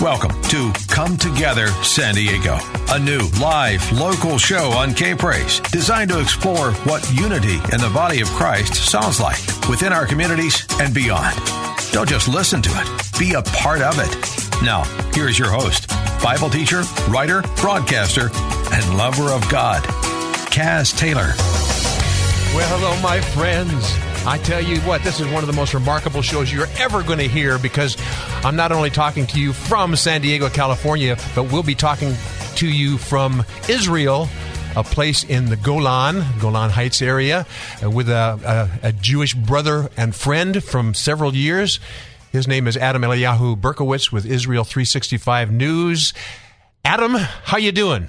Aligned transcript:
Welcome 0.00 0.42
to 0.50 0.72
Come 0.88 1.16
Together 1.16 1.68
San 1.82 2.14
Diego, 2.14 2.58
a 2.90 2.98
new 2.98 3.20
live 3.40 3.90
local 3.92 4.38
show 4.38 4.70
on 4.72 4.92
K 4.92 5.14
Praise 5.14 5.60
designed 5.70 6.10
to 6.10 6.20
explore 6.20 6.72
what 6.82 7.10
unity 7.14 7.54
in 7.54 7.80
the 7.80 7.90
body 7.94 8.20
of 8.20 8.28
Christ 8.30 8.74
sounds 8.74 9.20
like 9.20 9.38
within 9.68 9.92
our 9.92 10.04
communities 10.04 10.66
and 10.80 10.92
beyond. 10.92 11.38
Don't 11.92 12.08
just 12.08 12.28
listen 12.28 12.60
to 12.62 12.70
it, 12.72 13.18
be 13.18 13.34
a 13.34 13.42
part 13.42 13.80
of 13.80 13.94
it. 13.98 14.62
Now, 14.62 14.82
here's 15.14 15.38
your 15.38 15.50
host, 15.50 15.88
Bible 16.22 16.50
teacher, 16.50 16.82
writer, 17.08 17.42
broadcaster, 17.56 18.30
and 18.72 18.98
lover 18.98 19.30
of 19.30 19.48
God, 19.48 19.82
Kaz 20.50 20.94
Taylor. 20.96 21.32
Well, 22.54 22.78
hello, 22.78 23.00
my 23.00 23.20
friends. 23.20 24.13
I 24.26 24.38
tell 24.38 24.62
you 24.62 24.80
what, 24.80 25.02
this 25.02 25.20
is 25.20 25.26
one 25.26 25.42
of 25.42 25.46
the 25.46 25.52
most 25.52 25.74
remarkable 25.74 26.22
shows 26.22 26.50
you're 26.50 26.66
ever 26.78 27.02
going 27.02 27.18
to 27.18 27.28
hear 27.28 27.58
because 27.58 27.98
I'm 28.42 28.56
not 28.56 28.72
only 28.72 28.88
talking 28.88 29.26
to 29.26 29.38
you 29.38 29.52
from 29.52 29.96
San 29.96 30.22
Diego, 30.22 30.48
California, 30.48 31.18
but 31.34 31.52
we'll 31.52 31.62
be 31.62 31.74
talking 31.74 32.14
to 32.56 32.66
you 32.66 32.96
from 32.96 33.44
Israel, 33.68 34.30
a 34.76 34.82
place 34.82 35.24
in 35.24 35.50
the 35.50 35.56
Golan, 35.56 36.24
Golan 36.40 36.70
Heights 36.70 37.02
area, 37.02 37.46
uh, 37.82 37.90
with 37.90 38.08
a, 38.08 38.70
a, 38.82 38.88
a 38.88 38.92
Jewish 38.92 39.34
brother 39.34 39.90
and 39.94 40.14
friend 40.14 40.64
from 40.64 40.94
several 40.94 41.34
years. 41.34 41.78
His 42.32 42.48
name 42.48 42.66
is 42.66 42.78
Adam 42.78 43.02
Eliyahu 43.02 43.60
Berkowitz 43.60 44.10
with 44.10 44.24
Israel 44.24 44.64
365 44.64 45.52
News. 45.52 46.14
Adam, 46.82 47.12
how 47.14 47.58
you 47.58 47.72
doing? 47.72 48.08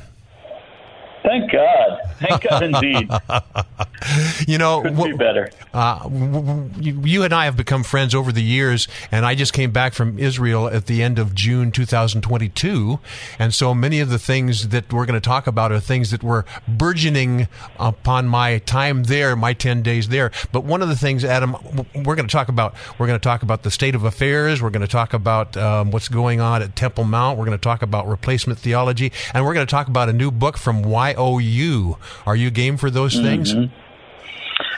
Thank 1.23 1.51
God. 1.51 1.84
Thank 2.27 2.43
God 2.43 2.63
indeed. 2.63 3.09
you 4.47 4.57
know, 4.57 4.81
Could 4.81 4.95
be 4.95 5.13
better. 5.13 5.49
Uh, 5.73 5.99
w- 6.03 6.31
w- 6.31 6.69
you, 6.79 7.01
you 7.03 7.23
and 7.23 7.33
I 7.33 7.45
have 7.45 7.57
become 7.57 7.83
friends 7.83 8.13
over 8.15 8.31
the 8.31 8.43
years, 8.43 8.87
and 9.11 9.25
I 9.25 9.35
just 9.35 9.53
came 9.53 9.71
back 9.71 9.93
from 9.93 10.19
Israel 10.19 10.67
at 10.67 10.85
the 10.85 11.01
end 11.01 11.19
of 11.19 11.35
June 11.35 11.71
2022, 11.71 12.99
and 13.39 13.53
so 13.53 13.73
many 13.73 13.99
of 13.99 14.09
the 14.09 14.19
things 14.19 14.69
that 14.69 14.91
we're 14.91 15.05
going 15.05 15.19
to 15.19 15.25
talk 15.25 15.47
about 15.47 15.71
are 15.71 15.79
things 15.79 16.11
that 16.11 16.23
were 16.23 16.45
burgeoning 16.67 17.47
upon 17.79 18.27
my 18.27 18.59
time 18.59 19.03
there, 19.03 19.35
my 19.35 19.53
10 19.53 19.81
days 19.81 20.09
there. 20.09 20.31
But 20.51 20.63
one 20.63 20.81
of 20.81 20.89
the 20.89 20.95
things, 20.95 21.23
Adam, 21.23 21.55
we're 21.93 22.15
going 22.15 22.27
to 22.27 22.31
talk 22.31 22.49
about, 22.49 22.75
we're 22.97 23.07
going 23.07 23.19
to 23.19 23.23
talk 23.23 23.43
about 23.43 23.63
the 23.63 23.71
state 23.71 23.95
of 23.95 24.03
affairs. 24.03 24.61
We're 24.61 24.69
going 24.69 24.81
to 24.81 24.87
talk 24.87 25.13
about 25.13 25.57
um, 25.57 25.91
what's 25.91 26.09
going 26.09 26.39
on 26.39 26.61
at 26.61 26.75
Temple 26.75 27.03
Mount. 27.03 27.37
We're 27.37 27.45
going 27.45 27.57
to 27.57 27.61
talk 27.63 27.81
about 27.81 28.07
replacement 28.07 28.59
theology, 28.59 29.11
and 29.33 29.45
we're 29.45 29.53
going 29.53 29.65
to 29.65 29.71
talk 29.71 29.87
about 29.87 30.09
a 30.09 30.13
new 30.13 30.31
book 30.31 30.57
from 30.57 30.83
YOU. 30.85 31.97
Are 32.25 32.35
you 32.35 32.49
game 32.49 32.77
for 32.77 32.89
those 32.89 33.15
things? 33.15 33.53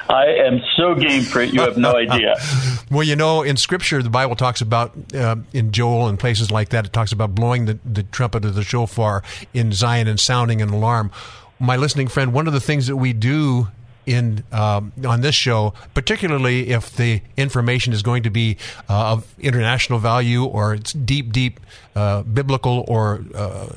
I 0.09 0.25
am 0.25 0.61
so 0.75 0.95
game 0.95 1.23
for 1.23 1.41
it. 1.41 1.53
You 1.53 1.61
have 1.61 1.77
no 1.77 1.95
idea. 1.95 2.35
Well, 2.89 3.03
you 3.03 3.17
know, 3.17 3.41
in 3.41 3.57
Scripture, 3.57 4.01
the 4.01 4.09
Bible 4.09 4.37
talks 4.37 4.61
about 4.61 4.93
uh, 5.13 5.35
in 5.51 5.73
Joel 5.73 6.07
and 6.07 6.17
places 6.17 6.51
like 6.51 6.69
that. 6.69 6.85
It 6.85 6.93
talks 6.93 7.11
about 7.11 7.35
blowing 7.35 7.65
the, 7.65 7.79
the 7.83 8.03
trumpet 8.03 8.45
of 8.45 8.55
the 8.55 8.63
shofar 8.63 9.23
in 9.53 9.73
Zion 9.73 10.07
and 10.07 10.17
sounding 10.17 10.61
an 10.61 10.69
alarm. 10.69 11.11
My 11.59 11.75
listening 11.75 12.07
friend, 12.07 12.31
one 12.31 12.47
of 12.47 12.53
the 12.53 12.61
things 12.61 12.87
that 12.87 12.95
we 12.95 13.11
do 13.11 13.67
in 14.05 14.45
um, 14.53 14.93
on 15.05 15.19
this 15.19 15.35
show, 15.35 15.73
particularly 15.93 16.69
if 16.69 16.95
the 16.95 17.21
information 17.35 17.91
is 17.91 18.01
going 18.01 18.23
to 18.23 18.29
be 18.29 18.57
uh, 18.89 19.11
of 19.11 19.35
international 19.37 19.99
value 19.99 20.45
or 20.45 20.75
it's 20.75 20.93
deep, 20.93 21.33
deep 21.33 21.59
uh, 21.93 22.23
biblical 22.23 22.85
or 22.87 23.21
uh, 23.35 23.67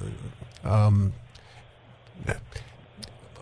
um, 0.63 1.13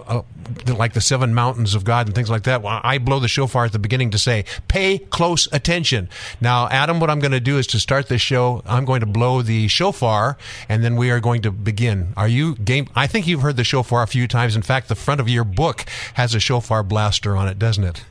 uh, 0.09 0.23
like 0.67 0.95
the 0.95 1.01
seven 1.01 1.35
mountains 1.35 1.75
of 1.75 1.85
God 1.85 2.07
and 2.07 2.15
things 2.15 2.31
like 2.31 2.45
that. 2.45 2.63
Well, 2.63 2.81
I 2.83 2.99
blow 2.99 3.21
the 3.21 3.29
shofar 3.29 3.67
at 3.67 3.73
the 3.73 3.79
beginning 3.79 4.11
to 4.11 4.19
say, 4.19 4.45
pay 4.67 4.99
close 4.99 5.49
attention. 5.53 6.09
Now, 6.41 6.69
Adam, 6.69 6.99
what 6.99 7.11
I'm 7.11 7.21
going 7.21 7.33
to 7.33 7.41
do 7.41 7.59
is 7.59 7.67
to 7.69 7.79
start 7.79 8.09
this 8.09 8.23
show, 8.23 8.63
I'm 8.67 8.85
going 8.85 9.01
to 9.01 9.07
blow 9.07 9.43
the 9.43 9.69
shofar 9.69 10.37
and 10.69 10.83
then 10.83 10.97
we 10.97 11.11
are 11.11 11.21
going 11.21 11.43
to 11.43 11.51
begin. 11.51 12.13
Are 12.17 12.29
you 12.29 12.57
game? 12.57 12.89
I 12.95 13.07
think 13.07 13.27
you've 13.27 13.43
heard 13.43 13.57
the 13.57 13.65
shofar 13.65 14.03
a 14.03 14.07
few 14.07 14.27
times. 14.27 14.57
In 14.57 14.63
fact, 14.63 14.89
the 14.89 14.95
front 14.95 15.21
of 15.21 15.29
your 15.29 15.45
book 15.45 15.85
has 16.15 16.35
a 16.35 16.41
shofar 16.41 16.83
blaster 16.83 17.37
on 17.37 17.49
it, 17.49 17.59
doesn't 17.59 17.85
it? 17.85 18.05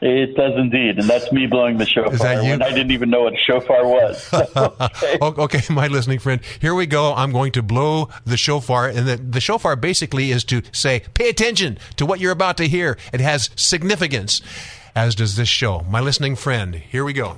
It 0.00 0.36
does 0.36 0.52
indeed, 0.56 0.98
and 0.98 1.10
that's 1.10 1.32
me 1.32 1.46
blowing 1.46 1.76
the 1.78 1.84
shofar 1.86 2.14
Is 2.14 2.20
that 2.20 2.44
you? 2.44 2.50
when 2.50 2.62
I 2.62 2.68
didn't 2.68 2.92
even 2.92 3.10
know 3.10 3.22
what 3.22 3.32
a 3.34 3.36
shofar 3.36 3.84
was. 3.84 4.32
okay. 4.56 5.18
Okay, 5.20 5.74
my 5.74 5.88
listening 5.88 6.20
friend, 6.20 6.40
here 6.60 6.74
we 6.74 6.86
go. 6.86 7.14
I'm 7.14 7.32
going 7.32 7.50
to 7.52 7.62
blow 7.62 8.08
the 8.24 8.36
shofar, 8.36 8.86
and 8.88 9.08
the, 9.08 9.16
the 9.16 9.40
shofar 9.40 9.74
basically 9.74 10.30
is 10.30 10.44
to 10.44 10.62
say, 10.72 11.02
pay 11.14 11.28
attention 11.28 11.78
to 11.96 12.06
what 12.06 12.20
you're 12.20 12.32
about 12.32 12.56
to 12.58 12.68
hear. 12.68 12.96
It 13.12 13.20
has 13.20 13.50
significance, 13.56 14.40
as 14.94 15.16
does 15.16 15.34
this 15.34 15.48
show. 15.48 15.80
My 15.88 16.00
listening 16.00 16.36
friend, 16.36 16.76
here 16.76 17.04
we 17.04 17.12
go. 17.12 17.36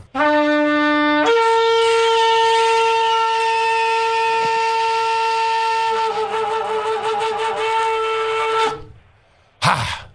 Ha! 9.62 10.09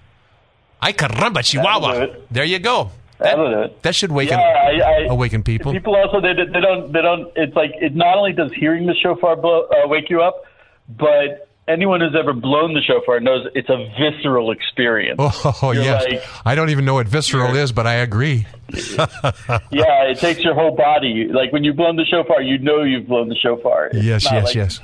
Ay 0.86 0.94
caramba, 0.94 1.42
Chihuahua. 1.44 2.08
There 2.30 2.44
you 2.46 2.60
go. 2.60 2.92
It. 3.20 3.82
That 3.82 3.96
should 3.96 4.12
waken, 4.12 4.38
Yeah, 4.38 4.46
I, 4.46 4.82
I, 4.82 5.08
awaken 5.10 5.42
people. 5.42 5.72
People 5.72 5.96
also 5.96 6.22
they, 6.22 6.34
they 6.34 6.60
don't 6.62 6.92
they 6.92 7.02
don't. 7.02 7.32
It's 7.36 7.56
like 7.56 7.72
it 7.82 7.96
not 7.96 8.18
only 8.18 8.34
does 8.34 8.52
hearing 8.54 8.86
the 8.86 8.94
shofar 9.02 9.36
blow, 9.36 9.64
uh, 9.64 9.88
wake 9.88 10.10
you 10.10 10.22
up, 10.22 10.44
but 10.90 11.48
anyone 11.68 12.02
who's 12.02 12.16
ever 12.16 12.34
blown 12.34 12.74
the 12.74 12.82
shofar 12.82 13.20
knows 13.20 13.48
it's 13.56 13.70
a 13.70 13.78
visceral 13.98 14.52
experience. 14.52 15.16
Oh, 15.20 15.72
You're 15.74 15.84
yes. 15.84 16.04
like- 16.04 16.24
I 16.46 16.54
don't 16.56 16.70
even 16.70 16.86
know 16.86 16.94
what 16.94 17.08
visceral 17.08 17.56
is, 17.56 17.72
but 17.72 17.88
I 17.88 17.96
agree. 17.96 18.46
yeah, 18.70 20.04
it 20.12 20.20
takes 20.20 20.42
your 20.44 20.54
whole 20.54 20.76
body. 20.76 21.28
Like 21.32 21.52
when 21.52 21.64
you've 21.64 21.78
blown 21.78 21.96
the 21.96 22.06
shofar, 22.06 22.42
you 22.42 22.60
know 22.60 22.84
you've 22.84 23.08
blown 23.08 23.30
the 23.30 23.36
shofar. 23.36 23.88
It's 23.88 24.04
Yes, 24.04 24.26
yes, 24.26 24.46
like 24.46 24.56
yes. 24.56 24.80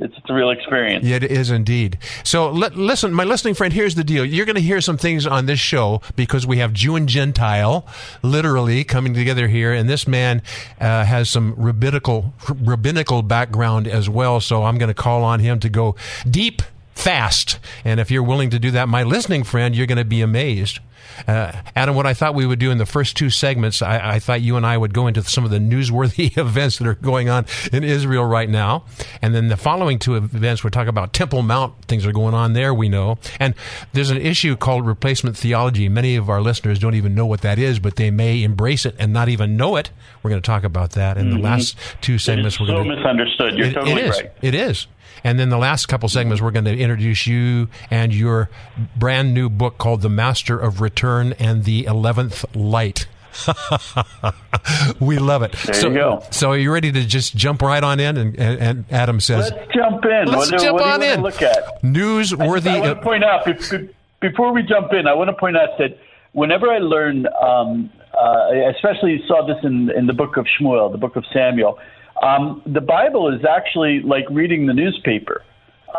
It's, 0.00 0.14
a 0.28 0.34
real 0.34 0.50
experience. 0.50 1.06
It 1.06 1.24
is 1.24 1.50
indeed. 1.50 1.98
So 2.22 2.50
li- 2.50 2.68
listen, 2.74 3.12
my 3.12 3.24
listening 3.24 3.54
friend, 3.54 3.72
here's 3.72 3.94
the 3.94 4.04
deal. 4.04 4.24
You're 4.24 4.46
going 4.46 4.56
to 4.56 4.62
hear 4.62 4.80
some 4.80 4.96
things 4.96 5.26
on 5.26 5.46
this 5.46 5.58
show 5.58 6.02
because 6.16 6.46
we 6.46 6.58
have 6.58 6.72
Jew 6.72 6.96
and 6.96 7.08
Gentile 7.08 7.86
literally 8.22 8.84
coming 8.84 9.14
together 9.14 9.48
here. 9.48 9.72
And 9.72 9.88
this 9.88 10.06
man 10.06 10.42
uh, 10.80 11.04
has 11.04 11.30
some 11.30 11.54
rabbinical, 11.56 12.34
rabbinical 12.48 13.22
background 13.22 13.88
as 13.88 14.08
well. 14.08 14.40
So 14.40 14.64
I'm 14.64 14.78
going 14.78 14.88
to 14.88 14.94
call 14.94 15.24
on 15.24 15.40
him 15.40 15.58
to 15.60 15.68
go 15.68 15.96
deep 16.28 16.62
fast. 16.98 17.58
And 17.84 18.00
if 18.00 18.10
you're 18.10 18.22
willing 18.22 18.50
to 18.50 18.58
do 18.58 18.72
that, 18.72 18.88
my 18.88 19.04
listening 19.04 19.44
friend, 19.44 19.74
you're 19.74 19.86
going 19.86 19.98
to 19.98 20.04
be 20.04 20.20
amazed. 20.20 20.80
Uh, 21.26 21.52
Adam, 21.74 21.94
what 21.96 22.06
I 22.06 22.14
thought 22.14 22.34
we 22.34 22.44
would 22.44 22.58
do 22.58 22.70
in 22.70 22.78
the 22.78 22.86
first 22.86 23.16
two 23.16 23.30
segments, 23.30 23.82
I, 23.82 24.14
I 24.14 24.18
thought 24.18 24.40
you 24.40 24.56
and 24.56 24.66
I 24.66 24.76
would 24.76 24.92
go 24.92 25.06
into 25.06 25.22
some 25.22 25.44
of 25.44 25.50
the 25.50 25.58
newsworthy 25.58 26.36
events 26.36 26.78
that 26.78 26.86
are 26.86 26.94
going 26.94 27.28
on 27.28 27.46
in 27.72 27.82
Israel 27.84 28.24
right 28.24 28.48
now. 28.48 28.84
And 29.22 29.34
then 29.34 29.48
the 29.48 29.56
following 29.56 29.98
two 29.98 30.16
events, 30.16 30.62
we're 30.62 30.70
talking 30.70 30.88
about 30.88 31.12
Temple 31.12 31.42
Mount. 31.42 31.84
Things 31.86 32.04
are 32.04 32.12
going 32.12 32.34
on 32.34 32.52
there, 32.52 32.74
we 32.74 32.88
know. 32.88 33.18
And 33.40 33.54
there's 33.92 34.10
an 34.10 34.18
issue 34.18 34.56
called 34.56 34.86
replacement 34.86 35.36
theology. 35.36 35.88
Many 35.88 36.16
of 36.16 36.28
our 36.28 36.40
listeners 36.40 36.78
don't 36.78 36.94
even 36.94 37.14
know 37.14 37.26
what 37.26 37.40
that 37.42 37.58
is, 37.58 37.78
but 37.78 37.96
they 37.96 38.10
may 38.10 38.42
embrace 38.42 38.84
it 38.84 38.94
and 38.98 39.12
not 39.12 39.28
even 39.28 39.56
know 39.56 39.76
it. 39.76 39.90
We're 40.22 40.30
going 40.30 40.42
to 40.42 40.46
talk 40.46 40.64
about 40.64 40.90
that 40.92 41.16
in 41.16 41.30
the 41.30 41.38
last 41.38 41.76
two 42.00 42.14
It's 42.14 42.24
segments. 42.24 42.60
We're 42.60 42.66
so 42.66 42.74
going 42.74 42.88
to 42.88 42.96
misunderstood. 42.96 43.56
You're 43.56 43.68
it, 43.68 43.74
totally 43.74 43.92
it 43.92 44.04
is. 44.04 44.20
right. 44.20 44.32
It 44.42 44.54
is. 44.54 44.86
And 45.24 45.38
then 45.38 45.48
the 45.48 45.58
last 45.58 45.86
couple 45.86 46.08
segments, 46.08 46.42
we're 46.42 46.50
going 46.50 46.64
to 46.64 46.76
introduce 46.76 47.26
you 47.26 47.68
and 47.90 48.14
your 48.14 48.50
brand 48.96 49.34
new 49.34 49.48
book 49.48 49.78
called 49.78 50.02
The 50.02 50.08
Master 50.08 50.58
of 50.58 50.80
Return 50.80 51.34
and 51.34 51.64
the 51.64 51.84
Eleventh 51.84 52.44
Light. 52.54 53.06
we 55.00 55.18
love 55.18 55.42
it. 55.42 55.52
There 55.52 55.74
so, 55.74 55.88
you 55.88 55.94
go. 55.94 56.24
So 56.30 56.50
are 56.50 56.58
you 56.58 56.72
ready 56.72 56.90
to 56.92 57.04
just 57.04 57.36
jump 57.36 57.62
right 57.62 57.82
on 57.82 58.00
in? 58.00 58.16
And, 58.16 58.38
and, 58.38 58.60
and 58.60 58.84
Adam 58.90 59.20
says, 59.20 59.50
Let's 59.50 59.74
jump 59.74 60.04
in. 60.04 60.26
Let's 60.26 60.50
what 60.50 60.60
jump 60.60 60.74
what 60.74 60.94
on 60.94 61.02
in. 61.02 61.22
look 61.22 61.42
at? 61.42 61.82
newsworthy. 61.82 62.68
I 62.68 62.80
want 62.80 62.98
to 62.98 63.02
point 63.02 63.24
out 63.24 63.44
be- 63.44 63.52
be- 63.52 63.94
before 64.20 64.52
we 64.52 64.62
jump 64.62 64.92
in. 64.92 65.06
I 65.06 65.14
want 65.14 65.28
to 65.28 65.36
point 65.36 65.56
out 65.56 65.78
that 65.78 65.98
whenever 66.32 66.70
I 66.70 66.78
learn, 66.78 67.26
um, 67.40 67.90
uh, 68.12 68.20
I 68.20 68.70
especially 68.74 69.22
saw 69.28 69.46
this 69.46 69.58
in 69.62 69.90
in 69.90 70.06
the 70.06 70.12
book 70.12 70.36
of 70.36 70.46
Shmuel, 70.46 70.90
the 70.90 70.98
book 70.98 71.16
of 71.16 71.24
Samuel. 71.32 71.78
Um, 72.22 72.62
the 72.66 72.80
Bible 72.80 73.32
is 73.34 73.44
actually 73.44 74.00
like 74.00 74.24
reading 74.30 74.66
the 74.66 74.74
newspaper, 74.74 75.42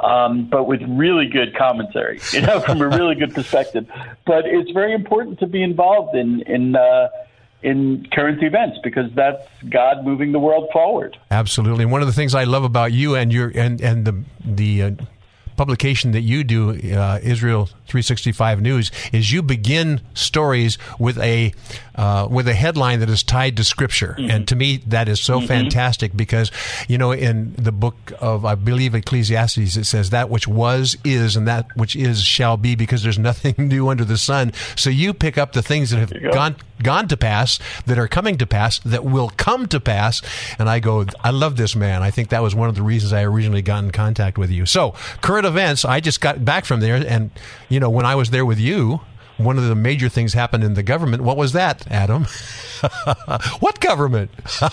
um, 0.03 0.49
but 0.49 0.65
with 0.65 0.81
really 0.87 1.27
good 1.27 1.55
commentary. 1.55 2.19
You 2.33 2.41
know, 2.41 2.59
from 2.59 2.81
a 2.81 2.87
really 2.87 3.15
good 3.15 3.33
perspective. 3.33 3.87
But 4.25 4.45
it's 4.45 4.71
very 4.71 4.93
important 4.93 5.39
to 5.39 5.47
be 5.47 5.63
involved 5.63 6.15
in 6.15 6.41
in. 6.41 6.75
Uh, 6.75 7.09
in 7.61 8.07
current 8.13 8.41
events 8.41 8.77
because 8.85 9.11
that's 9.15 9.45
God 9.69 10.05
moving 10.05 10.31
the 10.31 10.39
world 10.39 10.69
forward. 10.71 11.17
Absolutely. 11.29 11.83
One 11.85 11.99
of 11.99 12.07
the 12.07 12.13
things 12.13 12.33
I 12.33 12.45
love 12.45 12.63
about 12.63 12.93
you 12.93 13.15
and 13.15 13.33
your 13.33 13.51
and 13.53 13.81
and 13.81 14.05
the 14.05 14.23
the 14.45 14.83
uh, 14.83 14.91
publication 15.59 16.13
that 16.13 16.21
you 16.21 16.45
do, 16.45 16.69
uh, 16.69 17.19
Israel 17.21 17.65
365 17.87 18.61
News, 18.61 18.91
is 19.11 19.33
you 19.33 19.43
begin 19.43 19.99
stories 20.13 20.77
with 20.97 21.17
a 21.17 21.51
uh, 21.99 22.25
with 22.31 22.47
a 22.47 22.53
headline 22.53 23.01
that 23.01 23.09
is 23.09 23.23
tied 23.23 23.57
to 23.57 23.63
Scripture, 23.65 24.15
mm-hmm. 24.17 24.31
and 24.31 24.47
to 24.47 24.55
me 24.55 24.77
that 24.87 25.09
is 25.09 25.19
so 25.19 25.37
mm-hmm. 25.37 25.47
fantastic 25.47 26.15
because 26.15 26.49
you 26.87 26.97
know 26.97 27.11
in 27.11 27.53
the 27.55 27.73
book 27.73 28.13
of 28.21 28.45
I 28.45 28.55
believe 28.55 28.95
Ecclesiastes 28.95 29.75
it 29.75 29.83
says 29.83 30.09
that 30.11 30.29
which 30.29 30.47
was 30.47 30.95
is 31.03 31.35
and 31.35 31.45
that 31.49 31.67
which 31.75 31.97
is 31.97 32.23
shall 32.23 32.55
be 32.55 32.73
because 32.75 33.03
there's 33.03 33.19
nothing 33.29 33.53
new 33.57 33.89
under 33.89 34.05
the 34.05 34.17
sun. 34.17 34.53
So 34.77 34.89
you 34.89 35.13
pick 35.13 35.37
up 35.37 35.51
the 35.51 35.61
things 35.61 35.89
that 35.89 35.97
have 35.97 36.33
gone 36.33 36.55
gone 36.81 37.09
to 37.09 37.17
pass, 37.17 37.59
that 37.85 37.99
are 37.99 38.07
coming 38.07 38.37
to 38.37 38.47
pass, 38.47 38.79
that 38.79 39.03
will 39.03 39.31
come 39.35 39.67
to 39.67 39.81
pass, 39.81 40.21
and 40.57 40.69
I 40.69 40.79
go, 40.79 41.05
I 41.21 41.31
love 41.31 41.57
this 41.57 41.75
man. 41.75 42.01
I 42.01 42.11
think 42.11 42.29
that 42.29 42.41
was 42.41 42.55
one 42.55 42.69
of 42.69 42.75
the 42.75 42.81
reasons 42.81 43.11
I 43.11 43.23
originally 43.23 43.61
got 43.61 43.83
in 43.83 43.91
contact 43.91 44.37
with 44.37 44.51
you. 44.51 44.65
So 44.65 44.91
current 45.19 45.45
events, 45.45 45.83
I 45.83 45.99
just 45.99 46.21
got 46.21 46.45
back 46.45 46.63
from 46.63 46.79
there, 46.79 46.95
and 46.95 47.29
you 47.67 47.81
know 47.81 47.89
when 47.89 48.05
I 48.05 48.15
was 48.15 48.29
there 48.29 48.45
with 48.45 48.57
you 48.57 49.01
one 49.39 49.57
of 49.57 49.67
the 49.67 49.75
major 49.75 50.09
things 50.09 50.33
happened 50.33 50.63
in 50.63 50.73
the 50.73 50.83
government. 50.83 51.23
What 51.23 51.37
was 51.37 51.53
that, 51.53 51.89
Adam? 51.89 52.25
what 53.59 53.79
government? 53.79 54.31
uh, 54.61 54.69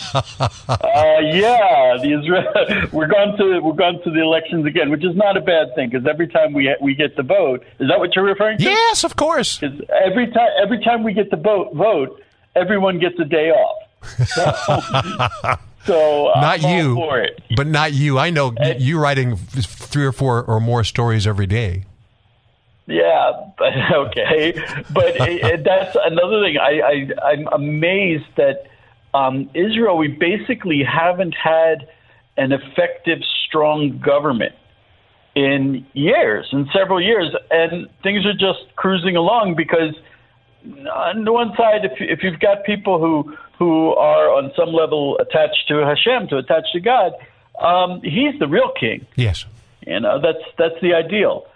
yeah, 0.69 1.97
the 2.03 2.19
Israel, 2.21 2.89
we're 2.93 3.07
going 3.07 3.37
to 3.37 3.61
we're 3.61 3.73
going 3.73 4.01
to 4.03 4.11
the 4.11 4.21
elections 4.21 4.67
again, 4.67 4.91
which 4.91 5.05
is 5.05 5.15
not 5.17 5.37
a 5.37 5.41
bad 5.41 5.75
thing 5.75 5.91
because 5.91 6.07
every 6.07 6.29
time 6.29 6.53
we 6.53 6.75
we 6.81 6.95
get 6.95 7.17
the 7.17 7.23
vote, 7.23 7.65
is 7.79 7.89
that 7.89 7.99
what 7.99 8.15
you're 8.15 8.25
referring 8.25 8.59
to? 8.59 8.65
Yes, 8.65 9.05
of 9.05 9.17
course. 9.17 9.63
Every 9.63 10.27
time 10.31 10.51
every 10.63 10.83
time 10.83 11.03
we 11.03 11.13
get 11.13 11.31
the 11.31 11.37
vote, 11.37 11.73
vote, 11.75 12.21
everyone 12.55 12.99
gets 12.99 13.19
a 13.21 13.25
day 13.25 13.51
off. 13.51 13.83
So, 14.27 15.59
so 15.85 16.33
not 16.37 16.63
you, 16.63 17.31
but 17.57 17.67
not 17.67 17.93
you. 17.93 18.19
I 18.19 18.31
know 18.31 18.53
and, 18.57 18.81
you 18.81 18.99
writing 18.99 19.37
three 19.37 20.05
or 20.05 20.13
four 20.13 20.43
or 20.43 20.61
more 20.61 20.85
stories 20.85 21.27
every 21.27 21.47
day. 21.47 21.85
Yeah, 22.87 23.33
but 23.59 23.73
okay, 23.93 24.53
but 24.93 25.17
it, 25.21 25.65
that's 25.65 25.97
another 26.05 26.43
thing. 26.43 26.57
I, 26.59 26.81
I 26.81 27.31
I'm 27.31 27.47
amazed 27.49 28.27
that 28.37 28.67
um, 29.15 29.51
Israel. 29.55 29.97
We 29.97 30.09
basically 30.09 30.83
haven't 30.85 31.35
had 31.35 31.89
an 32.37 32.53
effective, 32.53 33.19
strong 33.47 33.99
government 33.99 34.55
in 35.35 35.87
years, 35.93 36.49
in 36.53 36.69
several 36.73 37.01
years, 37.01 37.35
and 37.51 37.89
things 38.03 38.25
are 38.25 38.33
just 38.33 38.75
cruising 38.77 39.17
along 39.17 39.55
because 39.57 39.95
on 40.93 41.25
the 41.25 41.33
one 41.33 41.53
side, 41.57 41.85
if 41.85 41.93
if 42.01 42.23
you've 42.23 42.41
got 42.41 42.65
people 42.65 42.99
who 43.01 43.37
who 43.59 43.95
are 43.95 44.31
on 44.31 44.53
some 44.57 44.73
level 44.73 45.19
attached 45.19 45.67
to 45.69 45.79
Hashem, 45.79 46.29
to 46.29 46.39
attached 46.39 46.73
to 46.73 46.81
God, 46.81 47.13
um, 47.61 48.01
He's 48.03 48.39
the 48.39 48.47
real 48.47 48.73
king. 48.79 49.07
Yes, 49.17 49.45
you 49.87 49.99
know 50.01 50.21
that's 50.21 50.45
that's 50.57 50.81
the 50.81 50.95
ideal. 50.95 51.47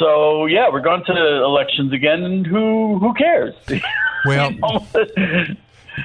So 0.00 0.46
yeah, 0.46 0.68
we're 0.72 0.80
going 0.80 1.04
to 1.04 1.44
elections 1.44 1.92
again, 1.92 2.24
and 2.24 2.44
who 2.46 2.98
who 2.98 3.14
cares? 3.14 3.54
Well. 4.26 4.52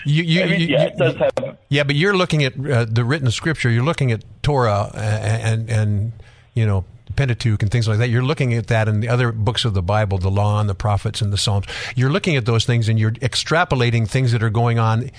You, 0.03 0.23
you, 0.23 0.41
I 0.41 0.45
mean, 0.47 0.61
you, 0.61 0.67
yeah, 0.67 0.89
you, 0.97 1.57
yeah, 1.69 1.83
but 1.83 1.95
you're 1.95 2.17
looking 2.17 2.43
at 2.43 2.53
uh, 2.53 2.85
the 2.85 3.05
written 3.05 3.29
scripture. 3.31 3.69
You're 3.69 3.83
looking 3.83 4.11
at 4.11 4.23
Torah 4.41 4.91
and, 4.93 5.69
and, 5.69 5.69
and 5.69 6.11
you 6.53 6.65
know 6.65 6.85
Pentateuch 7.15 7.61
and 7.61 7.71
things 7.71 7.87
like 7.87 7.99
that. 7.99 8.09
You're 8.09 8.23
looking 8.23 8.53
at 8.53 8.67
that 8.67 8.87
in 8.87 8.99
the 8.99 9.09
other 9.09 9.31
books 9.31 9.63
of 9.63 9.73
the 9.73 9.81
Bible, 9.81 10.17
the 10.17 10.31
Law 10.31 10.59
and 10.59 10.69
the 10.69 10.75
Prophets 10.75 11.21
and 11.21 11.31
the 11.31 11.37
Psalms. 11.37 11.65
You're 11.95 12.09
looking 12.09 12.35
at 12.35 12.45
those 12.45 12.65
things 12.65 12.89
and 12.89 12.99
you're 12.99 13.11
extrapolating 13.11 14.09
things 14.09 14.31
that 14.31 14.43
are 14.43 14.49
going 14.49 14.79
on 14.79 15.11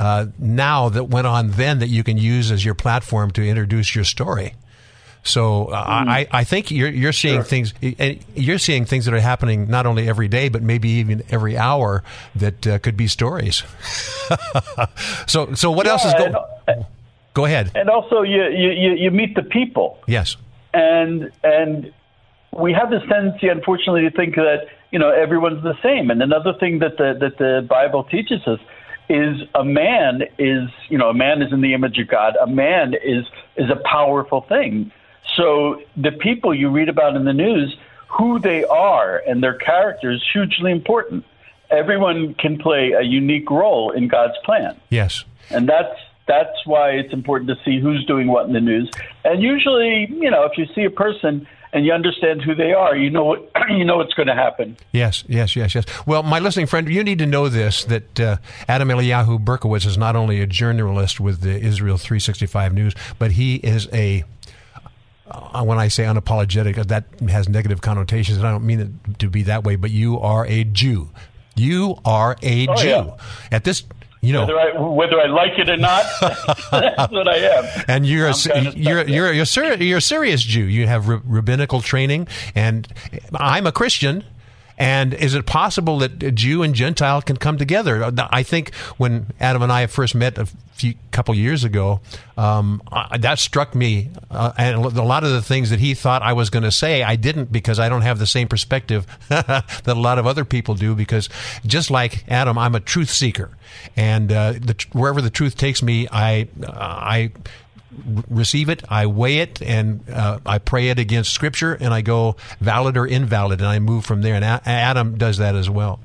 uh, 0.00 0.26
now 0.38 0.88
that 0.88 1.04
went 1.04 1.26
on 1.26 1.50
then 1.52 1.78
that 1.78 1.88
you 1.88 2.02
can 2.02 2.18
use 2.18 2.50
as 2.50 2.64
your 2.64 2.74
platform 2.74 3.30
to 3.32 3.46
introduce 3.46 3.94
your 3.94 4.04
story. 4.04 4.54
So 5.24 5.66
uh, 5.66 6.04
mm. 6.04 6.08
I, 6.08 6.26
I 6.30 6.44
think 6.44 6.70
you're 6.70 6.90
you're 6.90 7.12
seeing 7.12 7.36
sure. 7.36 7.44
things 7.44 7.74
you're 8.34 8.58
seeing 8.58 8.84
things 8.84 9.06
that 9.06 9.14
are 9.14 9.20
happening 9.20 9.68
not 9.68 9.86
only 9.86 10.08
every 10.08 10.28
day 10.28 10.50
but 10.50 10.62
maybe 10.62 10.88
even 10.90 11.22
every 11.30 11.56
hour 11.56 12.04
that 12.36 12.66
uh, 12.66 12.78
could 12.78 12.96
be 12.96 13.08
stories. 13.08 13.62
so 15.26 15.54
so 15.54 15.70
what 15.70 15.86
yeah, 15.86 15.92
else 15.92 16.04
is 16.04 16.14
going? 16.14 16.34
Go 17.34 17.44
ahead. 17.46 17.72
And 17.74 17.90
also 17.90 18.22
you, 18.22 18.44
you 18.44 18.92
you 18.92 19.10
meet 19.10 19.34
the 19.34 19.42
people. 19.42 19.98
Yes. 20.06 20.36
And 20.72 21.32
and 21.42 21.92
we 22.52 22.72
have 22.72 22.90
this 22.90 23.02
tendency, 23.08 23.48
unfortunately, 23.48 24.02
to 24.02 24.10
think 24.10 24.36
that 24.36 24.66
you 24.90 24.98
know 24.98 25.10
everyone's 25.10 25.62
the 25.62 25.74
same. 25.82 26.10
And 26.10 26.22
another 26.22 26.54
thing 26.54 26.78
that 26.78 26.96
the 26.96 27.16
that 27.18 27.38
the 27.38 27.66
Bible 27.68 28.04
teaches 28.04 28.46
us 28.46 28.60
is 29.08 29.42
a 29.54 29.64
man 29.64 30.22
is 30.38 30.68
you 30.88 30.96
know 30.96 31.08
a 31.08 31.14
man 31.14 31.42
is 31.42 31.52
in 31.52 31.60
the 31.60 31.74
image 31.74 31.98
of 31.98 32.08
God. 32.08 32.34
A 32.40 32.46
man 32.46 32.94
is 32.94 33.24
is 33.56 33.70
a 33.70 33.80
powerful 33.84 34.42
thing. 34.42 34.92
So 35.36 35.82
the 35.96 36.12
people 36.12 36.54
you 36.54 36.70
read 36.70 36.88
about 36.88 37.16
in 37.16 37.24
the 37.24 37.32
news, 37.32 37.76
who 38.08 38.38
they 38.38 38.64
are 38.64 39.22
and 39.26 39.42
their 39.42 39.54
characters, 39.54 40.24
hugely 40.32 40.70
important. 40.70 41.24
Everyone 41.70 42.34
can 42.34 42.58
play 42.58 42.92
a 42.92 43.02
unique 43.02 43.50
role 43.50 43.90
in 43.90 44.08
God's 44.08 44.34
plan. 44.44 44.80
Yes. 44.90 45.24
And 45.50 45.68
that's 45.68 45.98
that's 46.26 46.64
why 46.64 46.90
it's 46.90 47.12
important 47.12 47.48
to 47.50 47.56
see 47.64 47.80
who's 47.80 48.04
doing 48.06 48.28
what 48.28 48.46
in 48.46 48.52
the 48.52 48.60
news. 48.60 48.90
And 49.24 49.42
usually, 49.42 50.08
you 50.10 50.30
know, 50.30 50.44
if 50.44 50.56
you 50.56 50.66
see 50.74 50.84
a 50.84 50.90
person 50.90 51.46
and 51.72 51.84
you 51.84 51.92
understand 51.92 52.40
who 52.40 52.54
they 52.54 52.72
are, 52.72 52.96
you 52.96 53.10
know 53.10 53.24
what 53.24 53.50
you 53.68 53.84
know 53.84 53.96
what's 53.96 54.14
going 54.14 54.28
to 54.28 54.34
happen. 54.34 54.76
Yes, 54.92 55.24
yes, 55.26 55.56
yes, 55.56 55.74
yes. 55.74 55.84
Well, 56.06 56.22
my 56.22 56.38
listening 56.38 56.66
friend, 56.66 56.88
you 56.88 57.02
need 57.02 57.18
to 57.18 57.26
know 57.26 57.48
this: 57.48 57.84
that 57.84 58.20
uh, 58.20 58.36
Adam 58.68 58.88
Eliyahu 58.88 59.44
Berkowitz 59.44 59.84
is 59.84 59.98
not 59.98 60.16
only 60.16 60.40
a 60.40 60.46
journalist 60.46 61.20
with 61.20 61.40
the 61.40 61.58
Israel 61.58 61.98
365 61.98 62.72
News, 62.72 62.94
but 63.18 63.32
he 63.32 63.56
is 63.56 63.88
a 63.92 64.24
uh, 65.26 65.64
when 65.64 65.78
I 65.78 65.88
say 65.88 66.04
unapologetic, 66.04 66.78
uh, 66.78 66.84
that 66.84 67.04
has 67.28 67.48
negative 67.48 67.80
connotations, 67.80 68.38
and 68.38 68.46
I 68.46 68.50
don't 68.50 68.66
mean 68.66 68.80
it 68.80 69.18
to 69.20 69.30
be 69.30 69.44
that 69.44 69.64
way. 69.64 69.76
But 69.76 69.90
you 69.90 70.20
are 70.20 70.46
a 70.46 70.64
Jew. 70.64 71.10
You 71.56 71.96
are 72.04 72.36
a 72.42 72.66
oh, 72.66 72.74
Jew. 72.76 72.88
Yeah. 72.88 73.16
At 73.50 73.64
this, 73.64 73.84
you 74.20 74.32
know, 74.32 74.40
whether 74.42 74.58
I 74.58 74.80
whether 74.80 75.20
I 75.20 75.26
like 75.26 75.58
it 75.58 75.70
or 75.70 75.76
not, 75.76 76.04
that's 76.70 77.12
what 77.12 77.28
I 77.28 77.36
am. 77.36 77.84
And 77.88 78.06
you're 78.06 78.28
a, 78.28 78.34
you're, 78.72 78.72
you're 78.72 79.08
you're 79.08 79.32
you're 79.32 79.82
you're 79.82 79.98
a 79.98 80.02
serious 80.02 80.42
Jew. 80.42 80.64
You 80.64 80.86
have 80.86 81.08
rabbinical 81.08 81.80
training, 81.80 82.28
and 82.54 82.86
I'm 83.34 83.66
a 83.66 83.72
Christian. 83.72 84.24
And 84.76 85.14
is 85.14 85.36
it 85.36 85.46
possible 85.46 85.98
that 85.98 86.18
Jew 86.34 86.64
and 86.64 86.74
Gentile 86.74 87.22
can 87.22 87.36
come 87.36 87.58
together? 87.58 88.02
Uh, 88.02 88.28
I 88.32 88.42
think 88.42 88.74
when 88.96 89.28
Adam 89.38 89.62
and 89.62 89.70
I 89.70 89.86
first 89.86 90.16
met 90.16 90.36
a 90.36 90.48
few 90.74 90.94
couple 91.12 91.34
years 91.34 91.62
ago, 91.62 92.00
um, 92.36 92.82
that 93.18 93.38
struck 93.38 93.74
me. 93.74 94.10
Uh, 94.30 94.52
and 94.58 94.84
a 94.84 95.02
lot 95.02 95.22
of 95.22 95.30
the 95.30 95.40
things 95.40 95.70
that 95.70 95.78
he 95.78 95.94
thought 95.94 96.22
I 96.22 96.32
was 96.32 96.50
going 96.50 96.64
to 96.64 96.72
say, 96.72 97.02
I 97.02 97.16
didn't 97.16 97.52
because 97.52 97.78
I 97.78 97.88
don't 97.88 98.02
have 98.02 98.18
the 98.18 98.26
same 98.26 98.48
perspective 98.48 99.06
that 99.28 99.86
a 99.86 99.94
lot 99.94 100.18
of 100.18 100.26
other 100.26 100.44
people 100.44 100.74
do. 100.74 100.94
Because 100.94 101.28
just 101.64 101.90
like 101.90 102.24
Adam, 102.28 102.58
I'm 102.58 102.74
a 102.74 102.80
truth 102.80 103.10
seeker, 103.10 103.50
and 103.96 104.32
uh, 104.32 104.52
the, 104.52 104.84
wherever 104.92 105.22
the 105.22 105.30
truth 105.30 105.56
takes 105.56 105.82
me, 105.82 106.08
I 106.10 106.48
I 106.66 107.30
receive 108.28 108.68
it, 108.68 108.82
I 108.88 109.06
weigh 109.06 109.38
it, 109.38 109.62
and 109.62 110.08
uh, 110.10 110.38
I 110.44 110.58
pray 110.58 110.88
it 110.88 110.98
against 110.98 111.32
Scripture, 111.32 111.74
and 111.74 111.92
I 111.92 112.00
go 112.00 112.36
valid 112.60 112.96
or 112.96 113.06
invalid, 113.06 113.60
and 113.60 113.68
I 113.68 113.78
move 113.78 114.04
from 114.04 114.22
there. 114.22 114.34
And 114.34 114.44
Adam 114.44 115.16
does 115.16 115.38
that 115.38 115.54
as 115.54 115.68
well. 115.68 116.00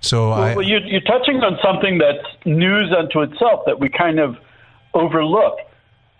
So 0.00 0.30
well, 0.30 0.42
I, 0.42 0.54
well, 0.54 0.66
you're, 0.66 0.80
you're 0.80 1.00
touching 1.00 1.36
on 1.36 1.58
something 1.62 1.98
that's 1.98 2.26
news 2.44 2.92
unto 2.96 3.22
itself 3.22 3.62
that 3.66 3.80
we 3.80 3.88
kind 3.88 4.18
of 4.18 4.36
overlook, 4.94 5.58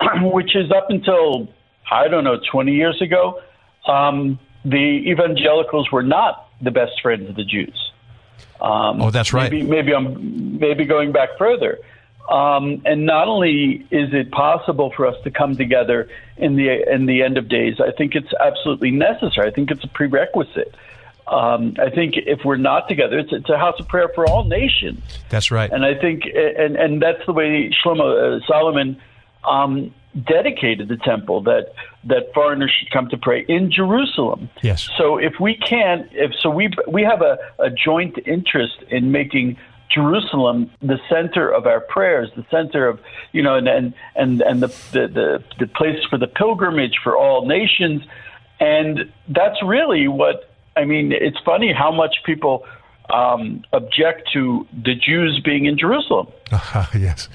which 0.21 0.55
is 0.55 0.71
up 0.71 0.89
until 0.89 1.47
I 1.89 2.07
don't 2.07 2.23
know 2.23 2.39
20 2.51 2.73
years 2.73 3.01
ago, 3.01 3.41
um, 3.87 4.39
the 4.65 5.03
evangelicals 5.07 5.91
were 5.91 6.03
not 6.03 6.49
the 6.61 6.71
best 6.71 7.01
friends 7.01 7.29
of 7.29 7.35
the 7.35 7.45
Jews. 7.45 7.91
Um, 8.61 9.01
oh, 9.01 9.11
that's 9.11 9.33
right. 9.33 9.51
Maybe, 9.51 9.65
maybe 9.65 9.93
I'm 9.93 10.59
maybe 10.59 10.85
going 10.85 11.11
back 11.11 11.29
further. 11.37 11.79
Um, 12.29 12.81
and 12.85 13.05
not 13.05 13.27
only 13.27 13.85
is 13.89 14.13
it 14.13 14.31
possible 14.31 14.91
for 14.95 15.07
us 15.07 15.15
to 15.23 15.31
come 15.31 15.55
together 15.55 16.09
in 16.37 16.55
the 16.55 16.83
in 16.91 17.07
the 17.07 17.23
end 17.23 17.37
of 17.37 17.49
days, 17.49 17.79
I 17.79 17.91
think 17.91 18.13
it's 18.15 18.31
absolutely 18.39 18.91
necessary. 18.91 19.47
I 19.47 19.51
think 19.51 19.71
it's 19.71 19.83
a 19.83 19.87
prerequisite. 19.87 20.75
Um, 21.27 21.75
I 21.79 21.89
think 21.89 22.15
if 22.17 22.43
we're 22.43 22.57
not 22.57 22.87
together, 22.87 23.19
it's, 23.19 23.31
it's 23.31 23.49
a 23.49 23.57
house 23.57 23.79
of 23.79 23.87
prayer 23.87 24.09
for 24.15 24.27
all 24.27 24.45
nations. 24.45 25.01
That's 25.29 25.51
right. 25.51 25.71
And 25.71 25.85
I 25.85 25.93
think, 25.93 26.23
and 26.25 26.75
and 26.75 27.01
that's 27.01 27.23
the 27.25 27.33
way 27.33 27.71
Shlomo 27.83 28.37
uh, 28.37 28.45
Solomon 28.47 28.99
um, 29.47 29.93
dedicated 30.25 30.87
the 30.87 30.97
temple 30.97 31.41
that 31.41 31.73
that 32.05 32.33
foreigners 32.33 32.71
should 32.77 32.91
come 32.91 33.09
to 33.09 33.17
pray 33.17 33.45
in 33.47 33.71
Jerusalem. 33.71 34.49
Yes. 34.61 34.89
So 34.97 35.17
if 35.17 35.39
we 35.39 35.55
can't, 35.55 36.09
if 36.13 36.31
so, 36.41 36.49
we 36.49 36.69
we 36.87 37.03
have 37.03 37.21
a, 37.21 37.37
a 37.59 37.69
joint 37.69 38.17
interest 38.25 38.77
in 38.89 39.11
making 39.11 39.57
Jerusalem 39.89 40.69
the 40.81 40.99
center 41.09 41.49
of 41.51 41.65
our 41.65 41.79
prayers, 41.79 42.29
the 42.35 42.45
center 42.51 42.87
of 42.87 42.99
you 43.31 43.41
know, 43.41 43.55
and 43.55 43.67
and 43.67 43.93
and, 44.15 44.41
and 44.41 44.61
the, 44.61 44.67
the 44.91 45.07
the 45.07 45.43
the 45.59 45.67
place 45.67 46.03
for 46.09 46.17
the 46.17 46.27
pilgrimage 46.27 46.97
for 47.03 47.17
all 47.17 47.45
nations, 47.45 48.03
and 48.59 49.11
that's 49.29 49.61
really 49.63 50.07
what 50.07 50.53
I 50.75 50.85
mean. 50.85 51.11
It's 51.11 51.39
funny 51.43 51.73
how 51.73 51.91
much 51.91 52.17
people 52.25 52.65
um, 53.13 53.63
object 53.73 54.29
to 54.33 54.67
the 54.71 54.95
Jews 54.95 55.41
being 55.43 55.65
in 55.65 55.77
Jerusalem. 55.77 56.27
yes. 56.93 57.29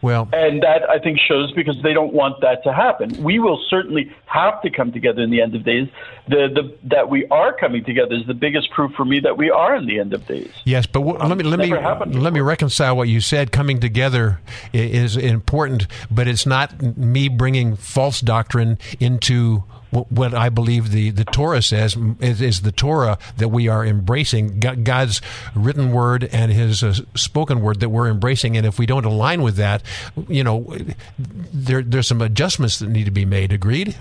Well, 0.00 0.28
and 0.32 0.62
that 0.62 0.88
I 0.88 0.98
think 0.98 1.18
shows 1.18 1.52
because 1.52 1.76
they 1.82 1.92
don't 1.92 2.12
want 2.12 2.40
that 2.40 2.62
to 2.64 2.72
happen. 2.72 3.22
We 3.22 3.38
will 3.38 3.60
certainly 3.68 4.12
have 4.26 4.62
to 4.62 4.70
come 4.70 4.92
together 4.92 5.22
in 5.22 5.30
the 5.30 5.40
end 5.40 5.54
of 5.54 5.64
days. 5.64 5.88
The, 6.28 6.48
the 6.54 6.76
that 6.88 7.08
we 7.08 7.26
are 7.28 7.52
coming 7.52 7.84
together 7.84 8.14
is 8.14 8.26
the 8.26 8.34
biggest 8.34 8.70
proof 8.70 8.92
for 8.94 9.04
me 9.04 9.20
that 9.20 9.36
we 9.36 9.50
are 9.50 9.74
in 9.74 9.86
the 9.86 9.98
end 9.98 10.14
of 10.14 10.26
days. 10.26 10.50
Yes, 10.64 10.86
but 10.86 11.00
w- 11.00 11.18
let 11.18 11.36
me 11.36 11.44
let 11.44 11.58
me 11.58 11.74
let 12.18 12.32
me 12.32 12.40
reconcile 12.40 12.96
what 12.96 13.08
you 13.08 13.20
said. 13.20 13.50
Coming 13.50 13.80
together 13.80 14.40
is 14.72 15.16
important, 15.16 15.86
but 16.10 16.28
it's 16.28 16.46
not 16.46 16.80
me 16.96 17.28
bringing 17.28 17.74
false 17.74 18.20
doctrine 18.20 18.78
into 19.00 19.64
what 19.90 20.34
I 20.34 20.48
believe 20.48 20.90
the, 20.90 21.10
the 21.10 21.24
Torah 21.24 21.62
says 21.62 21.96
is, 22.20 22.40
is, 22.40 22.60
the 22.62 22.72
Torah 22.72 23.18
that 23.38 23.48
we 23.48 23.68
are 23.68 23.84
embracing, 23.84 24.60
God's 24.60 25.20
written 25.54 25.92
word 25.92 26.28
and 26.32 26.52
His 26.52 26.82
uh, 26.82 26.94
spoken 27.14 27.60
word 27.60 27.80
that 27.80 27.88
we're 27.88 28.08
embracing. 28.08 28.56
And 28.56 28.66
if 28.66 28.78
we 28.78 28.86
don't 28.86 29.04
align 29.04 29.42
with 29.42 29.56
that, 29.56 29.82
you 30.28 30.44
know, 30.44 30.76
there, 31.18 31.82
there's 31.82 32.08
some 32.08 32.20
adjustments 32.20 32.78
that 32.80 32.88
need 32.88 33.04
to 33.04 33.10
be 33.10 33.24
made. 33.24 33.52
Agreed? 33.52 33.96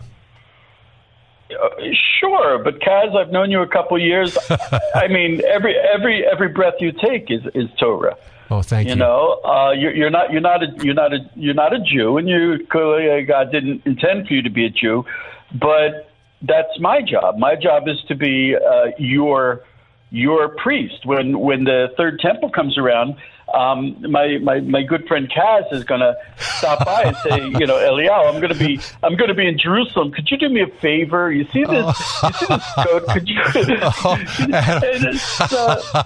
Uh, 1.49 1.69
sure, 2.19 2.61
but 2.63 2.79
Kaz, 2.79 3.15
I've 3.15 3.31
known 3.31 3.51
you 3.51 3.61
a 3.61 3.67
couple 3.67 3.97
years. 3.99 4.37
I 4.95 5.07
mean, 5.07 5.41
every 5.45 5.75
every 5.77 6.25
every 6.25 6.49
breath 6.49 6.75
you 6.79 6.91
take 6.91 7.31
is 7.31 7.41
is 7.55 7.69
Torah. 7.79 8.17
Oh, 8.49 8.61
thank 8.61 8.87
you. 8.87 8.93
You 8.93 8.99
know, 8.99 9.41
uh, 9.43 9.71
you're, 9.71 9.93
you're, 9.93 10.09
not 10.09 10.31
you're 10.31 10.41
not 10.41 10.63
a 10.63 10.67
you're 10.81 10.93
not 10.93 11.13
a 11.13 11.19
you're 11.35 11.53
not 11.53 11.73
a 11.73 11.79
Jew, 11.79 12.17
and 12.17 12.27
you 12.29 12.65
clearly 12.69 13.09
uh, 13.09 13.25
God 13.25 13.51
didn't 13.51 13.85
intend 13.85 14.27
for 14.27 14.33
you 14.33 14.41
to 14.41 14.49
be 14.49 14.65
a 14.65 14.69
Jew. 14.69 15.05
But 15.53 16.09
that's 16.41 16.79
my 16.79 17.01
job. 17.01 17.37
My 17.37 17.55
job 17.55 17.87
is 17.87 17.97
to 18.07 18.15
be 18.15 18.55
uh, 18.55 18.91
your 18.97 19.61
your 20.09 20.49
priest. 20.49 21.05
When 21.05 21.39
when 21.39 21.63
the 21.63 21.87
third 21.97 22.19
temple 22.19 22.49
comes 22.49 22.77
around, 22.77 23.15
um, 23.53 23.95
my, 24.11 24.37
my 24.39 24.59
my 24.59 24.83
good 24.83 25.07
friend 25.07 25.29
Kaz 25.29 25.71
is 25.71 25.85
going 25.85 26.01
to 26.01 26.15
stop 26.37 26.85
by 26.85 27.03
and 27.03 27.15
say, 27.17 27.37
you 27.59 27.65
know, 27.65 27.75
Eliyahu, 27.75 28.33
I'm 28.33 28.41
going 28.41 28.53
to 28.53 28.59
be 28.59 28.79
I'm 29.03 29.15
going 29.15 29.29
to 29.29 29.33
be 29.33 29.47
in 29.47 29.57
Jerusalem. 29.57 30.11
Could 30.11 30.29
you 30.29 30.37
do 30.37 30.49
me 30.49 30.61
a 30.61 30.67
favor? 30.67 31.31
You 31.31 31.45
see 31.53 31.63
this? 31.63 31.85
You 32.23 32.33
see 32.33 32.45
this 32.45 32.73
code? 32.73 33.05
Could 33.07 33.29
you? 33.29 33.39
uh, 35.41 36.03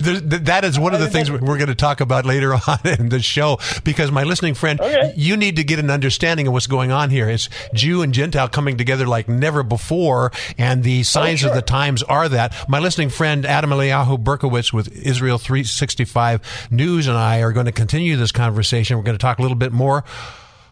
that 0.00 0.62
is 0.64 0.78
one 0.78 0.94
of 0.94 1.00
the 1.00 1.08
things 1.08 1.30
we're 1.30 1.38
going 1.58 1.66
to 1.66 1.74
talk 1.74 2.00
about 2.00 2.26
later 2.26 2.54
on 2.66 2.78
in 2.84 3.08
the 3.08 3.20
show 3.20 3.58
because 3.84 4.10
my 4.10 4.24
listening 4.24 4.54
friend, 4.54 4.80
okay. 4.80 5.12
you 5.16 5.36
need 5.36 5.56
to 5.56 5.64
get 5.64 5.78
an 5.78 5.90
understanding 5.90 6.46
of 6.46 6.52
what's 6.52 6.66
going 6.66 6.90
on 6.90 7.10
here. 7.10 7.28
It's 7.28 7.48
Jew 7.72 8.02
and 8.02 8.12
Gentile 8.12 8.48
coming 8.48 8.76
together 8.76 9.06
like 9.06 9.28
never 9.28 9.62
before, 9.62 10.32
and 10.58 10.82
the 10.82 11.04
signs 11.04 11.40
oh, 11.40 11.46
sure. 11.46 11.50
of 11.50 11.54
the 11.54 11.62
times 11.62 12.02
are 12.04 12.28
that. 12.28 12.68
My 12.68 12.80
listening 12.80 13.10
friend 13.10 13.46
Adam 13.46 13.70
Eliyahu 13.70 14.24
Berkowitz 14.24 14.72
with 14.72 14.88
Israel 15.06 15.38
365 15.38 16.68
News 16.80 17.08
and 17.08 17.16
I 17.18 17.42
are 17.42 17.52
going 17.52 17.66
to 17.66 17.72
continue 17.72 18.16
this 18.16 18.32
conversation. 18.32 18.96
We're 18.96 19.02
going 19.02 19.18
to 19.18 19.20
talk 19.20 19.38
a 19.38 19.42
little 19.42 19.54
bit 19.54 19.70
more 19.70 20.02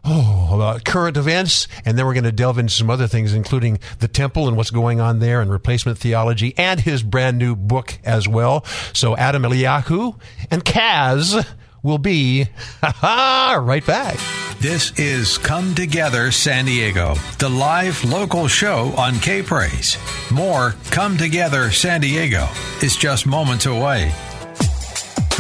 oh, 0.07 0.53
about 0.55 0.83
current 0.87 1.19
events, 1.19 1.69
and 1.85 1.99
then 1.99 2.07
we're 2.07 2.15
going 2.15 2.25
to 2.25 2.33
delve 2.33 2.59
into 2.59 2.73
some 2.73 2.89
other 2.89 3.07
things, 3.07 3.35
including 3.35 3.79
the 3.99 4.09
temple 4.09 4.49
and 4.49 4.57
what's 4.57 4.71
going 4.71 5.03
on 5.03 5.19
there, 5.19 5.43
and 5.43 5.51
replacement 5.51 5.99
theology, 5.99 6.55
and 6.57 6.81
his 6.81 7.03
brand 7.03 7.37
new 7.37 7.55
book 7.55 7.99
as 8.05 8.27
well. 8.27 8.65
So 8.95 9.19
Adam 9.19 9.43
Eliyahu 9.43 10.19
and 10.51 10.65
Kaz 10.65 11.47
will 11.83 11.99
be 11.99 12.47
right 13.03 13.85
back. 13.85 14.19
This 14.61 14.99
is 14.99 15.37
Come 15.37 15.75
Together 15.75 16.33
San 16.33 16.65
Diego, 16.65 17.17
the 17.39 17.51
live 17.51 18.03
local 18.03 18.49
show 18.49 18.95
on 18.97 19.19
K 19.19 19.43
Praise. 19.43 19.99
More 20.33 20.75
Come 20.91 21.19
Together 21.19 21.71
San 21.71 22.01
Diego 22.01 22.49
is 22.83 22.97
just 22.97 23.27
moments 23.27 23.67
away. 23.67 24.11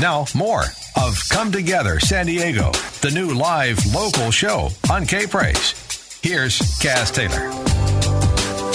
Now, 0.00 0.26
more 0.32 0.62
of 0.94 1.18
Come 1.28 1.50
Together 1.50 1.98
San 1.98 2.26
Diego, 2.26 2.70
the 3.00 3.10
new 3.12 3.34
live 3.34 3.84
local 3.92 4.30
show 4.30 4.68
on 4.92 5.04
K 5.06 5.26
Praise. 5.26 5.72
Here's 6.22 6.60
Kaz 6.78 7.12
Taylor. 7.12 7.50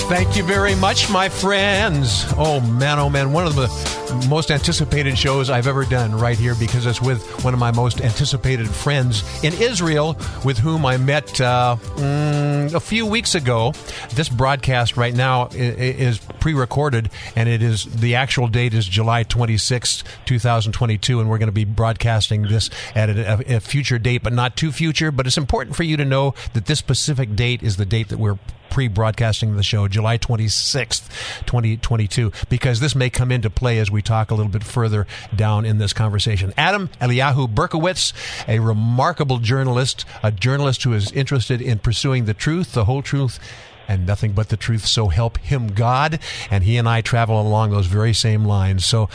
Thank 0.09 0.35
you 0.35 0.43
very 0.43 0.75
much, 0.75 1.09
my 1.09 1.29
friends. 1.29 2.25
Oh, 2.37 2.59
man, 2.59 2.99
oh, 2.99 3.09
man. 3.09 3.31
One 3.31 3.47
of 3.47 3.55
the 3.55 3.67
most 4.29 4.51
anticipated 4.51 5.17
shows 5.17 5.49
I've 5.49 5.67
ever 5.67 5.85
done 5.85 6.13
right 6.13 6.37
here 6.37 6.55
because 6.55 6.85
it's 6.85 7.01
with 7.01 7.23
one 7.43 7.53
of 7.53 7.59
my 7.59 7.71
most 7.71 8.01
anticipated 8.01 8.69
friends 8.69 9.23
in 9.43 9.53
Israel, 9.53 10.17
with 10.43 10.57
whom 10.57 10.85
I 10.85 10.97
met 10.97 11.39
uh, 11.39 11.77
mm, 11.95 12.73
a 12.73 12.79
few 12.79 13.05
weeks 13.05 13.35
ago. 13.35 13.73
This 14.13 14.29
broadcast 14.29 14.97
right 14.97 15.13
now 15.13 15.49
is 15.51 16.19
pre 16.39 16.53
recorded, 16.53 17.09
and 17.35 17.49
it 17.49 17.61
is 17.61 17.85
the 17.85 18.15
actual 18.15 18.47
date 18.47 18.73
is 18.73 18.85
July 18.85 19.23
26, 19.23 20.03
2022, 20.25 21.19
and 21.19 21.29
we're 21.29 21.37
going 21.37 21.47
to 21.47 21.51
be 21.51 21.65
broadcasting 21.65 22.43
this 22.43 22.69
at 22.95 23.09
a, 23.09 23.55
a 23.57 23.59
future 23.59 23.99
date, 23.99 24.23
but 24.23 24.33
not 24.33 24.55
too 24.55 24.71
future. 24.71 25.11
But 25.11 25.27
it's 25.27 25.37
important 25.37 25.75
for 25.75 25.83
you 25.83 25.97
to 25.97 26.05
know 26.05 26.33
that 26.53 26.65
this 26.65 26.79
specific 26.79 27.35
date 27.35 27.63
is 27.63 27.77
the 27.77 27.85
date 27.85 28.09
that 28.09 28.19
we're 28.19 28.37
pre-broadcasting 28.73 29.55
the 29.55 29.61
show, 29.61 29.87
July 29.87 30.17
26th, 30.17 31.07
2022, 31.45 32.31
because 32.49 32.79
this 32.79 32.95
may 32.95 33.07
come 33.07 33.31
into 33.31 33.47
play 33.47 33.77
as 33.77 33.91
we 33.91 34.01
talk 34.03 34.31
a 34.31 34.35
little 34.35 34.51
bit 34.51 34.63
further 34.63 35.07
down 35.35 35.65
in 35.65 35.77
this 35.77 35.93
conversation. 35.93 36.53
Adam 36.57 36.89
Eliyahu 37.01 37.53
Berkowitz, 37.53 38.13
a 38.47 38.59
remarkable 38.59 39.39
journalist, 39.39 40.05
a 40.21 40.31
journalist 40.31 40.83
who 40.83 40.93
is 40.93 41.11
interested 41.11 41.61
in 41.61 41.79
pursuing 41.79 42.25
the 42.25 42.33
truth, 42.33 42.73
the 42.73 42.85
whole 42.85 43.01
truth, 43.01 43.39
and 43.87 44.05
nothing 44.05 44.33
but 44.33 44.49
the 44.49 44.57
truth. 44.57 44.85
So 44.85 45.07
help 45.07 45.37
him 45.37 45.67
God. 45.67 46.19
And 46.49 46.63
he 46.63 46.77
and 46.77 46.87
I 46.87 47.01
travel 47.01 47.41
along 47.41 47.71
those 47.71 47.87
very 47.87 48.13
same 48.13 48.45
lines. 48.45 48.85
So, 48.85 49.09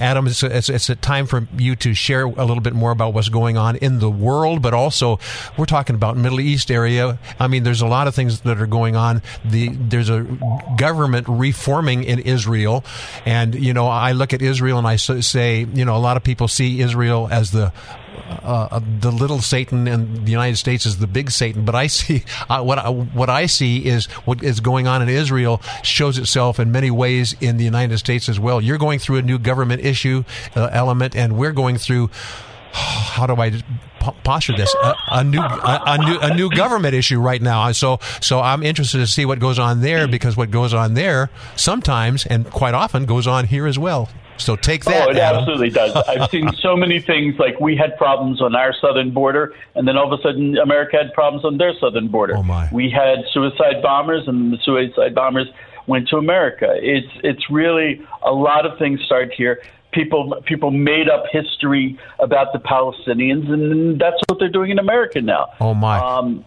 Adam, 0.00 0.26
it's 0.26 0.42
a, 0.42 0.56
it's, 0.56 0.68
it's 0.68 0.90
a 0.90 0.96
time 0.96 1.26
for 1.26 1.46
you 1.56 1.76
to 1.76 1.94
share 1.94 2.24
a 2.24 2.44
little 2.44 2.60
bit 2.60 2.74
more 2.74 2.90
about 2.90 3.14
what's 3.14 3.28
going 3.28 3.56
on 3.56 3.76
in 3.76 3.98
the 3.98 4.10
world, 4.10 4.62
but 4.62 4.74
also 4.74 5.18
we're 5.56 5.66
talking 5.66 5.94
about 5.94 6.16
Middle 6.16 6.40
East 6.40 6.70
area. 6.70 7.18
I 7.38 7.48
mean, 7.48 7.62
there's 7.62 7.82
a 7.82 7.86
lot 7.86 8.08
of 8.08 8.14
things 8.14 8.40
that 8.40 8.60
are 8.60 8.66
going 8.66 8.96
on. 8.96 9.22
The 9.44 9.68
there's 9.68 10.10
a 10.10 10.26
government 10.76 11.26
reforming 11.28 12.04
in 12.04 12.18
Israel, 12.20 12.84
and 13.24 13.54
you 13.54 13.72
know, 13.72 13.86
I 13.86 14.12
look 14.12 14.32
at 14.32 14.42
Israel 14.42 14.78
and 14.78 14.86
I 14.86 14.96
say, 14.96 15.64
you 15.64 15.84
know, 15.84 15.96
a 15.96 15.98
lot 15.98 16.16
of 16.16 16.24
people 16.24 16.48
see 16.48 16.80
Israel 16.80 17.28
as 17.30 17.50
the 17.50 17.72
uh, 18.18 18.68
uh, 18.70 18.80
the 19.00 19.10
little 19.10 19.40
Satan 19.40 19.86
in 19.86 20.24
the 20.24 20.30
United 20.30 20.56
States 20.56 20.86
is 20.86 20.98
the 20.98 21.06
big 21.06 21.30
Satan, 21.30 21.64
but 21.64 21.74
I 21.74 21.86
see 21.86 22.24
uh, 22.48 22.62
what 22.62 22.78
I, 22.78 22.88
what 22.90 23.30
I 23.30 23.46
see 23.46 23.84
is 23.86 24.06
what 24.24 24.42
is 24.42 24.60
going 24.60 24.86
on 24.86 25.02
in 25.02 25.08
Israel 25.08 25.60
shows 25.82 26.18
itself 26.18 26.58
in 26.58 26.72
many 26.72 26.90
ways 26.90 27.34
in 27.40 27.56
the 27.56 27.64
United 27.64 27.98
States 27.98 28.28
as 28.28 28.38
well. 28.38 28.60
You're 28.60 28.78
going 28.78 28.98
through 28.98 29.16
a 29.16 29.22
new 29.22 29.38
government 29.38 29.84
issue 29.84 30.24
uh, 30.56 30.68
element, 30.72 31.16
and 31.16 31.36
we're 31.36 31.52
going 31.52 31.78
through. 31.78 32.10
How 32.72 33.26
do 33.26 33.34
I 33.36 33.62
posture 34.22 34.56
this 34.56 34.74
a, 34.82 34.94
a 35.10 35.24
new 35.24 35.40
a, 35.40 35.82
a, 35.86 35.98
new 35.98 36.18
a 36.20 36.34
new 36.34 36.50
government 36.50 36.94
issue 36.94 37.18
right 37.20 37.42
now 37.42 37.70
so 37.72 37.98
so 38.20 38.40
I'm 38.40 38.62
interested 38.62 38.98
to 38.98 39.06
see 39.06 39.24
what 39.26 39.38
goes 39.38 39.58
on 39.58 39.80
there 39.80 40.06
because 40.06 40.36
what 40.36 40.50
goes 40.50 40.72
on 40.72 40.94
there 40.94 41.30
sometimes 41.56 42.24
and 42.26 42.48
quite 42.50 42.74
often 42.74 43.06
goes 43.06 43.26
on 43.26 43.46
here 43.46 43.66
as 43.66 43.78
well 43.78 44.08
so 44.38 44.56
take 44.56 44.84
that. 44.84 45.08
Oh, 45.08 45.10
it 45.10 45.16
Adam. 45.16 45.40
absolutely 45.40 45.70
does. 45.70 45.94
I've 45.94 46.30
seen 46.30 46.50
so 46.60 46.76
many 46.76 47.00
things 47.00 47.38
like 47.38 47.58
we 47.60 47.76
had 47.76 47.96
problems 47.96 48.40
on 48.40 48.54
our 48.54 48.72
southern 48.80 49.10
border, 49.10 49.54
and 49.74 49.86
then 49.86 49.96
all 49.96 50.12
of 50.12 50.18
a 50.18 50.22
sudden 50.22 50.56
America 50.58 50.96
had 50.96 51.12
problems 51.12 51.44
on 51.44 51.58
their 51.58 51.74
southern 51.78 52.08
border. 52.08 52.36
Oh 52.36 52.42
my. 52.42 52.68
We 52.72 52.90
had 52.90 53.24
suicide 53.32 53.82
bombers, 53.82 54.26
and 54.26 54.52
the 54.52 54.58
suicide 54.58 55.14
bombers 55.14 55.48
went 55.86 56.08
to 56.08 56.16
America. 56.16 56.74
It's 56.76 57.08
it's 57.24 57.50
really 57.50 58.06
a 58.22 58.32
lot 58.32 58.66
of 58.66 58.78
things 58.78 59.00
start 59.04 59.32
here. 59.32 59.60
People 59.92 60.42
people 60.46 60.70
made 60.70 61.08
up 61.08 61.24
history 61.32 61.98
about 62.18 62.52
the 62.52 62.58
Palestinians, 62.58 63.50
and 63.50 64.00
that's 64.00 64.20
what 64.28 64.38
they're 64.38 64.50
doing 64.50 64.70
in 64.70 64.78
America 64.78 65.20
now. 65.20 65.48
Oh 65.60 65.74
my. 65.74 65.98
Um, 65.98 66.44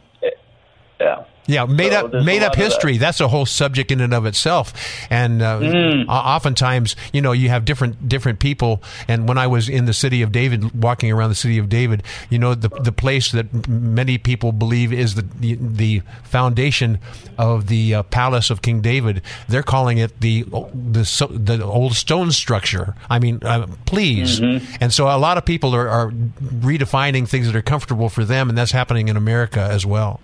yeah. 1.00 1.26
Yeah, 1.48 1.66
made 1.66 1.92
so 1.92 2.08
up 2.08 2.14
made 2.24 2.44
up 2.44 2.56
history. 2.56 2.94
That. 2.94 3.08
That's 3.08 3.20
a 3.20 3.28
whole 3.28 3.46
subject 3.46 3.92
in 3.92 4.00
and 4.00 4.14
of 4.14 4.26
itself. 4.26 4.74
And 5.10 5.42
uh, 5.42 5.60
mm. 5.60 6.06
oftentimes, 6.08 6.96
you 7.12 7.22
know, 7.22 7.32
you 7.32 7.50
have 7.50 7.66
different 7.66 8.08
different 8.08 8.40
people. 8.40 8.82
And 9.08 9.28
when 9.28 9.38
I 9.38 9.48
was 9.48 9.68
in 9.68 9.86
the 9.86 9.94
city 9.94 10.22
of 10.22 10.32
David, 10.32 10.82
walking 10.82 11.12
around 11.12 11.30
the 11.30 11.36
city 11.36 11.58
of 11.58 11.68
David, 11.68 12.04
you 12.30 12.38
know, 12.38 12.54
the 12.54 12.70
the 12.70 12.92
place 12.92 13.32
that 13.32 13.68
many 13.68 14.18
people 14.18 14.52
believe 14.52 14.94
is 14.94 15.16
the 15.16 15.24
the, 15.24 15.58
the 15.60 16.02
foundation 16.24 17.00
of 17.38 17.68
the 17.68 17.96
uh, 17.96 18.04
palace 18.04 18.50
of 18.50 18.62
King 18.62 18.82
David. 18.82 19.22
They're 19.50 19.64
calling 19.64 19.98
it 19.98 20.20
the 20.22 20.44
the 20.44 21.28
the 21.32 21.66
old 21.66 21.96
stone 21.96 22.32
structure. 22.32 22.96
I 23.10 23.18
mean, 23.18 23.40
uh, 23.44 23.68
please. 23.86 24.40
Mm-hmm. 24.40 24.76
And 24.80 24.94
so 24.94 25.08
a 25.08 25.18
lot 25.18 25.38
of 25.38 25.46
people 25.46 25.76
are, 25.76 25.90
are 25.90 26.12
redefining 26.12 27.28
things 27.28 27.48
that 27.48 27.56
are 27.56 27.62
comfortable 27.64 28.10
for 28.10 28.24
them, 28.24 28.48
and 28.48 28.58
that's 28.58 28.72
happening 28.72 29.08
in 29.08 29.18
America 29.18 29.62
as 29.62 29.86
well. 29.86 30.22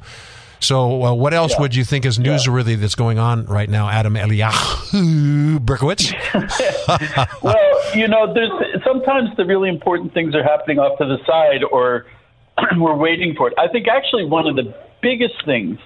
So, 0.59 1.03
uh, 1.03 1.13
what 1.13 1.33
else 1.33 1.53
yeah. 1.53 1.61
would 1.61 1.75
you 1.75 1.83
think 1.83 2.05
is 2.05 2.17
newsworthy 2.17 2.71
yeah. 2.71 2.77
that's 2.77 2.95
going 2.95 3.19
on 3.19 3.45
right 3.45 3.69
now, 3.69 3.89
Adam 3.89 4.15
Eliyahu 4.15 5.59
Berkowitz? 5.65 6.13
well, 7.43 7.95
you 7.95 8.07
know, 8.07 8.33
there's 8.33 8.51
sometimes 8.83 9.29
the 9.37 9.45
really 9.45 9.69
important 9.69 10.13
things 10.13 10.35
are 10.35 10.43
happening 10.43 10.79
off 10.79 10.97
to 10.99 11.05
the 11.05 11.17
side, 11.25 11.63
or 11.71 12.05
we're 12.77 12.95
waiting 12.95 13.35
for 13.35 13.47
it. 13.49 13.53
I 13.57 13.67
think 13.67 13.87
actually 13.87 14.25
one 14.25 14.47
of 14.47 14.55
the 14.55 14.73
biggest 15.01 15.45
things 15.45 15.79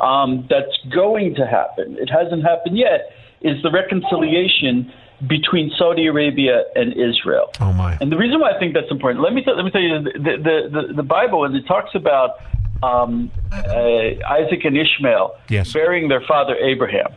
um, 0.00 0.46
that's 0.50 0.76
going 0.94 1.34
to 1.36 1.46
happen, 1.46 1.96
it 1.98 2.10
hasn't 2.10 2.44
happened 2.44 2.76
yet, 2.76 3.10
is 3.40 3.62
the 3.62 3.70
reconciliation 3.70 4.92
between 5.26 5.72
Saudi 5.76 6.06
Arabia 6.06 6.62
and 6.76 6.92
Israel. 6.92 7.50
Oh 7.60 7.72
my! 7.72 7.98
And 8.00 8.12
the 8.12 8.16
reason 8.16 8.38
why 8.38 8.52
I 8.52 8.58
think 8.58 8.74
that's 8.74 8.90
important, 8.90 9.22
let 9.24 9.32
me 9.32 9.42
let 9.46 9.64
me 9.64 9.70
tell 9.70 9.80
you, 9.80 10.02
the 10.02 10.12
the, 10.12 10.68
the, 10.70 10.92
the 10.94 11.02
Bible 11.02 11.40
when 11.40 11.54
it 11.54 11.66
talks 11.66 11.94
about 11.94 12.38
um, 12.82 13.30
uh, 13.52 13.68
Isaac 13.68 14.64
and 14.64 14.76
Ishmael 14.76 15.36
Yes. 15.48 15.72
burying 15.72 16.08
their 16.08 16.22
father 16.26 16.54
Abraham. 16.56 17.12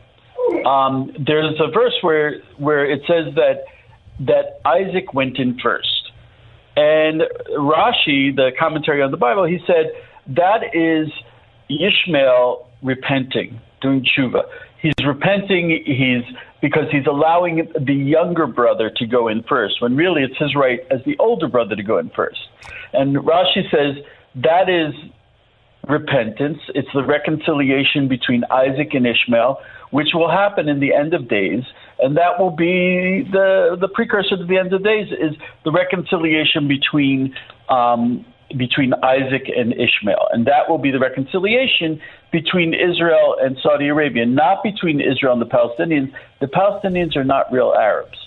Um, 0.65 1.11
there's 1.19 1.59
a 1.59 1.71
verse 1.71 1.93
where 2.01 2.41
where 2.57 2.85
it 2.89 3.01
says 3.07 3.33
that 3.35 3.65
that 4.21 4.59
Isaac 4.65 5.13
went 5.13 5.37
in 5.37 5.57
first, 5.59 6.11
and 6.75 7.21
Rashi, 7.57 8.35
the 8.35 8.51
commentary 8.59 9.01
on 9.01 9.11
the 9.11 9.17
Bible, 9.17 9.45
he 9.45 9.59
said 9.65 9.91
that 10.27 10.75
is 10.75 11.09
Ishmael 11.69 12.67
repenting, 12.81 13.59
doing 13.81 14.03
tshuva. 14.05 14.43
He's 14.81 14.93
repenting. 15.05 15.83
He's 15.85 16.23
because 16.61 16.85
he's 16.91 17.05
allowing 17.07 17.71
the 17.79 17.93
younger 17.93 18.45
brother 18.47 18.91
to 18.97 19.05
go 19.07 19.27
in 19.27 19.43
first, 19.43 19.81
when 19.81 19.95
really 19.95 20.23
it's 20.23 20.37
his 20.37 20.55
right 20.55 20.79
as 20.91 20.99
the 21.05 21.15
older 21.19 21.47
brother 21.47 21.75
to 21.75 21.83
go 21.83 21.97
in 21.97 22.09
first. 22.09 22.39
And 22.93 23.15
Rashi 23.15 23.69
says 23.71 24.03
that 24.35 24.69
is 24.69 24.93
repentance. 25.87 26.59
It's 26.75 26.87
the 26.93 27.03
reconciliation 27.03 28.07
between 28.07 28.43
Isaac 28.51 28.93
and 28.93 29.05
Ishmael, 29.05 29.59
which 29.91 30.09
will 30.13 30.29
happen 30.29 30.69
in 30.69 30.79
the 30.79 30.93
end 30.93 31.13
of 31.13 31.27
days, 31.27 31.63
and 31.99 32.17
that 32.17 32.39
will 32.39 32.51
be 32.51 33.27
the 33.31 33.77
the 33.79 33.87
precursor 33.87 34.37
to 34.37 34.45
the 34.45 34.57
end 34.57 34.73
of 34.73 34.83
days 34.83 35.07
is 35.11 35.35
the 35.63 35.71
reconciliation 35.71 36.67
between 36.67 37.35
um, 37.69 38.25
between 38.57 38.93
Isaac 39.03 39.49
and 39.55 39.73
Ishmael, 39.73 40.27
and 40.31 40.45
that 40.45 40.69
will 40.69 40.77
be 40.77 40.91
the 40.91 40.99
reconciliation 40.99 42.01
between 42.31 42.73
Israel 42.73 43.35
and 43.41 43.57
Saudi 43.61 43.87
Arabia, 43.87 44.25
not 44.25 44.63
between 44.63 44.99
Israel 44.99 45.33
and 45.33 45.41
the 45.41 45.45
Palestinians. 45.45 46.11
The 46.39 46.47
Palestinians 46.47 47.15
are 47.15 47.23
not 47.23 47.51
real 47.51 47.73
Arabs. 47.77 48.17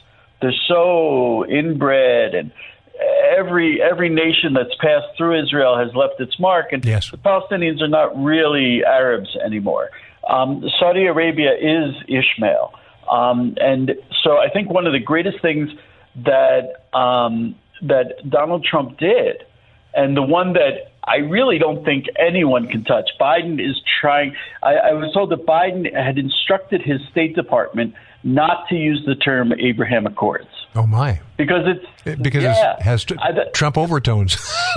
They're 0.41 0.53
so 0.69 1.47
inbred 1.49 2.35
and 2.35 2.53
every 3.39 3.81
every 3.83 4.09
nation 4.09 4.55
that's 4.55 4.75
passed 4.81 5.17
through 5.17 5.43
Israel 5.43 5.77
has 5.77 5.95
left 5.95 6.21
its 6.21 6.39
mark, 6.39 6.73
and 6.73 6.85
Yes. 6.85 7.11
the 7.11 7.17
Palestinians 7.17 7.81
are 7.83 7.89
not 7.89 8.17
really 8.23 8.85
Arabs 8.85 9.37
anymore. 9.45 9.91
Um, 10.29 10.65
Saudi 10.79 11.07
Arabia 11.07 11.53
is 11.53 11.95
Ishmael, 12.09 12.73
um, 13.11 13.57
and 13.61 13.93
so 14.23 14.39
I 14.39 14.49
think 14.49 14.71
one 14.71 14.87
of 14.87 14.93
the 14.93 15.01
greatest 15.01 15.41
things 15.43 15.71
that 16.25 16.87
um, 16.93 17.55
that 17.83 18.29
Donald 18.29 18.65
Trump 18.65 18.99
did, 18.99 19.45
and 19.95 20.17
the 20.17 20.23
one 20.23 20.55
that 20.55 20.93
I 21.03 21.17
really 21.17 21.59
don't 21.59 21.85
think 21.85 22.07
anyone 22.19 22.69
can 22.69 22.85
touch. 22.85 23.11
Biden 23.21 23.61
is 23.61 23.81
trying. 24.01 24.35
I, 24.63 24.75
I 24.77 24.93
was 24.93 25.13
told 25.13 25.31
that 25.31 25.45
Biden 25.45 25.93
had 25.95 26.19
instructed 26.19 26.81
his 26.81 27.01
State 27.11 27.35
Department 27.35 27.95
not 28.25 28.67
to 28.71 28.75
use 28.75 29.03
the 29.07 29.15
term 29.15 29.53
Abraham 29.53 30.07
Accords 30.07 30.49
Oh 30.77 30.87
my! 30.89 31.21
because 31.37 31.63
it's 31.67 32.21
Because 32.21 32.43
yeah, 32.43 32.75
it 32.75 32.83
has 32.83 33.05
tr- 33.05 33.15
I- 33.21 33.49
Trump 33.53 33.79
overtones. 33.79 34.35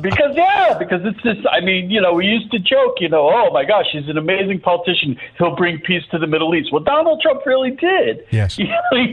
because 0.00 0.34
yeah, 0.34 0.76
because 0.78 1.02
it's 1.04 1.20
just. 1.22 1.46
I 1.50 1.60
mean, 1.60 1.90
you 1.90 2.00
know, 2.00 2.14
we 2.14 2.24
used 2.26 2.50
to 2.52 2.58
joke, 2.58 2.96
you 2.98 3.10
know, 3.10 3.28
oh 3.30 3.50
my 3.52 3.64
gosh, 3.66 3.84
he's 3.92 4.08
an 4.08 4.16
amazing 4.16 4.60
politician. 4.60 5.18
He'll 5.36 5.54
bring 5.56 5.78
peace 5.80 6.04
to 6.10 6.18
the 6.18 6.26
Middle 6.26 6.54
East. 6.54 6.72
Well, 6.72 6.82
Donald 6.82 7.20
Trump 7.20 7.44
really 7.44 7.72
did. 7.72 8.24
Yes. 8.30 8.56
he 8.56 8.64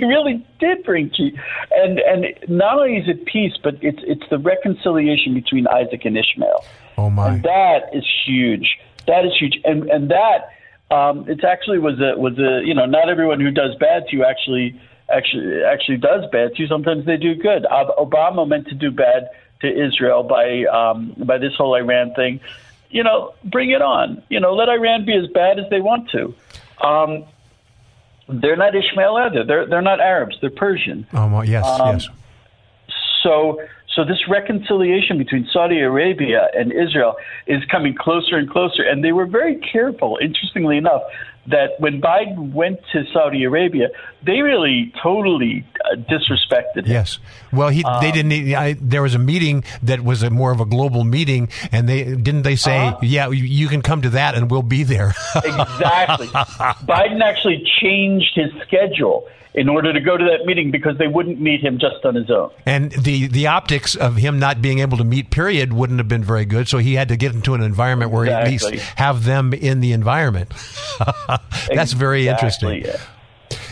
really 0.05 0.45
did 0.59 0.83
bring 0.83 1.09
peace, 1.09 1.37
and 1.71 1.99
and 1.99 2.25
not 2.47 2.77
only 2.79 2.95
is 2.97 3.09
it 3.09 3.25
peace, 3.25 3.53
but 3.61 3.75
it's 3.81 3.99
it's 4.03 4.23
the 4.29 4.37
reconciliation 4.37 5.33
between 5.33 5.67
Isaac 5.67 6.05
and 6.05 6.17
Ishmael. 6.17 6.63
Oh 6.97 7.09
my! 7.09 7.33
And 7.33 7.43
that 7.43 7.89
is 7.93 8.05
huge. 8.25 8.77
That 9.07 9.25
is 9.25 9.33
huge, 9.37 9.59
and 9.65 9.89
and 9.89 10.09
that 10.09 10.51
um, 10.91 11.25
it's 11.27 11.43
actually 11.43 11.79
was 11.79 11.99
a 11.99 12.19
was 12.19 12.37
a 12.39 12.65
you 12.65 12.73
know 12.73 12.85
not 12.85 13.09
everyone 13.09 13.39
who 13.39 13.51
does 13.51 13.75
bad 13.75 14.07
to 14.07 14.15
you 14.15 14.23
actually 14.25 14.79
actually 15.11 15.63
actually 15.63 15.97
does 15.97 16.25
bad 16.31 16.55
to 16.55 16.61
you. 16.61 16.67
Sometimes 16.67 17.05
they 17.05 17.17
do 17.17 17.35
good. 17.35 17.65
Obama 17.65 18.47
meant 18.47 18.67
to 18.67 18.75
do 18.75 18.91
bad 18.91 19.29
to 19.61 19.67
Israel 19.67 20.23
by 20.23 20.63
um, 20.65 21.13
by 21.17 21.37
this 21.37 21.53
whole 21.55 21.75
Iran 21.75 22.13
thing. 22.13 22.39
You 22.89 23.03
know, 23.03 23.33
bring 23.43 23.69
it 23.71 23.81
on. 23.81 24.23
You 24.29 24.39
know, 24.39 24.53
let 24.55 24.69
Iran 24.69 25.05
be 25.05 25.15
as 25.15 25.27
bad 25.27 25.59
as 25.59 25.65
they 25.69 25.79
want 25.79 26.09
to. 26.11 26.33
Um, 26.83 27.25
they're 28.27 28.55
not 28.55 28.75
Ishmael 28.75 29.15
either. 29.17 29.43
They're 29.43 29.67
they're 29.67 29.81
not 29.81 29.99
Arabs. 29.99 30.37
They're 30.41 30.49
Persian. 30.49 31.07
oh 31.13 31.29
my! 31.29 31.43
Yes, 31.43 31.65
Um, 31.65 31.95
yes. 31.95 32.07
So, 33.23 33.61
so 33.95 34.05
this 34.05 34.27
reconciliation 34.29 35.17
between 35.17 35.47
Saudi 35.51 35.79
Arabia 35.79 36.47
and 36.53 36.71
Israel 36.71 37.15
is 37.47 37.63
coming 37.71 37.95
closer 37.95 38.37
and 38.37 38.49
closer. 38.49 38.83
And 38.83 39.03
they 39.03 39.11
were 39.11 39.25
very 39.25 39.55
careful, 39.55 40.19
interestingly 40.21 40.77
enough, 40.77 41.01
that 41.47 41.71
when 41.79 41.99
Biden 41.99 42.53
went 42.53 42.79
to 42.93 43.03
Saudi 43.11 43.43
Arabia, 43.43 43.87
they 44.23 44.41
really 44.41 44.93
totally 45.01 45.65
disrespected 45.95 46.85
him. 46.85 46.91
Yes. 46.91 47.19
Well, 47.51 47.69
he 47.69 47.83
Um, 47.83 48.01
they 48.01 48.11
didn't. 48.11 48.53
I, 48.53 48.75
there 48.79 49.01
was 49.01 49.15
a 49.15 49.19
meeting 49.19 49.63
that 49.83 50.01
was 50.03 50.23
a 50.23 50.29
more 50.29 50.51
of 50.51 50.59
a 50.59 50.65
global 50.65 51.03
meeting, 51.03 51.49
and 51.71 51.87
they 51.89 52.03
didn't 52.03 52.43
they 52.43 52.55
say, 52.55 52.77
Uh-huh. 52.87 52.99
"Yeah, 53.01 53.29
you, 53.29 53.43
you 53.43 53.67
can 53.67 53.81
come 53.81 54.01
to 54.03 54.09
that, 54.11 54.35
and 54.35 54.49
we'll 54.51 54.61
be 54.63 54.83
there." 54.83 55.13
Exactly. 55.35 56.27
Biden 56.87 57.21
actually 57.21 57.63
changed 57.81 58.31
his 58.35 58.51
schedule 58.67 59.27
in 59.55 59.67
order 59.67 59.91
to 59.91 59.99
go 59.99 60.15
to 60.15 60.23
that 60.25 60.45
meeting 60.45 60.69
because 60.69 60.95
they 60.99 61.07
wouldn't 61.07 61.41
meet 61.41 61.59
him 61.59 61.79
just 61.79 62.05
on 62.05 62.13
his 62.13 62.29
own. 62.29 62.51
and 62.67 62.91
the 62.91 63.25
the 63.27 63.47
optics 63.47 63.95
of 63.95 64.15
him 64.15 64.37
not 64.37 64.61
being 64.61 64.77
able 64.79 64.97
to 64.97 65.03
meet, 65.03 65.31
period, 65.31 65.73
wouldn't 65.73 65.99
have 65.99 66.07
been 66.07 66.23
very 66.23 66.45
good. 66.45 66.67
So 66.67 66.77
he 66.77 66.93
had 66.93 67.07
to 67.09 67.17
get 67.17 67.33
into 67.33 67.55
an 67.55 67.61
environment 67.61 68.11
where 68.11 68.25
he 68.25 68.31
at 68.31 68.47
least 68.47 68.69
have 68.95 69.23
them 69.25 69.51
in 69.53 69.79
the 69.79 69.91
environment. 69.93 70.51
That's 71.73 71.93
very 71.93 72.27
Exactly, 72.27 72.77
interesting. 72.77 72.85
yeah. 72.85 72.97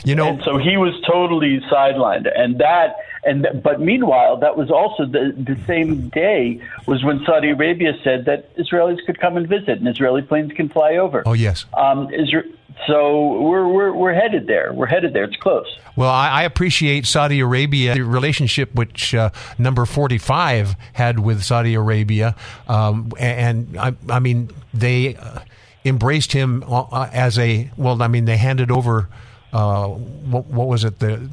You 0.07 0.15
know, 0.15 0.27
and 0.29 0.43
so 0.43 0.57
he 0.57 0.77
was 0.77 0.93
totally 1.05 1.59
sidelined. 1.71 2.27
And 2.33 2.59
that 2.59 2.95
and 3.23 3.43
th- 3.43 3.61
but 3.61 3.81
meanwhile 3.81 4.37
that 4.37 4.57
was 4.57 4.71
also 4.71 5.05
the 5.05 5.33
the 5.35 5.57
same 5.65 6.09
day 6.09 6.61
was 6.85 7.03
when 7.03 7.23
Saudi 7.25 7.49
Arabia 7.49 7.93
said 8.03 8.25
that 8.25 8.55
Israelis 8.55 9.05
could 9.05 9.19
come 9.19 9.37
and 9.37 9.47
visit 9.47 9.79
and 9.79 9.87
Israeli 9.87 10.21
planes 10.21 10.51
can 10.53 10.69
fly 10.69 10.95
over. 10.95 11.23
Oh 11.25 11.33
yes. 11.33 11.65
um 11.73 12.07
Isra- 12.07 12.51
so 12.85 13.41
we're 13.41 13.67
we're 13.67 13.91
we're 13.93 14.13
headed 14.13 14.47
there. 14.47 14.71
We're 14.71 14.85
headed 14.85 15.13
there. 15.13 15.23
It's 15.23 15.35
close. 15.37 15.65
Well, 15.95 16.11
I, 16.11 16.29
I 16.29 16.43
appreciate 16.43 17.07
Saudi 17.07 17.39
Arabia, 17.39 17.95
the 17.95 18.03
relationship 18.03 18.75
which 18.75 19.15
uh, 19.15 19.31
number 19.57 19.83
45 19.83 20.75
had 20.93 21.19
with 21.19 21.43
Saudi 21.43 21.73
Arabia. 21.73 22.35
Um, 22.67 23.11
and 23.17 23.75
I, 23.79 23.95
I 24.07 24.19
mean, 24.19 24.51
they 24.75 25.15
uh, 25.15 25.39
embraced 25.83 26.33
him 26.33 26.63
uh, 26.67 27.09
as 27.11 27.39
a, 27.39 27.71
well, 27.77 27.99
I 28.03 28.07
mean, 28.07 28.25
they 28.25 28.37
handed 28.37 28.69
over, 28.69 29.09
uh, 29.57 29.87
what, 29.87 30.45
what 30.45 30.67
was 30.67 30.83
it? 30.83 30.99
The, 30.99 31.29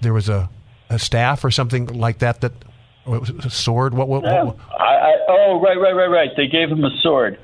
there 0.00 0.12
was 0.12 0.28
a, 0.28 0.48
a 0.90 0.98
staff 0.98 1.44
or 1.44 1.50
something 1.50 1.86
like 1.86 2.18
that, 2.18 2.40
that 2.40 2.52
was 3.06 3.30
a 3.30 3.50
sword. 3.50 3.94
What, 3.94 4.08
what, 4.08 4.22
what, 4.22 4.56
I, 4.78 4.84
I, 4.84 5.16
oh 5.28 5.60
right 5.62 5.80
right 5.80 5.94
right 5.94 6.10
right 6.10 6.30
they 6.36 6.46
gave 6.46 6.70
him 6.70 6.84
a 6.84 6.90
sword 7.00 7.38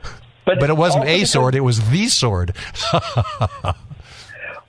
but 0.44 0.60
but 0.60 0.70
it 0.70 0.76
wasn't 0.76 1.06
a 1.06 1.24
sword; 1.24 1.54
it 1.54 1.60
was 1.60 1.90
the 1.90 2.08
sword. 2.08 2.54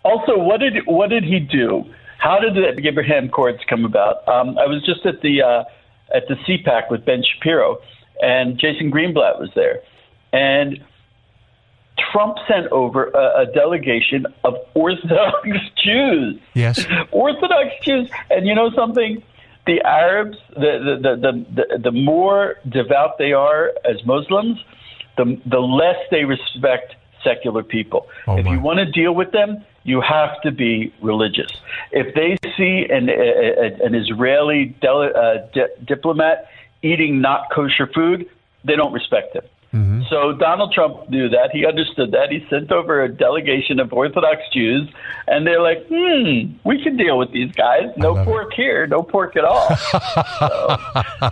Also, 0.06 0.38
what 0.38 0.60
did 0.60 0.86
what 0.86 1.10
did 1.10 1.24
he 1.24 1.40
do? 1.40 1.84
How 2.20 2.38
did 2.38 2.54
the 2.54 2.88
Abraham 2.88 3.26
Accords 3.26 3.58
come 3.68 3.86
about? 3.86 4.18
Um, 4.28 4.56
I 4.60 4.68
was 4.68 4.86
just 4.86 5.04
at 5.04 5.22
the 5.22 5.42
uh, 5.42 5.64
at 6.16 6.28
the 6.28 6.36
CPAC 6.36 6.92
with 6.92 7.04
Ben 7.04 7.24
Shapiro, 7.24 7.80
and 8.22 8.60
Jason 8.60 8.92
Greenblatt 8.92 9.40
was 9.40 9.50
there, 9.56 9.82
and 10.32 10.78
Trump 12.12 12.38
sent 12.48 12.68
over 12.72 13.06
a, 13.06 13.42
a 13.42 13.46
delegation 13.54 14.26
of 14.44 14.56
Orthodox 14.74 15.48
Jews. 15.84 16.40
Yes. 16.54 16.86
Orthodox 17.12 17.70
Jews, 17.84 18.10
and 18.30 18.48
you 18.48 18.56
know 18.56 18.72
something? 18.72 19.24
The 19.66 19.82
Arabs, 19.82 20.38
the 20.54 21.00
the 21.02 21.16
the 21.16 21.46
the, 21.56 21.80
the 21.80 21.92
more 21.92 22.56
devout 22.70 23.18
they 23.18 23.34
are 23.34 23.72
as 23.84 24.06
Muslims, 24.06 24.64
the 25.18 25.40
the 25.46 25.60
less 25.60 25.98
they 26.12 26.24
respect 26.26 26.96
secular 27.24 27.64
people. 27.64 28.08
Oh, 28.28 28.38
if 28.38 28.46
you 28.46 28.60
want 28.60 28.78
to 28.80 28.86
deal 28.86 29.14
with 29.14 29.32
them, 29.32 29.64
you 29.84 30.02
have 30.02 30.40
to 30.42 30.52
be 30.52 30.94
religious. 31.02 31.52
If 31.92 32.14
they 32.14 32.38
see 32.56 32.86
an 32.90 33.10
a, 33.10 33.14
a, 33.14 33.86
an 33.86 33.96
Israeli 33.96 34.76
dele, 34.82 35.10
uh, 35.16 35.48
di- 35.54 35.74
diplomat 35.86 36.48
eating 36.84 37.22
not 37.22 37.50
kosher 37.52 37.88
food, 37.88 38.30
they 38.64 38.76
don't 38.76 38.94
respect 38.94 39.36
him. 39.36 39.44
Mm-hmm. 39.76 40.04
So 40.10 40.32
Donald 40.32 40.72
Trump 40.72 41.10
knew 41.10 41.28
that. 41.28 41.50
He 41.52 41.66
understood 41.66 42.12
that. 42.12 42.32
He 42.32 42.46
sent 42.50 42.72
over 42.72 43.04
a 43.04 43.10
delegation 43.10 43.82
of 43.82 43.92
Orthodox 43.92 44.42
Jews, 44.54 44.90
and 45.28 45.46
they're 45.46 45.62
like, 45.62 45.86
"Hmm, 45.90 46.54
we 46.64 46.82
can 46.82 46.96
deal 46.96 47.18
with 47.18 47.34
these 47.34 47.52
guys. 47.52 47.92
No 47.98 48.14
love 48.14 48.26
it. 48.26 48.26
pork 48.26 48.54
here, 48.54 48.88
no 48.88 49.04
pork 49.04 49.36
at 49.36 49.44
all." 49.44 49.68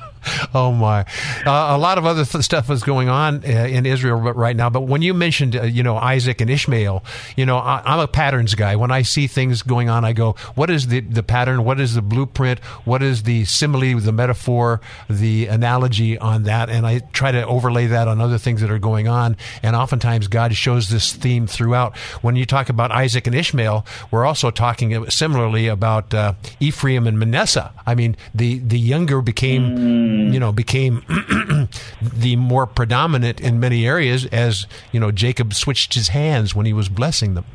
oh 0.54 0.72
my! 0.72 1.02
Uh, 1.46 1.76
a 1.76 1.78
lot 1.78 1.98
of 1.98 2.06
other 2.06 2.26
th- 2.26 2.44
stuff 2.44 2.70
is 2.70 2.84
going 2.84 3.10
on 3.10 3.44
uh, 3.46 3.48
in 3.48 3.86
Israel 3.86 4.18
right 4.18 4.56
now. 4.56 4.70
But 4.70 4.82
when 4.82 5.02
you 5.02 5.14
mentioned, 5.14 5.56
uh, 5.56 5.64
you 5.64 5.84
know, 5.84 5.98
Isaac 5.98 6.42
and 6.42 6.50
Ishmael, 6.50 7.04
you 7.36 7.46
know, 7.46 7.58
I, 7.58 7.82
am 7.94 8.00
a 8.00 8.08
patterns 8.08 8.56
guy. 8.56 8.76
When 8.76 8.92
I 8.92 9.02
see 9.02 9.28
things 9.28 9.62
going 9.62 9.90
on, 9.90 10.06
I 10.06 10.14
go, 10.14 10.36
"What 10.56 10.70
is 10.70 10.88
the 10.88 11.00
the 11.02 11.24
pattern? 11.24 11.64
What 11.64 11.80
is 11.80 11.96
the 11.96 12.02
blueprint? 12.02 12.60
What 12.86 13.04
is 13.04 13.24
the 13.24 13.46
simile, 13.46 14.00
the 14.00 14.12
metaphor, 14.12 14.82
the 15.10 15.48
analogy 15.48 16.18
on 16.18 16.44
that?" 16.44 16.70
And 16.70 16.86
I 16.86 17.00
try 17.14 17.32
to 17.32 17.46
overlay 17.46 17.88
that 17.88 18.08
on 18.08 18.22
other 18.22 18.38
things 18.38 18.62
that 18.62 18.72
are 18.72 18.80
going 18.80 19.08
on. 19.08 19.38
And 19.62 19.76
oftentimes, 19.76 20.28
God 20.28 20.56
shows 20.56 20.90
this 20.90 21.14
theme 21.14 21.48
throughout. 21.48 21.98
When 22.22 22.36
you 22.36 22.46
talk 22.46 22.70
about 22.70 22.92
Isaac 22.92 23.28
and 23.28 23.36
Ishmael, 23.36 23.86
we're 24.12 24.26
also 24.26 24.52
talking 24.52 25.10
similarly 25.10 25.68
about 25.68 26.14
uh, 26.14 26.34
Ephraim 26.60 27.08
and 27.08 27.20
Manasseh. 27.20 27.72
I 27.86 27.96
mean, 27.96 28.16
the 28.34 28.60
the 28.60 28.80
younger 28.80 29.22
became, 29.22 29.64
mm. 29.64 30.13
You 30.14 30.40
know, 30.40 30.52
became 30.52 31.04
the 32.02 32.36
more 32.36 32.66
predominant 32.66 33.42
in 33.42 33.60
many 33.60 33.88
areas 33.88 34.26
as 34.28 34.66
you 34.92 35.00
know 35.00 35.12
Jacob 35.12 35.54
switched 35.54 35.94
his 35.94 36.10
hands 36.10 36.56
when 36.56 36.66
he 36.66 36.74
was 36.74 36.90
blessing 36.90 37.34
them. 37.34 37.46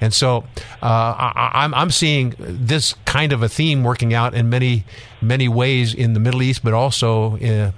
And 0.00 0.12
so 0.12 0.44
uh, 0.82 0.86
I, 0.86 1.50
I'm, 1.54 1.72
I'm 1.74 1.90
seeing 1.90 2.34
this 2.38 2.94
kind 3.04 3.32
of 3.32 3.42
a 3.42 3.48
theme 3.48 3.84
working 3.84 4.12
out 4.12 4.34
in 4.34 4.50
many 4.50 4.84
many 5.22 5.48
ways 5.48 5.94
in 5.94 6.14
the 6.14 6.20
Middle 6.20 6.42
East, 6.42 6.62
but 6.62 6.74
also 6.74 7.36
in, 7.36 7.72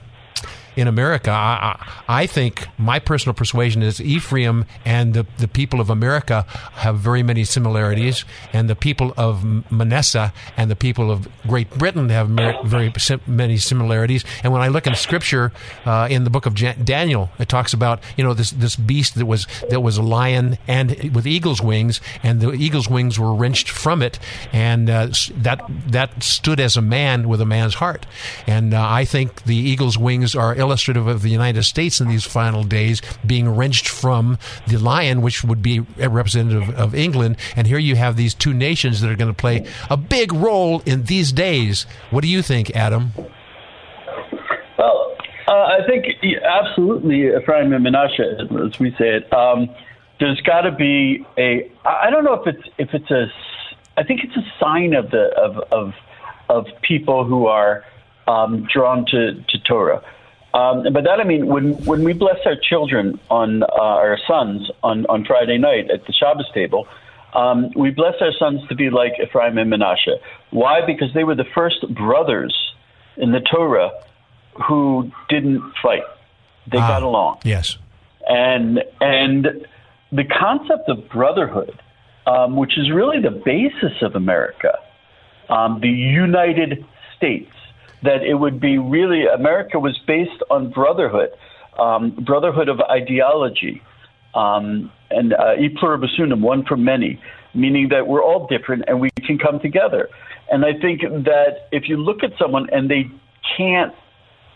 in 0.77 0.87
America. 0.87 1.31
I, 1.31 1.85
I, 2.07 2.27
think 2.27 2.69
my 2.79 2.99
personal 2.99 3.35
persuasion 3.35 3.83
is 3.83 4.01
Ephraim 4.01 4.67
and 4.85 5.15
the, 5.15 5.27
the 5.39 5.49
people 5.49 5.81
of 5.81 5.89
America 5.89 6.43
have 6.75 6.99
very 6.99 7.23
many 7.23 7.45
similarities, 7.45 8.25
and 8.53 8.69
the 8.69 8.77
people 8.77 9.15
of 9.17 9.45
Manasseh 9.73 10.33
and 10.57 10.71
the 10.71 10.77
people 10.77 11.11
of 11.11 11.29
Great 11.47 11.71
Britain 11.71 12.11
have 12.11 12.29
very 12.65 12.93
many 13.27 13.57
similarities. 13.57 14.25
And 14.43 14.53
when 14.53 14.61
I 14.61 14.69
look 14.69 14.87
in 14.87 14.95
Scripture, 14.95 15.53
uh, 15.87 16.09
in 16.11 16.25
the 16.25 16.31
book 16.31 16.47
of 16.47 16.55
Daniel, 16.85 17.31
it 17.39 17.49
talks 17.49 17.73
about 17.73 18.01
you 18.17 18.25
know 18.25 18.35
this 18.35 18.51
this 18.51 18.77
beast 18.77 19.15
that 19.15 19.27
was 19.27 19.47
that 19.71 19.81
was 19.81 19.97
a 19.97 20.03
lion 20.03 20.59
and 20.69 21.15
with 21.15 21.27
eagle's 21.27 21.63
wings, 21.63 22.01
and 22.23 22.41
the 22.41 22.53
eagle's 22.53 22.89
wings 22.89 23.19
were 23.19 23.35
wrenched 23.35 23.71
from 23.71 24.03
it, 24.03 24.19
and 24.53 24.91
uh, 24.91 25.09
that 25.35 25.65
that 25.87 26.23
stood 26.23 26.61
as 26.61 26.77
a 26.77 26.83
man 26.83 27.29
with 27.29 27.41
a 27.41 27.47
man's 27.47 27.75
heart. 27.75 28.05
And 28.47 28.75
uh, 28.75 28.87
I 28.87 29.05
think 29.05 29.45
the 29.45 29.57
eagle's 29.57 29.97
wings 29.97 30.35
are 30.35 30.55
illustrative 30.67 31.07
of 31.07 31.23
the 31.23 31.31
United 31.31 31.63
States 31.63 32.01
in 32.01 32.09
these 32.09 32.25
final 32.25 32.65
days 32.65 33.01
being 33.25 33.49
wrenched 33.49 33.89
from 33.89 34.39
the 34.67 34.77
lion, 34.77 35.23
which 35.23 35.45
would 35.45 35.63
be 35.63 35.81
representative 35.97 36.69
of 36.77 36.95
England. 36.95 37.37
And 37.55 37.67
here 37.67 37.79
you 37.79 37.97
have 37.97 38.17
these 38.17 38.35
two 38.35 38.53
nations 38.53 39.01
that 39.01 39.11
are 39.11 39.17
going 39.17 39.33
to 39.33 39.35
play 39.35 39.67
a 39.89 39.97
big 39.97 40.33
role 40.33 40.83
in 40.85 41.05
these 41.05 41.33
days. 41.33 41.87
What 42.11 42.23
do 42.23 42.29
you 42.29 42.43
think, 42.43 42.75
Adam? 42.75 43.13
Well, 44.79 45.17
uh, 45.49 45.53
I 45.53 45.79
think 45.87 46.07
absolutely 46.45 47.29
Ephraim 47.29 47.73
and 47.73 47.87
Menashe, 47.87 48.67
as 48.67 48.79
we 48.79 48.91
say 48.99 49.17
it. 49.17 49.33
Um, 49.33 49.71
there's 50.19 50.41
got 50.41 50.63
to 50.63 50.73
be 50.73 51.25
a. 51.39 51.71
I 51.85 52.11
don't 52.11 52.25
know 52.25 52.35
if 52.35 52.47
it's 52.47 52.69
if 52.79 52.95
it's 52.95 53.11
a. 53.11 53.27
I 53.97 54.03
think 54.03 54.21
it's 54.25 54.37
a 54.37 54.45
sign 54.59 54.95
of 54.95 55.11
the 55.11 55.29
of 55.37 55.59
of 55.71 55.95
of 56.49 56.67
people 56.83 57.25
who 57.25 57.47
are 57.47 57.85
um, 58.27 58.67
drawn 58.73 59.05
to, 59.07 59.35
to 59.35 59.59
Torah. 59.69 60.03
Um, 60.57 60.91
by 60.91 61.03
that 61.03 61.21
I 61.21 61.25
mean 61.25 61.49
when 61.49 61.75
when 61.85 62.03
we 62.03 62.15
bless 62.15 62.39
our 62.47 62.57
children 62.57 63.21
on 63.29 63.63
uh, 63.63 63.67
our 63.67 64.19
sons 64.27 64.71
on 64.83 65.05
on 65.07 65.27
Friday 65.27 65.59
night 65.59 65.91
at 65.91 66.07
the 66.07 66.15
Shabbos 66.15 66.51
table, 66.55 66.89
um, 67.35 67.71
we 67.77 67.91
bless 67.91 68.15
our 68.23 68.33
sons 68.39 68.67
to 68.69 68.75
be 68.75 68.89
like 68.89 69.13
Ephraim 69.23 69.59
and 69.59 69.71
Menashe. 69.71 70.15
Why? 70.51 70.81
Because 70.87 71.13
they 71.13 71.25
were 71.25 71.35
the 71.35 71.51
first 71.55 71.87
brothers 71.95 72.57
in 73.19 73.33
the 73.33 73.41
Torah 73.41 73.91
who 74.67 75.11
didn't 75.29 75.61
fight. 75.83 76.05
They 76.73 76.79
ah, 76.79 76.89
got 76.89 77.03
along. 77.03 77.41
Yes. 77.45 77.77
And 78.27 78.83
and 79.03 79.67
the 80.11 80.25
concept 80.25 80.89
of 80.89 81.07
brotherhood, 81.11 81.79
um, 82.27 82.57
which 82.57 82.79
is 82.79 82.91
really 82.91 83.21
the 83.21 83.43
basis 83.45 84.01
of 84.01 84.15
America, 84.15 84.73
um, 85.51 85.81
the 85.83 85.91
United 85.91 86.83
States 87.15 87.53
that 88.03 88.23
it 88.23 88.35
would 88.35 88.61
be 88.61 88.79
really 88.79 89.27
America 89.27 89.79
was 89.79 89.99
based 90.07 90.43
on 90.51 90.71
brotherhood, 90.71 91.31
um, 91.79 92.11
brotherhood 92.11 92.69
of 92.69 92.81
ideology, 92.81 93.83
um, 94.35 94.93
and 95.11 95.33
uh, 95.33 95.55
e 95.59 95.69
pluribus 95.69 96.11
unum, 96.19 96.43
one 96.43 96.65
for 96.65 96.77
many, 96.77 97.21
meaning 97.55 97.89
that 97.89 98.07
we're 98.07 98.23
all 98.23 98.47
different 98.47 98.85
and 98.87 99.01
we 99.01 99.11
can 99.25 99.39
come 99.39 99.61
together. 99.61 100.09
And 100.51 100.65
I 100.65 100.75
think 100.81 101.01
that 101.01 101.69
if 101.73 101.89
you 101.89 101.97
look 101.97 102.23
at 102.23 102.33
someone 102.39 102.69
and 102.71 102.91
they 102.91 103.11
can't 103.57 103.95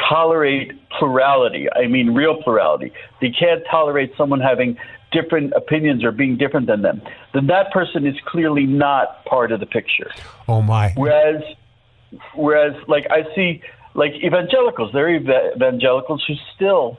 tolerate 0.08 0.72
plurality, 0.98 1.66
I 1.74 1.86
mean 1.86 2.14
real 2.14 2.42
plurality, 2.42 2.92
they 3.20 3.30
can't 3.30 3.62
tolerate 3.70 4.12
someone 4.16 4.40
having 4.40 4.76
different 5.12 5.52
opinions 5.54 6.04
or 6.04 6.12
being 6.12 6.36
different 6.36 6.66
than 6.66 6.82
them, 6.82 7.02
then 7.34 7.46
that 7.48 7.72
person 7.72 8.06
is 8.06 8.14
clearly 8.26 8.64
not 8.64 9.24
part 9.24 9.50
of 9.52 9.60
the 9.60 9.66
picture. 9.66 10.10
Oh 10.48 10.62
my. 10.62 10.92
Whereas 10.96 11.42
Whereas, 12.34 12.74
like 12.88 13.06
I 13.10 13.32
see, 13.34 13.62
like 13.94 14.12
evangelicals, 14.24 14.92
they're 14.92 15.14
ev- 15.14 15.54
evangelicals 15.56 16.24
who 16.26 16.34
still, 16.54 16.98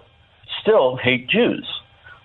still 0.62 0.96
hate 0.96 1.28
Jews. 1.28 1.68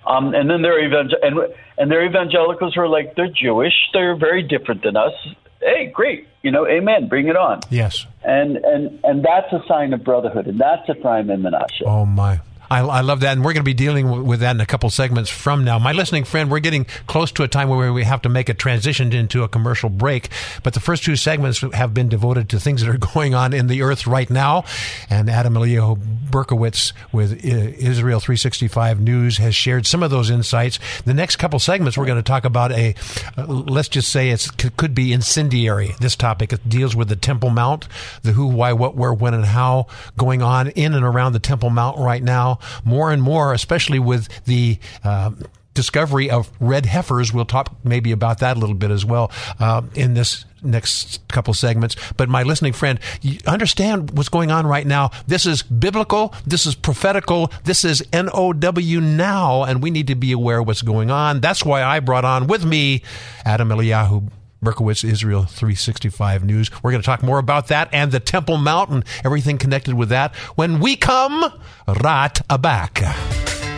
Um, 0.06 0.34
and 0.34 0.48
then 0.48 0.62
there 0.62 0.74
are 0.74 0.84
evangel- 0.84 1.18
and 1.22 1.38
and 1.78 1.90
there 1.90 2.00
are 2.00 2.06
evangelicals 2.06 2.74
who 2.74 2.82
are 2.82 2.88
like 2.88 3.16
they're 3.16 3.28
Jewish, 3.28 3.74
they're 3.92 4.14
very 4.16 4.42
different 4.42 4.82
than 4.82 4.96
us. 4.96 5.12
Hey, 5.60 5.86
great, 5.86 6.28
you 6.42 6.50
know, 6.50 6.66
amen, 6.66 7.08
bring 7.08 7.26
it 7.28 7.36
on. 7.36 7.60
Yes. 7.70 8.06
And 8.22 8.56
and 8.58 9.00
and 9.04 9.24
that's 9.24 9.52
a 9.52 9.62
sign 9.66 9.92
of 9.92 10.04
brotherhood, 10.04 10.46
and 10.46 10.60
that's 10.60 10.88
Ephraim 10.88 11.28
and 11.30 11.44
Menashe. 11.44 11.82
Oh 11.84 12.04
my. 12.06 12.40
I, 12.70 12.80
I, 12.80 13.00
love 13.00 13.20
that, 13.20 13.32
and 13.32 13.44
we're 13.44 13.52
going 13.52 13.62
to 13.62 13.68
be 13.68 13.74
dealing 13.74 14.24
with 14.24 14.40
that 14.40 14.54
in 14.54 14.60
a 14.60 14.66
couple 14.66 14.90
segments 14.90 15.30
from 15.30 15.64
now. 15.64 15.78
My 15.78 15.92
listening 15.92 16.24
friend, 16.24 16.50
we're 16.50 16.58
getting 16.58 16.84
close 17.06 17.30
to 17.32 17.42
a 17.42 17.48
time 17.48 17.68
where 17.68 17.92
we 17.92 18.04
have 18.04 18.22
to 18.22 18.28
make 18.28 18.48
a 18.48 18.54
transition 18.54 19.12
into 19.12 19.42
a 19.42 19.48
commercial 19.48 19.88
break, 19.88 20.30
but 20.62 20.74
the 20.74 20.80
first 20.80 21.04
two 21.04 21.16
segments 21.16 21.60
have 21.74 21.94
been 21.94 22.08
devoted 22.08 22.48
to 22.50 22.60
things 22.60 22.82
that 22.82 22.90
are 22.90 22.98
going 23.14 23.34
on 23.34 23.52
in 23.52 23.68
the 23.68 23.82
earth 23.82 24.06
right 24.06 24.28
now. 24.28 24.64
And 25.08 25.30
Adam 25.30 25.54
Eliyahu 25.54 25.96
Berkowitz 26.30 26.92
with 27.12 27.44
Israel 27.44 28.20
365 28.20 29.00
News 29.00 29.38
has 29.38 29.54
shared 29.54 29.86
some 29.86 30.02
of 30.02 30.10
those 30.10 30.30
insights. 30.30 30.78
The 31.04 31.14
next 31.14 31.36
couple 31.36 31.58
segments, 31.58 31.96
we're 31.96 32.06
going 32.06 32.16
to 32.16 32.22
talk 32.22 32.44
about 32.44 32.72
a, 32.72 32.94
uh, 33.36 33.46
let's 33.46 33.88
just 33.88 34.10
say 34.10 34.30
it 34.30 34.48
could 34.76 34.94
be 34.94 35.12
incendiary. 35.12 35.94
This 36.00 36.16
topic 36.16 36.52
it 36.52 36.68
deals 36.68 36.96
with 36.96 37.08
the 37.08 37.16
Temple 37.16 37.50
Mount, 37.50 37.86
the 38.22 38.32
who, 38.32 38.46
why, 38.48 38.72
what, 38.72 38.96
where, 38.96 39.14
when, 39.14 39.34
and 39.34 39.44
how 39.44 39.86
going 40.16 40.42
on 40.42 40.68
in 40.70 40.94
and 40.94 41.04
around 41.04 41.32
the 41.32 41.38
Temple 41.38 41.70
Mount 41.70 41.98
right 41.98 42.22
now 42.22 42.55
more 42.84 43.12
and 43.12 43.22
more, 43.22 43.52
especially 43.52 43.98
with 43.98 44.28
the 44.44 44.78
uh, 45.04 45.30
discovery 45.76 46.28
of 46.28 46.50
red 46.58 46.86
heifers. 46.86 47.32
We'll 47.32 47.44
talk 47.44 47.76
maybe 47.84 48.10
about 48.10 48.40
that 48.40 48.56
a 48.56 48.60
little 48.60 48.74
bit 48.74 48.90
as 48.90 49.04
well 49.04 49.30
uh, 49.60 49.82
in 49.94 50.14
this 50.14 50.44
next 50.62 51.20
couple 51.28 51.54
segments. 51.54 51.94
But 52.16 52.28
my 52.28 52.42
listening 52.42 52.72
friend, 52.72 52.98
understand 53.46 54.16
what's 54.16 54.30
going 54.30 54.50
on 54.50 54.66
right 54.66 54.86
now. 54.86 55.10
This 55.28 55.46
is 55.46 55.62
biblical. 55.62 56.34
This 56.44 56.66
is 56.66 56.74
prophetical. 56.74 57.52
This 57.62 57.84
is 57.84 58.02
NOW 58.12 58.52
now, 59.00 59.62
and 59.62 59.80
we 59.80 59.90
need 59.90 60.08
to 60.08 60.16
be 60.16 60.32
aware 60.32 60.58
of 60.58 60.66
what's 60.66 60.82
going 60.82 61.10
on. 61.12 61.40
That's 61.40 61.64
why 61.64 61.84
I 61.84 62.00
brought 62.00 62.24
on 62.24 62.48
with 62.48 62.64
me 62.64 63.02
Adam 63.44 63.68
Eliyahu 63.68 64.28
Berkowitz 64.62 65.04
Israel 65.04 65.44
365 65.44 66.44
News. 66.44 66.70
We're 66.82 66.90
going 66.90 67.02
to 67.02 67.06
talk 67.06 67.22
more 67.22 67.38
about 67.38 67.68
that 67.68 67.88
and 67.92 68.12
the 68.12 68.20
Temple 68.20 68.56
Mountain, 68.56 69.04
everything 69.24 69.58
connected 69.58 69.94
with 69.94 70.08
that 70.10 70.34
when 70.54 70.80
we 70.80 70.96
come 70.96 71.44
right 71.86 72.40
back. 72.60 73.02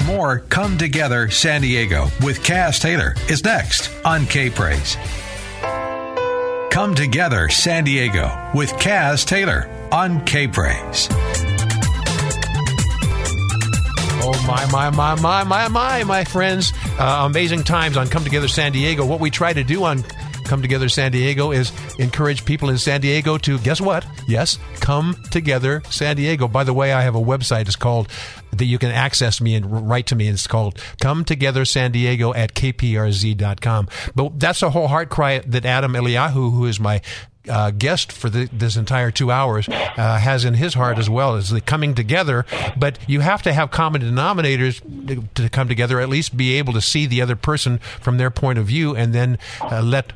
More 0.06 0.40
Come 0.40 0.78
Together 0.78 1.28
San 1.30 1.60
Diego 1.60 2.04
with 2.22 2.42
Kaz 2.42 2.80
Taylor 2.80 3.14
is 3.28 3.44
next 3.44 3.90
on 4.04 4.26
K 4.26 4.48
Praise. 4.48 4.96
Come 6.70 6.94
Together 6.94 7.48
San 7.48 7.84
Diego 7.84 8.50
with 8.54 8.70
Kaz 8.74 9.26
Taylor 9.26 9.68
on 9.92 10.24
K 10.24 10.48
Praise. 10.48 11.08
Oh, 14.20 14.44
my, 14.46 14.66
my, 14.70 14.90
my, 14.90 15.14
my, 15.20 15.44
my, 15.44 15.68
my, 15.68 16.04
my 16.04 16.24
friends. 16.24 16.72
Uh, 16.98 17.24
amazing 17.24 17.64
times 17.64 17.96
on 17.96 18.08
Come 18.08 18.24
Together 18.24 18.48
San 18.48 18.72
Diego. 18.72 19.04
What 19.04 19.20
we 19.20 19.30
try 19.30 19.52
to 19.52 19.64
do 19.64 19.84
on 19.84 20.04
Come 20.48 20.62
Together 20.62 20.88
San 20.88 21.12
Diego 21.12 21.52
is 21.52 21.72
encourage 21.98 22.44
people 22.46 22.70
in 22.70 22.78
San 22.78 23.02
Diego 23.02 23.36
to, 23.36 23.58
guess 23.58 23.82
what? 23.82 24.06
Yes, 24.26 24.58
Come 24.80 25.14
Together 25.30 25.82
San 25.90 26.16
Diego. 26.16 26.48
By 26.48 26.64
the 26.64 26.72
way, 26.72 26.92
I 26.92 27.02
have 27.02 27.14
a 27.14 27.20
website. 27.20 27.66
It's 27.66 27.76
called, 27.76 28.08
that 28.52 28.64
you 28.64 28.78
can 28.78 28.90
access 28.90 29.42
me 29.42 29.54
and 29.54 29.90
write 29.90 30.06
to 30.06 30.16
me. 30.16 30.26
It's 30.26 30.46
called 30.46 30.82
Come 31.02 31.26
Together 31.26 31.66
San 31.66 31.92
Diego 31.92 32.32
at 32.32 32.54
kprz.com. 32.54 33.88
But 34.14 34.40
that's 34.40 34.62
a 34.62 34.70
whole 34.70 34.88
heart 34.88 35.10
cry 35.10 35.40
that 35.40 35.66
Adam 35.66 35.92
Eliyahu, 35.92 36.32
who 36.32 36.64
is 36.64 36.80
my 36.80 37.02
uh, 37.48 37.70
guest 37.70 38.12
for 38.12 38.30
the, 38.30 38.48
this 38.52 38.76
entire 38.76 39.10
two 39.10 39.30
hours 39.30 39.68
uh, 39.68 40.18
has 40.18 40.44
in 40.44 40.54
his 40.54 40.74
heart 40.74 40.98
as 40.98 41.08
well 41.08 41.34
is 41.36 41.50
the 41.50 41.60
coming 41.60 41.94
together. 41.94 42.44
But 42.76 42.98
you 43.06 43.20
have 43.20 43.42
to 43.42 43.52
have 43.52 43.70
common 43.70 44.02
denominators 44.02 44.80
to, 45.08 45.42
to 45.42 45.48
come 45.48 45.68
together, 45.68 46.00
at 46.00 46.08
least 46.08 46.36
be 46.36 46.54
able 46.54 46.72
to 46.72 46.80
see 46.80 47.06
the 47.06 47.22
other 47.22 47.36
person 47.36 47.78
from 48.00 48.18
their 48.18 48.30
point 48.30 48.58
of 48.58 48.66
view, 48.66 48.94
and 48.94 49.14
then 49.14 49.38
uh, 49.60 49.82
let 49.82 50.12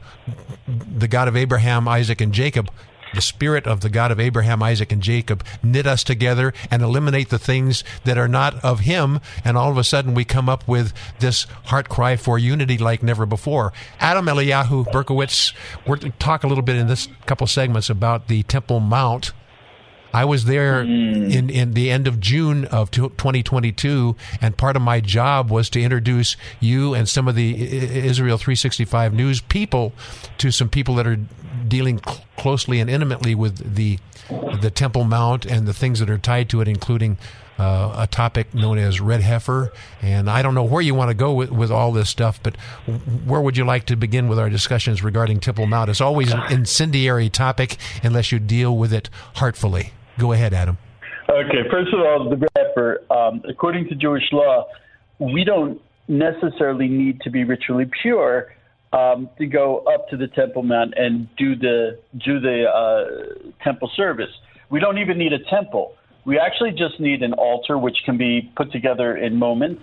the 0.66 1.08
God 1.08 1.28
of 1.28 1.36
Abraham, 1.36 1.88
Isaac, 1.88 2.20
and 2.20 2.32
Jacob 2.32 2.70
the 3.14 3.20
Spirit 3.20 3.66
of 3.66 3.80
the 3.80 3.88
God 3.88 4.10
of 4.10 4.20
Abraham, 4.20 4.62
Isaac, 4.62 4.92
and 4.92 5.02
Jacob 5.02 5.44
knit 5.62 5.86
us 5.86 6.04
together 6.04 6.52
and 6.70 6.82
eliminate 6.82 7.30
the 7.30 7.38
things 7.38 7.84
that 8.04 8.18
are 8.18 8.28
not 8.28 8.62
of 8.64 8.80
Him. 8.80 9.20
And 9.44 9.56
all 9.56 9.70
of 9.70 9.78
a 9.78 9.84
sudden, 9.84 10.14
we 10.14 10.24
come 10.24 10.48
up 10.48 10.66
with 10.66 10.92
this 11.18 11.44
heart 11.64 11.88
cry 11.88 12.16
for 12.16 12.38
unity 12.38 12.78
like 12.78 13.02
never 13.02 13.26
before. 13.26 13.72
Adam 14.00 14.26
Eliyahu 14.26 14.86
Berkowitz, 14.86 15.52
we're 15.86 15.96
going 15.96 16.12
to 16.12 16.18
talk 16.18 16.44
a 16.44 16.46
little 16.46 16.62
bit 16.62 16.76
in 16.76 16.86
this 16.86 17.08
couple 17.26 17.46
segments 17.46 17.90
about 17.90 18.28
the 18.28 18.42
Temple 18.44 18.80
Mount 18.80 19.32
I 20.12 20.24
was 20.24 20.44
there 20.44 20.84
mm. 20.84 21.32
in, 21.32 21.50
in 21.50 21.74
the 21.74 21.90
end 21.90 22.06
of 22.06 22.20
June 22.20 22.64
of 22.66 22.90
2022, 22.90 24.16
and 24.40 24.56
part 24.56 24.76
of 24.76 24.82
my 24.82 25.00
job 25.00 25.50
was 25.50 25.70
to 25.70 25.80
introduce 25.80 26.36
you 26.60 26.94
and 26.94 27.08
some 27.08 27.28
of 27.28 27.34
the 27.34 28.06
Israel 28.06 28.38
365 28.38 29.14
News 29.14 29.40
people 29.40 29.92
to 30.38 30.50
some 30.50 30.68
people 30.68 30.94
that 30.96 31.06
are 31.06 31.18
dealing 31.66 31.98
cl- 31.98 32.24
closely 32.36 32.80
and 32.80 32.90
intimately 32.90 33.34
with 33.34 33.74
the 33.74 33.98
the 34.60 34.70
Temple 34.70 35.04
Mount 35.04 35.44
and 35.44 35.66
the 35.66 35.74
things 35.74 35.98
that 35.98 36.08
are 36.08 36.18
tied 36.18 36.48
to 36.50 36.60
it, 36.60 36.68
including 36.68 37.18
uh, 37.58 37.94
a 37.98 38.06
topic 38.06 38.54
known 38.54 38.78
as 38.78 39.00
red 39.00 39.20
heifer. 39.20 39.72
And 40.00 40.30
I 40.30 40.42
don't 40.42 40.54
know 40.54 40.64
where 40.64 40.82
you 40.82 40.94
want 40.94 41.10
to 41.10 41.14
go 41.14 41.32
with, 41.32 41.50
with 41.50 41.70
all 41.70 41.92
this 41.92 42.08
stuff, 42.08 42.42
but 42.42 42.56
where 43.26 43.40
would 43.40 43.56
you 43.56 43.64
like 43.64 43.86
to 43.86 43.96
begin 43.96 44.28
with 44.28 44.38
our 44.38 44.50
discussions 44.50 45.02
regarding 45.02 45.40
Temple 45.40 45.66
Mount? 45.66 45.90
It's 45.90 46.00
always 46.00 46.32
an 46.32 46.42
incendiary 46.50 47.28
topic 47.28 47.76
unless 48.02 48.32
you 48.32 48.38
deal 48.38 48.76
with 48.76 48.92
it 48.92 49.10
heartfully. 49.34 49.92
Go 50.18 50.32
ahead, 50.32 50.52
Adam. 50.54 50.78
Okay, 51.28 51.68
first 51.70 51.92
of 51.94 52.00
all, 52.00 52.28
the 52.28 52.48
heifer. 52.56 53.02
Um, 53.10 53.42
according 53.48 53.88
to 53.88 53.94
Jewish 53.94 54.24
law, 54.32 54.66
we 55.18 55.44
don't 55.44 55.80
necessarily 56.08 56.88
need 56.88 57.20
to 57.22 57.30
be 57.30 57.44
ritually 57.44 57.88
pure 58.02 58.52
um, 58.92 59.30
to 59.38 59.46
go 59.46 59.78
up 59.78 60.08
to 60.10 60.16
the 60.16 60.28
Temple 60.28 60.62
Mount 60.62 60.94
and 60.96 61.28
do 61.36 61.56
the 61.56 61.98
do 62.18 62.40
the 62.40 62.68
uh, 62.68 63.52
temple 63.64 63.90
service. 63.96 64.30
We 64.68 64.80
don't 64.80 64.98
even 64.98 65.18
need 65.18 65.32
a 65.32 65.38
temple. 65.38 65.96
We 66.24 66.38
actually 66.38 66.72
just 66.72 67.00
need 67.00 67.22
an 67.22 67.32
altar, 67.32 67.78
which 67.78 67.98
can 68.04 68.16
be 68.16 68.50
put 68.56 68.70
together 68.72 69.16
in 69.16 69.36
moments. 69.36 69.82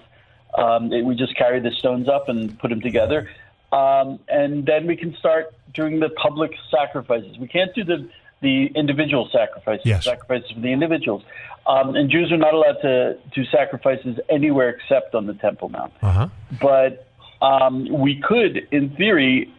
Um, 0.58 0.92
it, 0.94 1.04
we 1.04 1.16
just 1.16 1.36
carry 1.36 1.60
the 1.60 1.72
stones 1.72 2.08
up 2.08 2.30
and 2.30 2.58
put 2.60 2.70
them 2.70 2.82
together, 2.82 3.30
um, 3.72 4.20
and 4.28 4.66
then 4.66 4.88
we 4.88 4.96
can 4.96 5.16
start 5.18 5.54
doing 5.74 6.00
the 6.00 6.10
public 6.10 6.52
sacrifices. 6.72 7.38
We 7.38 7.48
can't 7.48 7.74
do 7.76 7.84
the 7.84 8.10
the 8.42 8.68
individual 8.76 9.30
sacrifices, 9.32 9.86
yes. 9.86 10.06
sacrifices 10.06 10.52
for 10.52 10.60
the 10.62 10.72
individuals. 10.72 11.24
Um, 11.68 11.96
and 11.96 12.10
Jews 12.10 12.32
are 12.32 12.38
not 12.38 12.54
allowed 12.54 12.82
to 12.82 13.18
do 13.36 13.44
sacrifices 13.46 14.18
anywhere 14.30 14.70
except 14.70 15.14
on 15.14 15.28
the 15.28 15.34
Temple 15.34 15.70
Mount. 15.70 15.94
Uh-huh. 16.02 16.30
But 16.62 17.08
um, 17.42 17.88
we 17.90 18.22
could, 18.22 18.68
in 18.72 18.96
theory, 18.96 19.54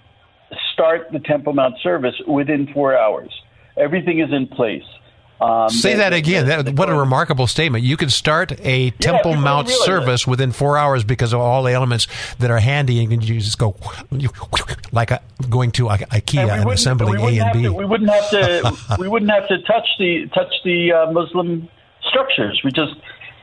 start 0.72 1.08
the 1.12 1.20
Temple 1.20 1.52
Mount 1.52 1.74
service 1.82 2.14
within 2.26 2.72
four 2.72 2.96
hours. 2.96 3.30
Everything 3.76 4.20
is 4.20 4.32
in 4.32 4.46
place. 4.46 4.82
Um, 5.40 5.70
Say 5.70 5.94
that 5.94 6.12
again. 6.12 6.46
That, 6.46 6.74
what 6.74 6.90
a 6.90 6.94
remarkable 6.94 7.46
statement. 7.46 7.82
You 7.82 7.96
could 7.96 8.12
start 8.12 8.52
a 8.60 8.90
Temple 8.90 9.36
Mount 9.36 9.70
service 9.70 10.24
that. 10.24 10.30
within 10.30 10.52
four 10.52 10.76
hours 10.76 11.02
because 11.02 11.32
of 11.32 11.40
all 11.40 11.62
the 11.62 11.72
elements 11.72 12.08
that 12.38 12.50
are 12.50 12.58
handy, 12.58 13.02
and 13.02 13.24
you 13.24 13.40
just 13.40 13.58
go 13.58 13.74
like 14.92 15.10
a, 15.10 15.22
going 15.48 15.70
to 15.72 15.84
IKEA 15.84 16.42
and, 16.42 16.62
and 16.62 16.70
assembling 16.70 17.20
A 17.20 17.40
and 17.40 17.52
B. 17.54 17.62
To, 17.62 17.72
we 17.72 17.86
wouldn't 17.86 18.10
have 18.10 18.30
to. 18.30 18.96
we 18.98 19.08
wouldn't 19.08 19.30
have 19.30 19.48
to 19.48 19.62
touch 19.62 19.86
the 19.98 20.28
touch 20.34 20.52
the 20.62 20.92
uh, 20.92 21.12
Muslim 21.12 21.68
structures. 22.06 22.60
We 22.62 22.70
just 22.70 22.92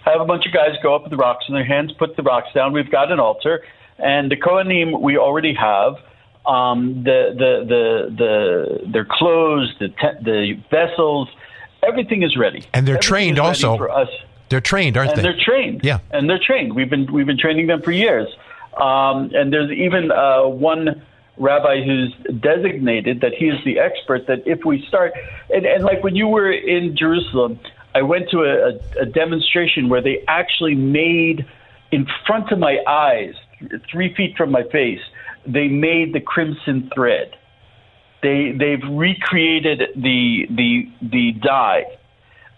have 0.06 0.22
a 0.22 0.26
bunch 0.26 0.46
of 0.46 0.54
guys 0.54 0.76
go 0.84 0.96
up 0.96 1.02
with 1.02 1.12
the 1.12 1.18
rocks 1.18 1.46
in 1.50 1.56
their 1.56 1.66
hands, 1.66 1.92
put 1.98 2.16
the 2.16 2.24
rocks 2.24 2.50
down. 2.54 2.74
We've 2.74 2.92
got 2.92 3.12
an 3.12 3.20
altar, 3.20 3.64
and 3.98 4.30
the 4.30 4.38
Kohanim 4.38 5.02
we 5.02 5.18
already 5.18 5.56
have. 5.56 5.96
Um, 6.46 7.04
the, 7.04 7.34
the 7.36 7.66
the 7.68 8.16
the 8.16 8.92
their 8.92 9.06
clothes, 9.10 9.74
the 9.80 9.90
te- 9.90 10.24
the 10.24 10.54
vessels 10.72 11.28
everything 11.88 12.24
is 12.24 12.38
ready. 12.38 12.66
And 12.74 12.88
they're 12.88 12.96
everything 12.96 13.36
trained 13.36 13.40
also. 13.40 13.78
for 13.78 13.90
us. 13.90 14.10
They're 14.50 14.62
trained, 14.62 14.98
aren't 14.98 15.12
and 15.12 15.20
they? 15.20 15.24
They're 15.24 15.40
trained. 15.44 15.82
Yeah, 15.84 16.00
and 16.12 16.30
they're 16.30 16.40
trained. 16.40 16.74
We've 16.74 16.90
been 16.90 17.12
we've 17.12 17.26
been 17.26 17.38
training 17.38 17.68
them 17.68 17.82
for 17.82 17.92
years. 17.92 18.28
Um, 18.80 19.32
and 19.34 19.52
there's 19.52 19.72
even 19.72 20.12
uh, 20.12 20.44
one 20.44 21.02
rabbi 21.38 21.84
who's 21.84 22.14
designated 22.40 23.22
that 23.22 23.34
he 23.34 23.46
is 23.48 23.64
the 23.66 23.80
expert. 23.80 24.28
That 24.28 24.44
if 24.46 24.64
we 24.66 24.86
start, 24.88 25.14
and, 25.50 25.66
and 25.66 25.84
like 25.84 26.04
when 26.04 26.16
you 26.16 26.28
were 26.28 26.52
in 26.52 26.96
Jerusalem, 26.96 27.60
I 27.94 28.04
went 28.04 28.30
to 28.30 28.44
a, 28.44 28.70
a, 28.70 29.02
a 29.02 29.06
demonstration 29.06 29.90
where 29.90 30.02
they 30.02 30.24
actually 30.28 30.76
made 30.76 31.46
in 31.92 32.08
front 32.26 32.52
of 32.52 32.60
my 32.60 32.78
eyes, 32.88 33.34
three 33.92 34.14
feet 34.14 34.36
from 34.38 34.52
my 34.52 34.64
face, 34.64 35.00
they 35.46 35.68
made 35.68 36.14
the 36.14 36.20
crimson 36.20 36.90
thread. 36.94 37.36
They 38.22 38.52
they've 38.52 38.84
recreated 38.90 39.84
the 39.96 40.48
the 40.50 40.90
the 41.02 41.32
dye. 41.34 41.86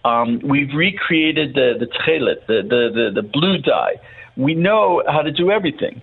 Um, 0.06 0.39
we've 0.39 0.74
recreated 0.74 1.54
the 1.54 1.76
the 1.78 1.88
tchelet, 1.88 2.45
the, 2.48 2.62
the 2.63 2.89
the 2.93 3.22
the 3.22 3.28
blue 3.28 3.58
dye. 3.58 4.00
We 4.38 4.56
know 4.56 5.04
how 5.08 5.22
to 5.22 5.32
do 5.32 5.52
everything. 5.52 6.02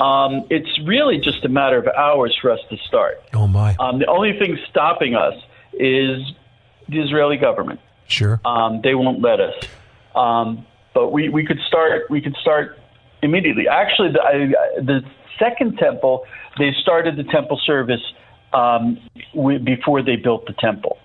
Um, 0.00 0.44
it's 0.50 0.78
really 0.84 1.18
just 1.18 1.44
a 1.44 1.48
matter 1.48 1.78
of 1.78 1.86
hours 1.86 2.36
for 2.40 2.50
us 2.50 2.60
to 2.70 2.76
start. 2.78 3.22
Oh 3.32 3.46
my! 3.46 3.76
Um, 3.78 4.00
the 4.00 4.06
only 4.06 4.38
thing 4.38 4.58
stopping 4.68 5.14
us 5.14 5.34
is 5.72 6.20
the 6.88 7.00
Israeli 7.00 7.36
government. 7.36 7.80
Sure. 8.08 8.40
Um, 8.44 8.80
they 8.82 8.94
won't 8.94 9.20
let 9.20 9.40
us. 9.40 9.54
Um, 10.14 10.66
but 10.94 11.12
we, 11.12 11.28
we 11.28 11.44
could 11.44 11.60
start 11.68 12.10
we 12.10 12.20
could 12.20 12.36
start 12.36 12.78
immediately. 13.22 13.68
Actually, 13.68 14.12
the, 14.12 14.22
I, 14.22 14.80
the 14.80 15.04
second 15.38 15.76
temple 15.78 16.24
they 16.58 16.72
started 16.80 17.16
the 17.16 17.24
temple 17.24 17.60
service 17.64 18.00
um, 18.52 18.98
we, 19.34 19.58
before 19.58 20.02
they 20.02 20.16
built 20.16 20.46
the 20.46 20.54
temple. 20.54 20.98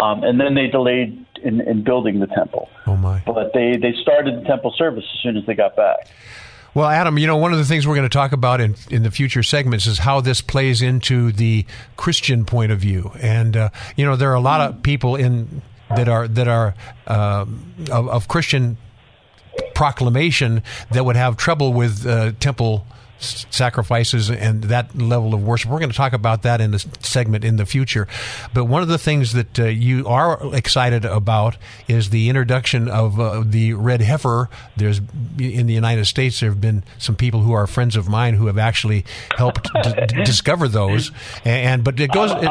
Um, 0.00 0.22
and 0.22 0.40
then 0.40 0.54
they 0.54 0.68
delayed 0.68 1.26
in, 1.42 1.60
in 1.60 1.84
building 1.84 2.20
the 2.20 2.26
temple. 2.26 2.68
Oh 2.86 2.96
my! 2.96 3.22
But 3.26 3.52
they, 3.52 3.76
they 3.76 3.92
started 4.00 4.40
the 4.40 4.44
temple 4.46 4.72
service 4.76 5.04
as 5.12 5.20
soon 5.22 5.36
as 5.36 5.44
they 5.46 5.54
got 5.54 5.76
back. 5.76 6.08
Well, 6.72 6.88
Adam, 6.88 7.18
you 7.18 7.26
know, 7.26 7.36
one 7.36 7.52
of 7.52 7.58
the 7.58 7.64
things 7.64 7.86
we're 7.86 7.96
going 7.96 8.08
to 8.08 8.12
talk 8.12 8.32
about 8.32 8.60
in, 8.60 8.76
in 8.90 9.02
the 9.02 9.10
future 9.10 9.42
segments 9.42 9.86
is 9.86 9.98
how 9.98 10.20
this 10.20 10.40
plays 10.40 10.82
into 10.82 11.32
the 11.32 11.66
Christian 11.96 12.44
point 12.44 12.70
of 12.70 12.78
view. 12.78 13.10
And, 13.20 13.56
uh, 13.56 13.70
you 13.96 14.06
know, 14.06 14.14
there 14.14 14.30
are 14.30 14.36
a 14.36 14.40
lot 14.40 14.60
of 14.60 14.82
people 14.82 15.16
in 15.16 15.62
that 15.96 16.08
are, 16.08 16.28
that 16.28 16.46
are 16.46 16.74
uh, 17.08 17.44
of, 17.90 18.08
of, 18.08 18.28
Christian 18.28 18.76
proclamation 19.74 20.62
that 20.92 21.04
would 21.04 21.16
have 21.16 21.36
trouble 21.36 21.72
with 21.72 22.06
uh, 22.06 22.30
temple 22.38 22.86
sacrifices 23.20 24.30
and 24.30 24.64
that 24.64 24.96
level 24.96 25.34
of 25.34 25.42
worship. 25.42 25.70
We're 25.70 25.78
going 25.78 25.90
to 25.90 25.96
talk 25.96 26.12
about 26.12 26.42
that 26.42 26.60
in 26.60 26.74
a 26.74 26.78
segment 26.78 27.44
in 27.44 27.56
the 27.56 27.66
future. 27.66 28.08
But 28.54 28.64
one 28.64 28.82
of 28.82 28.88
the 28.88 28.98
things 28.98 29.32
that 29.32 29.58
uh, 29.58 29.64
you 29.64 30.06
are 30.06 30.54
excited 30.54 31.04
about 31.04 31.56
is 31.88 32.10
the 32.10 32.28
introduction 32.28 32.88
of 32.88 33.20
uh, 33.20 33.42
the 33.44 33.74
red 33.74 34.00
heifer. 34.00 34.48
There's 34.76 34.98
in 35.38 35.66
the 35.66 35.74
United 35.74 36.06
States 36.06 36.40
there 36.40 36.50
have 36.50 36.60
been 36.60 36.84
some 36.98 37.16
people 37.16 37.40
who 37.40 37.52
are 37.52 37.66
friends 37.66 37.96
of 37.96 38.08
mine 38.08 38.34
who 38.34 38.46
have 38.46 38.58
actually 38.58 39.04
helped 39.36 39.68
d- 39.82 40.06
discover 40.24 40.68
those. 40.68 41.10
And, 41.44 41.66
and, 41.70 41.84
but 41.84 41.98
it 42.00 42.10
goes. 42.10 42.30
It, 42.32 42.50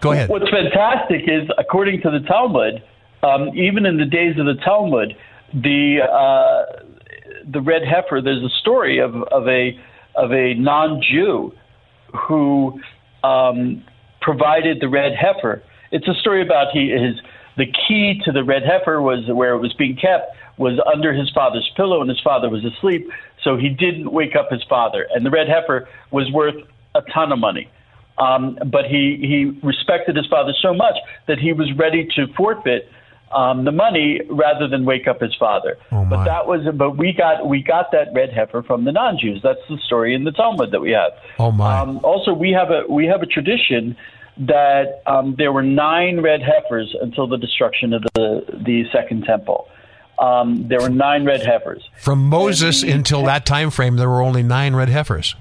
go 0.00 0.12
ahead. 0.12 0.28
What's 0.28 0.50
fantastic 0.50 1.22
is, 1.22 1.48
according 1.58 2.02
to 2.02 2.10
the 2.10 2.20
Talmud, 2.20 2.82
um, 3.22 3.48
even 3.56 3.86
in 3.86 3.96
the 3.96 4.06
days 4.06 4.38
of 4.38 4.46
the 4.46 4.54
Talmud, 4.64 5.16
the 5.52 5.98
uh, 6.02 6.82
the 7.52 7.60
red 7.60 7.82
heifer, 7.84 8.20
there's 8.22 8.42
a 8.42 8.54
story 8.60 8.98
of, 8.98 9.14
of 9.24 9.48
a 9.48 9.78
of 10.16 10.32
a 10.32 10.54
non-Jew 10.54 11.52
who 12.26 12.80
um, 13.22 13.84
provided 14.20 14.80
the 14.80 14.88
red 14.88 15.12
heifer. 15.14 15.62
It's 15.92 16.08
a 16.08 16.14
story 16.14 16.42
about 16.42 16.72
he 16.72 16.90
his 16.90 17.20
the 17.56 17.66
key 17.66 18.20
to 18.24 18.32
the 18.32 18.44
red 18.44 18.62
heifer 18.62 19.00
was 19.00 19.24
where 19.28 19.54
it 19.54 19.58
was 19.58 19.72
being 19.74 19.96
kept 19.96 20.36
was 20.56 20.78
under 20.92 21.12
his 21.12 21.30
father's 21.30 21.68
pillow, 21.74 22.00
and 22.02 22.10
his 22.10 22.20
father 22.20 22.50
was 22.50 22.62
asleep, 22.64 23.08
so 23.42 23.56
he 23.56 23.70
didn't 23.70 24.12
wake 24.12 24.36
up 24.36 24.50
his 24.50 24.62
father. 24.68 25.06
And 25.14 25.24
the 25.24 25.30
red 25.30 25.48
heifer 25.48 25.88
was 26.10 26.30
worth 26.32 26.56
a 26.94 27.00
ton 27.12 27.32
of 27.32 27.38
money. 27.38 27.68
Um, 28.18 28.58
but 28.66 28.84
he, 28.84 29.16
he 29.20 29.58
respected 29.66 30.16
his 30.16 30.26
father 30.26 30.52
so 30.60 30.74
much 30.74 30.96
that 31.26 31.38
he 31.38 31.54
was 31.54 31.72
ready 31.78 32.06
to 32.16 32.26
forfeit 32.36 32.90
um, 33.32 33.64
the 33.64 33.72
money 33.72 34.20
rather 34.28 34.66
than 34.68 34.84
wake 34.84 35.06
up 35.06 35.20
his 35.20 35.34
father. 35.38 35.76
Oh 35.92 36.04
but 36.04 36.24
that 36.24 36.46
was 36.46 36.66
but 36.74 36.96
we 36.96 37.12
got 37.12 37.48
we 37.48 37.62
got 37.62 37.92
that 37.92 38.08
red 38.14 38.32
heifer 38.32 38.62
from 38.62 38.84
the 38.84 38.92
non-Jews. 38.92 39.40
That's 39.42 39.60
the 39.68 39.78
story 39.86 40.14
in 40.14 40.24
the 40.24 40.32
Talmud 40.32 40.72
that 40.72 40.80
we 40.80 40.90
have. 40.90 41.12
Oh 41.38 41.52
my! 41.52 41.80
Um, 41.80 42.00
also, 42.02 42.32
we 42.32 42.50
have 42.52 42.70
a 42.70 42.82
we 42.88 43.06
have 43.06 43.22
a 43.22 43.26
tradition 43.26 43.96
that 44.38 45.02
um, 45.06 45.34
there 45.36 45.52
were 45.52 45.62
nine 45.62 46.20
red 46.20 46.40
heifers 46.42 46.94
until 47.00 47.26
the 47.26 47.36
destruction 47.36 47.92
of 47.92 48.02
the 48.14 48.44
the 48.64 48.84
second 48.92 49.24
temple. 49.24 49.68
Um, 50.18 50.68
there 50.68 50.80
were 50.80 50.90
nine 50.90 51.24
red 51.24 51.42
heifers 51.42 51.82
from 51.98 52.28
Moses 52.28 52.82
until 52.82 53.24
that 53.24 53.46
time 53.46 53.70
frame. 53.70 53.96
There 53.96 54.08
were 54.08 54.22
only 54.22 54.42
nine 54.42 54.74
red 54.74 54.88
heifers. 54.88 55.34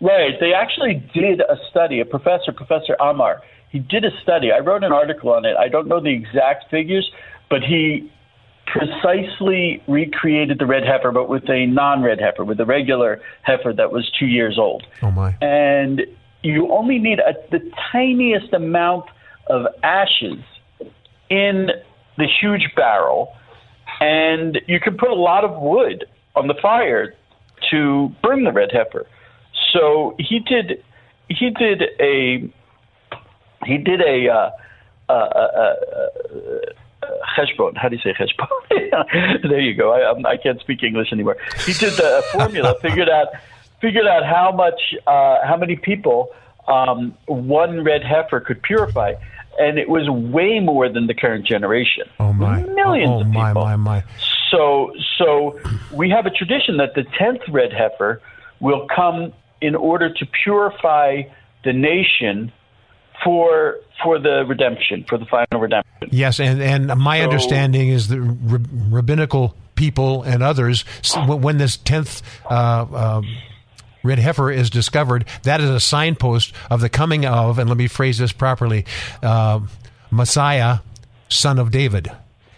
Right. 0.00 0.38
They 0.38 0.52
actually 0.52 1.02
did 1.14 1.40
a 1.40 1.56
study. 1.70 2.00
A 2.00 2.04
professor, 2.04 2.52
Professor 2.52 2.94
Amar, 3.00 3.42
he 3.74 3.80
did 3.80 4.04
a 4.04 4.10
study. 4.22 4.52
I 4.52 4.60
wrote 4.60 4.84
an 4.84 4.92
article 4.92 5.30
on 5.30 5.44
it. 5.44 5.56
I 5.56 5.68
don't 5.68 5.88
know 5.88 6.00
the 6.00 6.14
exact 6.14 6.70
figures, 6.70 7.10
but 7.50 7.60
he 7.60 8.08
precisely 8.68 9.82
recreated 9.88 10.60
the 10.60 10.66
red 10.66 10.84
heifer, 10.84 11.10
but 11.10 11.28
with 11.28 11.50
a 11.50 11.66
non-red 11.66 12.20
heifer, 12.20 12.44
with 12.44 12.60
a 12.60 12.64
regular 12.64 13.20
heifer 13.42 13.72
that 13.72 13.90
was 13.90 14.08
two 14.16 14.26
years 14.26 14.60
old. 14.60 14.86
Oh 15.02 15.10
my! 15.10 15.34
And 15.42 16.02
you 16.42 16.70
only 16.70 17.00
need 17.00 17.18
a, 17.18 17.34
the 17.50 17.68
tiniest 17.90 18.52
amount 18.52 19.06
of 19.48 19.66
ashes 19.82 20.38
in 21.28 21.70
the 22.16 22.28
huge 22.40 22.70
barrel, 22.76 23.32
and 24.00 24.56
you 24.68 24.78
can 24.78 24.96
put 24.96 25.10
a 25.10 25.16
lot 25.16 25.42
of 25.42 25.60
wood 25.60 26.04
on 26.36 26.46
the 26.46 26.54
fire 26.62 27.12
to 27.72 28.14
burn 28.22 28.44
the 28.44 28.52
red 28.52 28.70
heifer. 28.70 29.08
So 29.72 30.14
he 30.20 30.38
did 30.38 30.80
he 31.28 31.50
did 31.50 31.82
a 31.98 32.48
he 33.64 33.78
did 33.78 34.00
a 34.00 34.28
uh, 34.28 34.50
uh, 35.08 35.12
uh, 35.12 35.74
uh, 37.02 37.06
cheshbon. 37.36 37.76
How 37.76 37.88
do 37.88 37.96
you 37.96 38.02
say 38.02 38.14
cheshbon? 38.14 39.42
there 39.48 39.60
you 39.60 39.74
go. 39.74 39.92
I, 39.92 40.30
I 40.30 40.36
can't 40.36 40.60
speak 40.60 40.82
English 40.82 41.12
anymore. 41.12 41.36
He 41.66 41.72
did 41.72 41.92
the 41.94 42.24
formula, 42.32 42.74
figured 42.82 43.08
out 43.08 43.28
figured 43.80 44.06
out 44.06 44.24
how 44.24 44.52
much 44.52 44.94
uh, 45.06 45.46
how 45.46 45.56
many 45.56 45.76
people 45.76 46.30
um, 46.68 47.16
one 47.26 47.84
red 47.84 48.02
heifer 48.02 48.40
could 48.40 48.62
purify, 48.62 49.14
and 49.58 49.78
it 49.78 49.88
was 49.88 50.08
way 50.08 50.60
more 50.60 50.88
than 50.88 51.06
the 51.06 51.14
current 51.14 51.46
generation. 51.46 52.04
Oh 52.18 52.32
my! 52.32 52.62
Millions 52.62 53.10
oh, 53.10 53.20
of 53.20 53.26
my, 53.28 53.52
my, 53.52 53.76
my. 53.76 54.04
So, 54.50 54.92
so 55.18 55.58
we 55.92 56.10
have 56.10 56.26
a 56.26 56.30
tradition 56.30 56.76
that 56.76 56.94
the 56.94 57.04
tenth 57.18 57.40
red 57.48 57.72
heifer 57.72 58.22
will 58.60 58.86
come 58.94 59.32
in 59.60 59.74
order 59.74 60.12
to 60.12 60.26
purify 60.44 61.22
the 61.64 61.72
nation 61.72 62.52
for 63.24 63.76
for 64.02 64.18
the 64.18 64.44
redemption, 64.46 65.04
for 65.08 65.16
the 65.18 65.24
final 65.26 65.60
redemption. 65.60 66.08
Yes, 66.10 66.38
and 66.40 66.60
and 66.62 66.86
my 67.00 67.18
So- 67.18 67.24
understanding 67.24 67.88
is 67.88 68.08
that 68.08 68.20
rabbinical 68.20 69.56
people 69.74 70.22
and 70.22 70.42
others, 70.42 70.84
when 71.26 71.58
this 71.58 71.76
tenth. 71.76 72.22
Uh, 72.48 72.86
um, 72.94 73.26
Red 74.02 74.18
heifer 74.18 74.50
is 74.50 74.68
discovered. 74.68 75.24
That 75.44 75.62
is 75.62 75.70
a 75.70 75.80
signpost 75.80 76.52
of 76.70 76.82
the 76.82 76.90
coming 76.90 77.24
of, 77.24 77.58
and 77.58 77.70
let 77.70 77.78
me 77.78 77.86
phrase 77.86 78.18
this 78.18 78.32
properly, 78.32 78.84
uh, 79.22 79.60
Messiah, 80.10 80.80
son 81.30 81.58
of 81.58 81.70
David. 81.70 82.12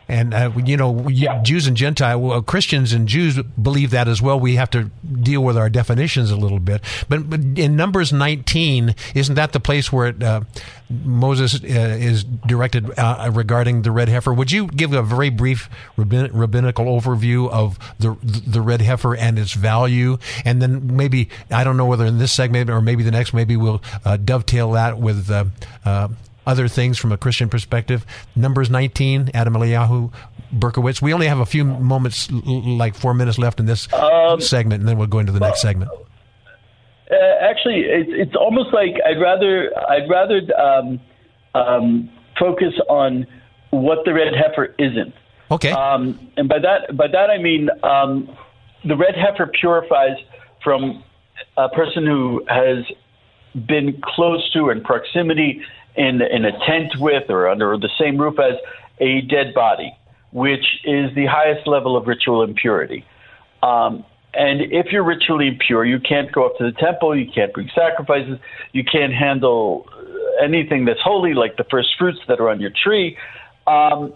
And 0.09 0.33
uh, 0.35 0.53
you 0.65 0.77
know, 0.77 0.91
we- 0.91 1.29
Jews 1.43 1.67
and 1.67 1.77
Gentile 1.77 2.21
well, 2.21 2.43
Christians 2.43 2.93
and 2.93 3.09
Jews 3.09 3.43
believe 3.43 3.91
that 3.91 4.07
as 4.09 4.23
well. 4.23 4.39
We 4.39 4.55
have 4.57 4.71
to 4.71 4.85
deal 5.21 5.43
with 5.43 5.57
our 5.57 5.69
definitions 5.69 6.31
a 6.31 6.37
little 6.37 6.61
bit. 6.61 6.81
But, 7.09 7.29
but 7.29 7.41
in 7.41 7.77
Numbers 7.77 8.13
19, 8.13 8.95
isn't 9.15 9.35
that 9.35 9.53
the 9.53 9.61
place 9.61 9.93
where 9.93 10.09
it, 10.09 10.23
uh, 10.23 10.43
Moses 10.89 11.57
uh, 11.57 11.67
is 11.67 12.23
directed 12.23 12.97
uh, 12.99 13.31
regarding 13.33 13.83
the 13.83 13.91
red 13.91 14.09
heifer? 14.09 14.33
Would 14.33 14.53
you 14.53 14.69
give 14.69 14.93
a 14.93 15.03
very 15.03 15.31
brief 15.31 15.69
rabbin- 15.97 16.33
rabbinical 16.33 16.85
overview 16.87 17.51
of 17.51 17.79
the 17.99 18.17
the 18.23 18.61
red 18.61 18.81
heifer 18.81 19.17
and 19.17 19.39
its 19.39 19.55
value, 19.55 20.19
and 20.45 20.63
then 20.63 20.97
maybe 20.97 21.29
I 21.51 21.65
don't 21.65 21.77
know 21.77 21.87
whether 21.87 22.07
in 22.07 22.19
this 22.19 22.33
segment 22.33 22.71
or 22.71 22.81
maybe 22.81 23.03
the 23.03 23.11
next, 23.11 23.35
maybe 23.35 23.57
we'll 23.57 23.83
uh, 24.05 24.17
dovetail 24.17 24.73
that 24.73 24.99
with. 24.99 25.29
Other 26.47 26.69
things 26.69 26.99
from 26.99 27.13
a 27.13 27.17
Christian 27.17 27.49
perspective. 27.49 28.07
Numbers 28.35 28.71
19, 28.71 29.31
Adam 29.35 29.55
Eliyahu 29.55 30.13
Berkowitz. 30.55 31.03
We 31.03 31.13
only 31.13 31.27
have 31.27 31.41
a 31.41 31.47
few 31.47 31.65
moments, 31.65 32.31
like 32.31 32.95
four 32.95 33.15
minutes 33.15 33.39
left 33.39 33.59
in 33.59 33.67
this 33.67 33.89
segment, 34.39 34.81
and 34.81 34.89
then 34.89 34.97
we'll 34.97 35.09
go 35.09 35.19
into 35.19 35.33
the 35.33 35.41
next 35.41 35.61
segment. 35.61 35.91
Uh, 37.11 37.15
actually, 37.41 37.81
it's, 37.83 38.11
it's 38.13 38.37
almost 38.37 38.73
like 38.73 38.95
I'd 39.07 39.21
rather 39.21 39.71
I'd 39.89 40.09
rather 40.11 40.41
um, 40.59 41.01
um, 41.55 42.11
focus 42.39 42.75
on 42.89 43.27
what 43.71 44.05
the 44.05 44.13
red 44.13 44.35
heifer 44.35 44.75
isn't. 44.79 45.15
Okay. 45.51 45.71
Um, 45.71 46.19
and 46.37 46.49
by 46.49 46.59
that 46.59 46.97
by 46.97 47.07
that 47.07 47.31
I 47.31 47.39
mean 47.39 47.69
um, 47.83 48.37
the 48.85 48.97
red 48.97 49.15
heifer 49.15 49.47
purifies 49.47 50.17
from 50.65 51.05
a 51.57 51.69
person 51.69 52.05
who 52.05 52.45
has 52.49 52.85
been 53.67 54.01
close 54.03 54.51
to 54.53 54.71
in 54.71 54.83
proximity 54.83 55.63
in 55.97 56.23
in 56.23 56.45
a 56.45 56.53
tent 56.67 56.93
with 56.99 57.31
or 57.31 57.49
under 57.49 57.77
the 57.77 57.91
same 57.99 58.19
roof 58.19 58.39
as 58.39 58.55
a 59.01 59.23
dead 59.23 59.55
body, 59.55 59.93
which 60.33 60.65
is 60.85 61.15
the 61.15 61.27
highest 61.27 61.67
level 61.67 61.97
of 61.97 62.07
ritual 62.07 62.43
impurity. 62.43 63.05
Um, 63.63 64.05
and 64.35 64.61
if 64.61 64.93
you're 64.93 65.03
ritually 65.03 65.49
impure, 65.49 65.85
you 65.85 65.99
can't 65.99 66.31
go 66.31 66.45
up 66.45 66.59
to 66.59 66.65
the 66.65 66.73
temple, 66.73 67.17
you 67.17 67.31
can't 67.31 67.53
bring 67.55 67.71
sacrifices, 67.75 68.39
you 68.73 68.85
can't 68.85 69.13
handle 69.13 69.89
anything 70.43 70.85
that's 70.85 71.01
holy, 71.01 71.33
like 71.33 71.57
the 71.57 71.65
first 71.65 71.89
fruits 71.99 72.19
that 72.29 72.39
are 72.39 72.51
on 72.51 72.61
your 72.61 72.73
tree. 72.85 73.17
Um, 73.67 74.13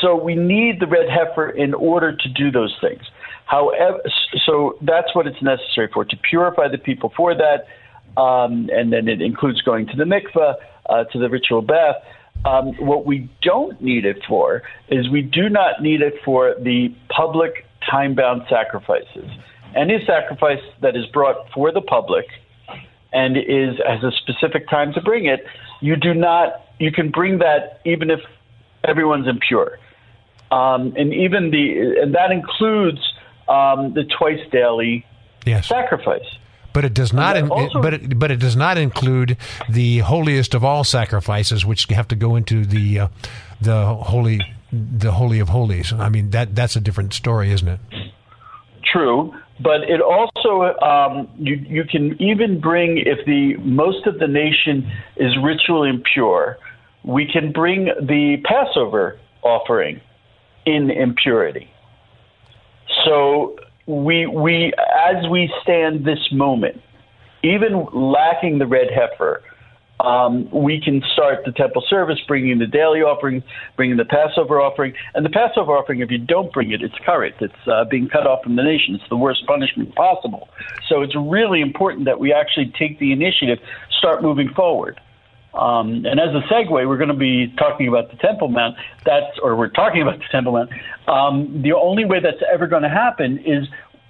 so 0.00 0.16
we 0.16 0.34
need 0.34 0.80
the 0.80 0.86
red 0.86 1.08
heifer 1.08 1.50
in 1.50 1.74
order 1.74 2.16
to 2.16 2.28
do 2.30 2.50
those 2.50 2.74
things. 2.80 3.02
However, 3.44 4.00
so 4.44 4.76
that's 4.80 5.14
what 5.14 5.26
it's 5.26 5.40
necessary 5.42 5.88
for 5.92 6.04
to 6.04 6.16
purify 6.16 6.68
the 6.68 6.78
people 6.78 7.12
for 7.16 7.34
that, 7.34 7.66
um, 8.16 8.68
and 8.72 8.92
then 8.92 9.08
it 9.08 9.20
includes 9.20 9.60
going 9.62 9.86
to 9.88 9.96
the 9.96 10.04
mikveh, 10.04 10.54
uh, 10.88 11.04
to 11.04 11.18
the 11.18 11.28
ritual 11.28 11.62
bath. 11.62 11.96
Um, 12.44 12.74
what 12.76 13.06
we 13.06 13.28
don't 13.42 13.80
need 13.80 14.04
it 14.04 14.22
for 14.28 14.62
is 14.88 15.08
we 15.08 15.22
do 15.22 15.48
not 15.48 15.82
need 15.82 16.00
it 16.02 16.14
for 16.24 16.54
the 16.60 16.94
public 17.08 17.66
time-bound 17.90 18.42
sacrifices. 18.48 19.28
Any 19.74 20.04
sacrifice 20.06 20.62
that 20.80 20.96
is 20.96 21.06
brought 21.06 21.50
for 21.52 21.72
the 21.72 21.80
public 21.80 22.26
and 23.12 23.36
is 23.36 23.78
has 23.86 24.02
a 24.02 24.12
specific 24.12 24.68
time 24.68 24.92
to 24.94 25.00
bring 25.00 25.26
it, 25.26 25.44
you 25.80 25.96
do 25.96 26.14
not. 26.14 26.66
You 26.78 26.92
can 26.92 27.10
bring 27.10 27.38
that 27.38 27.80
even 27.84 28.10
if 28.10 28.20
everyone's 28.84 29.26
impure, 29.26 29.78
um, 30.50 30.94
and 30.96 31.12
even 31.12 31.50
the 31.50 32.00
and 32.02 32.14
that 32.14 32.30
includes 32.30 33.00
um, 33.48 33.94
the 33.94 34.04
twice 34.18 34.40
daily 34.50 35.04
Yes. 35.44 35.68
sacrifice. 35.68 36.26
But 36.76 36.84
it 36.84 36.92
does 36.92 37.10
not. 37.10 37.38
In, 37.38 37.48
also- 37.48 37.80
but 37.80 37.94
it, 37.94 38.18
but 38.18 38.30
it 38.30 38.36
does 38.38 38.54
not 38.54 38.76
include 38.76 39.38
the 39.66 40.00
holiest 40.00 40.52
of 40.52 40.62
all 40.62 40.84
sacrifices, 40.84 41.64
which 41.64 41.86
have 41.86 42.06
to 42.08 42.14
go 42.14 42.36
into 42.36 42.66
the 42.66 43.00
uh, 43.00 43.08
the 43.62 43.94
holy 43.94 44.42
the 44.70 45.12
holy 45.12 45.40
of 45.40 45.48
holies. 45.48 45.94
I 45.94 46.10
mean 46.10 46.32
that 46.32 46.54
that's 46.54 46.76
a 46.76 46.80
different 46.82 47.14
story, 47.14 47.50
isn't 47.50 47.66
it? 47.66 47.80
True, 48.84 49.34
but 49.58 49.84
it 49.88 50.02
also 50.02 50.78
um, 50.82 51.30
you 51.38 51.54
you 51.54 51.84
can 51.84 52.20
even 52.20 52.60
bring 52.60 52.98
if 52.98 53.24
the 53.24 53.56
most 53.56 54.06
of 54.06 54.18
the 54.18 54.28
nation 54.28 54.86
is 55.16 55.34
ritually 55.42 55.88
impure, 55.88 56.58
we 57.04 57.24
can 57.24 57.52
bring 57.52 57.86
the 57.86 58.36
Passover 58.44 59.18
offering 59.40 60.02
in 60.66 60.90
impurity. 60.90 61.70
So 63.06 63.56
we 63.86 64.26
we 64.26 64.72
as 65.08 65.28
we 65.30 65.52
stand 65.62 66.04
this 66.04 66.30
moment, 66.32 66.80
even 67.42 67.86
lacking 67.92 68.58
the 68.58 68.66
red 68.66 68.88
heifer, 68.90 69.42
um, 70.00 70.50
we 70.50 70.80
can 70.80 71.02
start 71.12 71.44
the 71.44 71.52
temple 71.52 71.82
service, 71.88 72.18
bringing 72.26 72.58
the 72.58 72.66
daily 72.66 73.00
offering, 73.00 73.42
bringing 73.76 73.96
the 73.96 74.04
Passover 74.04 74.60
offering, 74.60 74.92
and 75.14 75.24
the 75.24 75.30
Passover 75.30 75.72
offering. 75.72 76.00
If 76.00 76.10
you 76.10 76.18
don't 76.18 76.52
bring 76.52 76.72
it, 76.72 76.82
it's 76.82 76.94
karet. 77.06 77.40
It's 77.40 77.54
uh, 77.66 77.84
being 77.84 78.08
cut 78.08 78.26
off 78.26 78.42
from 78.42 78.56
the 78.56 78.62
nation. 78.62 78.94
It's 78.94 79.08
the 79.08 79.16
worst 79.16 79.46
punishment 79.46 79.94
possible. 79.94 80.48
So 80.88 81.02
it's 81.02 81.14
really 81.16 81.60
important 81.60 82.04
that 82.06 82.20
we 82.20 82.32
actually 82.32 82.72
take 82.78 82.98
the 82.98 83.12
initiative, 83.12 83.58
start 83.98 84.22
moving 84.22 84.50
forward. 84.54 85.00
Um, 85.56 86.04
and 86.04 86.20
as 86.20 86.34
a 86.34 86.42
segue, 86.52 86.70
we're 86.70 86.96
going 86.96 87.08
to 87.08 87.14
be 87.14 87.52
talking 87.58 87.88
about 87.88 88.10
the 88.10 88.16
Temple 88.18 88.48
Mount. 88.48 88.76
That's, 89.04 89.38
or 89.42 89.56
we're 89.56 89.70
talking 89.70 90.02
about 90.02 90.18
the 90.18 90.24
Temple 90.30 90.52
Mount. 90.52 90.70
Um, 91.08 91.62
the 91.62 91.72
only 91.72 92.04
way 92.04 92.20
that's 92.20 92.42
ever 92.52 92.66
going 92.66 92.82
to 92.82 92.88
happen 92.88 93.38
is 93.38 93.66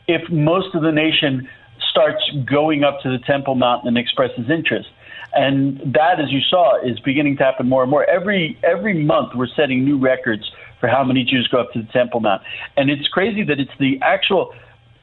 if 0.08 0.28
most 0.30 0.74
of 0.74 0.82
the 0.82 0.92
nation 0.92 1.48
starts 1.90 2.22
going 2.44 2.84
up 2.84 3.00
to 3.02 3.10
the 3.10 3.18
Temple 3.24 3.54
Mount 3.54 3.86
and 3.86 3.96
expresses 3.96 4.50
interest. 4.50 4.88
And 5.34 5.78
that, 5.94 6.18
as 6.18 6.30
you 6.30 6.40
saw, 6.40 6.80
is 6.82 6.98
beginning 7.00 7.36
to 7.38 7.44
happen 7.44 7.68
more 7.68 7.82
and 7.82 7.90
more. 7.90 8.08
Every 8.08 8.58
every 8.62 9.04
month, 9.04 9.34
we're 9.34 9.48
setting 9.54 9.84
new 9.84 9.98
records 9.98 10.50
for 10.80 10.88
how 10.88 11.04
many 11.04 11.24
Jews 11.24 11.48
go 11.50 11.58
up 11.58 11.72
to 11.72 11.82
the 11.82 11.88
Temple 11.92 12.20
Mount. 12.20 12.42
And 12.76 12.90
it's 12.90 13.06
crazy 13.08 13.44
that 13.44 13.60
it's 13.60 13.70
the 13.78 13.98
actual 14.02 14.54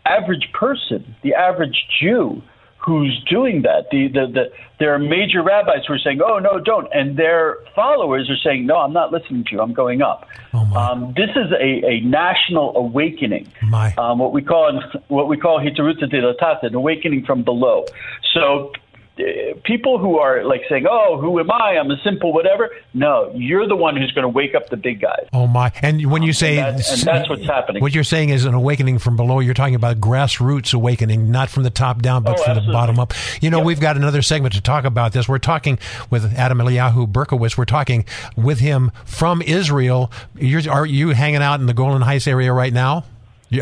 average 0.06 0.50
person, 0.54 1.16
the 1.24 1.34
average 1.36 1.86
Jew, 2.00 2.42
who's 2.86 3.24
doing 3.30 3.62
that. 3.62 3.90
The, 3.92 4.08
the, 4.08 4.28
the, 4.28 4.52
there 4.80 4.94
are 4.94 5.00
major 5.00 5.42
rabbis 5.42 5.86
who 5.88 5.94
are 5.94 6.00
saying, 6.00 6.20
oh, 6.22 6.40
no, 6.40 6.60
don't. 6.60 6.88
And 6.94 7.18
their 7.18 7.58
followers 7.76 8.30
are 8.30 8.38
saying, 8.44 8.66
no, 8.66 8.76
I'm 8.78 8.94
not 8.94 9.12
listening 9.12 9.46
to 9.46 9.52
you. 9.54 9.62
I'm 9.62 9.74
going 9.74 10.02
up. 10.02 10.28
Oh. 10.54 10.60
Um, 10.76 11.14
this 11.16 11.30
is 11.30 11.52
a, 11.52 11.86
a 11.86 12.02
national 12.02 12.76
awakening. 12.76 13.52
Um, 13.98 14.20
what 14.20 14.34
we 14.34 14.42
call 14.42 14.82
what 15.08 15.28
we 15.28 15.38
call 15.38 15.60
hitarutza 15.60 16.10
de 16.10 16.22
latata, 16.22 16.64
an 16.64 16.76
awakening 16.76 17.26
from 17.26 17.44
below. 17.44 17.86
So 18.34 18.72
Uh, 19.16 19.54
people 19.64 20.00
who 20.00 20.18
are 20.18 20.44
like 20.44 20.62
saying, 20.68 20.86
"Oh, 20.90 21.20
who 21.22 21.40
am 21.40 21.52
I? 21.52 21.78
I'm 21.78 21.92
a 21.92 21.98
simple 22.04 22.34
whatever." 22.34 22.72
No, 22.96 23.32
you're 23.36 23.68
the 23.68 23.76
one 23.76 23.96
who's 23.96 24.12
going 24.12 24.24
to 24.24 24.30
wake 24.30 24.56
up 24.56 24.70
the 24.70 24.76
big 24.78 25.02
guys. 25.02 25.28
Oh 25.32 25.46
my! 25.46 25.72
And 25.84 26.10
when 26.10 26.24
you 26.24 26.34
say 26.34 26.58
and 26.58 26.80
that- 26.80 26.92
and 26.92 27.02
that's 27.04 27.30
what's 27.30 27.46
happening. 27.46 27.82
what 27.84 27.94
you're 27.94 28.04
saying 28.04 28.30
is 28.30 28.46
an 28.46 28.56
awakening 28.56 28.98
from 28.98 29.16
below. 29.16 29.40
You're 29.40 29.54
talking 29.54 29.76
about 29.76 30.00
grassroots 30.00 30.74
awakening, 30.74 31.30
not 31.30 31.50
from 31.52 31.62
the 31.62 31.70
top 31.70 32.02
down, 32.02 32.24
but 32.24 32.40
Oh, 32.40 32.44
from 32.44 32.66
the 32.66 32.72
bottom 32.72 33.00
up. 33.00 33.14
You 33.40 33.52
know, 33.52 33.60
we've 33.60 33.80
got 33.80 33.98
another 33.98 34.24
segment 34.24 34.56
to 34.56 34.62
talk 34.62 34.84
about 34.84 35.12
this. 35.14 35.30
We're 35.30 35.38
talking 35.38 35.78
with 36.10 36.34
Adam 36.36 36.58
Eliyahu 36.58 37.12
Berkowitz. 37.12 37.56
We're 37.56 37.66
talking 37.66 38.06
with 38.36 38.60
him 38.62 38.92
from 39.06 39.44
Israel. 39.44 40.12
You're, 40.36 40.68
are 40.72 40.88
you 40.88 41.10
hanging 41.10 41.44
out 41.44 41.60
in 41.60 41.68
the 41.68 41.74
Golan 41.76 42.02
Heights 42.02 42.28
area 42.28 42.52
right 42.52 42.74
now? 42.74 43.06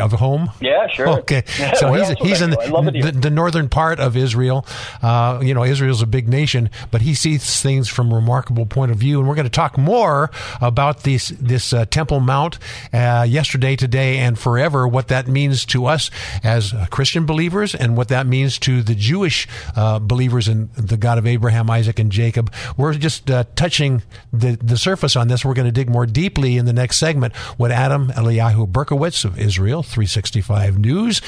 Of 0.00 0.12
home? 0.12 0.50
Yeah, 0.60 0.86
sure. 0.88 1.08
Okay, 1.20 1.42
so 1.76 1.92
he's 1.92 2.08
he's 2.18 2.40
in 2.40 2.50
go? 2.50 2.60
I 2.60 2.66
love 2.66 2.88
it 2.88 2.92
the, 2.92 3.10
the, 3.10 3.12
the 3.12 3.30
northern 3.30 3.68
part 3.68 4.00
of 4.00 4.16
Israel. 4.16 4.66
Uh, 5.02 5.40
you 5.42 5.54
know, 5.54 5.64
Israel's 5.64 6.02
a 6.02 6.06
big 6.06 6.28
nation, 6.28 6.70
but 6.90 7.02
he 7.02 7.14
sees 7.14 7.60
things 7.60 7.88
from 7.88 8.12
a 8.12 8.14
remarkable 8.14 8.66
point 8.66 8.90
of 8.90 8.98
view. 8.98 9.18
And 9.18 9.28
we're 9.28 9.34
going 9.34 9.44
to 9.44 9.50
talk 9.50 9.78
more 9.78 10.30
about 10.60 11.02
this 11.02 11.28
this 11.28 11.72
uh, 11.72 11.84
Temple 11.86 12.20
Mount 12.20 12.58
uh, 12.92 13.26
yesterday, 13.28 13.76
today, 13.76 14.18
and 14.18 14.38
forever. 14.38 14.86
What 14.86 15.08
that 15.08 15.28
means 15.28 15.64
to 15.66 15.86
us 15.86 16.10
as 16.42 16.72
uh, 16.72 16.86
Christian 16.90 17.26
believers, 17.26 17.74
and 17.74 17.96
what 17.96 18.08
that 18.08 18.26
means 18.26 18.58
to 18.60 18.82
the 18.82 18.94
Jewish 18.94 19.48
uh, 19.76 19.98
believers 19.98 20.48
in 20.48 20.70
the 20.76 20.96
God 20.96 21.18
of 21.18 21.26
Abraham, 21.26 21.70
Isaac, 21.70 21.98
and 21.98 22.10
Jacob. 22.10 22.52
We're 22.76 22.94
just 22.94 23.30
uh, 23.30 23.44
touching 23.56 24.02
the 24.32 24.56
the 24.62 24.76
surface 24.76 25.16
on 25.16 25.28
this. 25.28 25.44
We're 25.44 25.54
going 25.54 25.66
to 25.66 25.72
dig 25.72 25.90
more 25.90 26.06
deeply 26.06 26.56
in 26.56 26.66
the 26.66 26.72
next 26.72 26.98
segment. 26.98 27.34
What 27.56 27.70
Adam 27.70 28.08
Eliyahu 28.08 28.70
Berkowitz 28.70 29.24
of 29.24 29.38
Israel 29.38 29.81
365 29.82 30.78
News 30.78 31.20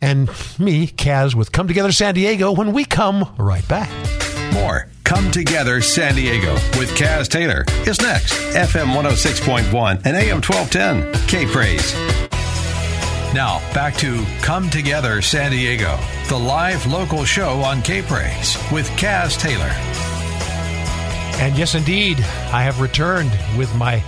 and 0.00 0.28
me, 0.58 0.86
Kaz, 0.86 1.34
with 1.34 1.50
Come 1.52 1.66
Together 1.66 1.92
San 1.92 2.14
Diego 2.14 2.52
when 2.52 2.72
we 2.72 2.84
come 2.84 3.34
right 3.38 3.66
back. 3.68 3.90
More 4.52 4.88
Come 5.04 5.30
Together 5.30 5.80
San 5.80 6.14
Diego 6.14 6.52
with 6.78 6.90
Kaz 6.96 7.28
Taylor 7.28 7.64
is 7.86 8.00
next. 8.00 8.34
FM 8.54 8.94
106.1 8.94 10.02
and 10.04 10.16
AM 10.16 10.42
1210. 10.42 11.26
K 11.26 11.46
Praise. 11.46 11.94
Now, 13.34 13.58
back 13.74 13.96
to 13.96 14.24
Come 14.42 14.70
Together 14.70 15.20
San 15.20 15.50
Diego, 15.50 15.98
the 16.28 16.38
live 16.38 16.86
local 16.86 17.24
show 17.24 17.62
on 17.62 17.82
K 17.82 18.02
Praise 18.02 18.56
with 18.70 18.88
Kaz 18.90 19.38
Taylor. 19.38 19.72
And 21.42 21.58
yes, 21.58 21.74
indeed, 21.74 22.18
I 22.52 22.62
have 22.62 22.80
returned 22.80 23.32
with 23.58 23.74
my 23.74 23.98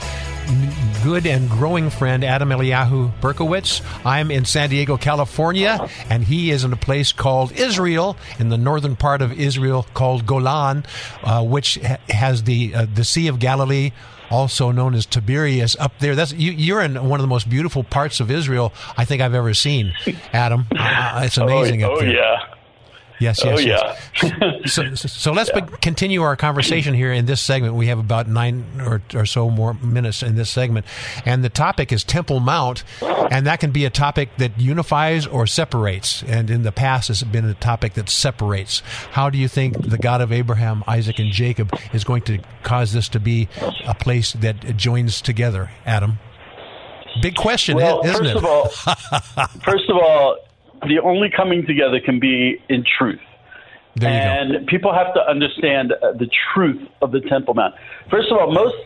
good 1.07 1.24
and 1.24 1.48
growing 1.48 1.88
friend 1.88 2.24
Adam 2.24 2.48
Eliyahu 2.48 3.12
Berkowitz. 3.20 3.80
I'm 4.04 4.28
in 4.32 4.44
San 4.44 4.70
Diego, 4.70 4.96
California, 4.96 5.88
and 6.11 6.24
he 6.24 6.50
is 6.50 6.64
in 6.64 6.72
a 6.72 6.76
place 6.76 7.12
called 7.12 7.52
Israel, 7.52 8.16
in 8.40 8.48
the 8.48 8.59
northern 8.59 8.96
part 8.96 9.22
of 9.22 9.30
Israel 9.38 9.86
called 9.94 10.26
Golan, 10.26 10.84
uh, 11.22 11.44
which 11.44 11.76
ha- 11.76 11.98
has 12.09 12.42
the 12.42 12.74
uh, 12.74 12.86
the 12.92 13.04
Sea 13.04 13.28
of 13.28 13.38
Galilee. 13.38 13.92
Also 14.32 14.72
known 14.72 14.96
as 14.96 15.07
Tiberias, 15.07 15.76
up 15.78 15.96
there. 16.00 16.16
That's 16.16 16.32
you, 16.32 16.50
you're 16.50 16.80
in 16.80 16.96
one 17.09 17.20
of 17.20 17.22
the 17.22 17.28
most 17.28 17.48
beautiful 17.48 17.84
parts 17.84 18.18
of 18.18 18.28
Israel 18.28 18.72
I 18.96 19.04
think 19.04 19.22
I've 19.22 19.34
ever 19.34 19.54
seen, 19.54 19.94
Adam. 20.32 20.66
Uh, 20.76 21.22
it's 21.24 21.38
amazing 21.38 21.84
oh, 21.84 21.92
up 21.92 21.98
oh, 21.98 22.00
there. 22.00 22.12
yeah. 22.12 22.55
Yes, 23.19 23.43
Oh, 23.45 23.59
yes, 23.59 23.99
yes. 24.23 24.73
so, 24.73 24.95
so, 24.95 25.09
so 25.09 25.33
let's 25.33 25.51
be- 25.51 25.62
continue 25.81 26.23
our 26.23 26.37
conversation 26.37 26.93
here 26.95 27.12
in 27.12 27.27
this 27.27 27.41
segment. 27.41 27.75
We 27.75 27.87
have 27.87 27.99
about 27.99 28.29
nine 28.29 28.64
or, 28.81 29.01
or 29.14 29.25
so 29.25 29.49
more 29.49 29.75
minutes 29.75 30.23
in 30.23 30.37
this 30.37 30.51
segment, 30.51 30.85
and 31.25 31.43
the 31.43 31.49
topic 31.49 31.93
is 31.93 32.05
Temple 32.05 32.41
Mount, 32.41 32.85
and 33.03 33.47
that 33.47 33.61
can 33.61 33.71
be 33.71 33.85
a 33.87 33.91
topic 33.91 34.29
that 34.37 34.61
unifies 34.61 35.27
or 35.27 35.47
separates. 35.47 36.23
And 36.25 36.51
in 36.51 36.62
the 36.62 36.73
past, 36.73 37.09
has 37.09 37.23
been 37.23 37.45
a 37.47 37.55
topic 37.55 37.95
that 37.95 38.09
separates. 38.11 38.81
How 39.12 39.31
do 39.31 39.39
you 39.39 39.49
think 39.49 39.81
the 39.89 39.99
God 39.99 40.21
of 40.21 40.31
Abraham, 40.33 40.85
Isaac, 40.87 41.19
and 41.19 41.33
Jacob 41.33 41.73
is 41.95 42.05
going 42.05 42.23
to 42.23 42.39
cause 42.64 42.93
this 42.93 43.09
to 43.11 43.21
be 43.21 43.49
a 43.87 43.95
place 43.95 44.33
that 44.35 44.77
joins 44.77 45.23
together? 45.23 45.71
Adam, 45.87 46.19
big 47.23 47.35
question, 47.37 47.77
Well, 47.77 48.01
isn't 48.05 48.17
first 48.25 48.31
it? 48.31 48.37
of 48.37 48.45
all, 48.45 48.69
first 49.64 49.89
of 49.89 49.97
all, 49.97 50.37
the 50.89 51.01
only 51.03 51.28
coming 51.34 51.66
together 51.66 52.01
can 52.01 52.20
be 52.20 52.61
in 52.68 52.84
truth. 52.99 53.20
there 53.95 54.11
you 54.11 54.16
and 54.16 54.53
go. 54.53 54.66
people 54.66 54.93
have 54.93 55.12
to 55.14 55.20
understand 55.28 55.93
uh, 55.93 56.12
the 56.12 56.28
truth 56.53 56.82
of 57.03 57.12
the 57.12 57.20
Temple 57.20 57.55
Mount. 57.55 57.74
First 58.11 58.30
of 58.30 58.39
all, 58.39 58.53
most 58.53 58.76